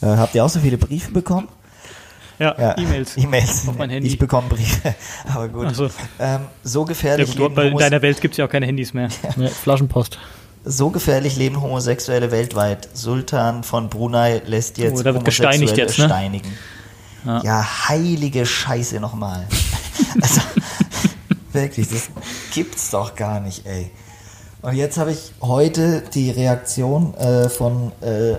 Äh, 0.00 0.06
habt 0.06 0.34
ihr 0.34 0.42
auch 0.44 0.48
so 0.48 0.60
viele 0.60 0.78
Briefe 0.78 1.12
bekommen? 1.12 1.48
Ja, 2.38 2.54
Ja, 2.58 2.78
E-Mails. 2.78 3.16
E-Mails. 3.16 3.68
Auf 3.68 3.76
mein 3.76 3.90
Handy. 3.90 4.08
Ich 4.08 4.18
bekomme 4.18 4.48
Briefe. 4.48 4.94
Aber 5.34 5.48
gut. 5.48 5.74
So. 5.74 5.90
Ähm, 6.18 6.40
so 6.62 6.80
Ja, 6.82 6.86
gefährlich 6.86 7.30
gut, 7.30 7.38
leben 7.38 7.56
weil 7.56 7.68
in 7.68 7.78
deiner 7.78 8.02
Welt 8.02 8.20
gibt 8.20 8.34
es 8.34 8.38
ja 8.38 8.46
auch 8.46 8.50
keine 8.50 8.66
Handys 8.66 8.94
mehr. 8.94 9.08
Ne, 9.36 9.48
Flaschenpost. 9.48 10.18
So 10.64 10.90
gefährlich 10.90 11.36
leben 11.36 11.60
Homosexuelle 11.60 12.30
weltweit. 12.30 12.88
Sultan 12.92 13.62
von 13.62 13.88
Brunei 13.88 14.42
lässt 14.46 14.78
jetzt 14.78 15.00
Oh, 15.00 15.02
da 15.02 15.14
wird 15.14 15.24
gesteinigt 15.24 15.72
Homosexuelle 15.72 15.88
jetzt, 15.88 15.98
ne? 15.98 16.04
steinigen. 16.04 16.58
Ja. 17.24 17.42
Ja. 17.42 17.88
heilige 17.88 18.46
Scheiße 18.46 19.00
nochmal. 19.00 19.46
also, 20.20 20.40
wirklich, 21.52 21.88
das 21.88 22.10
gibt's 22.54 22.90
doch 22.90 23.14
gar 23.14 23.40
nicht, 23.40 23.66
ey. 23.66 23.90
Und 24.62 24.74
jetzt 24.74 24.98
habe 24.98 25.12
ich 25.12 25.32
heute 25.40 26.02
die 26.14 26.30
Reaktion 26.30 27.14
äh, 27.14 27.48
von 27.48 27.92
äh, 28.00 28.36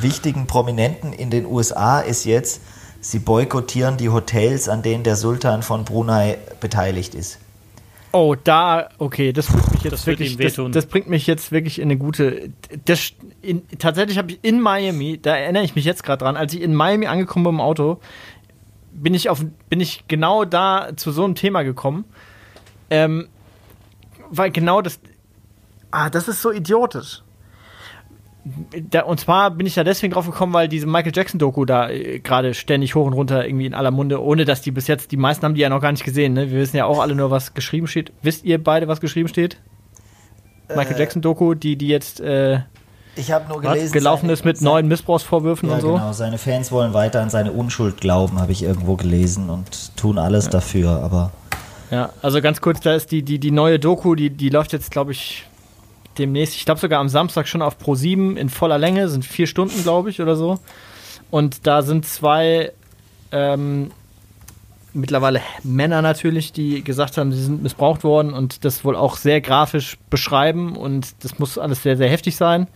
wichtigen 0.00 0.46
Prominenten 0.46 1.12
in 1.12 1.30
den 1.30 1.46
USA 1.46 2.00
ist 2.00 2.24
jetzt, 2.24 2.60
sie 3.04 3.18
boykottieren 3.18 3.98
die 3.98 4.08
Hotels, 4.08 4.68
an 4.68 4.82
denen 4.82 5.04
der 5.04 5.16
Sultan 5.16 5.62
von 5.62 5.84
Brunei 5.84 6.38
beteiligt 6.60 7.14
ist. 7.14 7.38
Oh, 8.12 8.34
da, 8.42 8.88
okay, 8.98 9.32
das 9.32 9.48
bringt 9.48 9.72
mich 9.72 9.82
jetzt 9.82 9.92
Das 9.92 10.06
wirklich, 10.06 10.36
das, 10.36 10.58
das 10.70 10.86
bringt 10.86 11.08
mich 11.08 11.26
jetzt 11.26 11.52
wirklich 11.52 11.80
in 11.80 11.88
eine 11.88 11.98
gute. 11.98 12.50
Das, 12.84 13.12
in, 13.42 13.62
tatsächlich 13.78 14.16
habe 14.16 14.32
ich 14.32 14.38
in 14.42 14.60
Miami, 14.60 15.18
da 15.20 15.36
erinnere 15.36 15.64
ich 15.64 15.74
mich 15.74 15.84
jetzt 15.84 16.02
gerade 16.02 16.24
dran, 16.24 16.36
als 16.36 16.54
ich 16.54 16.62
in 16.62 16.74
Miami 16.74 17.06
angekommen 17.06 17.44
bin 17.44 17.54
im 17.54 17.60
Auto, 17.60 17.98
bin 18.92 19.12
ich 19.12 19.28
auf, 19.28 19.44
bin 19.68 19.80
ich 19.80 20.04
genau 20.08 20.44
da 20.44 20.90
zu 20.96 21.10
so 21.10 21.24
einem 21.24 21.34
Thema 21.34 21.62
gekommen, 21.62 22.04
ähm, 22.88 23.28
weil 24.30 24.50
genau 24.50 24.80
das, 24.80 24.98
ah, 25.90 26.08
das 26.08 26.28
ist 26.28 26.40
so 26.40 26.52
idiotisch. 26.52 27.22
Da, 28.90 29.04
und 29.04 29.18
zwar 29.20 29.50
bin 29.50 29.66
ich 29.66 29.74
da 29.74 29.84
deswegen 29.84 30.12
drauf 30.12 30.26
gekommen, 30.26 30.52
weil 30.52 30.68
diese 30.68 30.86
Michael 30.86 31.12
Jackson-Doku 31.14 31.64
da 31.64 31.88
äh, 31.88 32.18
gerade 32.18 32.52
ständig 32.52 32.94
hoch 32.94 33.06
und 33.06 33.14
runter 33.14 33.46
irgendwie 33.46 33.64
in 33.66 33.72
aller 33.74 33.90
Munde, 33.90 34.22
ohne 34.22 34.44
dass 34.44 34.60
die 34.60 34.70
bis 34.70 34.86
jetzt, 34.86 35.12
die 35.12 35.16
meisten 35.16 35.44
haben 35.46 35.54
die 35.54 35.62
ja 35.62 35.70
noch 35.70 35.80
gar 35.80 35.90
nicht 35.92 36.04
gesehen, 36.04 36.34
ne? 36.34 36.50
Wir 36.50 36.58
wissen 36.58 36.76
ja 36.76 36.84
auch 36.84 36.98
alle 37.00 37.14
nur, 37.14 37.30
was 37.30 37.54
geschrieben 37.54 37.86
steht. 37.86 38.12
Wisst 38.20 38.44
ihr 38.44 38.62
beide, 38.62 38.86
was 38.86 39.00
geschrieben 39.00 39.28
steht? 39.28 39.56
Michael 40.68 40.96
Äh, 40.96 40.98
Jackson-Doku, 40.98 41.54
die, 41.54 41.76
die 41.76 41.88
jetzt 41.88 42.20
äh, 42.20 42.60
Ich 43.16 43.32
habe 43.32 43.48
nur 43.48 43.62
was, 43.64 43.72
gelesen, 43.74 43.92
gelaufen 43.94 44.22
seine- 44.22 44.32
ist 44.34 44.44
mit 44.44 44.58
seine- 44.58 44.70
neuen 44.70 44.88
Missbrauchsvorwürfen 44.88 45.68
Ja, 45.70 45.76
und 45.76 45.80
so. 45.80 45.92
genau. 45.94 46.12
Seine 46.12 46.36
Fans 46.36 46.70
wollen 46.70 46.92
weiter 46.92 47.22
an 47.22 47.30
seine 47.30 47.52
Unschuld 47.52 48.00
glauben, 48.02 48.38
habe 48.40 48.52
ich 48.52 48.62
irgendwo 48.62 48.96
gelesen 48.96 49.48
und 49.48 49.96
tun 49.96 50.18
alles 50.18 50.50
dafür. 50.50 50.90
Aber 51.02 51.32
Ja, 51.90 52.10
also 52.20 52.42
ganz 52.42 52.60
kurz, 52.60 52.80
da 52.80 52.94
ist 52.94 53.10
die, 53.10 53.22
die, 53.22 53.38
die 53.38 53.50
neue 53.50 53.78
Doku, 53.78 54.14
die, 54.14 54.28
die 54.30 54.50
läuft 54.50 54.72
jetzt, 54.74 54.90
glaube 54.90 55.12
ich, 55.12 55.46
demnächst, 56.18 56.56
ich 56.56 56.64
glaube 56.64 56.80
sogar 56.80 57.00
am 57.00 57.08
Samstag 57.08 57.48
schon 57.48 57.62
auf 57.62 57.78
Pro 57.78 57.94
7 57.94 58.36
in 58.36 58.48
voller 58.48 58.78
Länge, 58.78 59.08
sind 59.08 59.24
vier 59.24 59.46
Stunden, 59.46 59.82
glaube 59.82 60.10
ich, 60.10 60.20
oder 60.20 60.36
so. 60.36 60.58
Und 61.30 61.66
da 61.66 61.82
sind 61.82 62.06
zwei 62.06 62.72
ähm, 63.32 63.90
mittlerweile 64.94 65.40
Männer 65.62 66.00
natürlich, 66.00 66.52
die 66.52 66.82
gesagt 66.82 67.18
haben, 67.18 67.32
sie 67.32 67.42
sind 67.42 67.62
missbraucht 67.62 68.04
worden 68.04 68.32
und 68.32 68.64
das 68.64 68.84
wohl 68.84 68.96
auch 68.96 69.16
sehr 69.16 69.40
grafisch 69.40 69.98
beschreiben 70.08 70.76
und 70.76 71.24
das 71.24 71.38
muss 71.38 71.58
alles 71.58 71.82
sehr, 71.82 71.96
sehr 71.96 72.08
heftig 72.08 72.36
sein. 72.36 72.68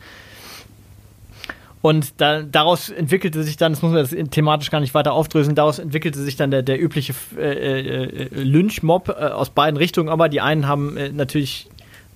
Und 1.81 2.21
da, 2.21 2.43
daraus 2.43 2.91
entwickelte 2.91 3.45
sich 3.45 3.57
dann, 3.57 3.73
das 3.73 3.83
muss 3.83 3.93
man 3.93 4.03
das 4.03 4.31
thematisch 4.31 4.71
gar 4.71 4.81
nicht 4.81 4.95
weiter 4.95 5.13
aufdröseln, 5.13 5.55
daraus 5.55 5.79
entwickelte 5.79 6.19
sich 6.19 6.35
dann 6.35 6.51
der, 6.51 6.63
der 6.63 6.83
übliche 6.83 7.15
äh, 7.37 7.81
äh, 7.81 8.29
Lynchmob 8.33 9.09
äh, 9.09 9.13
aus 9.13 9.51
beiden 9.51 9.77
Richtungen. 9.77 10.09
Aber 10.09 10.29
die 10.29 10.41
einen 10.41 10.67
haben 10.67 10.97
äh, 10.97 11.11
natürlich 11.11 11.69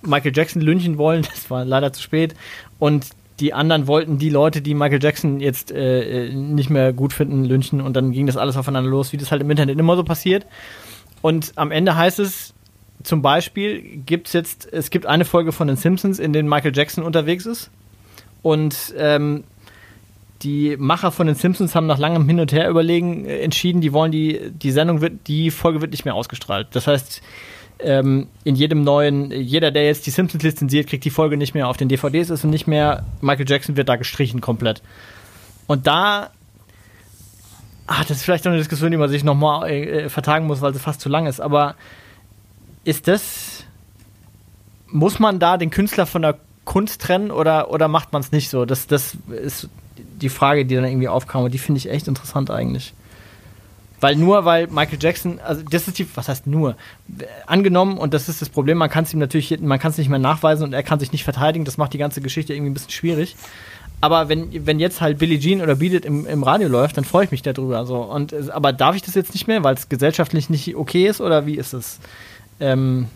Michael 0.05 0.33
Jackson 0.35 0.61
lynchen 0.61 0.97
wollen, 0.97 1.21
das 1.33 1.49
war 1.49 1.65
leider 1.65 1.93
zu 1.93 2.01
spät. 2.01 2.35
Und 2.79 3.07
die 3.39 3.53
anderen 3.53 3.87
wollten 3.87 4.17
die 4.17 4.29
Leute, 4.29 4.61
die 4.61 4.73
Michael 4.73 5.01
Jackson 5.01 5.39
jetzt 5.39 5.71
äh, 5.71 6.27
äh, 6.27 6.33
nicht 6.33 6.69
mehr 6.69 6.93
gut 6.93 7.13
finden, 7.13 7.43
lynchen 7.43 7.81
und 7.81 7.95
dann 7.95 8.11
ging 8.11 8.27
das 8.27 8.37
alles 8.37 8.57
aufeinander 8.57 8.89
los, 8.89 9.11
wie 9.11 9.17
das 9.17 9.31
halt 9.31 9.41
im 9.41 9.49
Internet 9.49 9.79
immer 9.79 9.95
so 9.95 10.03
passiert. 10.03 10.45
Und 11.21 11.53
am 11.55 11.71
Ende 11.71 11.95
heißt 11.95 12.19
es, 12.19 12.53
zum 13.01 13.21
Beispiel 13.21 13.81
gibt 14.05 14.27
es 14.27 14.33
jetzt, 14.33 14.71
es 14.71 14.89
gibt 14.89 15.05
eine 15.05 15.25
Folge 15.25 15.51
von 15.51 15.67
den 15.67 15.77
Simpsons, 15.77 16.19
in 16.19 16.31
denen 16.31 16.47
Michael 16.47 16.75
Jackson 16.75 17.03
unterwegs 17.03 17.45
ist. 17.45 17.69
Und 18.41 18.93
ähm, 18.97 19.43
die 20.43 20.75
Macher 20.77 21.11
von 21.11 21.27
den 21.27 21.35
Simpsons 21.35 21.75
haben 21.75 21.87
nach 21.87 21.97
langem 21.97 22.27
Hin 22.27 22.39
und 22.39 22.51
Her 22.51 22.69
überlegen 22.69 23.25
äh, 23.25 23.39
entschieden, 23.39 23.81
die 23.81 23.93
wollen 23.93 24.11
die, 24.11 24.51
die 24.51 24.71
Sendung 24.71 25.01
wird, 25.01 25.27
die 25.27 25.51
Folge 25.51 25.81
wird 25.81 25.91
nicht 25.91 26.05
mehr 26.05 26.15
ausgestrahlt. 26.15 26.67
Das 26.71 26.87
heißt, 26.87 27.21
ähm, 27.79 28.27
in 28.43 28.55
jedem 28.55 28.83
neuen, 28.83 29.31
jeder, 29.31 29.71
der 29.71 29.85
jetzt 29.85 30.05
die 30.05 30.11
Simpsons 30.11 30.43
lizenziert, 30.43 30.87
kriegt 30.87 31.05
die 31.05 31.09
Folge 31.09 31.37
nicht 31.37 31.53
mehr 31.53 31.67
auf 31.67 31.77
den 31.77 31.89
DVDs, 31.89 32.29
ist 32.29 32.43
und 32.43 32.49
nicht 32.49 32.67
mehr, 32.67 33.03
Michael 33.21 33.49
Jackson 33.49 33.75
wird 33.75 33.89
da 33.89 33.95
gestrichen 33.95 34.41
komplett. 34.41 34.81
Und 35.67 35.87
da, 35.87 36.31
ach, 37.87 38.05
das 38.05 38.17
ist 38.17 38.23
vielleicht 38.23 38.45
noch 38.45 38.51
eine 38.51 38.59
Diskussion, 38.59 38.91
die 38.91 38.97
man 38.97 39.09
sich 39.09 39.23
nochmal 39.23 39.69
äh, 39.69 40.09
vertagen 40.09 40.47
muss, 40.47 40.61
weil 40.61 40.73
sie 40.73 40.79
fast 40.79 41.01
zu 41.01 41.09
lang 41.09 41.25
ist, 41.27 41.39
aber 41.39 41.75
ist 42.83 43.07
das, 43.07 43.63
muss 44.87 45.19
man 45.19 45.39
da 45.39 45.57
den 45.57 45.69
Künstler 45.69 46.05
von 46.05 46.21
der 46.21 46.37
Kunst 46.65 47.01
trennen 47.01 47.31
oder, 47.31 47.71
oder 47.71 47.87
macht 47.87 48.13
man 48.13 48.21
es 48.21 48.31
nicht 48.31 48.49
so? 48.49 48.65
Das, 48.65 48.87
das 48.87 49.17
ist 49.29 49.69
die 49.97 50.29
Frage, 50.29 50.65
die 50.65 50.75
dann 50.75 50.85
irgendwie 50.85 51.07
aufkam 51.07 51.43
und 51.43 51.53
die 51.53 51.57
finde 51.57 51.79
ich 51.79 51.89
echt 51.89 52.07
interessant 52.07 52.51
eigentlich. 52.51 52.93
Weil 54.03 54.17
nur 54.17 54.43
weil 54.43 54.67
Michael 54.67 54.97
Jackson, 55.01 55.39
also 55.39 55.61
das 55.71 55.87
ist 55.87 55.97
die, 55.97 56.05
was 56.13 56.27
heißt 56.27 56.45
nur? 56.45 56.75
Angenommen, 57.47 57.97
und 57.97 58.13
das 58.13 58.27
ist 58.27 58.41
das 58.41 58.49
Problem, 58.49 58.77
man 58.77 58.89
kann 58.89 59.05
es 59.05 59.13
ihm 59.13 59.19
natürlich, 59.19 59.57
man 59.61 59.79
kann 59.79 59.91
es 59.91 59.97
nicht 59.97 60.09
mehr 60.09 60.19
nachweisen 60.19 60.65
und 60.65 60.73
er 60.73 60.83
kann 60.83 60.99
sich 60.99 61.13
nicht 61.13 61.23
verteidigen, 61.23 61.63
das 61.63 61.77
macht 61.77 61.93
die 61.93 61.97
ganze 61.97 62.19
Geschichte 62.19 62.53
irgendwie 62.53 62.71
ein 62.71 62.73
bisschen 62.73 62.91
schwierig. 62.91 63.37
Aber 64.01 64.27
wenn, 64.27 64.67
wenn 64.67 64.81
jetzt 64.81 64.99
halt 64.99 65.19
Billie 65.19 65.39
Jean 65.39 65.61
oder 65.61 65.75
Beat 65.75 65.93
It 65.93 66.05
im, 66.05 66.27
im 66.27 66.43
Radio 66.43 66.67
läuft, 66.67 66.97
dann 66.97 67.05
freue 67.05 67.23
ich 67.23 67.31
mich 67.31 67.43
darüber. 67.43 67.85
So. 67.85 68.01
Und, 68.01 68.33
aber 68.49 68.73
darf 68.73 68.97
ich 68.97 69.03
das 69.03 69.15
jetzt 69.15 69.33
nicht 69.33 69.47
mehr, 69.47 69.63
weil 69.63 69.75
es 69.75 69.87
gesellschaftlich 69.87 70.49
nicht 70.49 70.75
okay 70.75 71.07
ist 71.07 71.21
oder 71.21 71.45
wie 71.45 71.55
ist 71.55 71.71
es? 71.71 71.99
Ähm, 72.59 73.07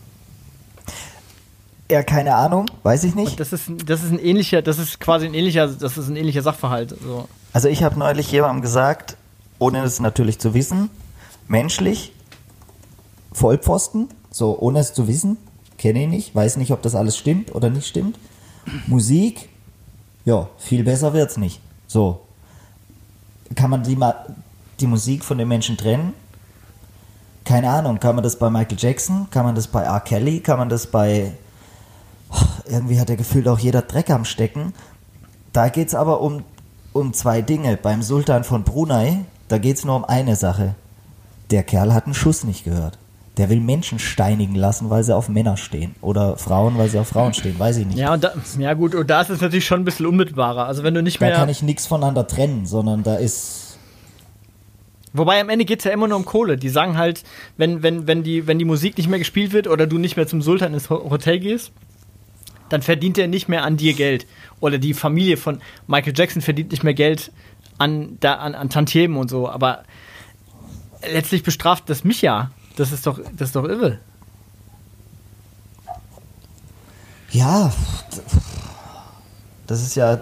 ja, 1.92 2.02
keine 2.02 2.34
Ahnung, 2.36 2.68
weiß 2.84 3.04
ich 3.04 3.14
nicht. 3.14 3.42
das 3.42 3.52
ist, 3.52 3.70
das 3.86 4.04
ist 4.04 4.14
ein 4.14 4.20
ähnlicher, 4.20 4.62
das 4.62 4.80
ist 4.80 5.02
quasi 5.02 5.26
ein 5.26 5.34
ähnlicher, 5.34 5.68
das 5.68 5.98
ist 5.98 6.08
ein 6.08 6.16
ähnlicher 6.16 6.44
Sachverhalt. 6.44 6.96
So. 7.04 7.28
Also 7.52 7.68
ich 7.68 7.84
habe 7.84 8.00
neulich 8.00 8.32
jemandem 8.32 8.62
gesagt, 8.62 9.18
ohne 9.60 9.84
es 9.84 10.00
natürlich 10.00 10.40
zu 10.40 10.54
wissen, 10.54 10.90
menschlich, 11.48 12.14
Vollpfosten, 13.34 14.10
so 14.32 14.58
ohne 14.60 14.80
es 14.80 14.94
zu 14.94 15.08
wissen, 15.08 15.38
kenne 15.78 16.04
ich 16.04 16.10
nicht, 16.10 16.36
weiß 16.36 16.58
nicht, 16.58 16.72
ob 16.72 16.82
das 16.82 16.96
alles 16.96 17.18
stimmt 17.18 17.54
oder 17.54 17.70
nicht 17.70 17.88
stimmt. 17.88 18.18
Musik, 18.88 19.50
ja, 20.26 20.50
viel 20.58 20.84
besser 20.84 21.14
wird's 21.14 21.38
nicht. 21.38 21.62
So. 21.88 22.22
Kann 23.56 23.70
man 23.70 23.84
die, 23.84 23.98
die 24.80 24.88
Musik 24.88 25.24
von 25.24 25.38
den 25.38 25.48
Menschen 25.48 25.78
trennen? 25.78 26.14
Keine 27.46 27.70
Ahnung, 27.70 28.00
kann 28.00 28.16
man 28.16 28.24
das 28.24 28.38
bei 28.38 28.50
Michael 28.50 28.78
Jackson, 28.78 29.28
kann 29.30 29.46
man 29.46 29.56
das 29.56 29.68
bei 29.68 29.84
R. 29.84 30.02
Kelly, 30.02 30.42
kann 30.42 30.58
man 30.58 30.68
das 30.68 30.88
bei 30.88 31.32
irgendwie 32.70 33.00
hat 33.00 33.10
er 33.10 33.16
gefühlt 33.16 33.48
auch 33.48 33.60
jeder 33.60 33.82
Dreck 33.82 34.10
am 34.10 34.26
Stecken. 34.26 34.74
Da 35.54 35.70
geht's 35.70 35.96
aber 35.96 36.22
um, 36.22 36.44
um 36.94 37.14
zwei 37.14 37.42
Dinge. 37.42 37.78
Beim 37.78 38.02
Sultan 38.02 38.44
von 38.44 38.64
Brunei, 38.64 39.26
da 39.48 39.58
geht 39.58 39.78
es 39.78 39.86
nur 39.86 39.96
um 39.96 40.06
eine 40.06 40.36
Sache. 40.36 40.76
Der 41.52 41.64
Kerl 41.64 41.94
hat 41.94 42.06
einen 42.06 42.14
Schuss 42.14 42.44
nicht 42.44 42.64
gehört. 42.64 42.98
Der 43.38 43.50
will 43.50 43.60
Menschen 43.60 44.00
steinigen 44.00 44.56
lassen, 44.56 44.90
weil 44.90 45.04
sie 45.04 45.16
auf 45.16 45.30
Männer 45.30 45.58
stehen. 45.58 45.96
Oder 46.02 46.38
Frauen, 46.38 46.78
weil 46.78 46.90
sie 46.90 46.98
auf 46.98 47.08
Frauen 47.08 47.34
stehen. 47.34 47.58
Weiß 47.60 47.78
ich 47.78 47.86
nicht. 47.86 47.98
Ja, 47.98 48.14
und 48.14 48.24
da, 48.24 48.34
ja 48.58 48.74
gut, 48.74 48.96
und 48.96 49.10
da 49.10 49.22
ist 49.22 49.30
es 49.30 49.42
natürlich 49.42 49.66
schon 49.66 49.82
ein 49.82 49.86
bisschen 49.86 50.08
unmittelbarer. 50.08 50.66
Also 50.66 50.84
wenn 50.84 50.94
du 50.94 51.04
nicht 51.04 51.22
mehr. 51.22 51.30
Da 51.30 51.38
kann 51.38 51.50
ich 51.50 51.62
nichts 51.62 51.86
voneinander 51.86 52.26
trennen, 52.26 52.66
sondern 52.66 53.04
da 53.04 53.16
ist. 53.16 53.78
Wobei 55.14 55.40
am 55.40 55.50
Ende 55.50 55.66
geht 55.66 55.80
es 55.80 55.86
ja 55.86 55.92
immer 55.92 56.08
nur 56.08 56.18
um 56.18 56.26
Kohle. 56.26 56.58
Die 56.58 56.70
sagen 56.70 56.98
halt, 56.98 57.24
wenn, 57.58 57.84
wenn, 57.84 58.08
wenn, 58.08 58.24
die, 58.24 58.48
wenn 58.48 58.60
die 58.60 58.66
Musik 58.66 58.98
nicht 58.98 59.08
mehr 59.08 59.20
gespielt 59.20 59.54
wird 59.54 59.68
oder 59.68 59.88
du 59.88 60.00
nicht 60.00 60.18
mehr 60.18 60.28
zum 60.28 60.42
Sultan 60.42 60.74
ins 60.74 60.90
Hotel 60.90 61.40
gehst, 61.40 61.72
dann 62.70 62.82
verdient 62.82 63.18
er 63.18 63.28
nicht 63.28 63.48
mehr 63.48 63.64
an 63.64 63.78
dir 63.78 63.94
Geld. 63.94 64.26
Oder 64.60 64.80
die 64.80 64.94
Familie 64.94 65.38
von 65.38 65.62
Michael 65.86 66.14
Jackson 66.16 66.42
verdient 66.42 66.72
nicht 66.72 66.84
mehr 66.84 66.94
Geld 66.94 67.32
an, 67.78 68.18
da, 68.20 68.36
an, 68.36 68.56
an 68.56 68.70
Tantiemen 68.70 69.18
und 69.18 69.30
so, 69.30 69.50
aber 69.50 69.84
letztlich 71.12 71.44
bestraft 71.44 71.90
das 71.90 72.04
mich 72.04 72.22
ja. 72.22 72.52
Das 72.76 72.92
ist 72.92 73.08
doch, 73.08 73.20
das 73.36 73.50
ist 73.50 73.56
doch 73.56 73.66
irre. 73.66 74.00
Ja, 77.32 77.72
das 79.66 79.82
ist 79.82 79.96
ja 79.96 80.20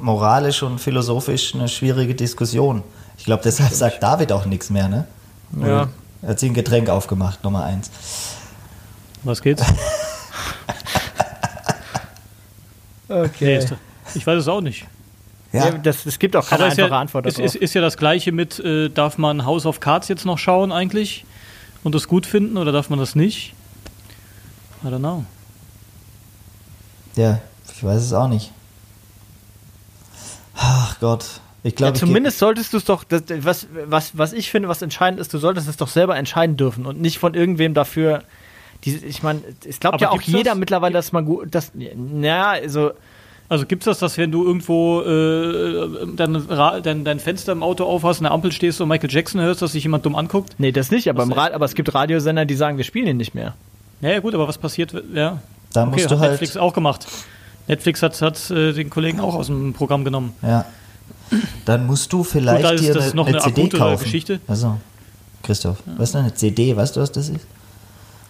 moralisch 0.00 0.62
und 0.62 0.78
philosophisch 0.78 1.54
eine 1.54 1.68
schwierige 1.68 2.14
Diskussion. 2.14 2.82
Ich 3.18 3.24
glaube, 3.24 3.42
deshalb 3.44 3.72
sagt 3.72 4.02
David 4.02 4.32
auch 4.32 4.46
nichts 4.46 4.70
mehr, 4.70 4.88
ne? 4.88 5.06
Ja. 5.60 5.88
Er 6.22 6.28
hat 6.30 6.40
sich 6.40 6.50
ein 6.50 6.54
Getränk 6.54 6.88
aufgemacht, 6.88 7.44
Nummer 7.44 7.64
eins. 7.64 7.90
Was 9.22 9.42
geht's? 9.42 9.62
okay. 13.08 13.66
Nee, 14.14 14.18
ich 14.18 14.26
weiß 14.26 14.38
es 14.38 14.48
auch 14.48 14.60
nicht. 14.60 14.86
Ja. 15.54 15.70
das, 15.70 16.04
es 16.04 16.18
gibt 16.18 16.34
auch 16.34 16.48
keine 16.48 16.64
einfache 16.64 16.88
ja, 16.88 17.00
Antwort 17.00 17.26
darauf. 17.26 17.38
Ist, 17.38 17.54
ist, 17.54 17.62
ist 17.62 17.74
ja 17.74 17.80
das 17.80 17.96
gleiche 17.96 18.32
mit, 18.32 18.58
äh, 18.58 18.88
darf 18.88 19.18
man 19.18 19.46
House 19.46 19.66
of 19.66 19.78
Cards 19.78 20.08
jetzt 20.08 20.24
noch 20.26 20.36
schauen 20.36 20.72
eigentlich 20.72 21.24
und 21.84 21.94
das 21.94 22.08
gut 22.08 22.26
finden 22.26 22.56
oder 22.56 22.72
darf 22.72 22.90
man 22.90 22.98
das 22.98 23.14
nicht? 23.14 23.54
I 24.82 24.88
don't 24.88 24.98
know. 24.98 25.24
Ja, 27.14 27.40
ich 27.72 27.84
weiß 27.84 28.02
es 28.02 28.12
auch 28.12 28.26
nicht. 28.26 28.50
Ach 30.56 30.98
Gott. 30.98 31.40
Ich 31.62 31.76
glaube, 31.76 31.96
ja, 31.96 32.00
zumindest 32.00 32.38
solltest 32.38 32.72
du 32.72 32.76
es 32.76 32.84
doch, 32.84 33.04
das, 33.04 33.22
was, 33.38 33.68
was, 33.86 34.18
was 34.18 34.32
ich 34.32 34.50
finde, 34.50 34.68
was 34.68 34.82
entscheidend 34.82 35.20
ist, 35.20 35.32
du 35.32 35.38
solltest 35.38 35.68
es 35.68 35.76
doch 35.76 35.88
selber 35.88 36.16
entscheiden 36.16 36.56
dürfen 36.56 36.84
und 36.84 37.00
nicht 37.00 37.18
von 37.18 37.34
irgendwem 37.34 37.74
dafür. 37.74 38.24
Die, 38.84 38.96
ich 38.96 39.22
meine, 39.22 39.40
es 39.66 39.80
glaubt 39.80 40.00
ja 40.00 40.10
auch 40.10 40.20
jeder 40.20 40.50
das? 40.50 40.58
mittlerweile, 40.58 40.94
dass 40.94 41.12
man 41.12 41.24
gut, 41.24 41.54
das, 41.54 41.72
naja, 41.74 42.50
also 42.50 42.92
also 43.48 43.66
gibt 43.66 43.82
es 43.82 43.84
das, 43.84 43.98
dass 43.98 44.16
wenn 44.16 44.32
du 44.32 44.44
irgendwo 44.44 45.02
äh, 45.02 46.06
dein, 46.16 46.46
dein, 46.82 47.04
dein, 47.04 47.20
Fenster 47.20 47.52
im 47.52 47.62
Auto 47.62 47.84
aufhast, 47.84 48.20
an 48.20 48.24
der 48.24 48.32
Ampel 48.32 48.52
stehst 48.52 48.80
und 48.80 48.88
Michael 48.88 49.10
Jackson 49.10 49.40
hörst, 49.40 49.60
dass 49.60 49.72
sich 49.72 49.82
jemand 49.82 50.06
dumm 50.06 50.16
anguckt? 50.16 50.54
Nee, 50.58 50.72
das 50.72 50.90
nicht, 50.90 51.08
aber, 51.08 51.24
aber 51.54 51.64
es 51.64 51.74
gibt 51.74 51.94
Radiosender, 51.94 52.46
die 52.46 52.54
sagen, 52.54 52.78
wir 52.78 52.84
spielen 52.84 53.06
ihn 53.06 53.16
nicht 53.16 53.34
mehr. 53.34 53.54
Ja, 54.00 54.10
ja 54.10 54.20
gut, 54.20 54.34
aber 54.34 54.48
was 54.48 54.58
passiert? 54.58 54.94
Ja. 55.14 55.40
Da 55.72 55.82
okay, 55.82 55.90
musst 55.90 56.06
du 56.06 56.10
hat 56.14 56.20
halt 56.20 56.30
Netflix 56.32 56.56
auch 56.56 56.72
gemacht. 56.72 57.06
Netflix 57.68 58.02
hat, 58.02 58.20
hat 58.22 58.50
äh, 58.50 58.72
den 58.72 58.90
Kollegen 58.90 59.20
auch 59.20 59.34
aus 59.34 59.46
dem 59.46 59.72
Programm 59.72 60.04
genommen. 60.04 60.34
Ja. 60.42 60.64
Dann 61.64 61.86
musst 61.86 62.12
du 62.12 62.24
vielleicht 62.24 62.68
gut, 62.68 62.80
dir 62.80 63.00
eine, 63.00 63.14
noch 63.14 63.26
eine, 63.26 63.42
eine 63.42 63.54
CD 63.54 63.68
kaufen. 63.68 64.04
Geschichte. 64.04 64.40
Also, 64.46 64.78
Christoph, 65.42 65.78
ja. 65.86 65.94
was 65.96 66.10
ist 66.10 66.16
eine 66.16 66.34
CD? 66.34 66.76
Weißt 66.76 66.96
du, 66.96 67.00
was 67.00 67.12
das 67.12 67.28
ist? 67.28 67.46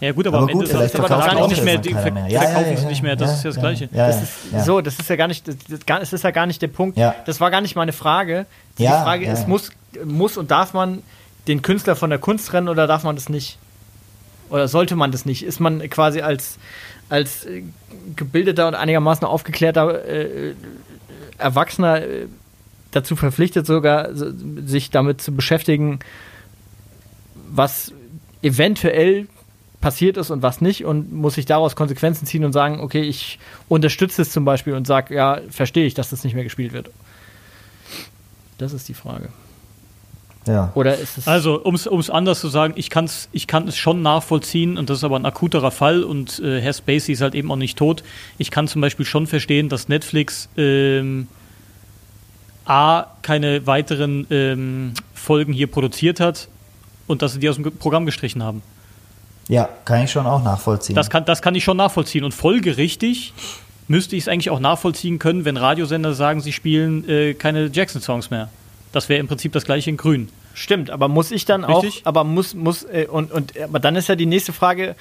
Ja 0.05 0.12
gut, 0.12 0.26
aber, 0.26 0.38
aber 0.38 0.46
gut, 0.48 0.62
Ende 0.62 0.66
vielleicht 0.66 0.94
verkaufen 0.94 1.36
gar 1.36 1.48
nicht 1.48 1.64
mehr, 1.64 1.78
die, 1.78 1.94
mehr. 1.94 2.26
Ja, 2.28 2.42
verkaufen 2.42 2.74
ja, 2.74 2.82
ja, 2.82 2.88
nicht 2.88 3.02
mehr, 3.02 3.16
das 3.16 3.38
ist 3.38 3.44
ja 3.44 3.50
das 3.50 3.59
Gleiche. 3.59 3.88
Das 3.88 4.22
ist, 4.22 4.64
So, 4.64 4.80
das 4.82 4.98
ist 4.98 5.09
ja 5.09 5.16
gar 5.16 5.28
nicht, 5.28 5.48
das, 5.48 5.57
das 5.86 6.12
ist 6.12 6.24
ja 6.24 6.30
gar 6.30 6.46
nicht 6.46 6.61
der 6.61 6.68
Punkt. 6.68 6.98
Das 6.98 7.40
war 7.40 7.50
gar 7.50 7.62
nicht 7.62 7.74
meine 7.74 7.92
Frage. 7.92 8.46
Die 8.78 8.86
Frage 8.86 9.26
ist, 9.26 9.48
muss, 9.48 9.70
muss 10.05 10.36
und 10.36 10.50
darf 10.50 10.74
man 10.74 11.02
den 11.48 11.62
Künstler 11.62 11.96
von 11.96 12.11
der 12.11 12.18
Kunst 12.18 12.48
trennen 12.48 12.68
oder 12.68 12.86
darf 12.86 13.02
man 13.05 13.16
das 13.16 13.28
nicht? 13.28 13.59
Oder 14.50 14.68
sollte 14.68 14.94
man 14.94 15.11
das 15.11 15.24
nicht? 15.24 15.42
Ist 15.42 15.61
man 15.61 15.88
quasi 15.90 16.20
als, 16.20 16.59
als 17.09 17.44
äh, 17.44 17.62
gebildeter 18.14 18.68
und 18.68 18.74
einigermaßen 18.74 19.26
aufgeklärter 19.26 20.05
äh, 20.07 20.55
Erwachsener 21.38 22.02
äh, 22.02 22.26
dazu 22.92 23.16
verpflichtet, 23.16 23.66
sogar 23.66 24.11
sich 24.14 24.90
damit 24.90 25.20
zu 25.20 25.32
beschäftigen, 25.32 25.98
was 27.50 27.92
eventuell 28.42 29.26
passiert 29.85 30.16
ist 30.16 30.30
und 30.30 30.41
was 30.41 30.62
nicht 30.62 30.87
und 30.87 31.12
muss 31.12 31.37
ich 31.37 31.45
daraus 31.45 31.76
Konsequenzen 31.76 32.24
ziehen 32.24 32.43
und 32.47 32.55
sagen, 32.55 32.80
okay, 32.80 33.03
ich 33.03 33.39
unterstütze 33.68 34.22
es 34.22 34.30
zum 34.30 34.47
Beispiel 34.47 34.72
und 34.72 34.87
sage, 34.87 35.14
ja, 35.14 35.43
verstehe 35.51 35.85
ich, 35.85 35.93
dass 35.93 36.09
das 36.09 36.24
nicht 36.24 36.32
mehr 36.32 36.43
gespielt 36.43 36.72
wird. 36.72 36.89
Das 38.57 38.72
ist 38.72 38.89
die 38.89 38.95
Frage. 38.95 39.28
Ja. 40.47 40.72
Oder 40.74 40.97
ist 40.97 41.18
es. 41.18 41.28
Also, 41.28 41.62
um 41.62 41.74
es 41.74 42.09
anders 42.09 42.41
zu 42.41 42.49
sagen, 42.49 42.72
ich, 42.76 42.89
kann's, 42.89 43.28
ich 43.32 43.47
kann 43.47 43.68
es 43.68 43.76
schon 43.76 44.01
nachvollziehen 44.01 44.78
und 44.78 44.89
das 44.89 44.99
ist 44.99 45.05
aber 45.05 45.16
ein 45.16 45.26
akuterer 45.26 45.70
Fall 45.70 46.03
und 46.03 46.39
äh, 46.39 46.62
Herr 46.62 46.72
Spacey 46.72 47.12
ist 47.12 47.20
halt 47.20 47.35
eben 47.35 47.53
auch 47.53 47.57
nicht 47.57 47.76
tot. 47.76 48.03
Ich 48.39 48.51
kann 48.51 48.66
zum 48.66 48.80
Beispiel 48.80 49.05
schon 49.05 49.26
verstehen, 49.26 49.68
dass 49.68 49.89
Netflix 49.89 50.49
ähm, 50.57 51.28
A, 52.64 53.05
keine 53.20 53.66
weiteren 53.66 54.26
ähm, 54.30 54.95
Folgen 55.12 55.53
hier 55.53 55.66
produziert 55.66 56.20
hat 56.20 56.49
und 57.07 57.20
dass 57.20 57.35
sie 57.35 57.41
die 57.41 57.51
aus 57.51 57.57
dem 57.57 57.64
Programm 57.76 58.07
gestrichen 58.07 58.43
haben. 58.43 58.62
Ja, 59.49 59.68
kann 59.84 60.05
ich 60.05 60.11
schon 60.11 60.26
auch 60.26 60.42
nachvollziehen. 60.42 60.97
Das 60.97 61.11
kann, 61.11 61.24
das 61.24 61.42
kann 61.42 61.55
ich 61.55 61.64
schon 61.64 61.76
nachvollziehen. 61.76 62.24
Und 62.24 62.32
folgerichtig 62.32 63.34
müsste 63.88 64.16
ich 64.16 64.22
es 64.22 64.28
eigentlich 64.28 64.51
auch 64.51 64.61
nachvollziehen 64.61 65.18
können, 65.18 65.45
wenn 65.45 65.57
Radiosender 65.57 66.14
sagen, 66.14 66.40
sie 66.40 66.53
spielen 66.53 67.09
äh, 67.09 67.34
keine 67.34 67.66
Jackson-Songs 67.66 68.30
mehr. 68.30 68.49
Das 68.92 69.09
wäre 69.09 69.20
im 69.20 69.28
Prinzip 69.28 69.53
das 69.53 69.64
gleiche 69.64 69.90
in 69.90 69.97
Grün. 69.97 70.28
Stimmt, 70.55 70.90
aber 70.90 71.09
muss 71.09 71.32
ich 71.32 71.45
dann 71.45 71.64
Richtig. 71.64 72.03
auch, 72.03 72.07
aber 72.07 72.24
muss, 72.24 72.55
muss, 72.55 72.84
äh, 72.84 73.07
und, 73.11 73.32
und, 73.32 73.59
aber 73.59 73.80
dann 73.80 73.97
ist 73.97 74.09
ja 74.09 74.14
die 74.14 74.26
nächste 74.26 74.53
Frage, 74.53 74.95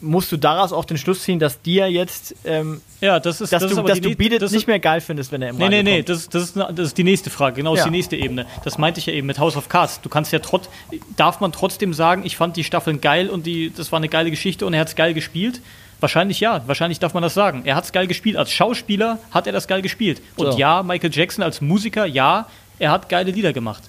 musst 0.00 0.32
du 0.32 0.36
daraus 0.36 0.72
auch 0.72 0.84
den 0.84 0.96
Schluss 0.98 1.22
ziehen, 1.22 1.38
dass 1.38 1.60
dir 1.62 1.90
jetzt, 1.90 2.34
ähm, 2.44 2.80
Ja, 3.00 3.20
das 3.20 3.40
ist 3.40 3.52
dass 3.52 3.62
das 3.62 3.70
ist 3.70 3.76
du, 3.76 3.80
aber 3.80 3.88
dass 3.90 4.00
die 4.00 4.10
du 4.10 4.16
Beat 4.16 4.40
das 4.40 4.50
nicht 4.52 4.62
ist- 4.62 4.66
mehr 4.66 4.78
geil 4.78 5.00
findest, 5.00 5.30
wenn 5.32 5.42
er 5.42 5.50
im 5.50 5.56
Nee, 5.56 5.64
Radio 5.64 5.82
nee, 5.82 5.90
nee, 5.90 5.96
kommt. 5.98 6.08
das, 6.08 6.28
das, 6.28 6.42
ist, 6.44 6.56
das 6.56 6.78
ist 6.88 6.98
die 6.98 7.04
nächste 7.04 7.30
Frage. 7.30 7.56
Genau, 7.56 7.70
das 7.72 7.80
Ja. 7.80 7.84
ist 7.84 7.90
die 7.90 7.96
nächste 7.96 8.16
Ebene. 8.16 8.46
Das 8.64 8.78
meinte 8.78 9.00
ich 9.00 9.06
ja 9.06 9.12
eben 9.12 9.26
mit 9.26 9.38
House 9.38 9.56
of 9.56 9.68
Cards. 9.68 10.00
Du 10.00 10.08
kannst 10.08 10.32
ja 10.32 10.38
trotz, 10.38 10.68
darf 11.16 11.40
man 11.40 11.52
trotzdem 11.52 11.92
sagen, 11.94 12.22
ich 12.24 12.36
fand 12.36 12.56
die 12.56 12.64
Staffeln 12.64 13.00
geil 13.00 13.28
und 13.28 13.46
die, 13.46 13.72
das 13.74 13.92
war 13.92 13.98
eine 13.98 14.08
geile 14.08 14.30
Geschichte 14.30 14.66
und 14.66 14.74
er 14.74 14.80
hat 14.80 14.88
es 14.88 14.96
geil 14.96 15.14
gespielt? 15.14 15.60
Wahrscheinlich 16.00 16.40
ja, 16.40 16.62
wahrscheinlich 16.66 16.98
darf 16.98 17.12
man 17.12 17.22
das 17.22 17.34
sagen. 17.34 17.62
Er 17.66 17.76
hat 17.76 17.84
es 17.84 17.92
geil 17.92 18.06
gespielt. 18.06 18.36
Als 18.36 18.50
Schauspieler 18.50 19.18
hat 19.32 19.46
er 19.46 19.52
das 19.52 19.68
geil 19.68 19.82
gespielt. 19.82 20.22
Und 20.36 20.52
So. 20.52 20.58
ja, 20.58 20.82
Michael 20.82 21.10
Jackson 21.12 21.44
als 21.44 21.60
Musiker, 21.60 22.06
ja, 22.06 22.46
er 22.78 22.90
hat 22.90 23.10
geile 23.10 23.30
Lieder 23.30 23.52
gemacht. 23.52 23.82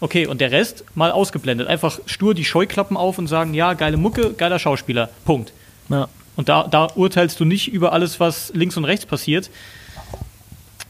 Okay, 0.00 0.26
und 0.26 0.40
der 0.40 0.52
Rest 0.52 0.84
mal 0.94 1.10
ausgeblendet. 1.10 1.66
Einfach 1.66 1.98
stur 2.06 2.34
die 2.34 2.44
Scheuklappen 2.44 2.96
auf 2.96 3.18
und 3.18 3.26
sagen, 3.26 3.54
ja, 3.54 3.74
geile 3.74 3.96
Mucke, 3.96 4.32
geiler 4.34 4.58
Schauspieler. 4.58 5.08
Punkt. 5.24 5.52
Ja. 5.88 6.08
Und 6.36 6.48
da, 6.48 6.68
da 6.68 6.86
urteilst 6.94 7.40
du 7.40 7.44
nicht 7.44 7.72
über 7.72 7.92
alles, 7.92 8.20
was 8.20 8.52
links 8.54 8.76
und 8.76 8.84
rechts 8.84 9.06
passiert. 9.06 9.50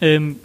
Ähm, 0.00 0.36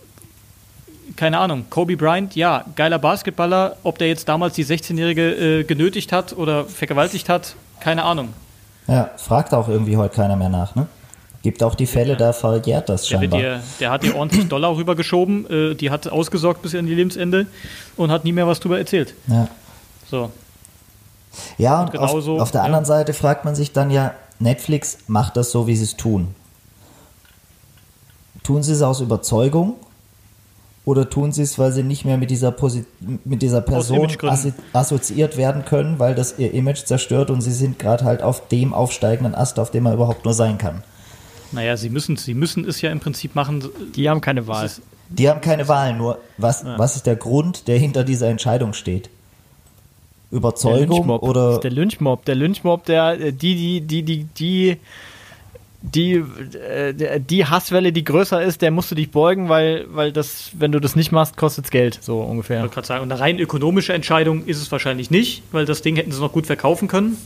keine 1.18 1.40
Ahnung, 1.40 1.66
Kobe 1.70 1.98
Bryant, 1.98 2.36
ja, 2.36 2.66
geiler 2.76 3.00
Basketballer. 3.00 3.76
Ob 3.84 3.98
der 3.98 4.08
jetzt 4.08 4.30
damals 4.30 4.56
die 4.56 4.66
16-Jährige 4.66 5.60
äh, 5.60 5.64
genötigt 5.64 6.12
hat 6.12 6.34
oder 6.34 6.66
vergewaltigt 6.66 7.28
hat, 7.28 7.56
keine 7.82 8.04
Ahnung. 8.04 8.30
Ja, 8.88 9.12
fragt 9.18 9.54
auch 9.54 9.68
irgendwie 9.68 9.98
heute 9.98 10.16
keiner 10.16 10.36
mehr 10.36 10.50
nach, 10.50 10.76
ne? 10.76 10.88
Gibt 11.44 11.62
auch 11.62 11.76
die 11.76 11.88
Fälle, 11.88 12.16
da 12.16 12.32
verjährt 12.32 12.88
das 12.88 13.06
Der, 13.06 13.18
scheinbar. 13.20 13.40
dir, 13.40 13.60
der 13.82 13.92
hat 13.92 14.02
dir 14.04 14.16
ordentlich 14.16 14.48
Dollar 14.48 14.76
rübergeschoben, 14.78 15.72
äh, 15.72 15.76
die 15.76 15.92
hat 15.92 16.08
ausgesorgt 16.08 16.62
bis 16.62 16.74
an 16.74 16.86
die 16.88 16.96
Lebensende 16.96 17.48
und 17.98 18.12
hat 18.12 18.24
nie 18.24 18.32
mehr 18.32 18.48
was 18.48 18.62
drüber 18.62 18.80
erzählt. 18.80 19.14
Ja, 19.28 19.50
So. 20.10 20.32
ja 21.58 21.82
und 21.82 21.88
auf, 21.88 22.12
genauso, 22.12 22.40
auf 22.40 22.52
der 22.52 22.62
ja. 22.62 22.66
anderen 22.66 22.86
Seite 22.86 23.14
fragt 23.14 23.44
man 23.44 23.56
sich 23.56 23.74
dann 23.74 23.92
ja, 23.92 24.14
Netflix 24.40 25.00
macht 25.08 25.36
das 25.36 25.52
so, 25.52 25.68
wie 25.68 25.76
sie 25.76 25.84
es 25.84 25.98
tun. 25.98 26.34
Tun 28.42 28.64
sie 28.64 28.72
es 28.72 28.82
aus 28.82 29.02
Überzeugung 29.02 29.76
oder 30.86 31.10
tun 31.10 31.34
sie 31.34 31.44
es, 31.44 31.60
weil 31.60 31.74
sie 31.74 31.84
nicht 31.84 32.06
mehr 32.06 32.18
mit 32.18 32.32
dieser, 32.32 32.52
Posi 32.52 32.86
mit 33.26 33.42
dieser 33.42 33.60
Person 33.62 34.10
assoziiert 34.72 35.36
werden 35.36 35.66
können, 35.66 36.00
weil 36.00 36.16
das 36.16 36.40
ihr 36.40 36.54
Image 36.54 36.86
zerstört 36.86 37.30
und 37.30 37.42
sie 37.42 37.52
sind 37.52 37.80
gerade 37.80 38.06
halt 38.06 38.22
auf 38.22 38.48
dem 38.48 38.74
aufsteigenden 38.74 39.36
Ast, 39.36 39.60
auf 39.60 39.72
dem 39.72 39.84
man 39.84 39.94
überhaupt 39.94 40.24
nur 40.24 40.34
sein 40.34 40.58
kann. 40.58 40.84
Naja, 41.54 41.78
sie 41.78 41.90
müssen, 41.90 42.18
sie 42.18 42.34
müssen 42.34 42.66
es 42.68 42.82
ja 42.82 42.92
im 42.92 43.00
Prinzip 43.00 43.36
machen. 43.36 43.64
Die 43.96 44.10
haben 44.10 44.22
keine 44.22 44.48
Wahl. 44.48 44.70
Die 45.10 45.30
haben 45.30 45.42
keine 45.42 45.68
Wahl, 45.68 45.94
nur 45.96 46.18
was, 46.38 46.66
was 46.66 46.96
ist 46.96 47.06
der 47.06 47.16
Grund, 47.16 47.68
der 47.68 47.78
hinter 47.78 48.04
dieser 48.04 48.28
Entscheidung 48.30 48.74
steht? 48.74 49.10
Der 50.32 50.38
Überzeugung. 50.40 51.08
Das 51.08 51.22
oder 51.22 51.52
ist 51.54 51.62
der 51.64 51.72
Lynchmob. 51.72 52.26
Der 52.26 52.36
Lynchmob, 52.36 52.86
der, 52.86 53.20
äh, 53.20 53.32
die, 53.34 53.56
die, 53.56 53.82
die, 53.82 54.02
die, 54.04 54.26
die, 54.40 54.78
die, 55.84 56.14
äh, 56.58 56.94
der- 56.94 57.20
die 57.20 57.46
Hasswelle, 57.46 57.92
die 57.92 58.04
größer 58.04 58.42
ist, 58.42 58.62
der 58.64 58.72
musst 58.72 58.90
du 58.90 58.96
dich 58.96 59.12
beugen, 59.12 59.50
weil, 59.50 59.86
weil 59.94 60.12
das, 60.12 60.50
wenn 60.58 60.72
du 60.72 60.80
das 60.80 60.96
nicht 60.96 61.12
machst, 61.12 61.38
kostet 61.38 61.66
es 61.66 61.72
Geld, 61.72 62.00
so 62.02 62.22
ungefähr. 62.22 62.58
Ich 62.58 62.62
wollte 62.64 62.74
gerade 62.74 62.88
sagen, 62.88 63.04
und 63.04 63.12
eine 63.12 63.20
rein 63.22 63.38
ökonomische 63.38 63.94
Entscheidung 63.94 64.46
ist 64.46 64.60
es 64.62 64.72
wahrscheinlich 64.72 65.12
nicht, 65.12 65.44
weil 65.52 65.66
das 65.66 65.82
Ding 65.84 65.96
hätten 65.98 66.12
sie 66.12 66.20
noch 66.22 66.32
gut 66.32 66.48
verkaufen 66.48 66.88
können. 66.88 67.18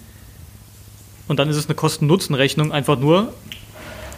Und 1.30 1.40
dann 1.40 1.50
ist 1.50 1.56
es 1.58 1.68
eine 1.68 1.76
Kosten-Nutzen-Rechnung 1.76 2.72
einfach 2.74 2.98
nur. 3.00 3.32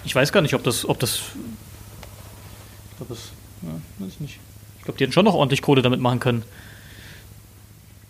Ich 0.10 0.16
weiß 0.16 0.32
gar 0.32 0.42
nicht, 0.42 0.56
ob 0.56 0.64
das, 0.64 0.90
ob 0.90 0.98
das. 0.98 1.18
Ich 1.18 2.98
glaube, 2.98 3.14
das. 3.14 3.30
Ja, 3.62 3.70
weiß 4.04 4.14
ich 4.14 4.20
nicht. 4.20 4.40
Ich 4.80 4.84
glaube, 4.84 4.98
die 4.98 5.04
hätten 5.04 5.14
schon 5.14 5.24
noch 5.24 5.36
ordentlich 5.36 5.62
Kohle 5.62 5.84
damit 5.84 6.00
machen 6.00 6.20
können. 6.20 6.42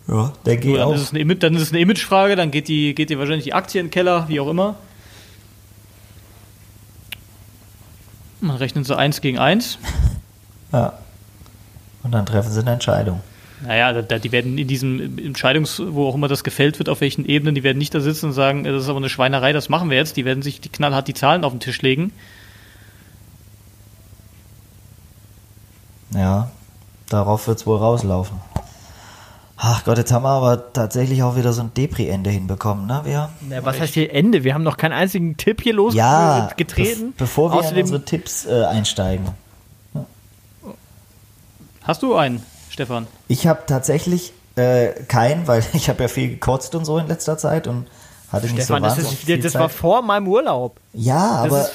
ja, 0.08 0.32
geht 0.46 0.64
dann, 0.64 0.80
auch. 0.80 0.94
ist 0.94 1.02
es 1.02 1.12
eine, 1.12 1.36
dann 1.36 1.54
ist 1.54 1.60
es 1.60 1.72
eine 1.72 1.80
Imagefrage, 1.80 2.36
dann 2.36 2.50
geht 2.50 2.68
die, 2.68 2.94
geht 2.94 3.10
die 3.10 3.18
wahrscheinlich 3.18 3.44
die 3.44 3.52
Aktie 3.52 3.82
in 3.82 3.88
den 3.88 3.90
Keller, 3.90 4.26
wie 4.28 4.40
auch 4.40 4.48
immer. 4.48 4.76
Man 8.40 8.56
rechnet 8.56 8.86
so 8.86 8.94
eins 8.94 9.20
gegen 9.20 9.38
eins. 9.38 9.78
Ja. 10.72 11.00
Und 12.04 12.12
dann 12.12 12.24
treffen 12.24 12.52
sie 12.52 12.60
eine 12.60 12.70
Entscheidung. 12.70 13.20
Naja, 13.66 14.00
da, 14.02 14.18
die 14.18 14.32
werden 14.32 14.56
in 14.56 14.66
diesem 14.68 15.18
Entscheidungs-, 15.18 15.82
wo 15.92 16.08
auch 16.08 16.14
immer 16.14 16.28
das 16.28 16.44
gefällt 16.44 16.78
wird, 16.78 16.88
auf 16.88 17.00
welchen 17.02 17.26
Ebenen, 17.26 17.54
die 17.54 17.62
werden 17.62 17.76
nicht 17.78 17.94
da 17.94 18.00
sitzen 18.00 18.26
und 18.26 18.32
sagen, 18.32 18.64
das 18.64 18.84
ist 18.84 18.88
aber 18.88 18.98
eine 18.98 19.10
Schweinerei, 19.10 19.52
das 19.52 19.68
machen 19.68 19.90
wir 19.90 19.96
jetzt. 19.98 20.16
Die 20.16 20.24
werden 20.24 20.42
sich 20.42 20.60
die 20.60 20.70
knallhart 20.70 21.08
die 21.08 21.14
Zahlen 21.14 21.44
auf 21.44 21.52
den 21.52 21.60
Tisch 21.60 21.82
legen. 21.82 22.12
Ja, 26.14 26.50
darauf 27.08 27.46
wird 27.46 27.58
es 27.58 27.66
wohl 27.66 27.78
rauslaufen. 27.78 28.38
Ach 29.62 29.84
Gott, 29.84 29.98
jetzt 29.98 30.10
haben 30.10 30.22
wir 30.24 30.30
aber 30.30 30.72
tatsächlich 30.72 31.22
auch 31.22 31.36
wieder 31.36 31.52
so 31.52 31.60
ein 31.60 31.74
Depri-Ende 31.74 32.30
hinbekommen, 32.30 32.86
ne? 32.86 33.02
Wir? 33.04 33.28
Ja, 33.50 33.62
was 33.64 33.78
heißt 33.78 33.92
hier 33.92 34.10
Ende? 34.12 34.42
Wir 34.42 34.54
haben 34.54 34.62
noch 34.62 34.78
keinen 34.78 34.92
einzigen 34.94 35.36
Tipp 35.36 35.60
hier 35.60 35.74
Ja, 35.92 36.38
losgetreten. 36.46 37.10
bef- 37.10 37.18
bevor 37.18 37.50
wir 37.50 37.58
in 37.58 37.64
Außerdem, 37.66 37.82
unsere 37.82 38.04
Tipps 38.06 38.46
äh, 38.46 38.64
einsteigen. 38.64 39.26
Hast 41.82 42.02
du 42.02 42.14
einen, 42.14 42.42
Stefan? 42.80 43.06
Ich 43.28 43.46
habe 43.46 43.64
tatsächlich 43.66 44.32
äh, 44.56 44.88
keinen, 45.06 45.46
weil 45.46 45.62
ich 45.74 45.90
habe 45.90 46.02
ja 46.02 46.08
viel 46.08 46.30
gekotzt 46.30 46.74
und 46.74 46.86
so 46.86 46.96
in 46.96 47.08
letzter 47.08 47.36
Zeit 47.36 47.66
und 47.66 47.86
hatte 48.32 48.46
nicht 48.46 48.64
Stefan, 48.64 48.82
so 48.82 48.88
das, 48.88 48.98
ist, 48.98 49.12
viel 49.12 49.38
das 49.38 49.52
Zeit. 49.52 49.60
war 49.60 49.68
vor 49.68 50.00
meinem 50.02 50.26
Urlaub. 50.28 50.78
Ja, 50.94 51.44
Das 51.44 51.52
aber 51.52 51.70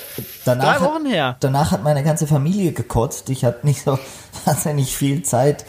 danach, 0.46 0.78
drei 0.78 0.86
Wochen 0.86 1.06
her. 1.06 1.28
Hat, 1.28 1.44
danach 1.44 1.72
hat 1.72 1.84
meine 1.84 2.04
ganze 2.04 2.26
Familie 2.26 2.72
gekotzt. 2.72 3.30
Ich 3.30 3.46
hatte 3.46 3.68
nicht 3.68 3.84
so 3.84 4.00
wahnsinnig 4.46 4.98
viel 4.98 5.22
Zeit, 5.22 5.66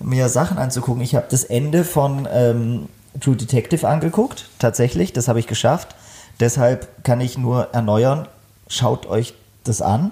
mir 0.00 0.28
Sachen 0.28 0.58
anzugucken. 0.58 1.02
Ich 1.02 1.14
habe 1.14 1.26
das 1.30 1.44
Ende 1.44 1.84
von 1.84 2.26
ähm, 2.32 2.88
True 3.20 3.36
Detective 3.36 3.86
angeguckt, 3.86 4.48
tatsächlich. 4.58 5.12
Das 5.12 5.28
habe 5.28 5.38
ich 5.38 5.46
geschafft. 5.46 5.94
Deshalb 6.40 7.04
kann 7.04 7.20
ich 7.20 7.38
nur 7.38 7.68
erneuern. 7.72 8.26
Schaut 8.66 9.06
euch 9.06 9.34
das 9.62 9.82
an. 9.82 10.10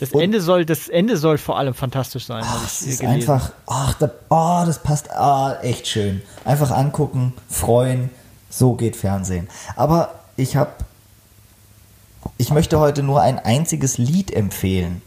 Das 0.00 0.10
Und- 0.12 0.20
Ende 0.22 0.40
soll, 0.40 0.64
das 0.64 0.88
Ende 0.88 1.16
soll 1.16 1.38
vor 1.38 1.58
allem 1.58 1.74
fantastisch 1.74 2.26
sein. 2.26 2.48
hab 2.48 2.64
Es 2.64 2.82
ich 2.82 2.88
ist 2.90 3.00
gelesen. 3.00 3.30
einfach, 3.30 3.52
ach, 3.66 3.94
da, 3.94 4.10
oh, 4.28 4.62
das 4.64 4.78
passt, 4.82 5.10
ah, 5.10 5.58
echt 5.62 5.88
schön. 5.88 6.22
Einfach 6.44 6.70
angucken, 6.70 7.34
freuen, 7.48 8.10
so 8.48 8.74
geht 8.74 8.94
Fernsehen. 8.96 9.48
Aber 9.76 10.14
ich 10.36 10.54
habe, 10.56 10.70
ich 12.36 12.50
möchte 12.50 12.78
heute 12.78 13.02
nur 13.02 13.20
ein 13.22 13.38
einziges 13.40 13.98
Lied 13.98 14.30
empfehlen, 14.32 15.02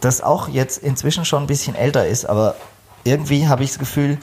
das 0.00 0.20
auch 0.20 0.48
jetzt 0.48 0.78
inzwischen 0.78 1.24
schon 1.24 1.44
ein 1.44 1.46
bisschen 1.46 1.74
älter 1.74 2.06
ist, 2.06 2.26
aber 2.26 2.56
irgendwie 3.04 3.48
habe 3.48 3.64
ich 3.64 3.70
das 3.70 3.78
Gefühl, 3.78 4.18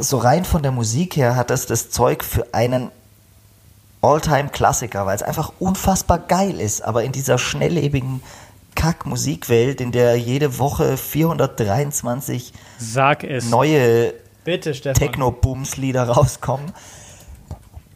so 0.00 0.18
rein 0.18 0.44
von 0.44 0.62
der 0.64 0.72
Musik 0.72 1.16
her 1.16 1.36
hat 1.36 1.50
das 1.50 1.66
das 1.66 1.90
Zeug 1.90 2.24
für 2.24 2.46
einen 2.52 2.90
All-Time-Klassiker, 4.02 5.06
weil 5.06 5.16
es 5.16 5.22
einfach 5.22 5.52
unfassbar 5.60 6.18
geil 6.18 6.60
ist, 6.60 6.82
aber 6.82 7.04
in 7.04 7.12
dieser 7.12 7.38
schnelllebigen 7.38 8.22
Kack-Musikwelt, 8.74 9.80
in 9.80 9.92
der 9.92 10.16
jede 10.16 10.58
Woche 10.58 10.96
423 10.96 12.52
Sag 12.78 13.24
es. 13.24 13.48
neue. 13.50 14.14
Techno-Bums-Lieder 14.44 16.02
rauskommen, 16.08 16.72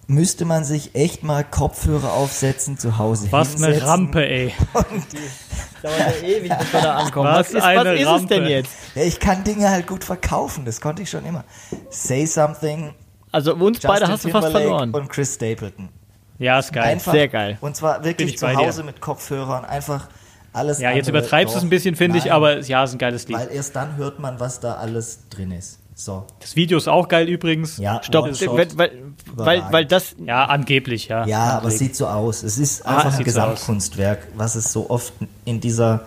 müsste 0.06 0.46
man 0.46 0.64
sich 0.64 0.94
echt 0.94 1.22
mal 1.22 1.44
Kopfhörer 1.44 2.14
aufsetzen 2.14 2.78
zu 2.78 2.96
Hause. 2.96 3.28
Was 3.30 3.62
eine. 3.62 3.82
Rampe, 3.86 4.26
ey. 4.26 4.54
dauert 5.82 5.98
ja 6.22 6.26
ewig, 6.26 6.50
bis 6.58 6.72
wir 6.72 6.80
da 6.80 6.94
ankommen. 6.96 7.28
Was 7.28 7.48
Was, 7.48 7.54
ist, 7.54 7.62
eine 7.62 7.80
was 7.90 7.94
ist 7.94 8.00
es 8.00 8.06
Rampe. 8.06 8.26
denn 8.34 8.46
jetzt? 8.46 8.72
Ja, 8.94 9.02
ich 9.02 9.20
kann 9.20 9.44
Dinge 9.44 9.68
halt 9.70 9.86
gut 9.86 10.04
verkaufen, 10.04 10.64
das 10.64 10.80
konnte 10.80 11.02
ich 11.02 11.10
schon 11.10 11.26
immer. 11.26 11.44
Say 11.90 12.24
Something, 12.24 12.94
Also 13.30 13.54
uns 13.54 13.80
beide 13.80 14.06
Justin 14.06 14.12
hast 14.12 14.24
du 14.24 14.30
fast 14.30 14.48
verloren. 14.50 14.90
und 14.94 15.08
Chris 15.10 15.34
Stapleton. 15.34 15.90
Ja, 16.38 16.60
ist 16.60 16.72
geil. 16.72 16.84
Einfach, 16.84 17.12
Sehr 17.12 17.28
geil. 17.28 17.58
Und 17.60 17.76
zwar 17.76 18.04
wirklich 18.04 18.30
ich 18.30 18.38
zu 18.38 18.46
bei 18.46 18.52
dir. 18.54 18.66
Hause 18.68 18.84
mit 18.84 19.00
Kopfhörern, 19.02 19.64
einfach 19.66 20.08
alles 20.52 20.80
ja, 20.80 20.90
jetzt 20.92 21.08
übertreibst 21.08 21.54
du 21.54 21.58
es 21.58 21.64
ein 21.64 21.70
bisschen, 21.70 21.94
finde 21.96 22.18
ich, 22.18 22.32
aber 22.32 22.60
ja, 22.60 22.84
ist 22.84 22.92
ein 22.92 22.98
geiles 22.98 23.28
Lied. 23.28 23.36
Weil 23.38 23.50
erst 23.52 23.76
dann 23.76 23.96
hört 23.96 24.18
man, 24.18 24.40
was 24.40 24.60
da 24.60 24.74
alles 24.74 25.20
drin 25.30 25.50
ist. 25.52 25.78
So. 25.94 26.24
Das 26.40 26.54
Video 26.54 26.78
ist 26.78 26.86
auch 26.88 27.08
geil 27.08 27.28
übrigens. 27.28 27.78
Ja, 27.78 28.00
Stopp, 28.04 28.26
weil, 28.26 28.68
weil, 28.78 28.92
weil, 29.34 29.64
weil 29.72 29.84
das, 29.84 30.14
Ja, 30.24 30.44
angeblich, 30.44 31.08
ja. 31.08 31.26
Ja, 31.26 31.38
aber 31.38 31.48
es 31.48 31.54
Angeblich. 31.74 31.78
sieht 31.78 31.96
so 31.96 32.06
aus. 32.06 32.42
Es 32.44 32.56
ist 32.56 32.86
Ah, 32.86 32.90
einfach 32.98 33.06
es 33.06 33.14
ein 33.14 33.16
sieht 33.18 33.18
so. 33.18 33.40
Gesamtkunstwerk, 33.40 34.28
was 34.36 34.54
es 34.54 34.72
so 34.72 34.88
oft 34.90 35.12
in 35.44 35.60
dieser 35.60 36.02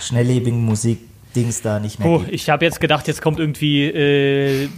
schnelllebigen 0.00 0.64
Musik 0.64 1.00
Dings 1.36 1.62
da 1.62 1.78
nicht 1.78 1.98
mehr 2.00 2.08
Oh, 2.08 2.18
gibt. 2.20 2.32
ich 2.32 2.48
habe 2.50 2.64
jetzt 2.64 2.80
gedacht, 2.80 3.06
jetzt 3.06 3.20
kommt 3.22 3.38
irgendwie 3.38 3.84
äh, 3.84 4.68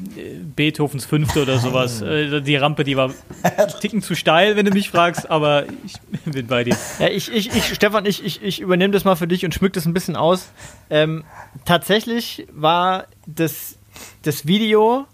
Beethovens 0.57 1.05
Fünfte 1.07 1.43
oder 1.43 1.59
sowas. 1.59 2.03
Äh, 2.09 2.43
die 2.43 2.57
Rampe, 2.57 2.85
die 2.85 2.97
war 2.97 3.11
ein 3.43 3.69
Ticken 3.81 4.03
zu 4.03 4.15
steil, 4.15 4.57
wenn 4.57 4.67
du 4.67 4.73
mich 4.73 4.91
fragst, 4.91 5.31
aber 5.31 5.65
ich 5.87 5.95
bin 6.33 6.47
bei 6.49 6.65
dir. 6.65 6.77
Ja, 6.99 7.09
ich, 7.09 7.33
ich, 7.33 7.55
ich, 7.55 7.75
Stefan, 7.75 8.05
ich, 8.07 8.25
ich, 8.25 8.43
ich 8.43 8.61
übernehme 8.61 8.93
das 8.93 9.05
mal 9.05 9.15
für 9.17 9.27
dich 9.29 9.45
und 9.45 9.55
schmück 9.55 9.73
das 9.73 9.87
ein 9.87 9.95
bisschen 9.95 10.17
aus. 10.17 10.51
Ähm, 10.91 11.25
tatsächlich 11.65 12.47
war 12.53 13.05
das, 13.27 13.79
das 14.23 14.47
Video, 14.47 15.07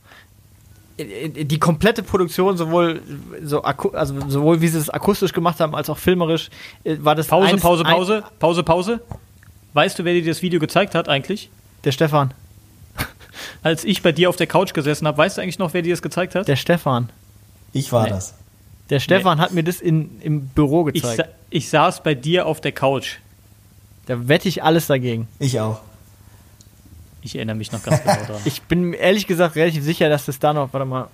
äh, 0.97 1.45
die 1.45 1.59
komplette 1.59 2.03
Produktion, 2.03 2.57
sowohl, 2.57 3.03
so, 3.43 3.63
also 3.63 4.15
sowohl 4.29 4.61
wie 4.61 4.69
sie 4.69 4.79
es 4.79 4.89
akustisch 4.91 5.33
gemacht 5.33 5.61
haben, 5.61 5.75
als 5.75 5.91
auch 5.91 5.99
filmerisch, 5.99 6.49
äh, 6.85 6.97
war 7.01 7.15
das 7.15 7.27
Pause, 7.27 7.49
eins- 7.49 7.63
Pause, 7.63 7.85
ein- 7.85 7.93
Pause, 7.95 8.25
Pause, 8.39 8.63
Pause. 8.63 9.01
Weißt 9.75 9.99
du, 9.99 10.05
wer 10.05 10.15
dir 10.15 10.25
das 10.25 10.41
Video 10.43 10.61
gezeigt 10.61 10.95
hat 10.95 11.09
eigentlich? 11.09 11.51
Der 11.85 11.93
Stefan. 11.93 12.33
Als 13.63 13.85
ich 13.85 14.03
bei 14.03 14.13
dir 14.13 14.29
auf 14.29 14.37
der 14.37 14.47
Couch 14.47 14.73
gesessen 14.73 15.07
habe, 15.07 15.19
weißt 15.19 15.37
du 15.37 15.43
eigentlich 15.43 15.59
noch, 15.59 15.75
wer 15.75 15.83
dir 15.83 15.93
das 15.93 16.01
gezeigt 16.03 16.35
hat? 16.35 16.49
Der 16.49 16.57
Stefan. 16.57 17.11
Ich 17.73 17.93
war 17.93 18.05
Nee. 18.05 18.11
das. 18.11 18.35
Der 18.91 19.01
Stefan 19.01 19.39
hat 19.41 19.53
mir 19.53 19.65
das 19.65 19.81
in, 19.81 20.21
im 20.21 20.47
Büro 20.49 20.87
Ich, 20.89 20.95
gezeigt. 21.03 21.17
sa 21.17 21.25
ich 21.51 21.69
saß 21.71 22.03
bei 22.03 22.15
dir 22.15 22.47
auf 22.47 22.61
der 22.61 22.73
Couch. 22.73 23.17
da 24.07 24.29
wette 24.29 24.49
ich 24.49 24.63
alles 24.63 24.87
dagegen. 24.87 25.27
Ich 25.39 25.59
auch. 25.61 25.81
Ich 27.23 27.35
erinnere 27.37 27.57
mich 27.57 27.73
noch 27.73 27.83
ganz 27.83 28.03
genau 28.03 28.15
dran. 28.27 28.41
Ich 28.45 28.63
bin 28.63 28.93
ehrlich 28.93 29.27
gesagt 29.27 29.57
relativ 29.57 29.83
sicher, 29.83 30.09
dass 30.11 30.27
das 30.27 30.39
da 30.39 30.53
noch, 30.53 30.73
warte 30.73 30.85
mal, 30.85 31.09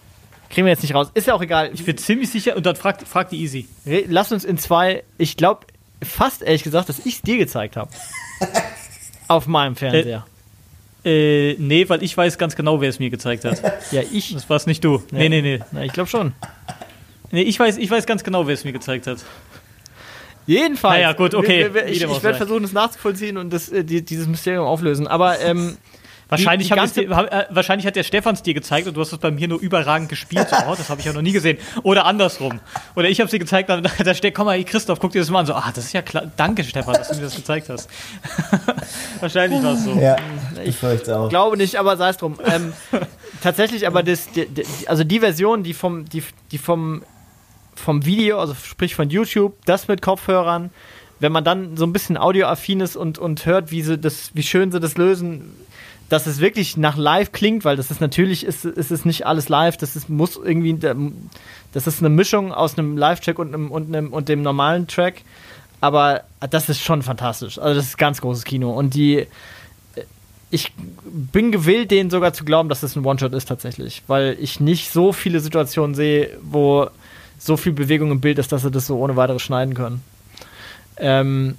kriegen 0.50 0.66
wir 0.66 0.72
jetzt 0.72 0.82
nicht 0.82 0.94
raus. 0.94 1.08
Ist 1.14 1.28
ja 1.28 1.34
auch 1.34 1.42
egal. 1.42 1.70
Ich 1.72 1.84
bin 1.84 1.96
ziemlich 1.96 2.28
sicher, 2.30 2.56
und 2.56 2.66
dann 2.66 2.74
fragt 2.76 3.06
frag 3.06 3.30
die 3.30 3.40
Easy. 3.40 3.68
Re- 3.86 4.04
Lass 4.08 4.32
uns 4.32 4.44
in 4.44 4.58
zwei, 4.58 5.04
ich 5.16 5.36
glaube 5.36 5.66
fast 6.02 6.42
ehrlich 6.42 6.64
gesagt, 6.64 6.88
dass 6.88 6.98
ich 6.98 7.14
es 7.16 7.22
dir 7.22 7.38
gezeigt 7.38 7.76
habe. 7.76 7.90
Auf 9.28 9.46
meinem 9.46 9.76
Fernseher. 9.76 10.26
Äh, 11.04 11.54
nee, 11.58 11.88
weil 11.88 12.02
ich 12.02 12.16
weiß 12.16 12.36
ganz 12.36 12.56
genau, 12.56 12.80
wer 12.80 12.88
es 12.88 12.98
mir 12.98 13.10
gezeigt 13.10 13.44
hat. 13.44 13.62
ja, 13.90 14.02
ich. 14.12 14.34
Das 14.34 14.50
war's 14.50 14.66
nicht 14.66 14.84
du. 14.84 15.02
Nee, 15.10 15.28
nee, 15.28 15.40
nee. 15.40 15.60
Na, 15.72 15.84
ich 15.84 15.92
glaube 15.92 16.10
schon. 16.10 16.32
Nee, 17.30 17.42
ich 17.42 17.58
weiß, 17.58 17.78
ich 17.78 17.90
weiß 17.90 18.06
ganz 18.06 18.24
genau, 18.24 18.46
wer 18.46 18.54
es 18.54 18.64
mir 18.64 18.72
gezeigt 18.72 19.06
hat. 19.06 19.18
Jedenfalls. 20.46 20.96
Naja, 20.96 21.12
gut, 21.12 21.34
okay. 21.34 21.70
Ich 21.86 22.04
auch 22.06 22.16
ich 22.16 22.22
werde 22.22 22.38
versuchen, 22.38 22.64
es 22.64 22.72
nachzuvollziehen 22.72 23.36
und 23.36 23.52
das, 23.52 23.68
äh, 23.68 23.84
die, 23.84 24.04
dieses 24.04 24.26
Mysterium 24.26 24.66
auflösen. 24.66 25.06
Aber 25.06 25.40
ähm, 25.40 25.76
Wahrscheinlich, 26.30 26.68
die 26.68 26.72
es 26.74 26.78
ganze- 26.78 27.00
dir, 27.06 27.14
hab- 27.16 27.32
äh, 27.32 27.46
wahrscheinlich 27.50 27.86
hat 27.86 27.96
der 27.96 28.02
Stefans 28.04 28.42
dir 28.42 28.54
gezeigt 28.54 28.86
und 28.88 28.96
du 28.96 29.00
hast 29.00 29.12
es 29.12 29.18
bei 29.18 29.30
mir 29.30 29.48
nur 29.48 29.60
überragend 29.60 30.08
gespielt. 30.08 30.48
So, 30.48 30.56
oh, 30.68 30.74
das 30.76 30.88
habe 30.88 31.00
ich 31.00 31.06
ja 31.06 31.12
noch 31.12 31.22
nie 31.22 31.32
gesehen. 31.32 31.58
Oder 31.82 32.06
andersrum. 32.06 32.60
Oder 32.96 33.08
ich 33.08 33.18
habe 33.20 33.26
es 33.26 33.30
dir 33.32 33.38
gezeigt, 33.38 33.68
dann 33.68 33.82
da 34.04 34.14
steht, 34.14 34.34
komm 34.34 34.46
mal, 34.46 34.56
hier, 34.56 34.64
Christoph, 34.64 34.98
guck 35.00 35.12
dir 35.12 35.20
das 35.20 35.28
mal 35.30 35.40
an. 35.40 35.46
So, 35.46 35.54
ah, 35.54 35.70
das 35.74 35.84
ist 35.86 35.92
ja 35.92 36.02
klar. 36.02 36.30
Danke, 36.36 36.64
Stefan, 36.64 36.94
dass 36.94 37.08
du 37.08 37.16
mir 37.16 37.22
das 37.22 37.34
gezeigt 37.36 37.68
hast. 37.68 37.88
wahrscheinlich 39.20 39.62
war 39.62 39.74
es 39.74 39.84
so. 39.84 39.92
Ja, 39.98 40.16
ich 40.64 40.76
fürchte 40.76 41.18
auch. 41.18 41.28
glaube 41.28 41.56
nicht, 41.56 41.76
aber 41.76 41.96
sei 41.96 42.10
es 42.10 42.16
drum. 42.16 42.38
Ähm, 42.44 42.72
tatsächlich, 43.42 43.86
aber 43.86 44.02
das, 44.02 44.30
die, 44.30 44.46
die, 44.46 44.64
also 44.86 45.04
die 45.04 45.20
Version, 45.20 45.62
die 45.62 45.74
vom, 45.74 46.04
die, 46.08 46.22
die 46.52 46.58
vom, 46.58 47.02
vom 47.74 48.04
Video, 48.04 48.38
also 48.38 48.54
sprich 48.54 48.94
von 48.94 49.10
YouTube, 49.10 49.54
das 49.64 49.88
mit 49.88 50.02
Kopfhörern, 50.02 50.70
wenn 51.18 51.32
man 51.32 51.44
dann 51.44 51.76
so 51.76 51.84
ein 51.84 51.92
bisschen 51.92 52.16
audioaffin 52.16 52.80
ist 52.80 52.96
und, 52.96 53.18
und 53.18 53.44
hört, 53.46 53.70
wie 53.70 53.82
sie 53.82 53.98
das, 53.98 54.30
wie 54.34 54.42
schön 54.42 54.72
sie 54.72 54.80
das 54.80 54.96
lösen, 54.96 55.52
dass 56.10 56.26
es 56.26 56.40
wirklich 56.40 56.76
nach 56.76 56.96
live 56.96 57.30
klingt, 57.32 57.64
weil 57.64 57.76
das 57.76 57.90
ist 57.90 58.00
natürlich, 58.00 58.44
ist, 58.44 58.64
ist 58.64 58.90
es 58.90 59.04
nicht 59.04 59.26
alles 59.26 59.48
live, 59.48 59.76
das 59.76 59.94
ist, 59.94 60.10
muss 60.10 60.36
irgendwie, 60.36 60.76
das 61.72 61.86
ist 61.86 62.00
eine 62.00 62.08
Mischung 62.08 62.52
aus 62.52 62.76
einem 62.76 62.98
Live-Track 62.98 63.38
und, 63.38 63.54
einem, 63.54 63.70
und, 63.70 63.94
einem, 63.94 64.12
und 64.12 64.28
dem 64.28 64.42
normalen 64.42 64.88
Track. 64.88 65.22
Aber 65.80 66.24
das 66.50 66.68
ist 66.68 66.82
schon 66.82 67.02
fantastisch. 67.02 67.58
Also 67.58 67.76
das 67.76 67.86
ist 67.86 67.96
ganz 67.96 68.20
großes 68.20 68.44
Kino. 68.44 68.72
Und 68.72 68.94
die, 68.94 69.28
ich 70.50 70.72
bin 71.04 71.52
gewillt, 71.52 71.92
denen 71.92 72.10
sogar 72.10 72.32
zu 72.32 72.44
glauben, 72.44 72.68
dass 72.68 72.80
das 72.80 72.96
ein 72.96 73.04
One-Shot 73.04 73.32
ist 73.32 73.46
tatsächlich, 73.46 74.02
weil 74.08 74.36
ich 74.40 74.58
nicht 74.58 74.90
so 74.90 75.12
viele 75.12 75.38
Situationen 75.38 75.94
sehe, 75.94 76.36
wo 76.42 76.88
so 77.38 77.56
viel 77.56 77.72
Bewegung 77.72 78.10
im 78.10 78.20
Bild 78.20 78.40
ist, 78.40 78.50
dass 78.50 78.62
sie 78.62 78.70
das 78.70 78.88
so 78.88 78.98
ohne 78.98 79.14
weiteres 79.14 79.42
schneiden 79.42 79.74
können. 79.74 80.02
Ähm, 80.96 81.54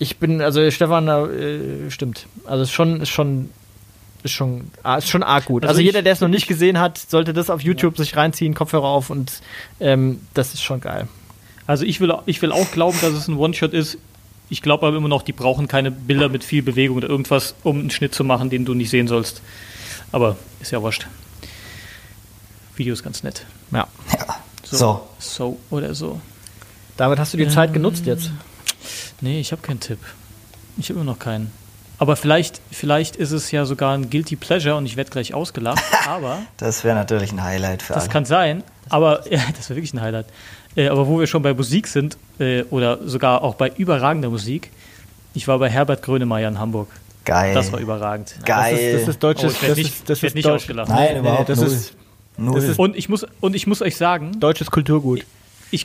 ich 0.00 0.16
bin, 0.16 0.40
also 0.40 0.68
Stefan, 0.70 1.06
äh, 1.06 1.90
stimmt. 1.90 2.26
Also 2.46 2.62
ist 2.64 2.72
schon, 2.72 3.02
ist 3.02 3.10
schon, 3.10 3.50
ist 4.22 4.32
schon, 4.32 4.70
ah, 4.82 4.96
ist 4.96 5.08
schon 5.08 5.22
arg 5.22 5.44
gut. 5.44 5.62
Also 5.62 5.72
Also, 5.72 5.82
jeder, 5.82 6.02
der 6.02 6.14
es 6.14 6.20
noch 6.20 6.28
nicht 6.28 6.48
gesehen 6.48 6.80
hat, 6.80 6.98
sollte 6.98 7.34
das 7.34 7.50
auf 7.50 7.60
YouTube 7.60 7.96
sich 7.98 8.16
reinziehen, 8.16 8.54
Kopfhörer 8.54 8.86
auf 8.88 9.10
und 9.10 9.40
ähm, 9.78 10.22
das 10.34 10.54
ist 10.54 10.62
schon 10.62 10.80
geil. 10.80 11.06
Also 11.66 11.84
ich 11.84 12.00
will, 12.00 12.12
ich 12.24 12.40
will 12.40 12.50
auch 12.50 12.70
glauben, 12.72 12.98
dass 13.02 13.12
es 13.12 13.28
ein 13.28 13.36
One-Shot 13.36 13.74
ist. 13.74 13.98
Ich 14.48 14.62
glaube 14.62 14.86
aber 14.86 14.96
immer 14.96 15.08
noch, 15.08 15.22
die 15.22 15.32
brauchen 15.32 15.68
keine 15.68 15.90
Bilder 15.90 16.30
mit 16.30 16.44
viel 16.44 16.62
Bewegung 16.62 16.96
oder 16.96 17.08
irgendwas, 17.08 17.54
um 17.62 17.78
einen 17.78 17.90
Schnitt 17.90 18.14
zu 18.14 18.24
machen, 18.24 18.48
den 18.48 18.64
du 18.64 18.74
nicht 18.74 18.90
sehen 18.90 19.06
sollst. 19.06 19.42
Aber 20.12 20.36
ist 20.60 20.72
ja 20.72 20.80
wurscht. 20.80 21.06
Video 22.74 22.94
ist 22.94 23.04
ganz 23.04 23.22
nett. 23.22 23.44
Ja. 23.70 23.86
So. 24.64 25.06
So 25.18 25.60
oder 25.68 25.94
so. 25.94 26.20
Damit 26.96 27.18
hast 27.18 27.34
du 27.34 27.36
die 27.36 27.48
Zeit 27.48 27.74
genutzt 27.74 28.06
jetzt. 28.06 28.30
Nee, 29.20 29.40
ich 29.40 29.52
habe 29.52 29.62
keinen 29.62 29.80
Tipp. 29.80 29.98
Ich 30.78 30.88
habe 30.90 31.00
immer 31.00 31.10
noch 31.12 31.18
keinen. 31.18 31.52
Aber 31.98 32.16
vielleicht, 32.16 32.60
vielleicht 32.70 33.16
ist 33.16 33.30
es 33.32 33.50
ja 33.50 33.66
sogar 33.66 33.92
ein 33.94 34.08
Guilty 34.08 34.36
Pleasure 34.36 34.76
und 34.76 34.86
ich 34.86 34.96
werde 34.96 35.10
gleich 35.10 35.34
ausgelacht. 35.34 35.82
aber 36.08 36.38
Das 36.56 36.82
wäre 36.84 36.94
natürlich 36.96 37.32
ein 37.32 37.42
Highlight 37.44 37.82
für 37.82 37.92
das 37.92 38.04
alle. 38.04 38.12
kann 38.12 38.24
sein. 38.24 38.62
Aber 38.88 39.24
ja, 39.30 39.40
das 39.56 39.68
wäre 39.68 39.76
wirklich 39.76 39.92
ein 39.94 40.00
Highlight. 40.00 40.26
Äh, 40.76 40.88
aber 40.88 41.06
wo 41.08 41.18
wir 41.20 41.26
schon 41.26 41.42
bei 41.42 41.52
Musik 41.52 41.86
sind 41.88 42.16
äh, 42.38 42.62
oder 42.70 42.98
sogar 43.06 43.42
auch 43.42 43.54
bei 43.56 43.68
überragender 43.76 44.30
Musik, 44.30 44.70
ich 45.34 45.46
war 45.46 45.58
bei 45.58 45.68
Herbert 45.68 46.02
Grönemeyer 46.02 46.48
in 46.48 46.58
Hamburg. 46.58 46.88
Geil. 47.26 47.52
Das 47.54 47.70
war 47.70 47.78
überragend. 47.80 48.34
Geil. 48.46 48.72
Das 48.72 48.80
ist, 48.80 49.00
das 49.02 49.08
ist 49.08 49.22
deutsches, 49.22 49.52
Oh, 49.52 49.56
ich 49.56 49.62
werd 49.62 49.70
das 49.72 49.76
nicht- 49.78 49.88
ist, 49.94 50.08
das 50.08 50.18
ich 50.18 50.22
werd 50.22 50.30
ist 50.30 50.34
nicht 50.36 50.44
deutsch, 50.46 50.62
ausgelacht. 50.62 50.88
Nein, 50.88 51.08
Nee, 51.14 51.18
überhaupt 51.20 51.48
das 51.50 51.58
null. 51.58 51.66
ist 51.68 51.92
Null. 52.38 52.54
das 52.54 52.64
ist- 52.64 52.78
Und 52.78 52.96
ich 52.96 53.08
muss, 53.10 53.26
und 53.40 53.54
ich 53.54 53.66
muss 53.66 53.82
euch 53.82 53.96
sagen, 53.96 54.40
deutsches 54.40 54.70
Kulturgut. 54.70 55.18
ich 55.20 55.26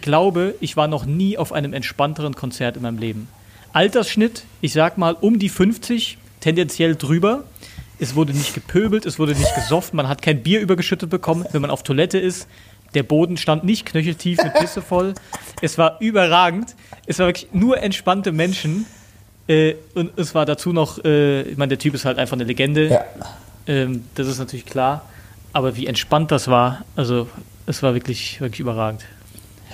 glaube, 0.02 0.56
ich 0.60 0.78
war 0.78 0.88
noch 0.88 1.06
nie 1.06 1.38
auf 1.38 1.52
einem 1.52 1.74
entspannteren 1.74 2.36
Konzert 2.36 2.76
in 2.76 2.84
meinem 2.84 2.98
Leben. 2.98 3.28
Altersschnitt, 3.74 4.44
ich 4.62 4.74
sag 4.74 4.98
mal 4.98 5.16
um 5.20 5.38
die 5.38 5.50
50, 5.50 6.18
tendenziell 6.40 6.96
drüber. 6.96 7.44
Es 8.00 8.16
wurde 8.16 8.34
nicht 8.34 8.54
gepöbelt, 8.54 9.06
es 9.06 9.20
wurde 9.20 9.34
nicht 9.34 9.54
gesoffen, 9.56 9.98
man 9.98 10.08
hat 10.08 10.22
kein 10.22 10.44
Bier 10.44 10.60
übergeschüttet 10.60 11.10
bekommen, 11.10 11.46
wenn 11.52 11.62
man 11.62 11.72
auf 11.72 11.84
Toilette 11.84 12.18
ist. 12.18 12.48
Der 12.94 13.04
Boden 13.04 13.38
stand 13.38 13.64
nicht 13.64 13.86
knöcheltief 13.86 14.42
mit 14.42 14.54
Pisse 14.54 14.82
voll. 14.82 15.14
Es 15.62 15.78
war 15.78 15.98
überragend. 16.00 16.76
Es 17.06 17.20
war 17.20 17.28
wirklich 17.28 17.48
nur 17.52 17.82
entspannte 17.82 18.32
Menschen. 18.32 18.86
Äh, 19.48 19.76
und 19.94 20.18
es 20.18 20.34
war 20.34 20.46
dazu 20.46 20.72
noch, 20.72 21.04
äh, 21.04 21.42
ich 21.42 21.58
meine, 21.58 21.70
der 21.70 21.80
Typ 21.80 21.94
ist 21.94 22.06
halt 22.06 22.18
einfach 22.18 22.38
eine 22.38 22.46
Legende. 22.46 22.88
Ja. 22.88 23.06
Ähm, 23.68 24.06
das 24.16 24.28
ist 24.28 24.40
natürlich 24.40 24.66
klar. 24.66 25.06
Aber 25.52 25.76
wie 25.76 25.88
entspannt 25.88 26.32
das 26.32 26.48
war, 26.48 26.86
also 26.96 27.28
es 27.66 27.84
war 27.84 27.94
wirklich, 27.94 28.40
wirklich 28.40 28.62
überragend. 28.62 29.04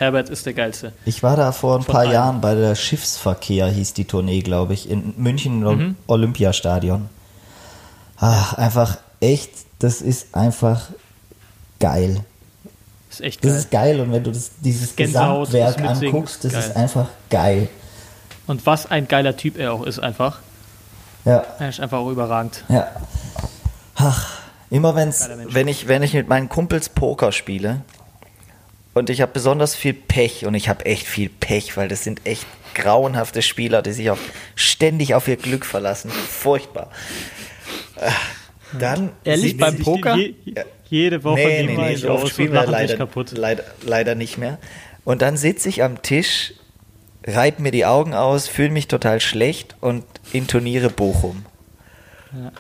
Herbert 0.02 0.32
ist 0.32 0.48
der 0.48 0.54
Geilste. 0.54 0.94
Ich 1.06 1.22
war 1.22 1.36
da 1.38 1.52
vor 1.52 1.76
ein 1.76 1.84
Von 1.84 1.92
paar 1.94 2.02
allen. 2.02 2.12
Jahren 2.12 2.42
bei 2.42 2.56
der 2.56 2.74
Schiffsverkehr, 2.74 3.68
hieß 3.68 3.94
die 3.94 4.06
Tournee, 4.06 4.40
glaube 4.42 4.74
ich, 4.74 4.90
in 4.90 5.14
München 5.18 5.62
im 5.64 5.78
Mhm. 5.78 5.96
Olympiastadion. 6.08 7.08
Ach, 8.18 8.56
einfach 8.56 8.98
echt, 9.20 9.52
das 9.78 10.02
ist 10.02 10.34
einfach 10.34 10.88
geil. 11.80 12.22
Ist 13.12 13.22
echt 13.22 13.44
Das 13.46 13.52
geil. 13.52 13.60
ist 13.60 13.72
geil 13.72 14.00
und 14.00 14.12
wenn 14.12 14.24
du 14.24 14.32
das, 14.32 14.50
dieses 14.60 14.96
Gänsehaut, 14.96 15.52
Gesamtwerk 15.52 15.78
das 15.88 16.02
anguckst, 16.02 16.44
das 16.46 16.54
geil. 16.54 16.62
ist 16.64 16.76
einfach 16.76 17.08
geil. 17.30 17.70
Und 18.48 18.66
was 18.66 18.90
ein 18.90 19.08
geiler 19.08 19.38
Typ 19.38 19.56
er 19.60 19.72
auch 19.72 19.84
ist, 19.86 20.00
einfach. 20.00 20.40
Ja, 21.26 21.44
Er 21.60 21.70
ist 21.70 21.80
einfach 21.80 22.00
auch 22.00 22.10
überragend. 22.10 22.64
ja. 22.70 22.88
Ach, 23.96 24.40
immer 24.72 24.96
wenn's, 24.96 25.30
wenn 25.50 25.68
ich, 25.68 25.88
wenn 25.88 26.02
ich 26.02 26.16
mit 26.16 26.28
meinen 26.28 26.50
Kumpels 26.50 26.90
Poker 26.90 27.32
spiele 27.32 27.82
und 28.94 29.10
ich 29.10 29.22
habe 29.22 29.32
besonders 29.32 29.76
viel 29.76 29.94
Pech 29.94 30.46
und 30.46 30.54
ich 30.54 30.70
habe 30.70 30.86
echt 30.86 31.08
viel 31.08 31.30
Pech, 31.30 31.78
weil 31.78 31.88
das 31.88 32.04
sind 32.04 32.26
echt 32.26 32.46
grauenhafte 32.74 33.42
Spieler, 33.42 33.82
die 33.82 33.92
sich 33.92 34.10
auf, 34.10 34.20
ständig 34.56 35.14
auf 35.14 35.28
ihr 35.28 35.38
Glück 35.38 35.66
verlassen. 35.66 36.12
Furchtbar. 36.12 36.92
Ach, 38.00 38.20
Dann 38.78 39.12
Ehrlich, 39.24 39.58
beim 39.58 39.78
Poker? 39.80 40.16
Je, 40.16 40.36
jede 40.90 41.24
Woche 41.24 41.40
Nee, 41.40 41.64
nee, 41.64 41.78
nee, 41.78 41.96
so 41.96 42.12
oft 42.12 42.30
spielen 42.30 42.54
wir 42.54 42.66
leider, 42.66 42.98
kaputt. 42.98 43.32
leider, 43.32 43.64
leider 43.86 44.16
nicht 44.16 44.38
mehr. 44.38 44.58
Und 45.04 45.22
dann 45.22 45.38
sitze 45.38 45.70
ich 45.70 45.84
am 45.84 46.02
Tisch, 46.02 46.54
reib 47.26 47.60
mir 47.60 47.72
die 47.72 47.86
Augen 47.86 48.14
aus, 48.14 48.48
fühle 48.48 48.70
mich 48.70 48.88
total 48.88 49.20
schlecht 49.20 49.76
und 49.82 50.04
intoniere 50.34 50.90
Bochum. 50.90 51.46
Ja. 52.34 52.52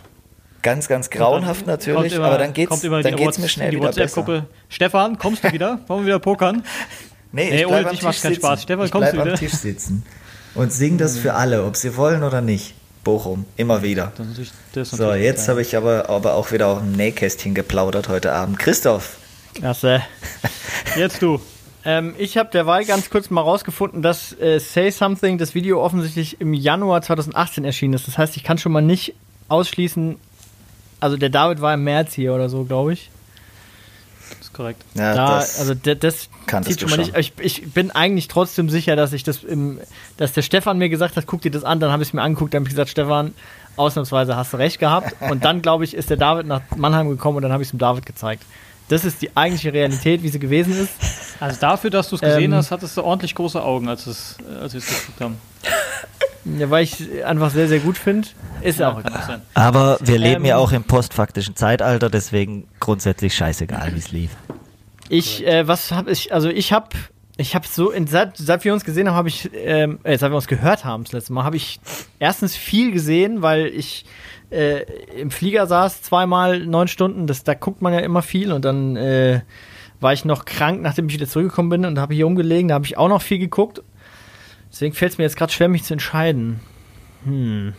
Ganz, 0.61 0.87
ganz 0.87 1.09
grauenhaft 1.09 1.65
natürlich, 1.65 2.13
immer- 2.13 2.25
aber 2.27 2.37
dann 2.37 2.53
geht's, 2.53 2.81
dann 2.81 3.01
die 3.03 3.11
geht's 3.15 3.37
mir 3.37 3.43
What's- 3.45 3.51
schnell 3.51 3.71
die 3.71 3.77
wieder 3.77 3.91
besser. 3.91 4.45
Stefan, 4.69 5.17
kommst 5.17 5.43
du 5.43 5.51
wieder? 5.51 5.79
Wollen 5.87 6.01
wir 6.01 6.05
wieder 6.07 6.19
pokern? 6.19 6.63
Nee, 7.31 7.49
Nee, 7.49 7.59
ich 7.61 7.65
ohne 7.65 7.77
bleib 7.77 7.85
am 7.87 7.91
dich 7.91 7.99
Tisch 8.05 8.17
sitzen. 8.19 8.35
Spaß. 8.35 8.61
Stefan, 8.63 8.85
ich 8.85 8.91
kommst 8.91 9.11
bleib 9.11 9.15
du 9.15 9.21
am 9.21 9.27
wieder? 9.27 9.37
Tisch 9.37 9.53
sitzen 9.59 10.03
und 10.53 10.71
sing 10.73 10.97
das 10.97 11.17
für 11.17 11.33
alle, 11.33 11.63
ob 11.65 11.75
sie 11.77 11.95
wollen 11.97 12.23
oder 12.23 12.41
nicht. 12.41 12.75
Bochum, 13.03 13.45
immer 13.57 13.81
wieder. 13.81 14.11
Das 14.15 14.27
ist 14.27 14.29
natürlich- 14.29 14.51
das 14.73 14.91
ist 14.93 14.97
So, 14.99 15.13
jetzt 15.13 15.47
habe 15.49 15.61
ich 15.63 15.75
aber, 15.75 16.09
aber 16.09 16.33
auch 16.35 16.51
wieder 16.51 16.67
auf 16.67 16.79
dem 16.79 16.91
Nähkästchen 16.91 17.55
geplaudert 17.55 18.09
heute 18.09 18.31
Abend. 18.33 18.59
Christoph, 18.59 19.17
Klasse. 19.55 20.01
Jetzt 20.95 21.21
du. 21.21 21.41
Ähm, 21.83 22.13
ich 22.19 22.37
habe 22.37 22.49
derweil 22.51 22.85
ganz 22.85 23.09
kurz 23.09 23.31
mal 23.31 23.41
rausgefunden, 23.41 24.03
dass 24.03 24.33
äh, 24.39 24.59
Say 24.59 24.91
Something, 24.91 25.39
das 25.39 25.55
Video 25.55 25.83
offensichtlich 25.83 26.39
im 26.39 26.53
Januar 26.53 27.01
2018 27.01 27.65
erschienen 27.65 27.95
ist. 27.95 28.07
Das 28.07 28.17
heißt, 28.19 28.37
ich 28.37 28.43
kann 28.43 28.59
schon 28.59 28.71
mal 28.71 28.81
nicht 28.81 29.15
ausschließen. 29.47 30.17
Also 31.01 31.17
der 31.17 31.29
David 31.29 31.59
war 31.59 31.73
im 31.73 31.83
März 31.83 32.13
hier 32.13 32.33
oder 32.33 32.47
so, 32.47 32.63
glaube 32.63 32.93
ich. 32.93 33.09
Das 34.29 34.47
ist 34.47 34.53
korrekt. 34.53 34.81
Ja, 34.93 35.13
da, 35.13 35.35
das 35.35 35.59
also 35.59 35.73
das, 35.73 35.97
das 35.99 36.29
du 36.47 36.79
schon 36.79 36.89
mal 36.89 36.97
nicht. 36.97 37.17
Ich, 37.17 37.33
ich 37.37 37.73
bin 37.73 37.91
eigentlich 37.91 38.29
trotzdem 38.29 38.69
sicher, 38.69 38.95
dass 38.95 39.11
ich 39.11 39.23
das 39.23 39.43
im, 39.43 39.79
dass 40.17 40.31
der 40.31 40.41
Stefan 40.41 40.77
mir 40.77 40.87
gesagt 40.87 41.17
hat, 41.17 41.25
guck 41.25 41.41
dir 41.41 41.51
das 41.51 41.65
an, 41.65 41.79
dann 41.81 41.91
habe 41.91 42.01
ich 42.03 42.09
es 42.09 42.13
mir 42.13 42.21
angeguckt, 42.21 42.53
dann 42.53 42.61
habe 42.61 42.69
ich 42.69 42.75
gesagt, 42.75 42.89
Stefan, 42.89 43.33
ausnahmsweise 43.75 44.35
hast 44.35 44.53
du 44.53 44.57
recht 44.57 44.79
gehabt. 44.79 45.15
Und 45.29 45.43
dann, 45.43 45.61
glaube 45.61 45.83
ich, 45.83 45.93
ist 45.93 46.09
der 46.09 46.17
David 46.17 46.45
nach 46.45 46.61
Mannheim 46.75 47.09
gekommen 47.09 47.37
und 47.37 47.43
dann 47.43 47.51
habe 47.51 47.63
ich 47.63 47.67
es 47.67 47.71
dem 47.71 47.79
David 47.79 48.05
gezeigt. 48.05 48.43
Das 48.91 49.05
ist 49.05 49.21
die 49.21 49.35
eigentliche 49.37 49.71
Realität, 49.71 50.21
wie 50.21 50.27
sie 50.27 50.39
gewesen 50.39 50.73
ist. 50.77 50.91
Also 51.39 51.57
dafür, 51.59 51.89
dass 51.89 52.09
du 52.09 52.15
es 52.15 52.21
gesehen 52.21 52.51
Ähm. 52.51 52.57
hast, 52.57 52.71
hattest 52.71 52.97
du 52.97 53.03
ordentlich 53.03 53.33
große 53.35 53.61
Augen, 53.63 53.87
als, 53.87 54.05
es, 54.05 54.35
als 54.61 54.73
wir 54.73 54.79
es 54.79 54.87
geguckt 54.87 55.21
haben. 55.21 55.37
Ja, 56.43 56.71
weil 56.71 56.85
ich 56.85 56.99
es 56.99 57.23
einfach 57.23 57.51
sehr, 57.51 57.67
sehr 57.67 57.77
gut 57.77 57.99
finde. 57.99 58.27
Ist 58.61 58.79
ja 58.79 58.91
auch 58.91 58.99
sein. 59.27 59.43
Aber 59.53 59.99
wir 60.01 60.17
leben 60.17 60.41
Ähm, 60.41 60.45
ja 60.45 60.57
auch 60.57 60.71
im 60.71 60.83
postfaktischen 60.83 61.55
Zeitalter, 61.55 62.09
deswegen 62.09 62.67
grundsätzlich 62.79 63.35
scheißegal, 63.35 63.93
wie 63.93 63.99
es 63.99 64.11
lief. 64.11 64.31
Ich, 65.07 65.45
äh, 65.45 65.67
was 65.67 65.91
habe 65.91 66.09
ich, 66.09 66.33
also 66.33 66.49
ich 66.49 66.73
habe, 66.73 66.87
ich 67.41 67.55
habe 67.55 67.67
so, 67.67 67.91
seit, 68.05 68.37
seit 68.37 68.63
wir 68.63 68.73
uns 68.73 68.85
gesehen 68.85 69.07
haben, 69.07 69.15
habe 69.15 69.27
ich, 69.29 69.49
ähm, 69.53 69.99
äh, 70.03 70.17
seit 70.17 70.31
wir 70.31 70.35
uns 70.35 70.47
gehört 70.47 70.85
haben 70.85 71.03
das 71.03 71.13
letzte 71.13 71.33
Mal, 71.33 71.43
habe 71.43 71.57
ich 71.57 71.79
erstens 72.19 72.55
viel 72.55 72.91
gesehen, 72.91 73.41
weil 73.41 73.67
ich 73.67 74.05
äh, 74.51 74.83
im 75.19 75.31
Flieger 75.31 75.67
saß 75.67 76.01
zweimal 76.01 76.59
neun 76.59 76.87
Stunden, 76.87 77.27
das, 77.27 77.43
da 77.43 77.53
guckt 77.53 77.81
man 77.81 77.93
ja 77.93 77.99
immer 77.99 78.21
viel 78.21 78.51
und 78.51 78.65
dann 78.65 78.95
äh, 78.95 79.41
war 79.99 80.13
ich 80.13 80.25
noch 80.25 80.45
krank, 80.45 80.81
nachdem 80.81 81.07
ich 81.07 81.13
wieder 81.13 81.27
zurückgekommen 81.27 81.69
bin 81.69 81.85
und 81.85 81.99
habe 81.99 82.13
hier 82.13 82.27
umgelegen, 82.27 82.69
da 82.69 82.75
habe 82.75 82.85
ich 82.85 82.97
auch 82.97 83.09
noch 83.09 83.21
viel 83.21 83.39
geguckt. 83.39 83.81
Deswegen 84.71 84.93
fällt 84.93 85.13
es 85.13 85.17
mir 85.17 85.25
jetzt 85.25 85.37
gerade 85.37 85.51
schwer, 85.51 85.67
mich 85.67 85.83
zu 85.83 85.93
entscheiden. 85.93 86.59
Hm. 87.25 87.73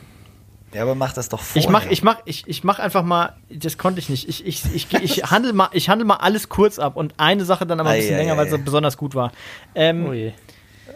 Ja, 0.74 0.82
aber 0.82 0.94
mach 0.94 1.12
das 1.12 1.28
doch 1.28 1.40
vorher. 1.40 1.60
Ich 1.60 1.68
mach, 1.68 1.86
ich 1.86 2.02
mach, 2.02 2.18
ich, 2.24 2.44
ich 2.46 2.64
mach 2.64 2.78
einfach 2.78 3.02
mal, 3.02 3.34
das 3.50 3.76
konnte 3.78 4.00
ich 4.00 4.08
nicht. 4.08 4.28
Ich, 4.28 4.46
ich, 4.46 4.64
ich, 4.74 4.92
ich, 4.92 5.18
ich 5.18 5.30
handel 5.30 5.52
mal, 5.52 5.68
ich 5.72 5.88
handel 5.88 6.06
mal 6.06 6.16
alles 6.16 6.48
kurz 6.48 6.78
ab 6.78 6.96
und 6.96 7.14
eine 7.18 7.44
Sache 7.44 7.66
dann 7.66 7.80
aber 7.80 7.90
ein 7.90 7.96
Ei, 7.96 7.98
bisschen 8.00 8.14
ei, 8.14 8.18
länger, 8.18 8.34
ei. 8.34 8.36
weil 8.38 8.50
sie 8.50 8.58
besonders 8.58 8.96
gut 8.96 9.14
war. 9.14 9.32
Ähm, 9.74 10.06
Oh 10.06 10.12
je. 10.12 10.32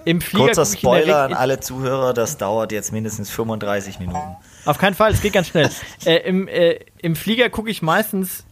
Im 0.05 0.20
Flieger 0.20 0.47
Kurzer 0.47 0.66
Spoiler 0.66 1.24
an 1.24 1.35
alle 1.35 1.59
Zuhörer, 1.59 2.15
das 2.15 2.39
dauert 2.39 2.70
jetzt 2.70 2.93
mindestens 2.93 3.28
35 3.31 3.98
Minuten. 3.98 4.36
Auf 4.65 4.78
keinen 4.78 4.94
Fall, 4.94 5.11
es 5.12 5.20
geht 5.20 5.32
ganz 5.32 5.48
schnell. 5.48 5.69
äh, 6.05 6.16
im, 6.28 6.47
äh, 6.47 6.78
Im 7.03 7.16
Flieger 7.16 7.51
gucke 7.51 7.70
ich 7.70 7.82
meistens 7.82 8.44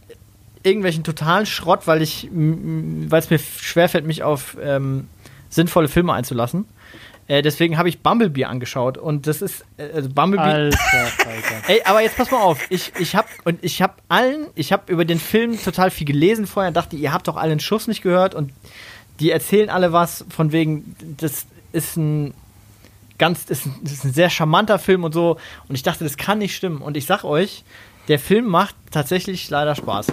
irgendwelchen 0.63 1.03
totalen 1.03 1.45
Schrott, 1.45 1.87
weil 1.87 2.01
ich, 2.01 2.27
weil 2.31 3.19
es 3.19 3.29
mir 3.29 3.39
schwerfällt, 3.39 4.05
mich 4.05 4.23
auf 4.23 4.57
ähm, 4.61 5.07
sinnvolle 5.49 5.87
Filme 5.87 6.13
einzulassen. 6.13 6.65
Äh, 7.27 7.41
deswegen 7.41 7.77
habe 7.77 7.89
ich 7.89 7.99
Bumblebee 7.99 8.45
angeschaut 8.45 8.97
und 8.97 9.25
das 9.25 9.41
ist 9.41 9.65
äh, 9.77 9.89
also 9.93 10.09
Bumblebee. 10.09 10.43
Alter, 10.43 10.77
Alter. 10.97 11.69
Ey, 11.69 11.81
aber 11.85 12.01
jetzt 12.01 12.17
pass 12.17 12.29
mal 12.29 12.41
auf. 12.41 12.59
Ich, 12.69 12.91
ich 12.99 13.15
habe 13.15 13.27
und 13.45 13.63
ich 13.63 13.81
habe 13.81 13.93
allen, 14.09 14.47
ich 14.55 14.71
habe 14.71 14.91
über 14.91 15.05
den 15.05 15.19
Film 15.19 15.61
total 15.61 15.89
viel 15.89 16.05
gelesen 16.05 16.45
vorher, 16.45 16.71
dachte, 16.71 16.95
ihr 16.95 17.13
habt 17.13 17.27
doch 17.27 17.37
alle 17.37 17.49
den 17.49 17.59
Schuss 17.59 17.87
nicht 17.87 18.03
gehört 18.03 18.35
und 18.35 18.51
die 19.19 19.31
erzählen 19.31 19.69
alle 19.69 19.93
was 19.93 20.25
von 20.29 20.51
wegen, 20.51 20.95
das 21.17 21.45
ist 21.71 21.97
ein 21.97 22.33
ganz, 23.17 23.45
ist 23.45 23.65
ein, 23.65 23.75
das 23.81 23.93
ist 23.93 24.05
ein 24.05 24.13
sehr 24.13 24.29
charmanter 24.29 24.79
Film 24.79 25.03
und 25.03 25.13
so. 25.13 25.37
Und 25.67 25.75
ich 25.75 25.83
dachte, 25.83 26.03
das 26.03 26.17
kann 26.17 26.39
nicht 26.39 26.55
stimmen. 26.55 26.81
Und 26.81 26.97
ich 26.97 27.05
sag 27.05 27.23
euch, 27.23 27.63
der 28.07 28.19
Film 28.19 28.45
macht 28.45 28.75
tatsächlich 28.91 29.49
leider 29.49 29.75
Spaß. 29.75 30.07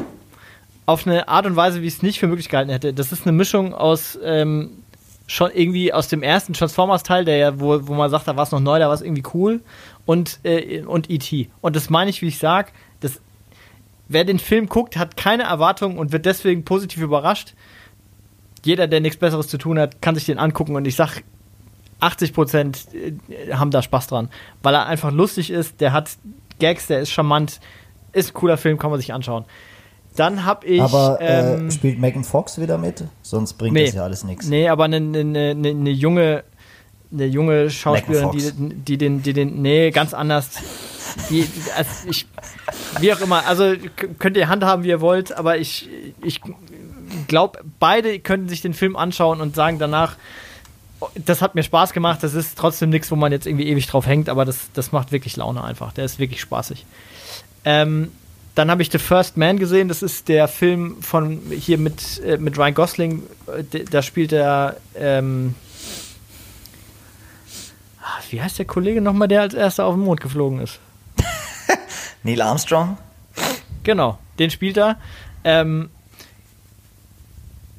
Auf 0.86 1.06
eine 1.06 1.28
Art 1.28 1.46
und 1.46 1.56
Weise, 1.56 1.82
wie 1.82 1.86
ich 1.86 1.94
es 1.94 2.02
nicht 2.02 2.18
für 2.18 2.26
möglich 2.26 2.48
gehalten 2.48 2.70
hätte. 2.70 2.92
Das 2.92 3.12
ist 3.12 3.26
eine 3.26 3.32
Mischung 3.32 3.74
aus 3.74 4.18
ähm, 4.22 4.70
schon 5.26 5.50
irgendwie 5.52 5.92
aus 5.92 6.08
dem 6.08 6.22
ersten 6.22 6.52
Transformers-Teil, 6.52 7.24
der 7.24 7.36
ja, 7.36 7.60
wo, 7.60 7.86
wo 7.86 7.94
man 7.94 8.10
sagt, 8.10 8.28
da 8.28 8.36
war 8.36 8.44
es 8.44 8.50
noch 8.50 8.60
neu, 8.60 8.78
da 8.78 8.88
war 8.88 8.94
es 8.94 9.02
irgendwie 9.02 9.24
cool, 9.34 9.60
und, 10.04 10.40
äh, 10.42 10.82
und 10.82 11.10
E.T. 11.10 11.48
Und 11.60 11.76
das 11.76 11.90
meine 11.90 12.10
ich, 12.10 12.22
wie 12.22 12.28
ich 12.28 12.38
sage, 12.38 12.72
das 13.00 13.20
wer 14.08 14.24
den 14.24 14.38
Film 14.38 14.68
guckt, 14.68 14.96
hat 14.96 15.16
keine 15.16 15.44
Erwartungen 15.44 15.98
und 15.98 16.12
wird 16.12 16.26
deswegen 16.26 16.64
positiv 16.64 17.02
überrascht. 17.02 17.54
Jeder, 18.64 18.86
der 18.86 19.00
nichts 19.00 19.18
Besseres 19.18 19.48
zu 19.48 19.58
tun 19.58 19.78
hat, 19.78 20.02
kann 20.02 20.14
sich 20.14 20.26
den 20.26 20.38
angucken 20.38 20.76
und 20.76 20.86
ich 20.86 20.96
sag, 20.96 21.22
80 22.00 22.32
Prozent 22.32 22.88
haben 23.52 23.70
da 23.70 23.80
Spaß 23.80 24.08
dran, 24.08 24.28
weil 24.62 24.74
er 24.74 24.86
einfach 24.86 25.12
lustig 25.12 25.50
ist, 25.50 25.80
der 25.80 25.92
hat 25.92 26.10
Gags, 26.58 26.88
der 26.88 27.00
ist 27.00 27.10
charmant, 27.10 27.60
ist 28.12 28.30
ein 28.30 28.34
cooler 28.34 28.56
Film, 28.56 28.78
kann 28.78 28.90
man 28.90 29.00
sich 29.00 29.12
anschauen. 29.12 29.44
Dann 30.16 30.44
hab 30.44 30.64
ich. 30.64 30.80
Aber 30.80 31.18
ähm, 31.20 31.68
äh, 31.68 31.70
spielt 31.70 31.98
Megan 31.98 32.24
Fox 32.24 32.60
wieder 32.60 32.78
mit? 32.78 33.04
Sonst 33.22 33.54
bringt 33.54 33.74
Nee. 33.74 33.86
das 33.86 33.94
ja 33.94 34.04
alles 34.04 34.24
nichts. 34.24 34.46
Nee, 34.48 34.68
aber 34.68 34.84
eine, 34.84 34.96
eine, 34.96 35.20
eine, 35.20 35.68
eine 35.68 35.90
junge, 35.90 36.44
eine 37.12 37.26
junge 37.26 37.70
Schauspielerin, 37.70 38.30
die, 38.32 38.74
die 38.74 38.98
den, 38.98 39.22
die 39.22 39.32
den, 39.32 39.62
nee, 39.62 39.90
ganz 39.90 40.14
anders. 40.14 40.50
Die, 41.30 41.46
also 41.76 41.90
ich, 42.08 42.26
wie 43.00 43.12
auch 43.12 43.20
immer, 43.20 43.46
also 43.46 43.74
könnt 44.18 44.36
ihr 44.36 44.48
handhaben, 44.48 44.84
wie 44.84 44.88
ihr 44.88 45.00
wollt, 45.00 45.36
aber 45.36 45.58
ich, 45.58 45.88
ich 46.22 46.40
glaube, 47.28 47.60
beide 47.78 48.18
könnten 48.18 48.48
sich 48.48 48.62
den 48.62 48.74
Film 48.74 48.96
anschauen 48.96 49.40
und 49.40 49.54
sagen 49.54 49.78
danach, 49.78 50.16
oh, 51.00 51.08
das 51.14 51.42
hat 51.42 51.54
mir 51.54 51.62
Spaß 51.62 51.92
gemacht, 51.92 52.22
das 52.22 52.34
ist 52.34 52.56
trotzdem 52.56 52.88
nichts, 52.90 53.10
wo 53.10 53.16
man 53.16 53.32
jetzt 53.32 53.46
irgendwie 53.46 53.68
ewig 53.68 53.86
drauf 53.86 54.06
hängt, 54.06 54.28
aber 54.28 54.44
das, 54.44 54.70
das 54.72 54.92
macht 54.92 55.12
wirklich 55.12 55.36
Laune 55.36 55.62
einfach, 55.62 55.92
der 55.92 56.04
ist 56.06 56.18
wirklich 56.18 56.40
spaßig. 56.40 56.86
Ähm, 57.64 58.10
dann 58.54 58.70
habe 58.70 58.82
ich 58.82 58.90
The 58.90 58.98
First 58.98 59.36
Man 59.36 59.58
gesehen, 59.58 59.88
das 59.88 60.02
ist 60.02 60.28
der 60.28 60.46
Film 60.46 61.02
von 61.02 61.40
hier 61.50 61.78
mit, 61.78 62.20
äh, 62.24 62.36
mit 62.36 62.58
Ryan 62.58 62.74
Gosling, 62.74 63.22
äh, 63.46 63.84
da 63.84 64.02
spielt 64.02 64.32
er, 64.32 64.76
ähm, 64.94 65.54
ah, 68.00 68.20
wie 68.30 68.42
heißt 68.42 68.58
der 68.58 68.66
Kollege 68.66 69.00
nochmal, 69.00 69.28
der 69.28 69.40
als 69.42 69.54
erster 69.54 69.86
auf 69.86 69.94
den 69.94 70.04
Mond 70.04 70.20
geflogen 70.20 70.60
ist? 70.60 70.80
Neil 72.22 72.42
Armstrong? 72.42 72.98
Genau, 73.84 74.18
den 74.38 74.50
spielt 74.50 74.76
er. 74.76 74.98
Ähm, 75.44 75.88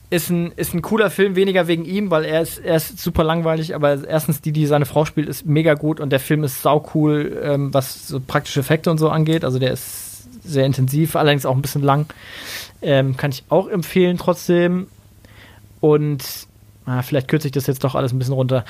ist 0.09 0.29
ein, 0.29 0.51
ist 0.55 0.73
ein 0.73 0.81
cooler 0.81 1.09
Film, 1.09 1.35
weniger 1.35 1.67
wegen 1.67 1.85
ihm, 1.85 2.11
weil 2.11 2.25
er 2.25 2.41
ist, 2.41 2.59
er 2.59 2.75
ist 2.75 2.99
super 2.99 3.23
langweilig, 3.23 3.73
aber 3.73 4.07
erstens 4.07 4.41
die, 4.41 4.51
die 4.51 4.67
seine 4.67 4.85
Frau 4.85 5.05
spielt, 5.05 5.27
ist 5.27 5.45
mega 5.45 5.73
gut 5.73 5.99
und 5.99 6.11
der 6.11 6.19
Film 6.19 6.43
ist 6.43 6.61
sau 6.61 6.87
cool, 6.93 7.39
ähm, 7.43 7.73
was 7.73 8.07
so 8.07 8.19
praktische 8.19 8.59
Effekte 8.59 8.91
und 8.91 8.99
so 8.99 9.09
angeht. 9.09 9.43
Also 9.43 9.57
der 9.57 9.71
ist 9.71 10.12
sehr 10.43 10.65
intensiv, 10.65 11.15
allerdings 11.15 11.45
auch 11.45 11.55
ein 11.55 11.61
bisschen 11.61 11.83
lang. 11.83 12.07
Ähm, 12.81 13.17
kann 13.17 13.31
ich 13.31 13.43
auch 13.49 13.67
empfehlen 13.67 14.17
trotzdem. 14.17 14.87
Und 15.79 16.23
ah, 16.85 17.01
vielleicht 17.01 17.27
kürze 17.27 17.47
ich 17.47 17.51
das 17.51 17.67
jetzt 17.67 17.83
doch 17.83 17.95
alles 17.95 18.13
ein 18.13 18.19
bisschen 18.19 18.33
runter. 18.33 18.65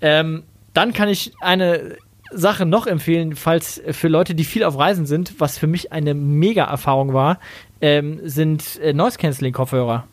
Ähm, 0.00 0.42
dann 0.74 0.92
kann 0.92 1.08
ich 1.08 1.32
eine 1.40 1.96
Sache 2.30 2.66
noch 2.66 2.86
empfehlen, 2.86 3.36
falls 3.36 3.80
für 3.90 4.08
Leute, 4.08 4.34
die 4.34 4.44
viel 4.44 4.64
auf 4.64 4.78
Reisen 4.78 5.06
sind, 5.06 5.40
was 5.40 5.58
für 5.58 5.66
mich 5.66 5.92
eine 5.92 6.14
Mega-Erfahrung 6.14 7.14
war, 7.14 7.38
ähm, 7.80 8.20
sind 8.22 8.78
äh, 8.80 8.92
Noise-Canceling-Kopfhörer. 8.92 10.04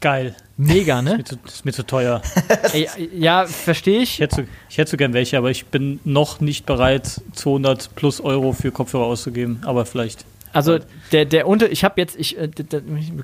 Geil. 0.00 0.34
Mega, 0.56 1.02
ne? 1.02 1.16
Mir 1.18 1.24
zu, 1.24 1.36
ist 1.44 1.64
mir 1.64 1.72
zu 1.72 1.86
teuer. 1.86 2.22
Ey, 2.72 2.88
ja, 3.14 3.46
verstehe 3.46 4.00
ich. 4.00 4.14
Ich 4.14 4.20
hätte, 4.20 4.36
so, 4.36 4.42
ich 4.68 4.78
hätte 4.78 4.90
so 4.90 4.96
gern 4.96 5.12
welche, 5.12 5.38
aber 5.38 5.50
ich 5.50 5.66
bin 5.66 6.00
noch 6.04 6.40
nicht 6.40 6.66
bereit, 6.66 7.20
200 7.34 7.94
plus 7.94 8.20
Euro 8.20 8.52
für 8.52 8.70
Kopfhörer 8.70 9.04
auszugeben. 9.04 9.60
Aber 9.64 9.86
vielleicht. 9.86 10.24
Also 10.52 10.78
der, 11.12 11.26
der 11.26 11.46
Unter, 11.46 11.70
ich 11.70 11.84
habe 11.84 12.00
jetzt, 12.00 12.18
ich, 12.18 12.36
äh, 12.36 12.48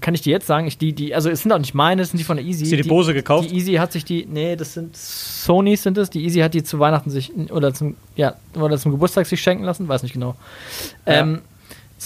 kann 0.01 0.15
ich 0.15 0.21
dir 0.21 0.31
jetzt 0.31 0.47
sagen, 0.47 0.69
ich 0.69 0.79
die, 0.79 0.93
die, 0.93 1.13
also 1.13 1.29
es 1.29 1.43
sind 1.43 1.51
auch 1.51 1.59
nicht 1.59 1.75
meine, 1.75 2.03
es 2.03 2.11
sind 2.11 2.19
die 2.19 2.25
von 2.25 2.37
der 2.37 2.47
Easy. 2.47 2.65
Hast 2.65 2.73
du 2.73 2.77
die 2.77 2.89
Bose 2.89 3.15
gekauft? 3.15 3.51
Die 3.51 3.57
Easy 3.57 3.75
hat 3.75 3.91
sich 3.91 4.05
die, 4.05 4.27
nee, 4.27 4.55
das 4.55 4.75
sind 4.75 4.97
Sonys 4.97 5.83
sind 5.83 5.99
es. 5.99 6.09
Die 6.09 6.23
Easy 6.23 6.39
hat 6.39 6.55
die 6.55 6.63
zu 6.63 6.79
Weihnachten 6.79 7.11
sich 7.11 7.33
oder 7.51 7.75
zum, 7.75 7.97
ja, 8.15 8.37
oder 8.55 8.79
zum 8.79 8.93
Geburtstag 8.93 9.27
sich 9.27 9.43
schenken 9.43 9.65
lassen, 9.65 9.89
weiß 9.89 10.05
nicht 10.05 10.13
genau. 10.13 10.37
Ja. 11.05 11.15
Ähm, 11.15 11.43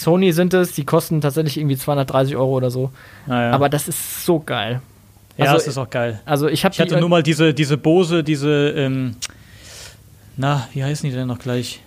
Sony 0.03 0.33
sind 0.33 0.55
es, 0.55 0.73
die 0.73 0.85
kosten 0.85 1.21
tatsächlich 1.21 1.57
irgendwie 1.59 1.77
230 1.77 2.37
Euro 2.37 2.53
oder 2.57 2.71
so. 2.71 2.91
Naja. 3.27 3.53
Aber 3.53 3.69
das 3.69 3.89
ist 3.89 4.25
so 4.25 4.41
geil. 4.41 4.81
ja, 5.37 5.45
also- 5.47 5.55
das 5.57 5.67
ist 5.67 5.79
auch 5.79 5.91
geil. 5.91 6.21
Also 6.25 6.49
ich 6.49 6.65
habe 6.65 6.73
Ich 6.75 6.81
hatte 6.81 6.99
nur 7.01 7.09
mal 7.09 7.23
diese, 7.23 7.55
diese 7.55 7.77
Bose, 7.77 8.23
diese, 8.25 8.71
ähm, 8.77 9.17
na, 10.37 10.69
wie 10.73 10.83
heißen 10.85 11.09
die 11.09 11.15
denn 11.15 11.27
noch 11.29 11.39
gleich? 11.39 11.81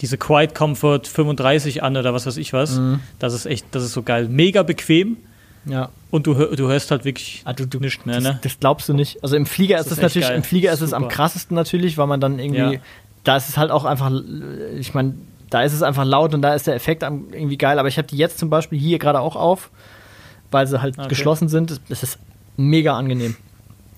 Diese 0.00 0.16
Quiet 0.16 0.54
Comfort 0.54 1.02
35 1.06 1.82
an 1.82 1.96
oder 1.96 2.14
was 2.14 2.26
weiß 2.26 2.36
ich 2.38 2.52
was. 2.52 2.76
Mhm. 2.78 3.00
Das 3.18 3.34
ist 3.34 3.46
echt, 3.46 3.66
das 3.72 3.82
ist 3.84 3.92
so 3.92 4.02
geil. 4.02 4.28
Mega 4.28 4.62
bequem 4.62 5.18
ja. 5.66 5.90
und 6.10 6.26
du, 6.26 6.34
du 6.34 6.68
hörst 6.68 6.90
halt 6.90 7.04
wirklich 7.04 7.42
Ah, 7.44 7.52
du, 7.52 7.66
du, 7.66 7.80
nichts 7.80 8.06
mehr, 8.06 8.14
das, 8.16 8.24
ne? 8.24 8.38
das 8.42 8.58
glaubst 8.58 8.88
du 8.88 8.94
nicht. 8.94 9.22
Also 9.22 9.36
im 9.36 9.44
Flieger 9.44 9.76
ist 9.78 9.86
Das 9.86 9.92
es 9.92 9.98
ist 9.98 9.98
echt 9.98 10.04
natürlich, 10.14 10.28
geil. 10.28 10.36
im 10.38 10.42
Flieger 10.42 10.72
ist 10.72 10.80
es 10.80 10.92
am 10.94 11.08
krassesten 11.08 11.54
natürlich, 11.54 11.98
weil 11.98 12.06
man 12.06 12.20
dann 12.20 12.38
irgendwie, 12.38 12.74
Ja. 12.76 12.80
da 13.24 13.36
ist 13.36 13.50
es 13.50 13.58
halt 13.58 13.70
auch 13.70 13.84
einfach, 13.84 14.10
ich 14.78 14.94
meine, 14.94 15.14
da 15.50 15.62
ist 15.62 15.72
es 15.72 15.82
einfach 15.82 16.04
laut 16.04 16.32
und 16.32 16.42
da 16.42 16.54
ist 16.54 16.66
der 16.66 16.74
Effekt 16.74 17.02
irgendwie 17.02 17.58
geil. 17.58 17.78
Aber 17.78 17.88
ich 17.88 17.98
habe 17.98 18.08
die 18.08 18.16
jetzt 18.16 18.38
zum 18.38 18.48
Beispiel 18.50 18.78
hier 18.78 18.98
gerade 18.98 19.20
auch 19.20 19.36
auf, 19.36 19.70
weil 20.50 20.66
sie 20.66 20.80
halt 20.80 20.98
Okay. 20.98 21.08
geschlossen 21.08 21.48
sind. 21.48 21.80
Es 21.88 22.02
ist 22.02 22.18
mega 22.56 22.96
angenehm. 22.96 23.36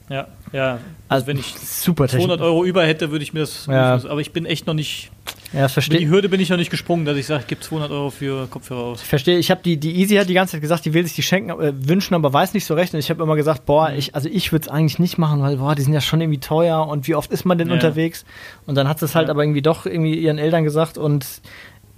Ja, 0.08 0.26
ja. 0.52 0.72
Also 0.72 0.80
Also 1.08 1.26
wenn 1.28 1.38
ich 1.38 1.54
super 1.56 2.06
Technik. 2.08 2.26
200 2.26 2.40
Euro 2.40 2.64
über 2.64 2.84
hätte, 2.84 3.10
würde 3.12 3.22
ich 3.22 3.32
mir 3.32 3.40
das. 3.40 3.66
Ja. 3.66 3.94
Aber 4.08 4.20
ich 4.20 4.32
bin 4.32 4.44
echt 4.46 4.66
noch 4.66 4.74
nicht. 4.74 5.11
Ja, 5.52 5.62
das 5.62 5.72
Über 5.72 5.80
die 5.82 5.88
verstehe 5.98 6.08
Hürde 6.08 6.28
bin 6.28 6.40
ich 6.40 6.48
noch 6.48 6.56
nicht 6.56 6.70
gesprungen, 6.70 7.04
dass 7.04 7.16
ich 7.16 7.26
sage, 7.26 7.42
ich 7.42 7.46
gebe 7.46 7.60
200 7.60 7.90
Euro 7.90 8.10
für 8.10 8.46
Kopfhörer 8.46 8.80
aus. 8.84 9.02
Verstehe, 9.02 9.36
ich 9.38 9.50
habe 9.50 9.60
die, 9.62 9.76
die 9.76 9.96
Easy 10.00 10.16
hat 10.16 10.28
die 10.28 10.34
ganze 10.34 10.52
Zeit 10.52 10.60
gesagt, 10.62 10.84
die 10.84 10.94
will 10.94 11.04
sich 11.04 11.14
die 11.14 11.22
schenken, 11.22 11.50
äh, 11.60 11.72
wünschen, 11.88 12.14
aber 12.14 12.32
weiß 12.32 12.54
nicht 12.54 12.64
so 12.64 12.74
recht. 12.74 12.94
Und 12.94 13.00
ich 13.00 13.10
habe 13.10 13.22
immer 13.22 13.36
gesagt, 13.36 13.66
boah, 13.66 13.90
Mhm. 13.90 13.98
ich, 13.98 14.14
also 14.14 14.28
ich 14.32 14.50
würde 14.52 14.62
es 14.66 14.68
eigentlich 14.68 14.98
nicht 14.98 15.18
machen, 15.18 15.42
weil, 15.42 15.58
boah, 15.58 15.74
die 15.74 15.82
sind 15.82 15.92
ja 15.92 16.00
schon 16.00 16.20
irgendwie 16.20 16.40
teuer 16.40 16.86
und 16.88 17.06
wie 17.06 17.14
oft 17.14 17.30
ist 17.30 17.44
man 17.44 17.58
denn 17.58 17.68
Ja. 17.68 17.74
unterwegs? 17.74 18.24
Und 18.66 18.76
dann 18.76 18.88
hat 18.88 18.98
sie 18.98 19.04
es 19.04 19.14
halt 19.14 19.26
Ja. 19.28 19.32
aber 19.32 19.42
irgendwie 19.42 19.62
doch 19.62 19.84
irgendwie 19.86 20.14
ihren 20.18 20.38
Eltern 20.38 20.64
gesagt 20.64 20.96
und 20.98 21.26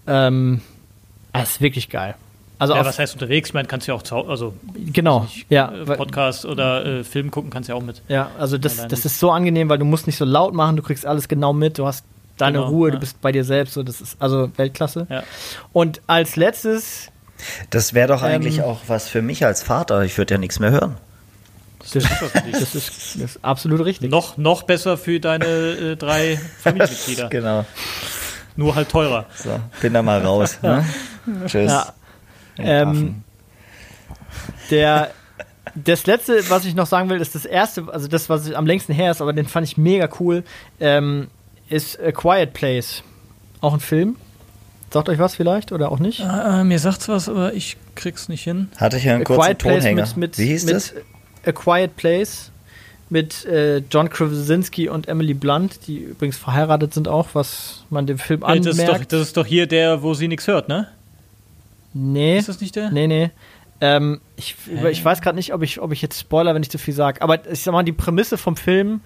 Ähm, 0.07 0.61
das 1.33 1.51
ist 1.53 1.61
wirklich 1.63 1.89
geil. 1.89 2.15
Also 2.59 2.75
ja, 2.75 2.85
was 2.85 2.99
heißt 2.99 3.15
unterwegs? 3.15 3.49
Ich 3.49 3.55
meine, 3.55 3.67
kannst 3.67 3.87
du 3.89 3.93
ja 3.93 3.97
auch 3.97 4.03
zu 4.03 4.17
also 4.17 4.55
genau, 4.93 5.27
ja, 5.49 5.73
äh, 5.73 5.85
Podcast 5.97 6.45
oder 6.45 6.85
äh, 6.87 7.05
Film 7.05 7.31
gucken 7.31 7.51
kannst 7.51 7.69
du 7.69 7.73
ja 7.73 7.79
auch 7.79 7.83
mit. 7.83 8.03
ja, 8.09 8.31
also 8.39 8.59
das, 8.59 8.77
das 8.77 8.91
nicht. 8.91 9.05
ist 9.07 9.19
so 9.19 9.31
angenehm, 9.31 9.69
weil 9.69 9.79
du 9.79 9.85
musst 9.85 10.07
nicht 10.07 10.17
so 10.17 10.25
laut 10.25 10.55
machen, 10.55 10.77
du 10.77 10.83
kriegst 10.83 11.05
alles 11.07 11.27
genau 11.27 11.53
mit, 11.53 11.79
du 11.79 11.87
hast 11.87 12.05
deine 12.37 12.59
Genau, 12.59 12.71
Ruhe, 12.71 12.89
ja. 12.89 12.95
du 12.95 13.01
bist 13.01 13.21
bei 13.21 13.33
dir 13.33 13.45
selbst, 13.45 13.75
so 13.75 13.83
das 13.83 14.01
ist 14.01 14.17
also 14.21 14.51
Weltklasse. 14.57 15.07
Ja. 15.11 15.23
Und 15.73 16.01
als 16.07 16.37
letztes, 16.37 17.09
Das 17.71 17.95
wäre 17.95 18.09
doch 18.09 18.23
Ähm, 18.23 18.31
eigentlich 18.31 18.63
auch 18.63 18.81
was 18.87 19.09
für 19.09 19.23
mich 19.23 19.45
als 19.45 19.63
Vater. 19.63 20.03
Ich 20.03 20.17
würde 20.19 20.35
ja 20.35 20.39
nichts 20.39 20.59
mehr 20.61 20.71
hören. 20.71 20.97
das, 21.81 21.93
das, 21.93 22.75
ist, 22.75 22.75
das 22.75 23.17
ist 23.17 23.45
absolut 23.45 23.85
richtig. 23.85 24.11
Noch, 24.11 24.37
noch 24.37 24.63
besser 24.63 24.97
für 24.97 25.21
deine 25.21 25.45
äh, 25.47 25.97
drei 25.97 26.39
Familienmitglieder. 26.63 27.29
Genau. 27.29 27.65
Nur 28.57 28.75
halt 28.75 28.89
teurer. 28.89 29.27
So, 29.35 29.59
bin 29.81 29.93
da 29.95 30.03
mal 30.03 30.21
raus. 30.21 30.59
Ne? 30.63 30.85
Tschüss. 31.47 31.71
Ja. 31.73 31.93
Ähm. 32.59 33.23
Der, 34.71 35.11
das 35.75 36.07
letzte, 36.07 36.49
was 36.51 36.65
ich 36.65 36.75
noch 36.75 36.87
sagen 36.87 37.09
will, 37.09 37.21
ist 37.21 37.35
das 37.35 37.45
erste, 37.45 37.87
also 37.91 38.09
das, 38.09 38.29
was 38.29 38.53
am 38.53 38.67
längsten 38.67 38.93
her 38.93 39.11
ist, 39.11 39.21
aber 39.21 39.33
den 39.33 39.47
fand 39.47 39.67
ich 39.67 39.77
mega 39.77 40.09
cool, 40.21 40.45
ähm, 40.81 41.29
ist 41.69 42.01
A 42.01 42.13
Quiet 42.13 42.53
Place. 42.53 43.03
Auch 43.61 43.75
ein 43.75 43.81
Film. 43.81 44.17
Sagt 44.91 45.09
euch 45.09 45.19
was 45.19 45.35
vielleicht 45.35 45.73
oder 45.73 45.91
auch 45.91 45.99
nicht? 45.99 46.21
Äh, 46.21 46.63
mir 46.65 46.79
sagt's 46.79 47.09
was, 47.09 47.29
aber 47.29 47.53
ich 47.55 47.77
krieg's 47.97 48.29
nicht 48.29 48.45
hin. 48.45 48.69
Hatte 48.77 48.97
ich 48.97 49.03
hier 49.03 49.15
einen 49.15 49.23
A 49.23 49.25
kurzen 49.25 49.43
Quiet 49.43 49.59
Place 49.59 49.83
Tonhänger. 49.83 50.03
mit, 50.03 50.17
mit, 50.17 50.39
Wie 50.39 50.47
hieß 50.47 50.67
mit 50.67 50.75
das? 50.75 50.95
A 51.45 51.53
Quiet 51.53 51.97
Place 51.97 52.51
mit 53.11 53.45
äh, 53.45 53.79
John 53.91 54.09
Krasinski 54.09 54.89
und 54.89 55.09
Emily 55.09 55.35
Blunt, 55.35 55.87
die 55.87 55.99
übrigens 55.99 56.37
verheiratet 56.37 56.95
sind 56.95 57.09
auch, 57.09 57.29
was 57.35 57.85
man 57.91 58.07
dem 58.07 58.19
Film 58.19 58.43
Äh, 58.43 58.61
das, 58.61 58.77
ist 58.79 58.83
doch, 58.87 58.95
anmerkt. 58.95 59.13
das 59.13 59.21
ist 59.23 59.37
doch 59.37 59.47
hier 59.47 59.67
der, 59.67 60.03
wo 60.03 60.15
sie 60.15 60.29
nichts 60.29 60.47
hört, 60.47 60.69
ne? 60.69 60.89
nee. 61.93 62.39
Ist 62.39 62.49
das 62.49 62.61
nicht 62.61 62.77
der? 62.77 62.91
Nee, 62.91 63.07
nee. 63.07 63.31
Ähm, 63.81 64.21
ich, 64.37 64.57
Hä? 64.67 64.91
ich 64.91 65.05
weiß 65.05 65.21
gerade 65.21 65.37
nicht, 65.37 65.53
ob 65.53 65.63
ich, 65.63 65.81
ob 65.81 65.93
ich 65.93 66.01
jetzt 66.03 66.19
spoiler, 66.21 66.55
wenn 66.55 66.63
ich 66.63 66.71
zu 66.71 66.79
viel 66.79 66.95
sage. 66.95 67.21
Aber 67.23 67.47
ich 67.51 67.63
sag 67.63 67.73
mal, 67.73 67.83
die 67.83 67.93
Prämisse 67.93 68.39
vom 68.39 68.57
Film 68.57 69.01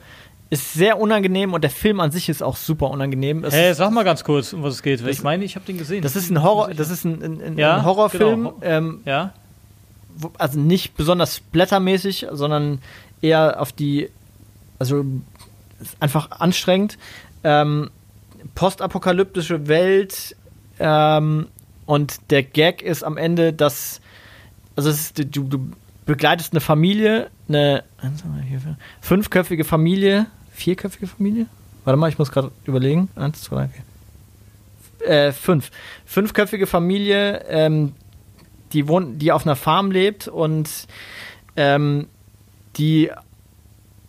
ist 0.51 0.73
sehr 0.73 0.99
unangenehm 0.99 1.53
und 1.53 1.63
der 1.63 1.71
Film 1.71 2.01
an 2.01 2.11
sich 2.11 2.29
ist 2.29 2.43
auch 2.43 2.57
super 2.57 2.91
unangenehm. 2.91 3.45
Es 3.45 3.55
ist, 3.55 3.77
sag 3.77 3.91
mal 3.93 4.05
ganz 4.05 4.25
kurz, 4.25 4.53
um 4.53 4.63
was 4.63 4.75
es 4.75 4.83
geht. 4.83 5.07
Ich 5.07 5.23
meine, 5.23 5.45
ich 5.45 5.57
habe 5.57 5.67
den 5.67 5.77
gesehen. 5.79 6.03
das 6.03 6.17
ist 6.17 6.31
ein 6.31 6.43
Horror, 6.43 6.73
das 6.75 6.91
ist 6.91 7.05
ein, 7.05 7.23
ein, 7.23 7.43
ein, 7.43 7.59
Ja, 7.59 7.77
ein 7.77 7.85
Horrorfilm, 7.85 8.45
genau. 8.45 8.59
ähm, 8.63 9.01
Ja? 9.05 9.35
wo, 10.17 10.33
also 10.39 10.59
nicht 10.59 10.97
besonders 10.97 11.37
splattermäßig, 11.37 12.27
sondern 12.33 12.81
eher 13.21 13.61
auf 13.61 13.73
die, 13.73 14.09
also 14.79 15.05
ist 15.81 15.97
einfach 16.01 16.31
anstrengend. 16.31 16.99
Ähm, 17.45 17.91
postapokalyptische 18.55 19.69
Welt 19.69 20.35
ähm, 20.79 21.47
und 21.87 22.31
der 22.31 22.43
Gag 22.43 22.83
ist 22.83 23.03
am 23.05 23.17
Ende, 23.17 23.53
dass 23.53 24.01
also 24.77 24.91
es 24.91 25.01
ist, 25.01 25.19
du, 25.19 25.43
du 25.43 25.71
begleitest 26.07 26.53
eine 26.53 26.61
Familie, 26.61 27.31
eine 27.49 27.83
fünfköpfige 29.01 29.65
Familie, 29.65 30.27
vierköpfige 30.59 31.07
Familie? 31.07 31.47
Warte 31.85 31.97
mal, 31.97 32.09
ich 32.09 32.19
muss 32.19 32.31
gerade 32.31 32.51
überlegen. 32.65 33.09
Eins, 33.17 33.43
zwei, 33.43 33.57
drei, 33.57 33.69
vier. 33.69 35.09
Äh, 35.09 35.33
fünf. 35.33 35.71
Fünfköpfige 36.05 36.67
Familie, 36.67 37.45
ähm, 37.49 37.93
die, 38.73 38.89
wohnt, 38.89 39.23
die 39.23 39.33
auf 39.33 39.47
einer 39.47 39.57
Farm 39.57 39.91
lebt 39.91 40.29
und 40.29 40.69
ähm, 41.57 42.09
die 42.77 43.11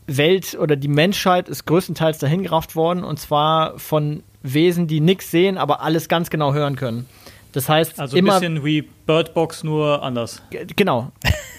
Welt 0.07 0.57
oder 0.59 0.75
die 0.75 0.87
Menschheit 0.87 1.47
ist 1.47 1.65
größtenteils 1.65 2.17
dahingerafft 2.17 2.75
worden 2.75 3.03
und 3.03 3.19
zwar 3.19 3.77
von 3.77 4.23
Wesen, 4.41 4.87
die 4.87 4.99
nichts 4.99 5.29
sehen, 5.29 5.57
aber 5.57 5.81
alles 5.81 6.09
ganz 6.09 6.29
genau 6.29 6.53
hören 6.53 6.75
können. 6.75 7.05
Das 7.51 7.69
heißt, 7.69 7.99
Also 7.99 8.15
ein 8.15 8.19
immer 8.19 8.39
bisschen 8.39 8.63
wie 8.63 8.81
Bird 8.81 9.33
Box, 9.33 9.63
nur 9.63 10.01
anders. 10.03 10.41
Genau, 10.75 11.11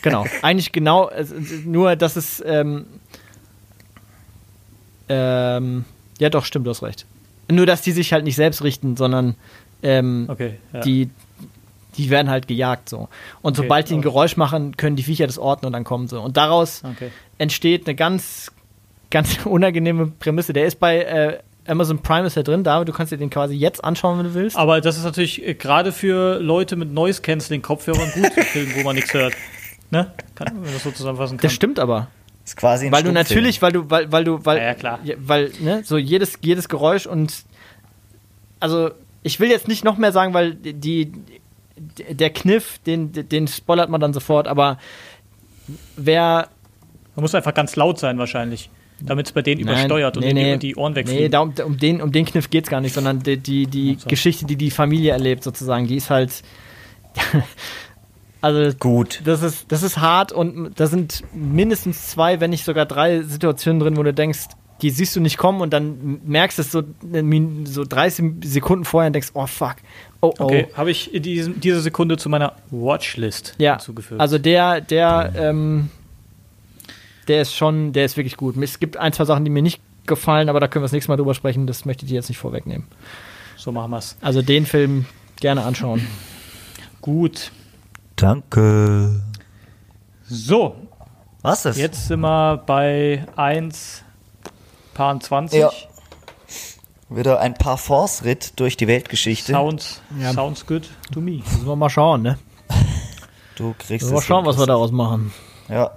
genau. 0.03 0.25
Eigentlich 0.43 0.73
genau, 0.73 1.05
also, 1.07 1.35
nur 1.65 1.97
dass 1.97 2.17
es. 2.17 2.43
Ähm, 2.45 2.87
ähm, 5.11 5.85
ja, 6.19 6.31
doch, 6.31 6.45
stimmt, 6.45 6.67
du 6.67 6.71
hast 6.71 6.83
recht. 6.83 7.05
Nur, 7.51 7.67
dass 7.67 7.83
die 7.83 7.93
sich 7.93 8.13
halt 8.13 8.25
nicht 8.25 8.37
selbst 8.37 8.63
richten, 8.63 8.97
sondern 8.97 9.35
ähm, 9.83 10.27
Okay. 10.29 10.55
Ja. 10.73 10.81
die, 10.81 11.11
die 11.97 12.11
werden 12.11 12.31
halt 12.31 12.47
gejagt 12.47 12.89
so. 12.89 13.09
Und 13.43 13.59
Okay, 13.59 13.67
sobald 13.67 13.91
die 13.91 13.95
ein 13.95 14.03
Geräusch 14.03 14.37
machen, 14.37 14.77
können 14.77 14.95
die 14.97 15.03
Viecher 15.03 15.27
das 15.27 15.39
orten 15.39 15.67
und 15.67 15.73
dann 15.73 15.85
kommen 15.85 16.07
sie. 16.09 16.19
Und 16.21 16.37
daraus 16.37 16.83
Okay. 16.85 17.11
entsteht 17.39 17.87
eine 17.87 17.95
ganz, 17.97 18.53
ganz 19.11 19.39
unangenehme 19.47 20.07
Prämisse. 20.07 20.53
Der 20.53 20.67
ist 20.67 20.79
bei 20.79 20.99
äh, 21.03 21.39
Amazon 21.67 21.99
Prime 22.01 22.27
ist 22.27 22.37
er 22.37 22.43
drin, 22.43 22.63
David, 22.65 22.89
du 22.89 22.93
kannst 22.93 23.13
dir 23.13 23.19
den 23.19 23.31
quasi 23.31 23.55
jetzt 23.55 23.83
anschauen, 23.85 24.19
wenn 24.19 24.27
du 24.27 24.35
willst. 24.35 24.57
Aber 24.57 24.81
das 24.81 24.97
ist 24.97 25.05
natürlich 25.05 25.45
äh, 25.47 25.55
gerade 25.55 25.93
für 25.93 26.39
Leute 26.41 26.77
mit 26.77 26.93
Noise 26.93 27.21
Canceling 27.23 27.63
Kopfhörern 27.63 28.11
gut 28.15 28.33
zu 28.33 28.43
filmen, 28.43 28.73
wo 28.77 28.83
man 28.83 28.95
nichts 28.97 29.13
hört. 29.13 29.35
Ne? 29.91 30.13
Kann, 30.37 30.49
wenn 30.55 30.63
man 30.63 30.73
das 30.73 30.85
so 30.85 30.91
zusammenfassen 30.93 31.37
kann. 31.37 31.43
Das 31.43 31.53
stimmt 31.53 31.79
aber. 31.81 32.07
Ist 32.51 32.57
quasi 32.57 32.87
ein 32.87 32.93
Weil 32.93 33.03
du 33.03 33.13
natürlich, 33.13 33.63
weil 33.63 33.73
du, 33.73 33.91
weil, 33.91 34.11
weil 34.11 34.25
du, 34.25 34.45
weil, 34.45 34.59
Ja, 34.59 34.65
ja, 34.65 34.75
klar. 34.75 34.99
Weil, 35.19 35.53
ne, 35.61 35.83
so 35.85 35.97
jedes, 35.97 36.39
jedes 36.43 36.69
Geräusch 36.69 37.07
und 37.07 37.45
also 38.59 38.91
ich 39.23 39.41
will 39.41 39.51
jetzt 39.51 39.69
nicht 39.69 39.85
noch 39.85 39.97
mehr 39.99 40.13
sagen, 40.13 40.35
weil 40.35 40.55
die, 40.55 41.13
der 42.11 42.31
Kniff, 42.31 42.79
den, 42.87 43.13
den 43.13 43.49
spoilert 43.49 43.89
man 43.91 44.01
dann 44.01 44.13
sofort, 44.13 44.49
aber 44.49 44.79
wer 45.97 46.49
Man 47.15 47.23
muss 47.23 47.35
einfach 47.35 47.55
ganz 47.55 47.77
laut 47.77 47.99
sein 47.99 48.19
wahrscheinlich, 48.19 48.71
damit 49.01 49.27
es 49.27 49.33
bei 49.33 49.43
denen 49.43 49.65
Nein, 49.65 49.75
übersteuert 49.75 50.17
und 50.17 50.25
nee, 50.25 50.33
nee. 50.33 50.57
die, 50.57 50.77
Ohren 50.77 50.93
Nee, 50.93 51.01
wegfliegen. 51.01 51.31
da, 51.31 51.41
um, 51.41 51.55
um, 51.65 51.79
den, 51.79 52.03
um 52.03 52.13
den 52.13 52.25
Kniff 52.25 52.51
geht 52.51 52.65
es 52.65 52.71
gar 52.71 52.81
nicht, 52.81 52.95
sondern 52.95 53.23
die, 53.23 53.37
die, 53.37 53.67
die 53.67 53.97
so. 53.99 54.09
Geschichte, 54.09 54.45
die 54.47 54.57
die 54.57 54.71
Familie 54.71 55.13
erlebt, 55.13 55.43
sozusagen, 55.45 55.87
die 55.87 55.97
ist 55.97 56.11
halt. 56.11 56.43
also, 58.41 58.77
Gut. 58.79 59.21
das 59.25 59.43
ist, 59.43 59.71
das 59.71 59.83
ist 59.83 59.99
hart 59.99 60.33
und 60.33 60.73
da 60.79 60.87
sind 60.87 61.23
mindestens 61.35 62.09
zwei, 62.09 62.41
wenn 62.41 62.51
nicht 62.51 62.65
sogar 62.65 62.87
drei 62.87 63.23
Situationen 63.23 63.81
drin, 63.81 63.97
wo 63.97 64.03
du 64.03 64.15
denkst, 64.15 64.41
die 64.83 64.89
siehst 64.91 65.15
du 65.15 65.21
nicht 65.21 65.37
kommen 65.37 65.61
und 65.61 65.73
dann 65.75 66.21
merkst 66.25 66.57
du 66.59 66.63
es 66.63 66.73
so, 66.73 66.83
so 67.65 67.85
30 67.85 68.37
Sekunden 68.45 68.85
vorher 68.87 69.09
und 69.09 69.13
denkst, 69.13 69.29
oh 69.35 69.47
fuck, 69.47 69.77
oh 70.23 70.33
oh. 70.39 70.45
Okay, 70.45 70.69
habe 70.75 70.91
ich 70.91 71.13
in 71.13 71.23
diesem, 71.23 71.61
diese 71.61 71.81
Sekunde 71.83 72.17
zu 72.17 72.31
meiner 72.31 72.55
Watchlist 72.71 73.55
Ja, 73.59 73.73
hinzugefügt. 73.77 74.21
also 74.21 74.39
der, 74.39 74.81
der, 74.81 75.33
ähm, 75.37 75.91
der 77.29 77.43
ist 77.43 77.55
schon, 77.55 77.93
der 77.93 78.07
ist 78.07 78.17
wirklich 78.17 78.39
gut. 78.39 78.57
Es 78.57 78.81
gibt 78.81 78.97
ein, 78.97 79.13
zwei 79.13 79.27
Sachen, 79.27 79.45
die 79.45 79.51
mir 79.51 79.63
nicht 79.63 79.83
gefallen, 80.07 80.49
aber 80.49 80.61
da 80.61 80.67
können 80.67 80.83
wir 80.83 80.87
das 80.87 80.93
nächste 80.93 81.13
Mal 81.13 81.17
drüber 81.17 81.35
sprechen. 81.35 81.67
Das 81.67 81.85
möchte 81.85 82.05
ich 82.07 82.09
dir 82.09 82.15
jetzt 82.15 82.31
nicht 82.31 82.39
vorwegnehmen. 82.39 82.87
so 83.57 83.73
machen 83.73 83.91
wir's. 83.91 84.17
Also 84.23 84.41
den 84.41 84.65
Film 84.65 85.05
gerne 85.41 85.63
anschauen. 85.63 86.07
Gut. 87.03 87.53
Danke. 88.21 89.23
So, 90.29 90.77
Was 91.43 91.65
ist? 91.65 91.79
jetzt 91.79 92.07
sind 92.09 92.21
wir 92.21 92.59
bei 92.67 93.25
1 93.37 94.05
Paar 94.93 95.19
20. 95.19 95.59
Ja. 95.59 95.71
Wieder 97.09 97.41
ein 97.41 97.55
Parforce-Ritt 97.55 98.61
durch 98.61 98.77
die 98.77 98.87
Weltgeschichte. 98.87 99.53
Sounds, 99.53 100.03
Ja. 100.21 100.33
sounds 100.33 100.67
good 100.67 100.89
to 101.13 101.21
me. 101.21 101.39
Müssen 101.39 101.67
wir 101.67 101.77
mal 101.77 101.89
schauen, 101.89 102.23
ne? 102.23 102.39
Du 103.57 103.75
kriegst 103.79 103.91
Müssen 103.91 104.11
wir 104.11 104.15
mal 104.17 104.23
schauen, 104.23 104.45
was 104.47 104.59
wir 104.59 104.67
daraus 104.67 104.93
machen. 104.93 105.33
Ja. 105.69 105.91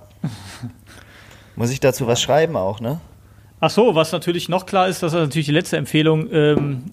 Muss 1.56 1.72
ich 1.72 1.80
dazu 1.82 2.08
was 2.08 2.22
schreiben 2.22 2.56
auch, 2.56 2.80
ne? 2.80 3.00
Ach 3.60 3.70
so, 3.70 3.96
was 3.96 4.12
natürlich 4.12 4.50
noch 4.50 4.66
klar 4.66 4.88
ist, 4.88 5.04
das 5.04 5.14
ist 5.14 5.20
natürlich 5.20 5.46
die 5.46 5.52
letzte 5.54 5.78
Empfehlung. 5.78 6.32
Ähm, 6.32 6.86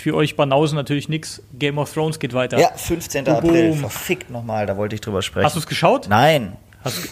für 0.00 0.14
euch 0.14 0.36
Banausen 0.36 0.76
natürlich 0.76 1.08
nichts. 1.08 1.42
Game 1.58 1.78
of 1.78 1.92
Thrones 1.92 2.18
geht 2.18 2.32
weiter. 2.34 2.58
Ja, 2.58 2.70
15. 2.74 3.24
Boom. 3.24 3.34
April. 3.34 3.72
Verfickt 3.74 4.30
nochmal, 4.30 4.66
da 4.66 4.76
wollte 4.76 4.94
ich 4.94 5.00
drüber 5.00 5.22
sprechen. 5.22 5.46
Hast 5.46 5.56
du 5.56 5.60
es 5.60 5.66
geschaut? 5.66 6.08
Nein, 6.08 6.56
Hast 6.84 7.04
du, 7.04 7.08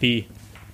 wie? 0.00 0.26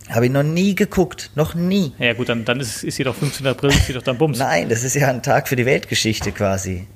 habe 0.09 0.27
ich 0.27 0.32
noch 0.32 0.43
nie 0.43 0.74
geguckt. 0.74 1.31
Noch 1.35 1.55
nie. 1.55 1.93
Ja 1.98 2.12
gut, 2.12 2.28
dann, 2.28 2.44
dann 2.44 2.60
ist, 2.60 2.85
ist 2.85 2.97
hier 2.97 3.05
doch 3.06 3.14
15. 3.14 3.47
April, 3.47 3.70
ist 3.70 3.86
hier 3.86 3.94
doch 3.94 4.02
dann 4.02 4.19
Bums. 4.19 4.39
Nein, 4.39 4.69
das 4.69 4.85
ist 4.85 4.94
ja 4.94 5.09
ein 5.09 5.23
Tag 5.23 5.48
für 5.48 5.56
die 5.56 5.66
Weltgeschichte 5.66 6.32
quasi. 6.32 6.86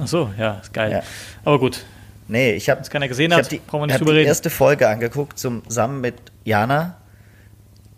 Ach 0.00 0.06
so, 0.06 0.30
ja, 0.38 0.54
ist 0.62 0.72
geil. 0.72 0.92
Ja. 0.92 1.02
Aber 1.44 1.58
gut, 1.58 1.84
Nee, 2.28 2.54
ich 2.54 2.68
habe 2.68 2.78
wenn 2.78 2.82
es 2.82 2.90
keiner 2.90 3.08
gesehen 3.08 3.30
ich 3.30 3.36
hat, 3.36 3.44
hab 3.44 3.50
die, 3.50 3.58
brauchen 3.58 3.82
wir 3.82 3.86
ich 3.86 3.92
nicht 3.92 4.00
drüber 4.00 4.12
die 4.12 4.18
reden. 4.18 4.28
erste 4.28 4.50
Folge 4.50 4.88
angeguckt, 4.88 5.38
zusammen 5.38 6.00
mit 6.00 6.14
Jana. 6.44 6.96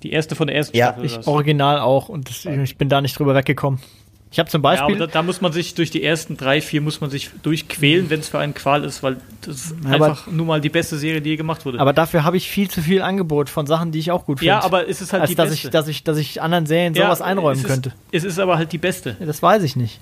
Die 0.03 0.12
erste 0.12 0.35
von 0.36 0.47
der 0.49 0.57
ersten 0.57 0.77
Ja, 0.77 0.89
Staffel. 0.89 1.05
Ich 1.07 1.27
original 1.27 1.81
auch 1.81 2.09
und 2.09 2.28
das, 2.28 2.45
ich 2.45 2.77
bin 2.77 2.89
da 2.89 3.01
nicht 3.01 3.19
drüber 3.19 3.35
weggekommen. 3.35 3.81
Ich 4.30 4.38
habe 4.38 4.50
zum 4.50 4.62
ja, 4.62 4.70
aber 4.70 4.78
Beispiel. 4.88 4.98
da, 4.98 5.06
da 5.06 5.22
muss 5.22 5.40
man 5.40 5.52
sich 5.52 5.74
durch 5.74 5.90
die 5.90 6.02
ersten 6.05 6.36
drei, 6.36 6.60
vier 6.60 6.80
muss 6.82 7.00
man 7.00 7.09
sich 7.09 7.30
durchquälen, 7.42 8.10
wenn 8.10 8.20
es 8.20 8.28
für 8.28 8.38
einen 8.38 8.52
Qual 8.52 8.84
ist, 8.84 9.02
weil 9.02 9.16
das 9.40 9.56
ist 9.56 9.74
Ja, 9.84 9.94
aber- 9.94 10.06
einfach 10.06 10.26
nur 10.26 10.44
mal 10.44 10.60
die 10.60 10.68
beste 10.68 10.98
Serie, 10.98 11.22
die 11.22 11.30
je 11.30 11.36
gemacht 11.36 11.64
wurde. 11.64 11.80
aber 11.80 11.92
dafür 11.94 12.24
habe 12.24 12.36
ich 12.36 12.48
viel 12.50 12.68
zu 12.70 12.82
viel 12.82 13.00
Angebot 13.00 13.48
von 13.48 13.66
Sachen, 13.66 13.90
die 13.90 13.98
ich 13.98 14.10
auch 14.10 14.26
gut 14.26 14.40
finde. 14.40 14.48
ja, 14.48 14.62
aber 14.62 14.88
es 14.88 15.00
ist 15.00 15.12
halt 15.14 15.22
als 15.22 15.30
die 15.30 15.34
dass 15.36 15.48
beste. 15.50 15.66
ich, 15.68 15.70
dass 15.72 15.88
ich, 15.88 16.05
dass 16.05 16.18
ich 16.18 16.42
anderen 16.42 16.66
Serien 16.66 16.94
Ja, 16.94 17.06
sowas 17.06 17.22
einräumen 17.22 17.56
es 17.56 17.64
ist, 17.64 17.66
könnte. 17.70 17.92
Es 18.12 18.24
ist 18.24 18.38
aber 18.38 18.59
halt 18.59 18.72
die 18.72 18.78
beste. 18.78 19.16
Ja, 19.18 19.26
Das 19.26 19.42
weiß 19.42 19.62
ich 19.62 19.76
nicht. 19.76 19.98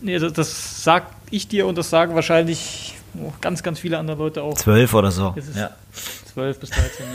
Nee, 0.00 0.18
das, 0.18 0.32
das 0.32 0.82
sag 0.84 1.06
ich 1.30 1.46
dir 1.48 1.66
und 1.66 1.78
das 1.78 1.88
sagen 1.90 2.14
wahrscheinlich 2.14 2.94
oh, 3.20 3.32
ganz, 3.40 3.62
ganz 3.62 3.78
viele 3.78 3.98
andere 3.98 4.16
Leute 4.18 4.42
auch. 4.42 4.54
Zwölf 4.54 4.92
oder 4.94 5.10
so. 5.12 5.34
Ja. 5.56 5.70
12 6.34 6.58
bis 6.60 6.70
13, 6.70 6.88
ja. 6.98 7.06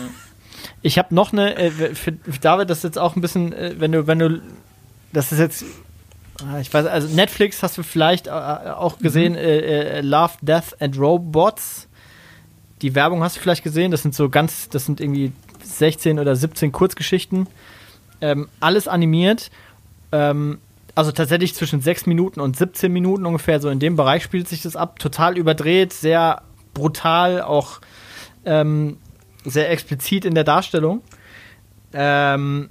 Ich 0.82 0.98
habe 0.98 1.14
noch 1.16 1.32
eine, 1.34 1.56
äh, 1.58 1.72
für, 1.72 2.14
für 2.24 2.40
David, 2.42 2.70
das 2.70 2.80
ist 2.80 2.84
jetzt 2.84 3.00
auch 3.00 3.16
ein 3.16 3.22
bisschen, 3.22 3.54
äh, 3.54 3.76
wenn 3.80 3.92
du, 3.92 4.08
wenn 4.08 4.20
du, 4.20 4.42
das 5.14 5.32
ist 5.32 5.40
jetzt 5.40 5.64
Ich 6.62 6.74
weiß, 6.74 6.88
also 6.88 7.14
Netflix 7.14 7.62
hast 7.62 7.78
du 7.78 7.84
vielleicht 7.84 8.28
äh, 8.28 8.32
auch 8.32 8.98
gesehen, 9.00 9.36
äh, 9.36 10.00
äh, 10.00 10.02
Love, 10.02 10.34
Death 10.42 10.82
and 10.82 10.98
Robots. 10.98 11.88
Die 12.82 12.96
Werbung 12.96 13.24
hast 13.24 13.38
du 13.38 13.40
vielleicht 13.40 13.64
gesehen. 13.64 13.92
Das 13.92 14.02
sind 14.02 14.16
so 14.16 14.30
ganz, 14.30 14.68
das 14.70 14.86
sind 14.86 15.00
irgendwie 15.00 15.32
16 15.64 16.20
oder 16.20 16.36
17 16.36 16.72
Kurzgeschichten. 16.72 17.48
Ähm, 18.20 18.50
alles 18.60 18.88
animiert. 18.88 19.52
Ähm, 20.12 20.60
also 20.96 21.12
tatsächlich 21.12 21.56
zwischen 21.56 21.82
6 21.82 22.08
Minuten 22.08 22.40
und 22.40 22.58
17 22.58 22.92
Minuten 22.92 23.26
ungefähr. 23.26 23.60
So 23.60 23.70
in 23.70 23.80
dem 23.80 23.96
Bereich 23.96 24.24
spielt 24.24 24.48
sich 24.48 24.62
das 24.62 24.76
ab. 24.76 25.00
Total 25.00 25.38
überdreht, 25.38 25.94
sehr 25.94 26.42
brutal, 26.74 27.42
auch 27.42 27.80
ähm, 28.46 28.98
sehr 29.46 29.70
explizit 29.72 30.26
in 30.26 30.36
der 30.36 30.44
Darstellung. 30.44 31.02
Ähm, 31.94 32.70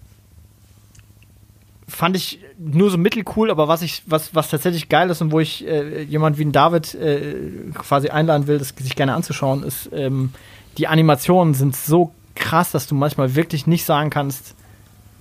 fand 1.92 2.16
ich 2.16 2.40
nur 2.58 2.90
so 2.90 2.98
mittelcool, 2.98 3.50
aber 3.50 3.68
was 3.68 3.82
ich, 3.82 4.02
was, 4.06 4.34
was 4.34 4.48
tatsächlich 4.48 4.88
geil 4.88 5.10
ist 5.10 5.20
und 5.20 5.30
wo 5.30 5.40
ich 5.40 5.66
äh, 5.66 6.02
jemand 6.02 6.38
wie 6.38 6.44
ein 6.44 6.52
David 6.52 6.94
äh, 6.94 7.34
quasi 7.74 8.08
einladen 8.08 8.46
will, 8.46 8.58
das 8.58 8.70
sich 8.70 8.96
gerne 8.96 9.14
anzuschauen, 9.14 9.62
ist, 9.62 9.90
ähm, 9.92 10.32
die 10.78 10.88
Animationen 10.88 11.54
sind 11.54 11.76
so 11.76 12.12
krass, 12.34 12.72
dass 12.72 12.86
du 12.86 12.94
manchmal 12.94 13.34
wirklich 13.34 13.66
nicht 13.66 13.84
sagen 13.84 14.10
kannst, 14.10 14.54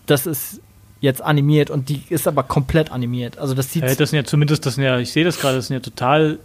das 0.06 0.26
ist 0.26 0.62
jetzt 1.02 1.22
animiert 1.22 1.70
und 1.70 1.90
die 1.90 2.04
ist 2.10 2.28
aber 2.28 2.44
komplett 2.44 2.92
animiert. 2.92 3.38
Also 3.38 3.54
das 3.54 3.72
sieht 3.72 3.84
Äh, 3.84 3.96
das 3.96 4.12
sind 4.12 4.18
ja 4.18 4.24
zumindest, 4.24 4.66
das 4.66 4.76
sind 4.76 4.84
ja, 4.86 4.98
ich 4.98 5.12
sehe 5.12 5.26
das 5.26 5.40
gerade, 5.40 5.58
das 5.58 5.68
sind 5.68 5.76
ja 5.76 5.82
total 5.82 6.40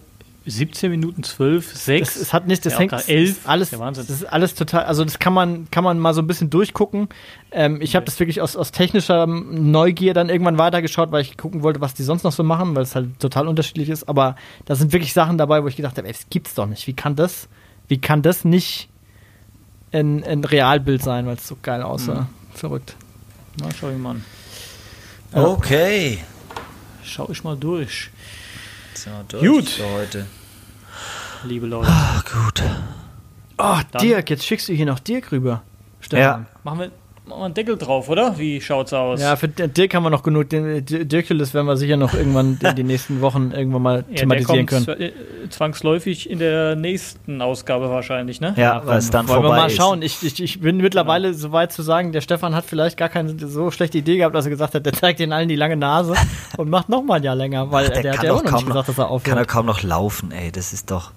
17 0.47 0.91
Minuten, 0.91 1.23
12, 1.23 1.75
6. 1.77 2.15
Das, 2.15 2.23
es 2.23 2.33
hat 2.33 2.47
nicht, 2.47 2.65
das 2.65 2.75
Ja, 2.75 2.79
hängt 2.81 2.95
auch 2.95 3.07
11. 3.09 3.31
ist 3.31 3.49
alles, 3.49 3.71
Der 3.71 3.79
Wahnsinn. 3.81 4.07
das 4.07 4.17
ist 4.23 4.25
alles 4.25 4.55
total, 4.55 4.85
also 4.85 5.05
das 5.05 5.19
kann 5.19 5.33
man, 5.33 5.71
kann 5.71 5.83
man 5.85 5.99
mal 5.99 6.15
so 6.15 6.23
ein 6.23 6.27
bisschen 6.27 6.51
durchgucken. 6.51 7.09
Ähm, 7.51 7.81
ich 7.81 7.97
habe 7.97 8.05
das 8.07 8.19
wirklich 8.21 8.41
aus, 8.41 8.57
aus 8.57 8.71
technischer 8.73 9.27
Neugier 9.27 10.15
dann 10.15 10.29
irgendwann 10.29 10.59
weitergeschaut, 10.59 11.11
weil 11.13 11.23
ich 11.23 11.37
gucken 11.37 11.63
wollte, 11.63 11.81
was 11.81 11.95
die 11.95 12.03
sonst 12.05 12.23
noch 12.23 12.33
so 12.33 12.43
machen, 12.45 12.75
weil 12.77 12.83
es 12.85 12.95
halt 12.95 13.19
total 13.21 13.49
unterschiedlich 13.49 13.89
ist. 13.89 14.09
Aber 14.09 14.37
da 14.65 14.75
sind 14.77 14.93
wirklich 14.93 15.13
Sachen 15.13 15.37
dabei, 15.39 15.63
wo 15.63 15.69
ich 15.69 15.77
gedacht 15.77 15.97
habe, 15.99 16.07
ey, 16.07 16.13
das 16.13 16.27
gibt's 16.31 16.55
doch 16.55 16.67
nicht. 16.67 16.87
Wie 16.87 16.95
kann 16.95 17.17
das, 17.17 17.49
wie 17.89 17.99
kann 18.01 18.23
das 18.23 18.45
nicht 18.45 18.89
ein, 19.93 20.23
ein 20.25 20.45
Realbild 20.45 21.03
sein, 21.03 21.27
weil 21.27 21.37
es 21.37 21.47
so 21.49 21.57
geil 21.61 21.83
aussah? 21.83 22.23
Mhm. 22.23 22.27
Verrückt. 22.55 22.97
Na, 23.61 23.69
schau 23.79 23.91
ich 23.91 23.99
mal 23.99 24.11
an. 24.11 24.25
Okay. 25.33 26.19
Schau 27.03 27.29
ich 27.31 27.45
mal 27.45 27.57
durch, 27.57 28.11
Durch 29.29 29.45
Gut. 29.45 29.69
für 29.69 29.91
heute. 29.91 30.27
liebe 31.45 31.67
Leute. 31.67 31.89
Ah, 31.91 32.23
gut. 32.23 32.63
Oh, 33.59 33.77
Dann- 33.93 34.03
Dirk, 34.03 34.31
jetzt 34.31 34.45
schickst 34.47 34.69
du 34.69 34.73
hier 34.73 34.87
noch 34.87 34.99
Dirk 34.99 35.33
rüber. 35.33 35.63
Stefan. 36.01 36.21
Ja. 36.23 36.47
Machen 36.65 36.79
wir, 36.81 36.91
machen 37.27 37.39
wir 37.41 37.45
einen 37.47 37.55
Deckel 37.55 37.77
drauf, 37.77 38.09
oder? 38.09 38.39
Wie 38.39 38.61
schaut's 38.61 38.93
aus? 38.93 39.21
Ja, 39.21 39.37
für 39.37 39.49
Dirk 39.49 39.95
haben 39.95 40.03
wir 40.05 40.11
noch 40.11 40.23
genug. 40.23 40.49
Den 40.49 40.85
D- 40.85 41.05
Dirkulis 41.05 41.53
werden 41.55 41.67
wir 41.67 41.77
sicher 41.77 41.97
noch 41.97 42.15
irgendwann 42.15 42.59
in 42.63 42.77
den 42.77 42.87
nächsten 42.87 43.21
Wochen 43.21 43.51
irgendwann 43.53 43.83
mal 43.83 43.97
Ja, 43.97 44.03
der 44.03 44.15
thematisieren 44.17 44.67
kommt 44.67 44.87
können. 44.87 45.01
äh, 45.01 45.13
zwangsläufig 45.51 46.31
in 46.31 46.39
der 46.39 46.77
nächsten 46.77 47.43
Ausgabe 47.43 47.91
wahrscheinlich, 47.91 48.41
ne? 48.41 48.55
Ja, 48.57 48.83
weil 48.87 48.99
es 48.99 49.11
dann 49.11 49.27
Wollen 49.29 49.39
wir 49.41 49.49
vorbei 49.49 49.57
mal 49.63 49.67
ist. 49.67 49.77
schauen. 49.77 50.03
Ich, 50.03 50.23
ich, 50.23 50.43
ich 50.43 50.61
bin 50.61 50.77
mittlerweile 50.79 51.35
so 51.35 51.53
weit 51.53 51.73
zu 51.73 51.83
sagen, 51.83 52.13
der 52.13 52.21
Stefan 52.21 52.55
hat 52.55 52.65
vielleicht 52.65 52.97
gar 52.97 53.09
keine 53.09 53.37
so 53.39 53.71
schlechte 53.71 53.99
Idee 53.99 54.19
gehabt, 54.19 54.35
dass 54.35 54.45
er 54.47 54.51
gesagt 54.51 54.75
hat, 54.75 54.87
der 54.87 54.93
zeigt 54.93 55.19
den 55.21 55.33
allen 55.33 55.49
die 55.49 55.57
lange 55.57 55.77
Nase 55.77 56.15
und 56.57 56.71
macht 56.71 56.89
noch 56.89 57.03
mal 57.03 57.15
ein 57.17 57.23
Jahr 57.23 57.35
länger, 57.37 57.71
weil 57.73 57.87
Ach, 57.87 57.91
der 57.93 58.03
der, 58.03 58.13
hat 58.13 58.17
kann 58.19 58.27
ja 58.27 58.33
auch 58.33 58.43
noch 58.45 58.51
kaum 58.51 58.55
nicht 58.61 58.67
gesagt, 58.69 58.89
dass 58.89 58.99
er 58.99 59.05
Kann 59.05 59.07
er 59.09 59.11
aufhört. 59.15 59.49
kaum 59.49 59.67
noch 59.67 59.83
laufen, 59.83 60.31
ey. 60.33 60.53
Das 60.53 60.73
ist 60.73 60.91
doch. 60.91 61.11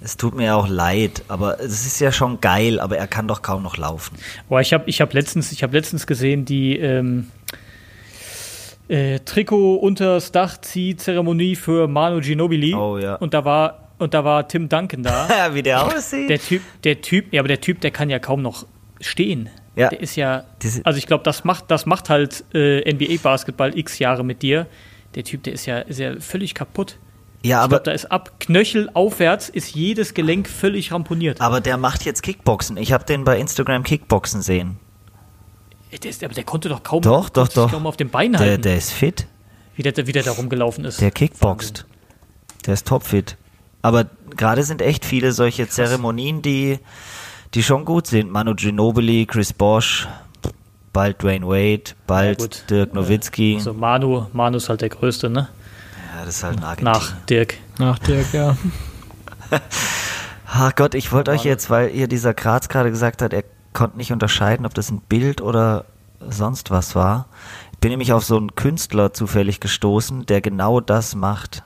Es 0.00 0.16
tut 0.16 0.34
mir 0.34 0.44
ja 0.44 0.56
auch 0.56 0.68
leid, 0.68 1.24
aber 1.28 1.58
es 1.60 1.86
ist 1.86 2.00
ja 2.00 2.12
schon 2.12 2.40
geil, 2.40 2.80
aber 2.80 2.98
er 2.98 3.06
kann 3.06 3.26
doch 3.26 3.42
kaum 3.42 3.62
noch 3.62 3.76
laufen. 3.76 4.16
Boah, 4.48 4.60
ich 4.60 4.72
habe 4.72 4.84
ich 4.86 5.00
hab 5.00 5.14
letztens, 5.14 5.52
ich 5.52 5.62
hab 5.62 5.72
letztens 5.72 6.06
gesehen, 6.06 6.44
die 6.44 6.78
ähm, 6.78 7.30
äh, 8.88 9.20
Trikot 9.20 9.76
unters 9.76 10.32
Dach 10.32 10.60
zieh 10.60 10.96
Zeremonie 10.96 11.56
für 11.56 11.88
Manu 11.88 12.20
Ginobili. 12.20 12.74
Oh, 12.74 12.98
ja. 12.98 13.16
Und 13.16 13.34
da 13.34 13.44
war 13.44 13.86
und 13.98 14.12
da 14.12 14.24
war 14.24 14.46
Tim 14.46 14.68
Duncan 14.68 15.02
da. 15.02 15.28
Wie 15.54 15.62
der 15.62 15.84
aussieht. 15.84 16.28
der 16.28 16.38
Typ, 16.38 16.62
der 16.84 17.00
Typ, 17.00 17.32
ja, 17.32 17.40
aber 17.40 17.48
der 17.48 17.60
Typ, 17.60 17.80
der 17.80 17.90
kann 17.90 18.10
ja 18.10 18.18
kaum 18.18 18.42
noch 18.42 18.66
stehen. 19.00 19.48
Ja. 19.74 19.88
Der 19.88 20.00
ist 20.00 20.16
ja, 20.16 20.44
also 20.84 20.98
ich 20.98 21.06
glaube, 21.06 21.24
das 21.24 21.44
macht, 21.44 21.70
das 21.70 21.86
macht 21.86 22.08
halt 22.08 22.44
äh, 22.54 22.92
NBA 22.92 23.22
Basketball 23.22 23.76
x 23.76 23.98
Jahre 23.98 24.24
mit 24.24 24.42
dir. 24.42 24.66
Der 25.14 25.24
Typ, 25.24 25.42
der 25.42 25.54
ist 25.54 25.66
ja, 25.66 25.78
ist 25.78 25.98
ja 25.98 26.18
völlig 26.20 26.54
kaputt. 26.54 26.98
Ja, 27.46 27.58
Ich 27.58 27.64
aber, 27.64 27.68
glaube, 27.76 27.82
da 27.84 27.92
ist 27.92 28.06
ab 28.12 28.38
Knöchel 28.40 28.90
aufwärts 28.94 29.48
ist 29.48 29.74
jedes 29.74 30.14
Gelenk 30.14 30.48
völlig 30.48 30.92
ramponiert. 30.92 31.40
aber 31.40 31.60
der 31.60 31.76
macht 31.76 32.04
jetzt 32.04 32.22
Kickboxen. 32.22 32.76
Ich 32.76 32.92
habe 32.92 33.04
den 33.04 33.24
bei 33.24 33.38
Instagram 33.38 33.82
Kickboxen 33.82 34.42
sehen. 34.42 34.78
Der 36.02 36.10
ist, 36.10 36.22
aber 36.22 36.34
der 36.34 36.44
konnte 36.44 36.68
doch 36.68 36.82
kaum, 36.82 37.00
Doch, 37.00 37.28
doch, 37.30 37.48
doch. 37.48 37.70
kaum 37.70 37.86
auf 37.86 37.96
dem 37.96 38.10
Bein 38.10 38.32
Der, 38.32 38.40
halten, 38.40 38.62
der 38.62 38.76
ist 38.76 38.92
fit. 38.92 39.26
wie, 39.76 39.82
der, 39.82 39.96
wie 40.06 40.12
der 40.12 40.22
da 40.24 40.32
rumgelaufen 40.32 40.84
ist. 40.84 41.00
Der 41.00 41.10
kickboxt. 41.10 41.86
Der 42.66 42.74
ist 42.74 42.86
topfit. 42.86 43.36
Aber 43.82 44.06
gerade 44.36 44.62
sind 44.64 44.82
echt 44.82 45.04
viele 45.04 45.32
solche 45.32 45.68
Zeremonien, 45.68 46.42
die, 46.42 46.80
die 47.54 47.62
schon 47.62 47.84
gut 47.84 48.08
sind. 48.08 48.30
Manu 48.30 48.54
Ginobili, 48.56 49.24
Chris 49.26 49.52
Bosch, 49.52 50.06
bald 50.92 51.22
Dwayne 51.22 51.46
Wade, 51.46 51.92
bald 52.06 52.40
Ja. 52.42 52.48
Dirk 52.68 52.94
Nowitzki. 52.94 53.54
Also 53.56 53.72
Manu, 53.72 54.26
Manu 54.32 54.56
ist 54.56 54.68
halt 54.68 54.80
der 54.80 54.88
Größte, 54.90 55.30
ne? 55.30 55.48
Ja, 56.16 56.24
das 56.24 56.36
ist 56.36 56.44
halt 56.44 56.56
ein 56.56 56.64
Argentinier. 56.64 56.92
Nach 56.92 57.26
Dirk. 57.26 57.54
Nach 57.78 57.98
Dirk, 57.98 58.32
ja. 58.32 58.56
Ach 60.46 60.74
Gott, 60.76 60.94
ich 60.94 61.12
wollte 61.12 61.30
euch 61.30 61.44
jetzt, 61.44 61.68
weil 61.68 61.90
ihr 61.90 62.08
dieser 62.08 62.32
Graz 62.32 62.70
gerade 62.70 62.90
gesagt 62.90 63.20
hat, 63.20 63.34
er 63.34 63.44
konnte 63.74 63.98
nicht 63.98 64.12
unterscheiden, 64.12 64.64
ob 64.64 64.72
das 64.72 64.90
ein 64.90 65.00
Bild 65.00 65.42
oder 65.42 65.84
sonst 66.26 66.70
was 66.70 66.94
war. 66.94 67.26
Ich 67.72 67.78
bin 67.80 67.90
nämlich 67.90 68.14
auf 68.14 68.24
so 68.24 68.38
einen 68.38 68.54
Künstler 68.54 69.12
zufällig 69.12 69.60
gestoßen, 69.60 70.24
der 70.24 70.40
genau 70.40 70.80
das 70.80 71.14
macht. 71.14 71.62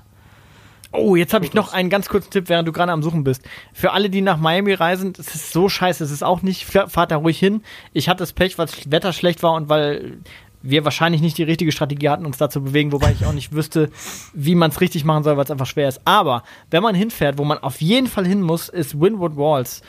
Oh, 0.91 1.15
jetzt 1.15 1.33
habe 1.33 1.45
ich 1.45 1.55
noch 1.55 1.73
einen 1.73 1.89
ganz 1.89 2.09
kurzen 2.09 2.33
Tipp, 2.33 2.49
während 2.49 2.67
du 2.67 2.73
gerade 2.73 2.91
am 2.91 3.05
Suchen 3.05 3.23
bist. 3.23 3.43
Für 3.73 3.93
alle, 3.93 4.11
die 4.11 4.21
nach 4.21 4.39
Miami 4.39 4.75
reisen, 4.75 5.13
es 5.17 5.33
ist 5.33 5.53
so 5.53 5.69
scheiße, 5.69 6.03
es 6.03 6.11
ist 6.11 6.25
auch 6.25 6.43
nicht, 6.43 6.65
fahrt 6.65 7.13
da 7.13 7.17
ruhig 7.17 7.39
hin. 7.39 7.63
Ich 7.93 8.09
hatte 8.09 8.19
das 8.19 8.33
Pech, 8.33 8.59
weil 8.59 8.67
das 8.67 8.91
Wetter 8.91 9.13
schlecht 9.13 9.45
war 9.45 9.53
und 9.53 9.69
weil 9.69 10.19
wir 10.62 10.85
wahrscheinlich 10.85 11.23
nicht 11.23 11.39
die 11.39 11.43
richtige 11.43 11.73
Strategie 11.73 12.09
hatten, 12.11 12.27
uns 12.27 12.37
da 12.37 12.51
zu 12.51 12.62
bewegen, 12.62 12.93
wobei 12.93 13.12
ich 13.12 13.24
auch 13.24 13.32
nicht 13.32 13.53
wüsste, 13.55 13.91
wie 14.35 14.55
man 14.55 14.70
es 14.70 14.81
richtig 14.81 15.05
machen 15.05 15.24
soll, 15.24 15.37
weil 15.37 15.45
es 15.45 15.51
einfach 15.51 15.66
schwer 15.66 15.89
ist. 15.89 16.01
Aber 16.05 16.43
wenn 16.70 16.82
man 16.82 16.95
hinfährt, 16.95 17.39
wo 17.39 17.45
man 17.45 17.59
auf 17.59 17.81
jeden 17.81 18.07
Fall 18.07 18.27
hin 18.27 18.43
muss, 18.43 18.69
ist 18.69 19.01
Windward 19.01 19.37
Walls. 19.37 19.82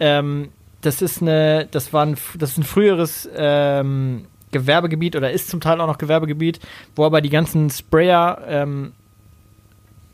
Ähm, 0.00 0.48
das 0.80 1.02
ist 1.02 1.20
eine, 1.22 1.66
das 1.70 1.92
war 1.92 2.06
ein, 2.06 2.16
das 2.38 2.52
ist 2.52 2.58
ein 2.58 2.62
früheres 2.64 3.28
ähm, 3.36 4.26
Gewerbegebiet 4.50 5.16
oder 5.16 5.30
ist 5.30 5.48
zum 5.50 5.60
Teil 5.60 5.80
auch 5.80 5.86
noch 5.86 5.98
Gewerbegebiet, 5.98 6.60
wo 6.96 7.04
aber 7.04 7.20
die 7.20 7.30
ganzen 7.30 7.70
Sprayer 7.70 8.40
ähm, 8.48 8.92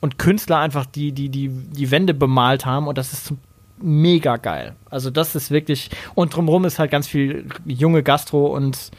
und 0.00 0.18
Künstler 0.18 0.58
einfach 0.58 0.86
die, 0.86 1.12
die, 1.12 1.28
die, 1.28 1.48
die 1.48 1.90
Wände 1.90 2.14
bemalt 2.14 2.66
haben 2.66 2.88
und 2.88 2.98
das 2.98 3.12
ist 3.12 3.26
zum- 3.26 3.38
mega 3.82 4.36
geil. 4.36 4.76
Also 4.90 5.10
das 5.10 5.34
ist 5.34 5.50
wirklich, 5.50 5.90
und 6.14 6.34
drumherum 6.36 6.64
ist 6.66 6.78
halt 6.78 6.90
ganz 6.90 7.06
viel 7.06 7.46
junge 7.64 8.02
Gastro 8.02 8.46
und 8.54 8.90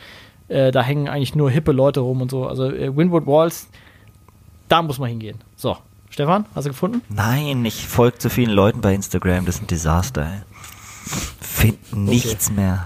äh, 0.52 0.72
da 0.72 0.82
hängen 0.82 1.08
eigentlich 1.08 1.36
nur 1.36 1.50
hippe 1.50 1.72
Leute 1.72 2.02
rum 2.02 2.22
und 2.22 2.30
so. 2.30 2.46
Also 2.46 2.70
äh, 2.70 2.96
Windward 2.96 3.26
Walls, 3.26 3.68
da 4.68 4.82
muss 4.82 5.00
man 5.00 5.10
hingehen. 5.10 5.40
So, 5.56 5.78
Stefan, 6.10 6.46
hast 6.54 6.66
du 6.66 6.72
gefunden? 6.72 7.02
Nein, 7.10 7.64
ich 7.66 7.88
folge 7.88 8.18
zu 8.18 8.30
vielen 8.30 8.52
Leuten 8.52 8.82
bei 8.82 8.94
Instagram, 8.94 9.46
das 9.46 9.56
ist 9.56 9.64
ein 9.64 9.68
Desaster. 9.68 10.24
Ey. 10.24 10.42
Find 11.40 11.96
nichts 11.96 12.52
mehr. 12.52 12.86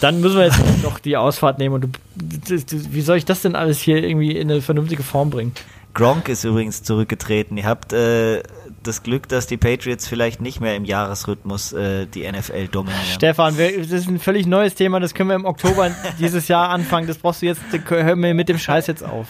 Dann 0.00 0.20
müssen 0.20 0.36
wir 0.36 0.44
jetzt 0.44 0.60
noch 0.82 0.98
die 0.98 1.16
Ausfahrt 1.16 1.58
nehmen 1.58 1.74
und 1.76 1.80
du, 1.82 1.88
du, 2.16 2.58
du, 2.58 2.92
wie 2.92 3.00
soll 3.00 3.16
ich 3.16 3.24
das 3.24 3.42
denn 3.42 3.56
alles 3.56 3.80
hier 3.80 4.02
irgendwie 4.02 4.36
in 4.36 4.50
eine 4.50 4.60
vernünftige 4.60 5.02
Form 5.02 5.30
bringen? 5.30 5.52
Gronk 5.94 6.28
ist 6.28 6.44
übrigens 6.44 6.82
zurückgetreten. 6.82 7.56
Ihr 7.56 7.66
habt 7.66 7.92
äh, 7.92 8.42
das 8.86 9.02
Glück, 9.02 9.28
dass 9.28 9.46
die 9.46 9.56
Patriots 9.56 10.06
vielleicht 10.06 10.40
nicht 10.40 10.60
mehr 10.60 10.76
im 10.76 10.84
Jahresrhythmus 10.84 11.72
äh, 11.72 12.06
die 12.06 12.30
NFL 12.30 12.68
dominieren. 12.68 13.04
Stefan, 13.12 13.58
wir, 13.58 13.78
das 13.78 13.90
ist 13.90 14.08
ein 14.08 14.18
völlig 14.18 14.46
neues 14.46 14.74
Thema, 14.74 15.00
das 15.00 15.14
können 15.14 15.30
wir 15.30 15.36
im 15.36 15.44
Oktober 15.44 15.90
dieses 16.18 16.48
Jahr 16.48 16.68
anfangen. 16.70 17.06
Das 17.06 17.18
brauchst 17.18 17.42
du 17.42 17.46
jetzt, 17.46 17.60
hör 17.88 18.16
mir 18.16 18.34
mit 18.34 18.48
dem 18.48 18.58
Scheiß 18.58 18.86
jetzt 18.86 19.02
auf. 19.04 19.28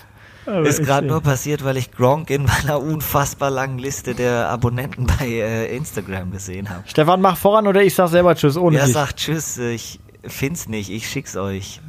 Ist 0.64 0.84
gerade 0.84 1.06
nur 1.06 1.22
passiert, 1.22 1.64
weil 1.64 1.78
ich 1.78 1.90
Gronk 1.90 2.28
in 2.28 2.44
meiner 2.44 2.78
unfassbar 2.78 3.50
langen 3.50 3.78
Liste 3.78 4.14
der 4.14 4.50
Abonnenten 4.50 5.06
bei 5.06 5.26
äh, 5.26 5.74
Instagram 5.74 6.32
gesehen 6.32 6.68
habe. 6.68 6.82
Stefan, 6.86 7.22
mach 7.22 7.38
voran 7.38 7.66
oder 7.66 7.82
ich 7.82 7.94
sag 7.94 8.08
selber 8.08 8.34
Tschüss 8.34 8.58
ohne 8.58 8.76
Ja, 8.76 8.84
dich. 8.84 8.92
sagt 8.92 9.16
Tschüss, 9.16 9.56
ich 9.56 10.00
find's 10.22 10.68
nicht, 10.68 10.90
ich 10.90 11.08
schick's 11.08 11.36
euch. 11.36 11.80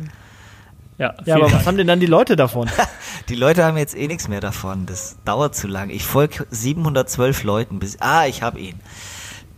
Ja, 0.98 1.14
Ja, 1.26 1.36
aber 1.36 1.46
Dank. 1.46 1.60
was 1.60 1.66
haben 1.68 1.78
denn 1.78 1.88
dann 1.88 2.00
die 2.00 2.06
Leute 2.06 2.36
davon? 2.36 2.70
Die 3.30 3.36
Leute 3.36 3.66
haben 3.66 3.76
jetzt 3.78 3.98
eh 3.98 4.08
nichts 4.08 4.28
mehr 4.28 4.40
davon, 4.40 4.86
das 4.86 5.18
dauert 5.26 5.56
zu 5.56 5.68
lang. 5.68 5.90
Ich 5.90 6.04
folge 6.06 6.46
712 6.52 7.44
Leuten 7.44 7.80
bis. 7.80 7.98
Ah, 8.00 8.28
ich 8.28 8.44
hab 8.44 8.56
ihn. 8.58 8.80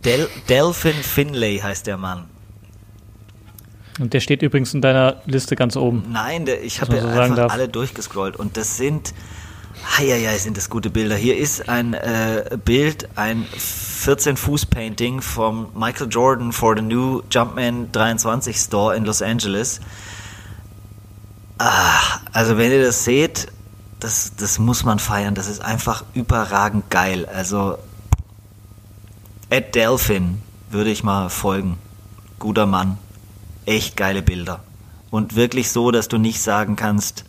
Del 0.04 0.26
Delphin 0.48 0.94
Finlay 0.94 1.58
heißt 1.58 1.86
der 1.86 1.98
Mann. 1.98 2.24
Und 4.00 4.14
der 4.14 4.20
steht 4.20 4.42
übrigens 4.42 4.72
in 4.74 4.80
deiner 4.80 5.20
Liste 5.26 5.54
ganz 5.54 5.76
oben. 5.76 6.04
Nein, 6.10 6.46
der, 6.46 6.62
ich 6.62 6.80
habe 6.80 6.96
ja 6.96 7.02
so 7.02 7.08
einfach 7.08 7.36
darf. 7.36 7.52
alle 7.52 7.68
durchgescrollt 7.68 8.36
und 8.36 8.56
das 8.56 8.76
sind, 8.76 9.12
heieiei, 9.98 10.38
sind 10.38 10.56
das 10.56 10.70
gute 10.70 10.88
Bilder. 10.88 11.16
Hier 11.16 11.36
ist 11.36 11.68
ein 11.68 11.94
äh, 11.94 12.56
Bild, 12.64 13.08
ein 13.16 13.44
14-Fuß-Painting 13.54 15.20
vom 15.20 15.68
Michael 15.74 16.08
Jordan 16.10 16.52
for 16.52 16.74
the 16.76 16.82
New 16.82 17.22
Jumpman 17.30 17.90
23 17.92 18.56
Store 18.56 18.96
in 18.96 19.04
Los 19.04 19.20
Angeles. 19.20 19.80
Ah, 21.58 22.20
also 22.32 22.56
wenn 22.56 22.70
ihr 22.70 22.82
das 22.84 23.04
seht, 23.04 23.48
das, 24.00 24.32
das 24.36 24.58
muss 24.58 24.84
man 24.84 24.98
feiern. 24.98 25.34
Das 25.34 25.48
ist 25.48 25.60
einfach 25.60 26.04
überragend 26.14 26.90
geil. 26.90 27.26
Also 27.26 27.78
Ed 29.50 29.74
Delphin 29.74 30.40
würde 30.70 30.90
ich 30.90 31.02
mal 31.02 31.30
folgen. 31.30 31.78
Guter 32.38 32.66
Mann. 32.66 32.98
Echt 33.66 33.96
geile 33.96 34.22
Bilder. 34.22 34.60
Und 35.10 35.34
wirklich 35.36 35.70
so, 35.70 35.90
dass 35.90 36.08
du 36.08 36.18
nicht 36.18 36.40
sagen 36.40 36.76
kannst, 36.76 37.24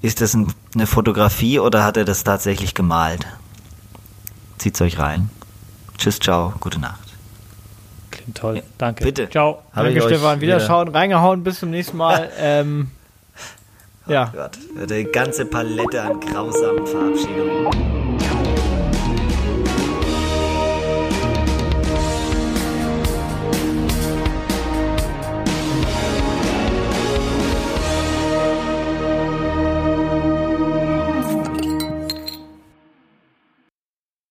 ist 0.00 0.20
das 0.20 0.34
ein, 0.34 0.52
eine 0.74 0.86
Fotografie 0.86 1.58
oder 1.60 1.84
hat 1.84 1.96
er 1.96 2.04
das 2.04 2.24
tatsächlich 2.24 2.74
gemalt? 2.74 3.26
Zieht's 4.58 4.80
euch 4.80 4.98
rein. 4.98 5.30
Tschüss, 5.98 6.18
ciao, 6.18 6.54
gute 6.58 6.80
Nacht. 6.80 6.98
Klingt 8.10 8.36
toll. 8.36 8.62
Danke. 8.78 9.04
Bitte. 9.04 9.30
Ciao. 9.30 9.62
Hab 9.72 9.84
Danke, 9.84 10.00
Stefan. 10.02 10.40
wieder- 10.40 10.56
Wiederschauen, 10.56 10.88
reingehauen. 10.88 11.44
Bis 11.44 11.60
zum 11.60 11.70
nächsten 11.70 11.96
Mal. 11.96 12.30
ähm, 12.38 12.90
ja. 14.06 14.32
Gott, 14.34 14.58
die 14.90 15.04
ganze 15.04 15.44
Palette 15.44 16.02
an 16.02 16.20
grausamen 16.20 16.86
Verabschiedungen. 16.86 18.01